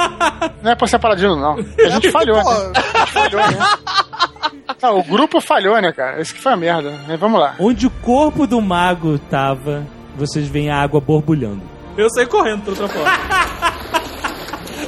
Não 0.63 0.71
é 0.71 0.75
pra 0.75 0.87
ser 0.87 0.99
paladino, 0.99 1.37
não. 1.37 1.57
A 1.85 1.89
gente 1.89 2.11
falhou, 2.11 2.37
né? 2.37 2.43
Pô, 2.45 2.51
A 2.51 2.99
gente 3.01 3.13
falhou, 3.13 3.41
né? 3.41 3.59
Não, 4.83 4.99
o 4.99 5.05
grupo 5.05 5.41
falhou, 5.41 5.81
né, 5.81 5.93
cara? 5.93 6.21
Isso 6.21 6.35
que 6.35 6.41
foi 6.43 6.53
a 6.53 6.57
merda. 6.57 6.93
Mas 7.09 7.19
vamos 7.19 7.41
lá. 7.41 7.55
Onde 7.59 7.87
o 7.87 7.91
corpo 7.91 8.47
do 8.47 8.61
mago 8.61 9.19
tava, 9.31 9.87
vocês 10.17 10.49
veem 10.49 10.71
a 10.71 10.83
água 10.83 11.01
borbulhando. 11.01 11.63
Eu 11.97 12.09
saí 12.11 12.27
correndo 12.27 12.63
pra 12.63 12.71
outra 12.71 12.89
porta. 12.89 13.82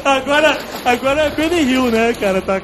Agora, 0.04 0.58
agora 0.84 1.22
é 1.22 1.30
Benny 1.30 1.62
Hill, 1.62 1.90
né, 1.90 2.12
cara? 2.14 2.42
Tá 2.42 2.60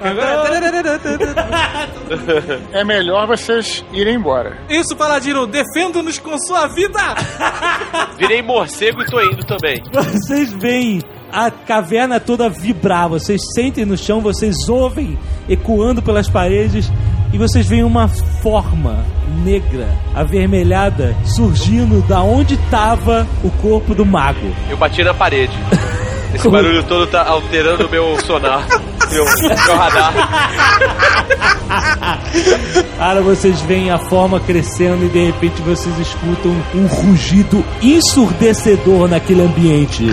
É 2.72 2.84
melhor 2.84 3.26
vocês 3.26 3.82
irem 3.92 4.16
embora. 4.16 4.58
Isso, 4.68 4.94
Paladino, 4.94 5.46
defenda-nos 5.46 6.18
com 6.18 6.36
sua 6.38 6.66
vida! 6.68 7.00
Virei 8.18 8.42
morcego 8.42 9.00
e 9.02 9.06
tô 9.06 9.20
indo 9.22 9.42
também. 9.44 9.82
Vocês 9.90 10.52
veem 10.52 11.02
a 11.32 11.50
caverna 11.50 12.20
toda 12.20 12.50
vibrar, 12.50 13.08
vocês 13.08 13.40
sentem 13.54 13.86
no 13.86 13.96
chão, 13.96 14.20
vocês 14.20 14.68
ouvem 14.68 15.18
ecoando 15.48 16.02
pelas 16.02 16.28
paredes 16.28 16.92
e 17.32 17.38
vocês 17.38 17.66
veem 17.66 17.84
uma 17.84 18.08
forma 18.08 19.04
negra, 19.44 19.88
avermelhada, 20.14 21.16
surgindo 21.24 22.06
da 22.06 22.20
onde 22.20 22.54
estava 22.54 23.26
o 23.42 23.50
corpo 23.62 23.94
do 23.94 24.04
mago. 24.04 24.52
Eu 24.68 24.76
bati 24.76 25.02
na 25.02 25.14
parede. 25.14 25.56
Esse 26.34 26.48
barulho 26.48 26.82
todo 26.84 27.06
tá 27.06 27.26
alterando 27.26 27.86
o 27.86 27.90
meu 27.90 28.18
sonar. 28.24 28.66
Meu, 29.10 29.24
meu 29.24 29.76
radar. 29.76 30.14
Cara, 32.96 33.20
vocês 33.20 33.60
veem 33.62 33.90
a 33.90 33.98
forma 33.98 34.38
crescendo 34.38 35.04
e 35.04 35.08
de 35.08 35.26
repente 35.26 35.60
vocês 35.62 35.98
escutam 35.98 36.54
um 36.72 36.86
rugido 36.86 37.64
ensurdecedor 37.82 39.08
naquele 39.08 39.42
ambiente. 39.42 40.04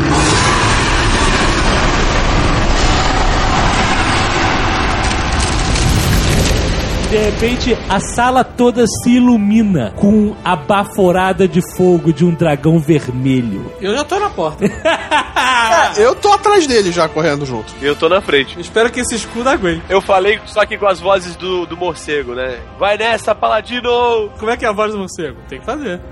De 7.09 7.15
repente, 7.15 7.77
a 7.87 8.01
sala 8.01 8.43
toda 8.43 8.85
se 8.85 9.15
ilumina 9.15 9.93
com 9.95 10.35
a 10.43 10.57
baforada 10.57 11.47
de 11.47 11.61
fogo 11.77 12.11
de 12.11 12.25
um 12.25 12.33
dragão 12.33 12.79
vermelho. 12.79 13.71
Eu 13.79 13.95
já 13.95 14.03
tô 14.03 14.19
na 14.19 14.29
porta. 14.29 14.65
é, 14.65 16.03
eu 16.03 16.13
tô 16.15 16.33
atrás 16.33 16.67
dele 16.67 16.91
já, 16.91 17.07
correndo 17.07 17.45
junto. 17.45 17.73
Eu 17.81 17.95
tô 17.95 18.09
na 18.09 18.19
frente. 18.19 18.59
Espero 18.59 18.91
que 18.91 18.99
esse 18.99 19.15
escudo 19.15 19.47
aguente. 19.47 19.83
Eu 19.87 20.01
falei 20.01 20.37
só 20.45 20.65
que 20.65 20.77
com 20.77 20.85
as 20.85 20.99
vozes 20.99 21.37
do, 21.37 21.65
do 21.65 21.77
morcego, 21.77 22.35
né? 22.35 22.59
Vai 22.77 22.97
nessa, 22.97 23.33
paladino! 23.33 24.29
Como 24.37 24.51
é 24.51 24.57
que 24.57 24.65
é 24.65 24.67
a 24.67 24.73
voz 24.73 24.91
do 24.91 24.97
morcego? 24.97 25.37
Tem 25.47 25.59
que 25.59 25.65
fazer. 25.65 26.01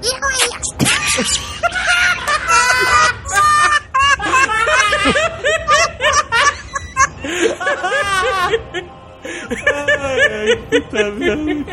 Ai, 9.26 10.64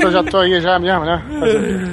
Eu 0.00 0.10
já 0.10 0.22
tô 0.22 0.38
aí 0.38 0.60
já 0.60 0.78
mesmo, 0.78 1.04
né? 1.04 1.22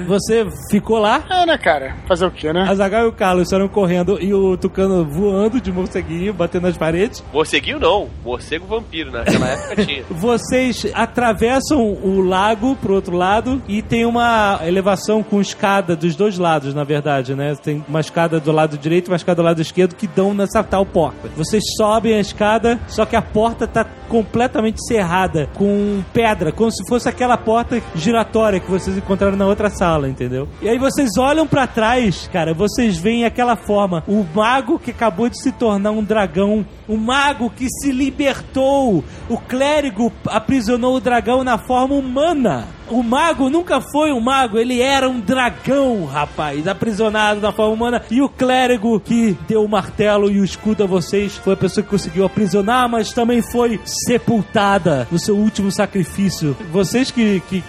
Você 0.08 0.46
ficou 0.70 1.00
lá? 1.00 1.24
É, 1.30 1.46
né, 1.46 1.58
cara? 1.58 1.96
Fazer 2.08 2.26
o 2.26 2.32
quê, 2.32 2.52
né? 2.54 2.66
Azagal 2.68 3.06
e 3.06 3.08
o 3.08 3.12
Carlos 3.12 3.50
saíram 3.50 3.68
correndo 3.68 4.18
e 4.22 4.34
o 4.34 4.58
Tucano 4.58 5.06
voando 5.06 5.60
de 5.60 5.72
morceguinho, 5.72 6.34
batendo 6.34 6.64
nas 6.64 6.78
paredes. 6.78 7.24
Morceguinho 7.34 7.80
não, 7.80 8.10
morcego 8.24 8.66
vampiro, 8.66 9.12
naquela 9.12 9.48
época 9.48 9.86
tinha. 9.86 10.04
Vocês 10.10 10.88
atravessam 10.94 11.80
o 11.80 12.22
lago 12.22 12.76
pro 12.76 12.94
outro 12.94 13.16
lado 13.16 13.62
e 13.68 13.82
tem 13.82 14.06
uma 14.06 14.60
elevação 14.64 15.22
com 15.24 15.42
escada 15.42 15.96
dos 15.96 16.16
dois 16.16 16.38
lados, 16.38 16.74
na 16.74 16.84
verdade, 16.84 17.36
né? 17.36 17.56
Tem 17.56 17.84
uma 17.88 18.00
escada 18.00 18.40
do 18.40 18.52
lado 18.52 18.78
direito 18.78 19.08
e 19.08 19.12
uma 19.12 19.18
escada 19.18 19.38
do 19.38 19.46
lado 19.46 19.62
esquerdo 19.62 19.96
que 19.96 20.08
dão 20.08 20.34
nessa 20.34 20.64
tal 20.64 20.86
porta. 20.86 21.30
Vocês 21.36 21.64
sobem 21.78 22.14
a 22.16 22.20
escada, 22.20 22.80
só 22.88 23.06
que 23.06 23.16
a 23.16 23.22
porta 23.22 23.68
tá 23.68 23.86
completamente 24.08 24.84
cerrada 24.88 25.49
com 25.54 26.04
pedra, 26.14 26.52
como 26.52 26.72
se 26.72 26.88
fosse 26.88 27.08
aquela 27.08 27.38
porta 27.38 27.82
giratória 27.96 28.60
que 28.60 28.70
vocês 28.70 28.98
encontraram 28.98 29.38
na 29.38 29.46
outra 29.46 29.70
sala, 29.70 30.08
entendeu? 30.08 30.48
E 30.62 30.70
aí 30.70 30.78
vocês 30.78 31.18
olham 31.18 31.48
pra 31.48 31.68
trás, 31.68 32.30
cara, 32.32 32.54
vocês 32.54 32.98
veem 32.98 33.26
aquela 33.26 33.56
forma, 33.56 34.04
o 34.08 34.26
mago 34.34 34.80
que 34.80 34.92
acabou 34.92 35.30
de 35.30 35.42
se 35.42 35.52
tornar 35.52 35.92
um 35.92 36.04
dragão, 36.04 36.66
o 36.88 36.98
mago 36.98 37.50
que 37.50 37.68
se 37.70 37.92
libertou, 37.92 39.04
o 39.30 39.38
clérigo 39.38 40.12
aprisionou 40.28 40.96
o 40.96 41.02
dragão 41.02 41.44
na 41.44 41.58
forma 41.58 41.96
humana. 41.96 42.68
O 42.92 43.04
mago 43.04 43.50
nunca 43.50 43.80
foi 43.80 44.12
um 44.12 44.20
mago, 44.20 44.58
ele 44.58 44.82
era 44.82 45.08
um 45.08 45.20
dragão, 45.20 46.06
rapaz, 46.06 46.68
aprisionado 46.68 47.40
na 47.40 47.52
forma 47.52 47.74
humana. 47.74 48.02
E 48.10 48.22
o 48.22 48.28
clérigo 48.28 49.00
que 49.00 49.38
deu 49.48 49.64
o 49.64 49.70
martelo 49.70 50.30
e 50.30 50.40
o 50.40 50.44
escudo 50.44 50.84
a 50.84 50.88
vocês 50.88 51.38
foi 51.38 51.54
a 51.54 51.58
pessoa 51.58 51.84
que 51.84 51.90
conseguiu 51.90 52.26
aprisionar, 52.26 52.90
mas 52.90 53.14
também 53.14 53.42
foi 53.42 53.80
sepultada 53.86 55.08
no 55.12 55.20
seu 55.20 55.36
último 55.36 55.72
sacrifício. 55.72 56.58
Vocês 56.72 57.12
que, 57.12 57.42
que 57.48 57.64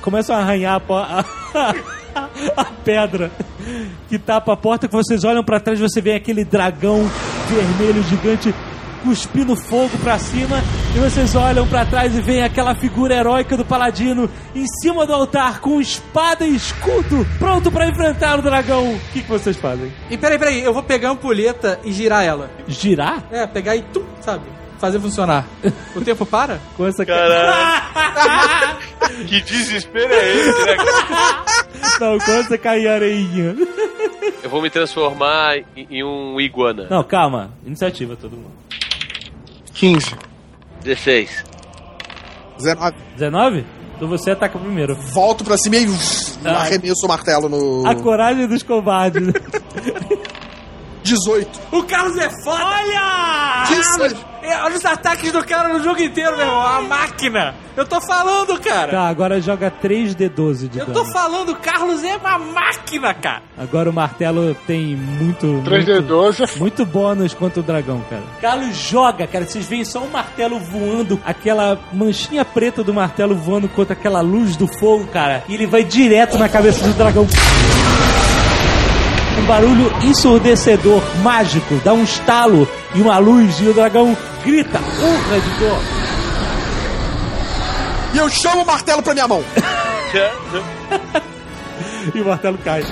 começam 0.00 0.34
a 0.34 0.38
arranhar 0.38 0.80
a, 0.88 1.24
a, 2.56 2.64
pedra 2.84 3.30
que 4.08 4.18
tapa 4.18 4.52
a 4.52 4.56
porta, 4.56 4.88
que 4.88 4.94
vocês 4.94 5.24
olham 5.24 5.44
pra 5.44 5.60
trás, 5.60 5.78
você 5.78 6.00
vê 6.00 6.14
aquele 6.14 6.44
dragão 6.44 7.10
vermelho 7.48 8.02
gigante 8.04 8.54
cuspindo 9.04 9.54
fogo 9.54 9.96
pra 9.98 10.18
cima, 10.18 10.56
e 10.96 10.98
vocês 10.98 11.34
olham 11.36 11.66
pra 11.68 11.84
trás 11.84 12.16
e 12.16 12.20
veem 12.22 12.42
aquela 12.42 12.74
figura 12.74 13.14
heróica 13.14 13.56
do 13.56 13.64
paladino 13.64 14.30
em 14.54 14.66
cima 14.80 15.06
do 15.06 15.12
altar 15.12 15.60
com 15.60 15.78
espada 15.80 16.46
e 16.46 16.56
escudo, 16.56 17.26
pronto 17.38 17.70
pra 17.70 17.86
enfrentar 17.86 18.38
o 18.38 18.42
dragão. 18.42 18.94
O 18.94 19.00
que, 19.12 19.22
que 19.22 19.28
vocês 19.28 19.56
fazem? 19.56 19.92
E 20.10 20.16
peraí, 20.16 20.38
peraí, 20.38 20.62
eu 20.64 20.72
vou 20.72 20.82
pegar 20.82 21.10
a 21.10 21.12
ampulheta 21.12 21.78
e 21.84 21.92
girar 21.92 22.24
ela. 22.24 22.50
Girar? 22.66 23.22
É, 23.30 23.46
pegar 23.46 23.76
e 23.76 23.82
tum, 23.82 24.02
sabe? 24.22 24.44
Fazer 24.78 24.98
funcionar. 24.98 25.46
O 25.94 26.00
tempo 26.00 26.24
para? 26.24 26.58
Com 26.76 26.86
essa 26.86 27.04
Caralho. 27.04 28.78
que 29.28 29.40
desespero 29.42 30.12
é 30.12 30.34
esse, 30.34 30.64
né? 30.64 30.76
cara? 30.76 31.44
Não, 32.00 32.18
com 32.18 32.32
essa 32.32 32.58
cair 32.58 32.88
areinha. 32.88 33.54
Eu 34.42 34.50
vou 34.50 34.60
me 34.60 34.68
transformar 34.68 35.58
em, 35.76 35.86
em 35.88 36.02
um 36.02 36.40
iguana. 36.40 36.88
Não, 36.90 37.04
calma. 37.04 37.50
Iniciativa, 37.64 38.16
todo 38.16 38.32
mundo. 38.32 38.50
15. 39.74 40.16
16. 40.82 41.44
19. 42.58 42.96
19? 43.16 43.66
Então 43.96 44.08
você 44.08 44.30
ataca 44.32 44.58
primeiro. 44.58 44.94
Volto 44.94 45.44
pra 45.44 45.56
cima 45.56 45.76
e 45.76 45.86
Ah. 46.44 46.62
arremesso 46.62 47.04
o 47.04 47.08
martelo 47.08 47.48
no. 47.48 47.86
A 47.86 47.94
coragem 47.94 48.46
dos 48.46 48.62
covardes. 48.62 49.22
18. 51.02 51.48
O 51.72 51.82
Carlos 51.84 52.16
é 52.18 52.30
foda! 52.42 52.64
Olha! 52.64 53.64
Que 53.66 53.74
é, 53.74 53.82
olha 54.46 54.76
os 54.76 54.84
ataques 54.84 55.32
do 55.32 55.44
cara 55.44 55.68
no 55.68 55.82
jogo 55.82 56.00
inteiro, 56.02 56.36
meu 56.36 56.46
irmão. 56.46 56.60
A 56.66 56.80
máquina! 56.82 57.54
Eu 57.76 57.84
tô 57.84 58.00
falando, 58.00 58.58
cara! 58.60 58.92
Tá, 58.92 59.08
agora 59.08 59.40
joga 59.40 59.68
3d12 59.82 60.68
de 60.68 60.78
Eu 60.78 60.86
dano. 60.86 60.92
tô 61.04 61.04
falando, 61.12 61.50
o 61.52 61.56
Carlos 61.56 62.04
é 62.04 62.16
uma 62.16 62.38
máquina, 62.38 63.12
cara! 63.14 63.42
Agora 63.58 63.90
o 63.90 63.92
martelo 63.92 64.54
tem 64.66 64.94
muito. 64.96 65.46
3D12 65.64 66.56
Muito 66.58 66.84
bônus 66.86 67.34
contra 67.34 67.60
o 67.60 67.62
dragão, 67.62 68.00
cara. 68.08 68.22
Carlos 68.40 68.76
joga, 68.76 69.26
cara. 69.26 69.44
Vocês 69.44 69.66
veem 69.66 69.84
só 69.84 70.00
o 70.00 70.10
martelo 70.10 70.58
voando, 70.60 71.20
aquela 71.24 71.78
manchinha 71.92 72.44
preta 72.44 72.84
do 72.84 72.94
martelo 72.94 73.34
voando 73.34 73.68
contra 73.68 73.94
aquela 73.94 74.20
luz 74.20 74.56
do 74.56 74.66
fogo, 74.66 75.06
cara. 75.08 75.42
E 75.48 75.54
ele 75.54 75.66
vai 75.66 75.82
direto 75.82 76.38
na 76.38 76.48
cabeça 76.48 76.84
do 76.86 76.92
dragão. 76.94 77.26
Um 79.38 79.46
barulho 79.46 79.92
ensurdecedor, 80.02 81.02
mágico, 81.22 81.74
dá 81.84 81.92
um 81.92 82.04
estalo 82.04 82.68
e 82.94 83.00
uma 83.02 83.18
luz 83.18 83.60
e 83.60 83.68
o 83.68 83.74
dragão 83.74 84.16
grita, 84.44 84.78
urra 84.78 85.40
de 85.40 85.50
dor. 85.58 85.78
E 88.14 88.18
eu 88.18 88.28
chamo 88.30 88.62
o 88.62 88.66
martelo 88.66 89.02
pra 89.02 89.12
minha 89.14 89.28
mão. 89.28 89.42
E 92.14 92.20
o 92.20 92.26
martelo 92.26 92.58
cai. 92.58 92.82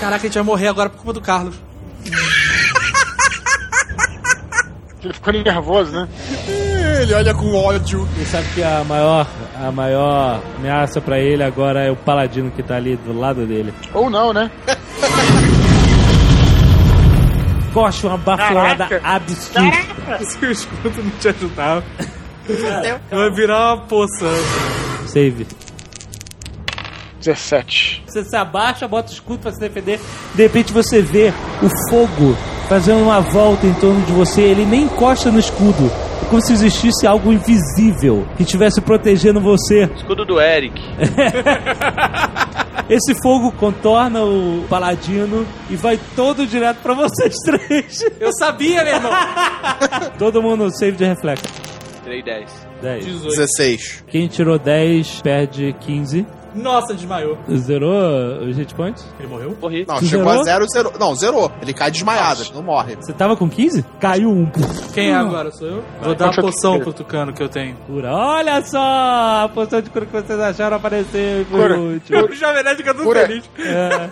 Caraca, 0.00 0.16
a 0.16 0.28
gente 0.28 0.34
vai 0.34 0.42
morrer 0.42 0.68
agora 0.68 0.88
por 0.88 0.96
culpa 0.98 1.12
do 1.12 1.20
Carlos. 1.20 1.56
Ele 5.02 5.12
ficou 5.12 5.32
nervoso, 5.32 5.92
né? 5.92 6.08
Ele 7.02 7.14
olha 7.14 7.34
com 7.34 7.54
ódio. 7.54 8.06
Você 8.16 8.24
sabe 8.26 8.46
que 8.54 8.62
a 8.62 8.82
maior, 8.84 9.26
a 9.60 9.70
maior 9.70 10.40
ameaça 10.56 11.00
pra 11.00 11.18
ele 11.18 11.42
agora 11.42 11.84
é 11.84 11.90
o 11.90 11.96
paladino 11.96 12.50
que 12.50 12.62
tá 12.62 12.76
ali 12.76 12.96
do 12.96 13.18
lado 13.18 13.46
dele. 13.46 13.72
Ou 13.92 14.08
não, 14.08 14.32
né? 14.32 14.50
Coxa 17.72 18.08
uma 18.08 18.18
baforada 18.18 18.86
Caraca. 18.86 19.08
absurda. 19.08 20.24
Se 20.24 20.44
o 20.44 20.50
escudo 20.50 21.02
não 21.02 21.10
te 21.12 21.28
ajudar, 21.28 21.82
vai 23.10 23.30
virar 23.30 23.74
uma 23.74 23.82
poça. 23.86 24.26
Save. 25.06 25.46
17. 27.20 28.04
Você 28.06 28.24
se 28.24 28.36
abaixa, 28.36 28.86
bota 28.86 29.10
o 29.10 29.12
escudo 29.12 29.40
pra 29.40 29.52
se 29.52 29.60
defender. 29.60 30.00
De 30.34 30.42
repente 30.42 30.72
você 30.72 31.02
vê 31.02 31.32
o 31.62 31.90
fogo 31.90 32.36
fazendo 32.68 33.02
uma 33.02 33.20
volta 33.20 33.66
em 33.66 33.74
torno 33.74 34.00
de 34.06 34.12
você. 34.12 34.42
Ele 34.42 34.64
nem 34.64 34.82
encosta 34.84 35.30
no 35.30 35.38
escudo. 35.38 35.90
É 36.22 36.26
como 36.26 36.40
se 36.40 36.52
existisse 36.52 37.06
algo 37.06 37.32
invisível 37.32 38.26
que 38.36 38.42
estivesse 38.44 38.80
protegendo 38.80 39.40
você. 39.40 39.84
Escudo 39.96 40.24
do 40.24 40.40
Eric. 40.40 40.80
Esse 42.88 43.14
fogo 43.22 43.52
contorna 43.52 44.22
o 44.22 44.64
paladino 44.68 45.46
e 45.70 45.76
vai 45.76 45.98
todo 46.16 46.46
direto 46.46 46.78
pra 46.78 46.94
vocês 46.94 47.34
três. 47.44 48.04
Eu 48.20 48.32
sabia, 48.32 48.84
meu 48.84 48.94
irmão! 48.94 49.12
Todo 50.18 50.42
mundo 50.42 50.70
save 50.78 50.96
de 50.96 51.04
reflexo. 51.04 51.44
3 52.04 52.24
10. 52.24 52.68
10. 52.82 53.22
16. 53.22 54.04
Quem 54.08 54.28
tirou 54.28 54.58
10 54.58 55.20
perde 55.20 55.74
15. 55.80 56.26
Nossa, 56.54 56.94
desmaiou. 56.94 57.38
Zerou 57.56 58.40
os 58.48 58.56
hit 58.56 58.74
points? 58.74 59.06
Ele 59.18 59.28
morreu? 59.28 59.56
Morri. 59.60 59.84
Não, 59.86 60.00
chegou 60.00 60.26
zerou? 60.26 60.40
a 60.40 60.44
zero, 60.44 60.66
zerou. 60.72 60.92
Não, 60.98 61.14
zerou. 61.14 61.52
Ele 61.62 61.72
cai 61.74 61.90
desmaiado, 61.90 62.44
não 62.54 62.62
morre. 62.62 62.96
Você 62.96 63.12
tava 63.12 63.36
com 63.36 63.48
15? 63.48 63.84
Caiu 64.00 64.30
um. 64.30 64.46
Quem 64.94 65.10
é 65.10 65.14
agora? 65.14 65.50
Sou 65.50 65.66
eu? 65.68 65.84
Vou 66.02 66.14
dar 66.14 66.26
uma 66.30 66.34
poção 66.42 66.78
pro 66.80 66.92
Tucano 66.92 67.32
que 67.32 67.42
eu 67.42 67.48
tenho. 67.48 67.76
Cura. 67.86 68.12
Olha 68.12 68.62
só! 68.62 68.78
A 69.44 69.50
poção 69.54 69.80
de 69.80 69.90
cura 69.90 70.06
que 70.06 70.12
vocês 70.12 70.38
acharam 70.40 70.76
aparecer 70.76 71.44
por 71.46 71.60
Cura. 71.60 71.78
último. 71.78 72.24
O 72.24 72.32
Jovem 72.32 72.64
Nerd 72.64 72.76
fica 72.76 72.94
todo 72.94 73.12
feliz. 73.12 73.50
É. 73.58 74.08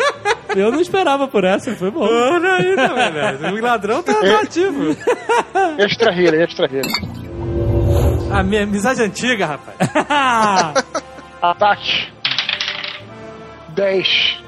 Eu 0.61 0.71
não 0.71 0.81
esperava 0.81 1.27
por 1.29 1.45
essa, 1.45 1.75
foi 1.77 1.91
bom. 1.91 2.05
Olha 2.05 2.53
aí, 2.55 2.75
Jovem 2.77 3.13
Nerd. 3.13 3.45
O 3.45 3.63
ladrão 3.63 4.03
tá 4.03 4.15
tá 4.15 4.41
ativo. 4.43 4.97
Extra 5.79 6.13
healer, 6.13 6.43
extra 6.43 6.67
healer. 6.67 6.93
A 8.33 8.43
minha 8.43 8.63
amizade 8.65 9.03
antiga, 9.03 9.47
rapaz. 9.47 9.77
Ataque. 11.41 12.09
10. 13.77 14.43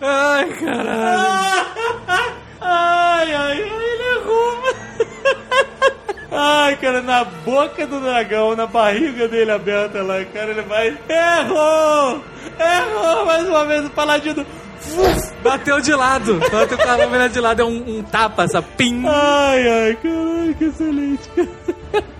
Ai, 0.00 0.48
caralho. 0.60 1.66
Ai, 2.60 3.34
ai, 3.34 3.34
ai, 3.34 3.58
ele 3.60 4.16
errou. 4.16 4.62
Ai, 6.30 6.76
cara, 6.76 7.02
na 7.02 7.24
boca 7.24 7.84
do 7.86 8.00
dragão, 8.00 8.54
na 8.54 8.66
barriga 8.66 9.26
dele 9.26 9.50
aberta 9.50 10.02
lá, 10.02 10.24
cara, 10.26 10.52
ele 10.52 10.62
vai. 10.62 10.96
Errou! 11.08 12.22
Errou 12.58 13.26
mais 13.26 13.48
uma 13.48 13.64
vez 13.66 13.84
o 13.86 13.90
paladino. 13.90 14.46
Uf, 14.96 15.32
Bateu 15.42 15.80
de 15.80 15.92
lado. 15.94 16.38
Bateu 16.52 16.78
com 16.78 16.88
a 16.88 16.96
lâmina 16.96 17.28
de 17.28 17.40
lado. 17.40 17.62
É 17.62 17.64
um, 17.64 17.98
um 17.98 18.02
tapa, 18.04 18.44
essa 18.44 18.62
pim. 18.62 19.02
Ai, 19.06 19.66
ai, 19.68 19.98
caralho, 20.00 20.54
que 20.54 20.64
excelente. 20.66 21.30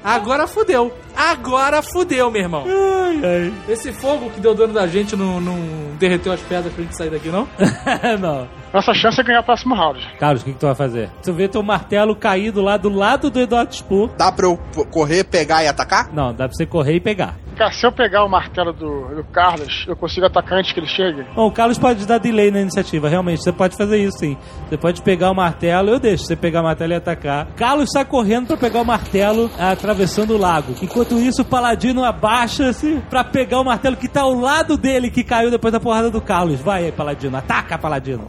Agora 0.03 0.47
fudeu. 0.47 0.93
Agora 1.17 1.83
fudeu, 1.83 2.31
meu 2.31 2.43
irmão. 2.43 2.65
Ai, 2.67 3.21
ai. 3.25 3.55
Esse 3.69 3.93
fogo 3.93 4.31
que 4.31 4.41
deu 4.41 4.55
dano 4.55 4.73
da 4.73 4.87
gente 4.87 5.17
não, 5.17 5.41
não 5.41 5.57
derreteu 5.99 6.33
as 6.33 6.41
pedras 6.41 6.73
pra 6.73 6.83
gente 6.83 6.97
sair 6.97 7.11
daqui, 7.11 7.29
não? 7.29 7.49
não. 8.21 8.49
Nossa 8.75 8.93
chance 8.93 9.21
é 9.21 9.23
ganhar 9.23 9.39
o 9.39 9.45
próximo 9.45 9.73
round. 9.73 10.05
Carlos, 10.19 10.43
o 10.43 10.45
que, 10.45 10.53
que 10.53 10.59
tu 10.59 10.67
vai 10.67 10.75
fazer? 10.75 11.09
Tu 11.23 11.33
vê 11.33 11.47
teu 11.47 11.63
martelo 11.63 12.17
caído 12.17 12.61
lá 12.61 12.77
do 12.77 12.89
lado 12.89 13.31
do 13.31 13.39
Eduardo 13.39 13.73
Spur. 13.73 14.11
Dá 14.19 14.33
pra 14.33 14.47
eu 14.47 14.59
correr, 14.91 15.23
pegar 15.23 15.63
e 15.63 15.69
atacar? 15.69 16.13
Não, 16.13 16.35
dá 16.35 16.49
pra 16.49 16.57
você 16.57 16.67
correr 16.67 16.97
e 16.97 17.01
pegar. 17.01 17.37
Cara, 17.57 17.71
se 17.71 17.87
eu 17.87 17.93
pegar 17.93 18.25
o 18.25 18.29
martelo 18.29 18.73
do, 18.73 19.15
do 19.15 19.25
Carlos, 19.33 19.85
eu 19.87 19.95
consigo 19.95 20.27
atacar 20.27 20.59
antes 20.59 20.73
que 20.73 20.81
ele 20.81 20.89
chegue? 20.89 21.25
Bom, 21.37 21.47
o 21.47 21.53
Carlos 21.53 21.79
pode 21.79 22.05
dar 22.05 22.19
delay 22.19 22.51
na 22.51 22.61
iniciativa, 22.61 23.09
realmente. 23.09 23.45
Você 23.45 23.53
pode 23.53 23.77
fazer 23.77 23.97
isso, 23.99 24.19
sim. 24.19 24.37
Você 24.69 24.77
pode 24.77 25.01
pegar 25.03 25.31
o 25.31 25.35
martelo, 25.37 25.91
eu 25.91 26.01
deixo 26.01 26.25
você 26.25 26.35
pegar 26.35 26.63
o 26.63 26.65
martelo 26.65 26.95
e 26.95 26.97
atacar. 26.97 27.47
Carlos 27.55 27.91
sai 27.93 28.05
correndo 28.05 28.49
pra 28.49 28.57
pegar 28.57 28.81
o 28.81 28.85
martelo, 28.85 29.49
atravessando 29.57 30.35
o 30.35 30.37
lago. 30.37 30.75
Enquanto 30.83 31.15
isso, 31.15 31.43
o 31.43 31.45
Paladino 31.45 32.03
abaixa-se 32.03 33.01
pra 33.09 33.23
pegar 33.23 33.61
o 33.61 33.65
martelo 33.65 33.97
que 33.97 34.09
tá 34.09 34.23
ao 34.23 34.35
lado 34.35 34.77
dele, 34.77 35.09
que 35.09 35.23
caiu 35.23 35.49
depois 35.49 35.73
da 35.73 35.79
porrada 35.79 36.11
do 36.11 36.21
Carlos. 36.21 36.61
Vai 36.61 36.87
aí, 36.87 36.93
Paladino. 36.93 37.37
Ataca, 37.37 37.79
Paladino. 37.79 38.27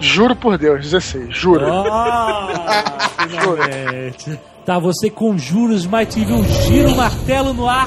Juro 0.00 0.36
por 0.36 0.56
Deus, 0.58 0.82
16, 0.82 1.36
juro. 1.36 1.66
Oh, 3.20 3.28
finalmente. 3.28 4.38
Tá, 4.64 4.78
você 4.78 5.10
conjura 5.10 5.74
os 5.74 5.86
Mighty 5.86 6.20
Evil, 6.20 6.44
gira 6.44 6.88
o 6.88 6.96
martelo 6.96 7.52
no 7.52 7.68
ar. 7.68 7.86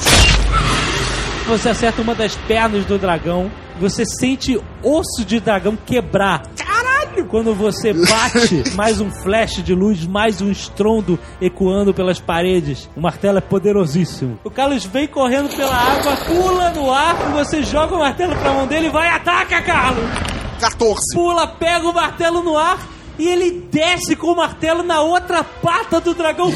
Você 1.48 1.70
acerta 1.70 2.02
uma 2.02 2.14
das 2.16 2.36
pernas 2.36 2.86
do 2.86 2.98
dragão. 2.98 3.52
Você 3.80 4.04
sente 4.06 4.60
osso 4.84 5.26
de 5.26 5.40
dragão 5.40 5.78
quebrar. 5.86 6.44
Caralho! 6.58 7.26
Quando 7.28 7.54
você 7.54 7.94
bate, 7.94 8.72
mais 8.76 9.02
um 9.02 9.10
flash 9.12 9.64
de 9.64 9.74
luz, 9.74 10.06
mais 10.06 10.42
um 10.42 10.52
estrondo 10.52 11.20
ecoando 11.42 11.94
pelas 11.94 12.20
paredes. 12.20 12.90
O 12.96 13.02
martelo 13.02 13.38
é 13.38 13.42
poderosíssimo. 13.42 14.40
O 14.44 14.50
Carlos 14.52 14.86
vem 14.86 15.08
correndo 15.08 15.50
pela 15.56 15.76
água, 15.76 16.16
pula 16.18 16.70
no 16.72 16.92
ar, 16.92 17.16
e 17.30 17.34
você 17.34 17.64
joga 17.64 17.96
o 17.96 18.00
martelo 18.00 18.36
pra 18.36 18.54
mão 18.54 18.68
dele 18.68 18.88
e 18.88 18.92
vai, 18.92 19.08
ataca, 19.10 19.62
Carlos! 19.62 20.41
14. 20.62 21.16
Pula, 21.16 21.48
pega 21.48 21.88
o 21.88 21.94
martelo 21.94 22.44
no 22.44 22.56
ar 22.56 22.80
e 23.18 23.28
ele 23.28 23.68
desce 23.72 24.16
com 24.16 24.28
o 24.28 24.36
martelo 24.36 24.84
na 24.84 25.02
outra 25.02 25.44
pata 25.44 26.00
do 26.00 26.14
dragão. 26.14 26.52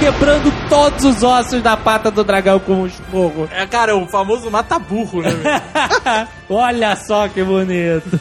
Quebrando 0.00 0.52
todos 0.68 1.04
os 1.04 1.22
ossos 1.22 1.62
da 1.62 1.76
pata 1.76 2.10
do 2.10 2.24
dragão 2.24 2.58
com 2.58 2.82
um 2.82 2.86
esporro. 2.86 3.48
É, 3.52 3.64
cara, 3.66 3.92
é 3.92 3.94
o 3.94 4.04
famoso 4.08 4.50
mata-burro, 4.50 5.22
né? 5.22 5.62
Olha 6.50 6.96
só 6.96 7.28
que 7.28 7.44
bonito. 7.44 8.18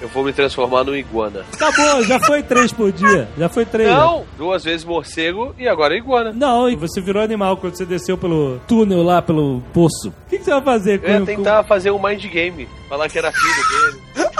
Eu 0.00 0.08
vou 0.08 0.24
me 0.24 0.32
transformar 0.32 0.84
num 0.84 0.94
iguana. 0.94 1.44
Acabou, 1.52 2.04
já 2.04 2.20
foi 2.20 2.40
três 2.42 2.72
por 2.72 2.92
dia. 2.92 3.28
Já 3.36 3.48
foi 3.48 3.64
três. 3.66 3.90
Não, 3.90 4.24
duas 4.36 4.62
vezes 4.62 4.84
morcego 4.84 5.52
e 5.58 5.66
agora 5.66 5.96
iguana. 5.96 6.32
Não, 6.32 6.68
e 6.70 6.76
você 6.76 7.00
virou 7.00 7.20
animal 7.22 7.56
quando 7.56 7.74
você 7.76 7.84
desceu 7.84 8.16
pelo 8.16 8.60
túnel 8.68 9.02
lá, 9.02 9.20
pelo 9.20 9.60
poço. 9.74 10.10
O 10.10 10.30
que, 10.30 10.38
que 10.38 10.44
você 10.44 10.52
vai 10.52 10.62
fazer 10.62 11.00
com 11.00 11.06
Eu 11.06 11.12
ia 11.14 11.20
com- 11.20 11.26
tentar 11.26 11.64
fazer 11.64 11.90
um 11.90 12.00
mind 12.00 12.24
game. 12.26 12.68
Falar 12.88 13.08
que 13.08 13.18
era 13.18 13.32
filho 13.32 14.00
dele. 14.14 14.28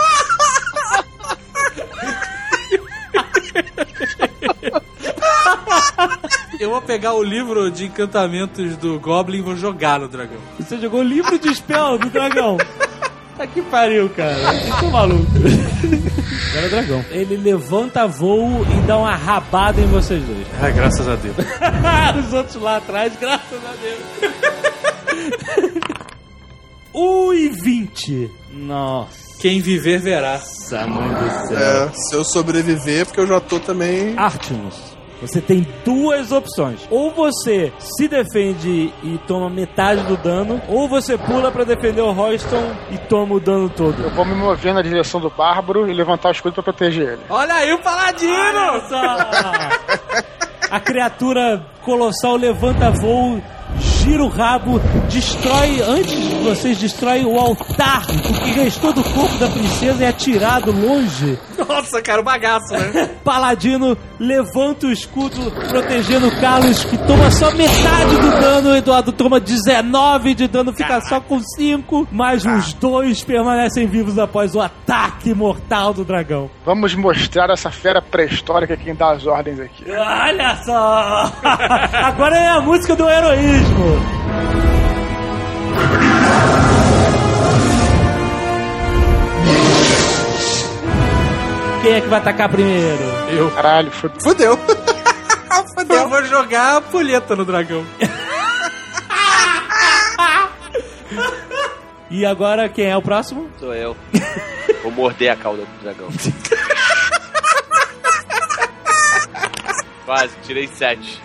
Eu 6.59 6.69
vou 6.71 6.81
pegar 6.81 7.13
o 7.13 7.23
livro 7.23 7.71
de 7.71 7.85
encantamentos 7.85 8.75
do 8.77 8.99
Goblin 8.99 9.39
e 9.39 9.41
vou 9.41 9.55
jogar 9.55 9.99
no 9.99 10.07
dragão. 10.09 10.37
Você 10.59 10.77
jogou 10.77 10.99
o 10.99 11.03
livro 11.03 11.39
de 11.39 11.53
spell 11.55 11.97
do 11.97 12.09
dragão. 12.09 12.57
Tá 13.39 13.47
que 13.47 13.61
pariu, 13.61 14.09
cara. 14.09 14.53
Isso 14.53 14.85
é 14.85 14.89
maluco. 14.89 15.25
Agora 16.49 16.61
é 16.61 16.67
o 16.67 16.69
dragão. 16.69 17.05
Ele 17.09 17.37
levanta 17.37 18.05
voo 18.05 18.65
e 18.65 18.81
dá 18.85 18.97
uma 18.97 19.15
rabada 19.15 19.79
em 19.79 19.85
vocês 19.85 20.21
dois. 20.25 20.45
Ai, 20.61 20.73
graças 20.75 21.07
a 21.07 21.15
Deus. 21.15 21.37
Os 22.27 22.33
outros 22.33 22.61
lá 22.61 22.75
atrás, 22.75 23.13
graças 23.17 23.59
a 23.63 23.73
Deus. 23.81 24.01
1 26.93 27.31
e 27.33 27.49
20. 27.49 28.31
Nossa, 28.51 29.39
Quem 29.39 29.61
viver 29.61 30.01
verá. 30.01 30.41
mãe 30.85 31.09
do 31.13 31.47
céu. 31.47 31.57
É, 31.57 31.89
se 31.93 32.13
eu 32.17 32.25
sobreviver, 32.25 33.05
porque 33.05 33.21
eu 33.21 33.27
já 33.27 33.39
tô 33.39 33.57
também. 33.57 34.17
Artemus, 34.17 34.75
você 35.21 35.41
tem 35.41 35.65
duas 35.83 36.31
opções. 36.31 36.87
Ou 36.89 37.11
você 37.11 37.71
se 37.77 38.07
defende 38.07 38.93
e 39.03 39.19
toma 39.27 39.49
metade 39.49 40.03
do 40.03 40.17
dano, 40.17 40.61
ou 40.67 40.87
você 40.87 41.17
pula 41.17 41.51
pra 41.51 41.63
defender 41.63 42.01
o 42.01 42.11
Royston 42.11 42.71
e 42.91 42.97
toma 42.97 43.35
o 43.35 43.39
dano 43.39 43.69
todo. 43.69 44.01
Eu 44.01 44.09
vou 44.11 44.25
me 44.25 44.35
mover 44.35 44.73
na 44.73 44.81
direção 44.81 45.19
do 45.19 45.29
Bárbaro 45.29 45.89
e 45.89 45.93
levantar 45.93 46.29
o 46.29 46.31
escudo 46.31 46.53
pra 46.53 46.63
proteger 46.63 47.13
ele. 47.13 47.21
Olha 47.29 47.53
aí 47.53 47.73
o 47.73 47.79
Paladino! 47.79 48.59
Olha 48.59 48.87
só! 48.87 49.17
A 50.71 50.79
criatura 50.79 51.65
colossal 51.83 52.35
levanta 52.35 52.91
voo, 52.91 53.41
gira 54.09 54.23
o 54.23 54.27
rabo, 54.27 54.79
destrói, 55.07 55.81
antes 55.81 56.11
de 56.11 56.35
vocês, 56.43 56.77
destrói 56.79 57.23
o 57.23 57.37
altar. 57.37 58.05
O 58.09 58.33
que 58.43 58.51
restou 58.51 58.91
do 58.91 59.03
corpo 59.03 59.37
da 59.37 59.47
princesa 59.47 60.03
é 60.03 60.07
atirado 60.07 60.71
longe. 60.71 61.37
Nossa, 61.57 62.01
cara, 62.01 62.19
o 62.19 62.23
bagaço, 62.23 62.73
né? 62.73 63.11
Paladino 63.23 63.95
levanta 64.19 64.87
o 64.87 64.91
escudo, 64.91 65.51
protegendo 65.69 66.27
o 66.27 66.41
Carlos, 66.41 66.83
que 66.85 66.97
toma 66.97 67.29
só 67.29 67.51
metade 67.51 68.15
do 68.15 68.31
dano. 68.31 68.69
O 68.71 68.75
Eduardo 68.75 69.11
toma 69.11 69.39
19 69.39 70.33
de 70.33 70.47
dano, 70.47 70.73
fica 70.73 70.99
só 71.01 71.19
com 71.19 71.39
5. 71.39 72.07
Mas 72.11 72.43
os 72.45 72.73
dois 72.73 73.23
permanecem 73.23 73.85
vivos 73.85 74.17
após 74.17 74.55
o 74.55 74.61
ataque 74.61 75.35
mortal 75.35 75.93
do 75.93 76.03
dragão. 76.03 76.49
Vamos 76.65 76.95
mostrar 76.95 77.51
essa 77.51 77.69
fera 77.69 78.01
pré-histórica 78.01 78.75
quem 78.75 78.95
dá 78.95 79.11
as 79.11 79.27
ordens 79.27 79.59
aqui. 79.59 79.85
Olha 79.91 80.55
só! 80.63 81.31
Agora 82.03 82.35
é 82.35 82.47
a 82.47 82.61
música 82.61 82.95
do 82.95 83.07
heroísmo. 83.07 83.98
Quem 91.81 91.93
é 91.93 92.01
que 92.01 92.07
vai 92.07 92.19
atacar 92.19 92.49
primeiro? 92.49 93.03
Eu. 93.31 93.49
Caralho, 93.51 93.91
foi. 93.91 94.11
Fudeu. 94.19 94.59
Eu 95.89 96.09
vou 96.09 96.23
jogar 96.25 96.77
a 96.77 96.81
pulheta 96.81 97.35
no 97.35 97.45
dragão. 97.45 97.85
E 102.11 102.25
agora 102.25 102.67
quem 102.67 102.85
é 102.85 102.97
o 102.97 103.01
próximo? 103.03 103.47
Sou 103.59 103.71
eu. 103.71 103.95
Vou 104.81 104.91
morder 104.91 105.31
a 105.31 105.35
cauda 105.35 105.61
do 105.61 105.83
dragão. 105.83 106.07
Quase, 110.09 110.35
tirei 110.41 110.65
sete. 110.65 111.21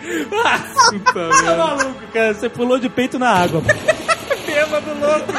Tá 1.11 1.55
maluco, 1.57 2.07
cara. 2.13 2.35
Você 2.35 2.47
pulou 2.47 2.77
de 2.77 2.87
peito 2.87 3.17
na 3.17 3.31
água. 3.31 3.63
Bêbado 4.45 4.91
louco. 4.99 5.33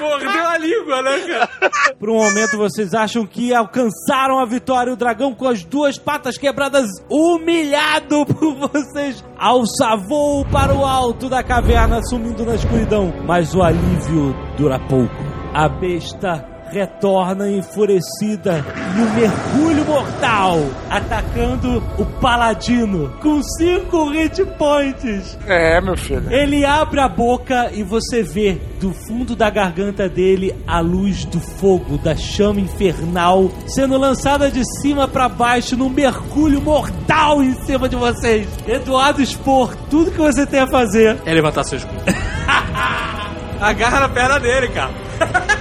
Mordeu 0.00 0.48
a 0.48 0.56
língua, 0.56 1.02
né, 1.02 1.18
cara? 1.18 1.70
Por 1.98 2.08
um 2.08 2.14
momento 2.14 2.56
vocês 2.56 2.94
acham 2.94 3.26
que 3.26 3.52
alcançaram 3.54 4.38
a 4.38 4.46
vitória. 4.46 4.90
O 4.90 4.96
dragão 4.96 5.34
com 5.34 5.46
as 5.46 5.62
duas 5.64 5.98
patas 5.98 6.38
quebradas, 6.38 6.88
humilhado 7.10 8.24
por 8.24 8.54
vocês, 8.54 9.22
alça 9.38 9.94
voo 10.08 10.42
para 10.46 10.72
o 10.72 10.82
alto 10.82 11.28
da 11.28 11.42
caverna, 11.42 12.00
sumindo 12.08 12.46
na 12.46 12.54
escuridão. 12.54 13.12
Mas 13.26 13.54
o 13.54 13.62
alívio 13.62 14.34
dura 14.56 14.78
pouco. 14.78 15.14
A 15.52 15.68
besta 15.68 16.49
retorna 16.70 17.50
enfurecida 17.50 18.64
e 18.96 19.00
um 19.00 19.14
mergulho 19.14 19.84
mortal, 19.84 20.58
atacando 20.88 21.82
o 21.98 22.04
paladino 22.20 23.10
com 23.20 23.42
cinco 23.42 24.08
hit 24.10 24.44
points. 24.56 25.38
É, 25.46 25.80
meu 25.80 25.96
filho. 25.96 26.32
Ele 26.32 26.64
abre 26.64 27.00
a 27.00 27.08
boca 27.08 27.70
e 27.72 27.82
você 27.82 28.22
vê 28.22 28.58
do 28.80 28.92
fundo 28.92 29.36
da 29.36 29.50
garganta 29.50 30.08
dele 30.08 30.54
a 30.66 30.80
luz 30.80 31.24
do 31.24 31.40
fogo, 31.40 31.98
da 31.98 32.16
chama 32.16 32.60
infernal, 32.60 33.50
sendo 33.66 33.98
lançada 33.98 34.50
de 34.50 34.62
cima 34.80 35.06
pra 35.06 35.28
baixo 35.28 35.76
num 35.76 35.88
mergulho 35.88 36.60
mortal 36.60 37.42
em 37.42 37.54
cima 37.64 37.88
de 37.88 37.96
vocês. 37.96 38.48
Eduardo 38.66 39.24
Spor, 39.24 39.74
tudo 39.90 40.10
que 40.10 40.18
você 40.18 40.46
tem 40.46 40.60
a 40.60 40.66
fazer. 40.66 41.18
É 41.26 41.34
levantar 41.34 41.64
seu 41.64 41.78
escudo. 41.78 42.00
Agarra 43.60 44.00
na 44.00 44.08
perna 44.08 44.40
dele, 44.40 44.68
cara. 44.68 44.90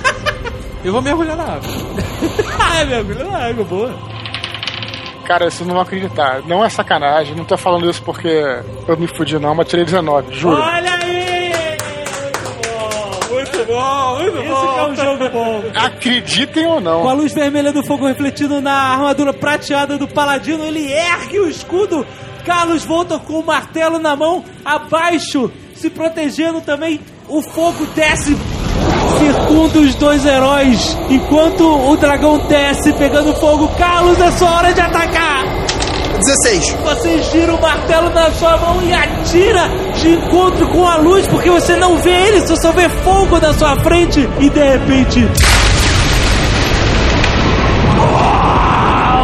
Eu 0.84 0.94
vou 0.94 1.02
mergulhar 1.02 1.36
na 1.36 1.44
água. 1.44 1.70
Ai, 2.60 2.86
mergulho 2.86 3.30
na 3.30 3.38
água, 3.38 3.64
boa. 3.66 3.94
Cara, 5.26 5.50
vocês 5.50 5.68
não 5.68 5.76
vão 5.76 5.84
acreditar. 5.84 6.42
Não 6.48 6.66
é 6.66 6.70
sacanagem. 6.70 7.36
Não 7.36 7.46
tô 7.46 7.58
falando 7.58 7.90
isso 7.90 8.02
porque 8.02 8.44
eu 8.88 8.98
me 8.98 9.06
fudi, 9.08 9.38
não. 9.38 9.54
Mas 9.54 9.68
tirei 9.68 9.86
19, 9.86 10.34
juro. 10.34 10.60
Olha 10.60 10.92
aí! 10.92 11.20
Muito 13.30 13.66
bom, 13.68 14.20
muito 14.20 14.38
Esse 14.38 14.48
que 14.48 14.80
é 14.80 14.88
um 14.88 14.96
jogo 14.96 15.30
bom. 15.30 15.64
Acreditem 15.76 16.66
ou 16.66 16.82
não. 16.82 17.02
Com 17.04 17.10
a 17.10 17.14
luz 17.14 17.34
vermelha 17.34 17.72
do 17.72 17.86
fogo 17.86 18.08
refletindo 18.08 18.60
na 18.60 18.74
armadura 18.74 19.32
prateada 19.32 19.98
do 19.98 20.08
paladino, 20.08 20.64
ele 20.64 20.92
ergue 20.92 21.40
o 21.40 21.48
escudo. 21.48 22.06
Carlos 22.46 22.84
volta 22.84 23.20
com 23.20 23.34
o 23.34 23.46
martelo 23.46 24.00
na 24.00 24.16
mão, 24.16 24.44
abaixo, 24.66 25.52
se 25.76 25.90
protegendo 25.90 26.62
também. 26.62 27.00
O 27.28 27.44
fogo 27.44 27.86
desce, 27.94 28.36
circunda 29.18 29.80
os 29.80 29.96
dois 29.96 30.26
heróis. 30.26 30.98
Enquanto 31.10 31.64
o 31.64 31.98
dragão 31.98 32.38
desce, 32.48 32.94
pegando 32.94 33.34
fogo, 33.36 33.68
Carlos, 33.78 34.20
é 34.20 34.32
sua 34.32 34.50
hora 34.52 34.74
de 34.74 34.82
atacar. 34.82 35.44
16. 36.20 36.76
Você 36.84 37.24
gira 37.24 37.56
o 37.56 37.62
martelo 37.62 38.10
na 38.10 38.30
sua 38.32 38.58
mão 38.58 38.82
e 38.84 38.94
atira 38.94 39.70
de 39.96 40.10
encontro 40.10 40.68
com 40.70 40.86
a 40.88 40.98
luz, 40.98 41.26
porque 41.28 41.50
você 41.50 41.76
não 41.78 41.98
vê 41.98 42.12
ele, 42.12 42.42
você 42.42 42.56
só 42.58 42.72
vê 42.72 42.90
fogo 42.90 43.40
na 43.40 43.54
sua 43.54 43.76
frente. 43.78 44.28
E 44.40 44.50
de 44.50 44.64
repente. 44.64 45.28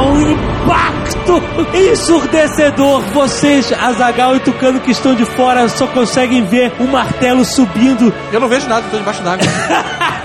Um 0.07 0.31
impacto 0.31 1.04
grito 1.25 1.41
ensurdecedor. 1.75 3.01
Vocês, 3.13 3.73
Azagal 3.73 4.35
e 4.35 4.39
Tucano 4.39 4.79
que 4.79 4.91
estão 4.91 5.15
de 5.15 5.25
fora, 5.25 5.67
só 5.67 5.87
conseguem 5.87 6.45
ver 6.45 6.71
o 6.79 6.87
martelo 6.87 7.43
subindo 7.43 8.13
Eu 8.31 8.39
não 8.39 8.47
vejo 8.47 8.67
nada, 8.69 8.85
tô 8.89 8.97
debaixo 8.97 9.23
d'água. 9.23 9.45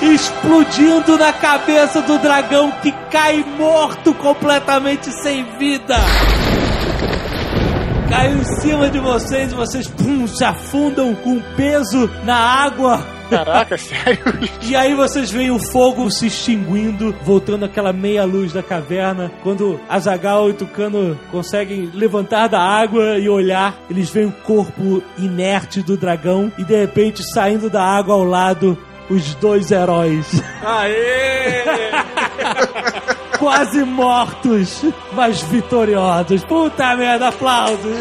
explodindo 0.00 1.16
na 1.18 1.32
cabeça 1.32 2.02
do 2.02 2.18
dragão 2.18 2.70
que 2.82 2.92
cai 3.10 3.44
morto 3.58 4.14
completamente 4.14 5.10
sem 5.22 5.44
vida. 5.58 5.96
Caiu 8.08 8.38
em 8.38 8.44
cima 8.60 8.88
de 8.88 8.98
vocês 9.00 9.50
e 9.50 9.54
vocês 9.54 9.88
pum, 9.88 10.28
se 10.28 10.44
afundam 10.44 11.14
com 11.14 11.40
peso 11.56 12.08
na 12.24 12.36
água. 12.36 13.15
Caraca, 13.28 13.76
sério? 13.78 14.24
E 14.62 14.74
aí 14.74 14.94
vocês 14.94 15.30
veem 15.30 15.50
o 15.50 15.58
fogo 15.58 16.10
se 16.10 16.26
extinguindo, 16.26 17.14
voltando 17.22 17.64
aquela 17.64 17.92
meia 17.92 18.24
luz 18.24 18.52
da 18.52 18.62
caverna. 18.62 19.30
Quando 19.42 19.80
Azagal 19.88 20.50
e 20.50 20.54
Tucano 20.54 21.18
conseguem 21.30 21.90
levantar 21.94 22.48
da 22.48 22.60
água 22.60 23.18
e 23.18 23.28
olhar, 23.28 23.74
eles 23.90 24.10
veem 24.10 24.26
o 24.26 24.32
corpo 24.32 25.02
inerte 25.18 25.82
do 25.82 25.96
dragão 25.96 26.52
e 26.58 26.64
de 26.64 26.76
repente 26.76 27.22
saindo 27.32 27.68
da 27.68 27.82
água 27.82 28.14
ao 28.14 28.24
lado 28.24 28.78
os 29.08 29.34
dois 29.36 29.70
heróis. 29.70 30.26
Aê! 30.64 31.64
Quase 33.38 33.84
mortos, 33.84 34.82
mas 35.12 35.42
vitoriosos. 35.42 36.42
Puta 36.44 36.96
merda, 36.96 37.28
aplausos. 37.28 37.96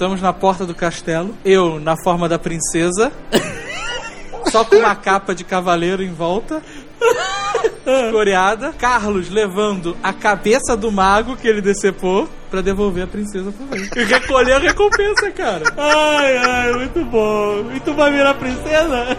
Estamos 0.00 0.22
na 0.22 0.32
porta 0.32 0.64
do 0.64 0.74
castelo. 0.74 1.36
Eu, 1.44 1.78
na 1.78 1.94
forma 2.02 2.26
da 2.26 2.38
princesa. 2.38 3.12
Só 4.50 4.64
com 4.64 4.76
uma 4.76 4.96
capa 4.96 5.34
de 5.34 5.44
cavaleiro 5.44 6.02
em 6.02 6.10
volta. 6.10 6.62
Coreada. 8.10 8.72
Carlos 8.78 9.28
levando 9.28 9.94
a 10.02 10.10
cabeça 10.10 10.74
do 10.74 10.90
mago 10.90 11.36
que 11.36 11.46
ele 11.46 11.60
decepou 11.60 12.26
pra 12.50 12.62
devolver 12.62 13.04
a 13.04 13.06
princesa 13.06 13.52
pro 13.52 13.68
rei. 13.68 13.90
E 13.94 14.04
recolher 14.04 14.54
a 14.54 14.58
recompensa, 14.58 15.30
cara. 15.32 15.64
Ai, 15.76 16.36
ai, 16.38 16.72
muito 16.72 17.04
bom. 17.04 17.70
E 17.76 17.80
tu 17.80 17.92
vai 17.92 18.10
virar 18.10 18.32
princesa? 18.32 19.18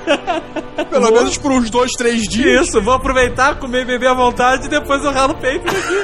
Pelo 0.90 1.12
menos 1.12 1.38
por 1.38 1.52
uns 1.52 1.70
dois, 1.70 1.92
três 1.92 2.24
dias. 2.24 2.70
Isso, 2.70 2.82
vou 2.82 2.96
aproveitar, 2.96 3.60
comer 3.60 3.84
e 3.84 3.86
beber 3.86 4.08
à 4.08 4.16
vontade 4.16 4.66
e 4.66 4.70
depois 4.70 5.04
eu 5.04 5.12
ralo 5.12 5.34
o 5.34 5.38
peito 5.38 5.68
aqui. 5.68 6.04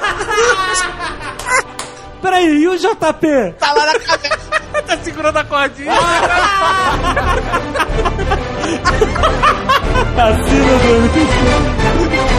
Peraí, 2.21 2.63
e 2.63 2.67
o 2.67 2.77
JP? 2.77 3.53
Tá 3.59 3.73
lá 3.73 3.85
na 3.85 3.99
cabeça. 3.99 4.37
tá 4.85 4.97
segurando 5.03 5.37
a 5.37 5.43
cordinha. 5.43 5.91
Tá 10.15 10.29
Assina, 10.29 10.77
Bruno. 10.79 12.36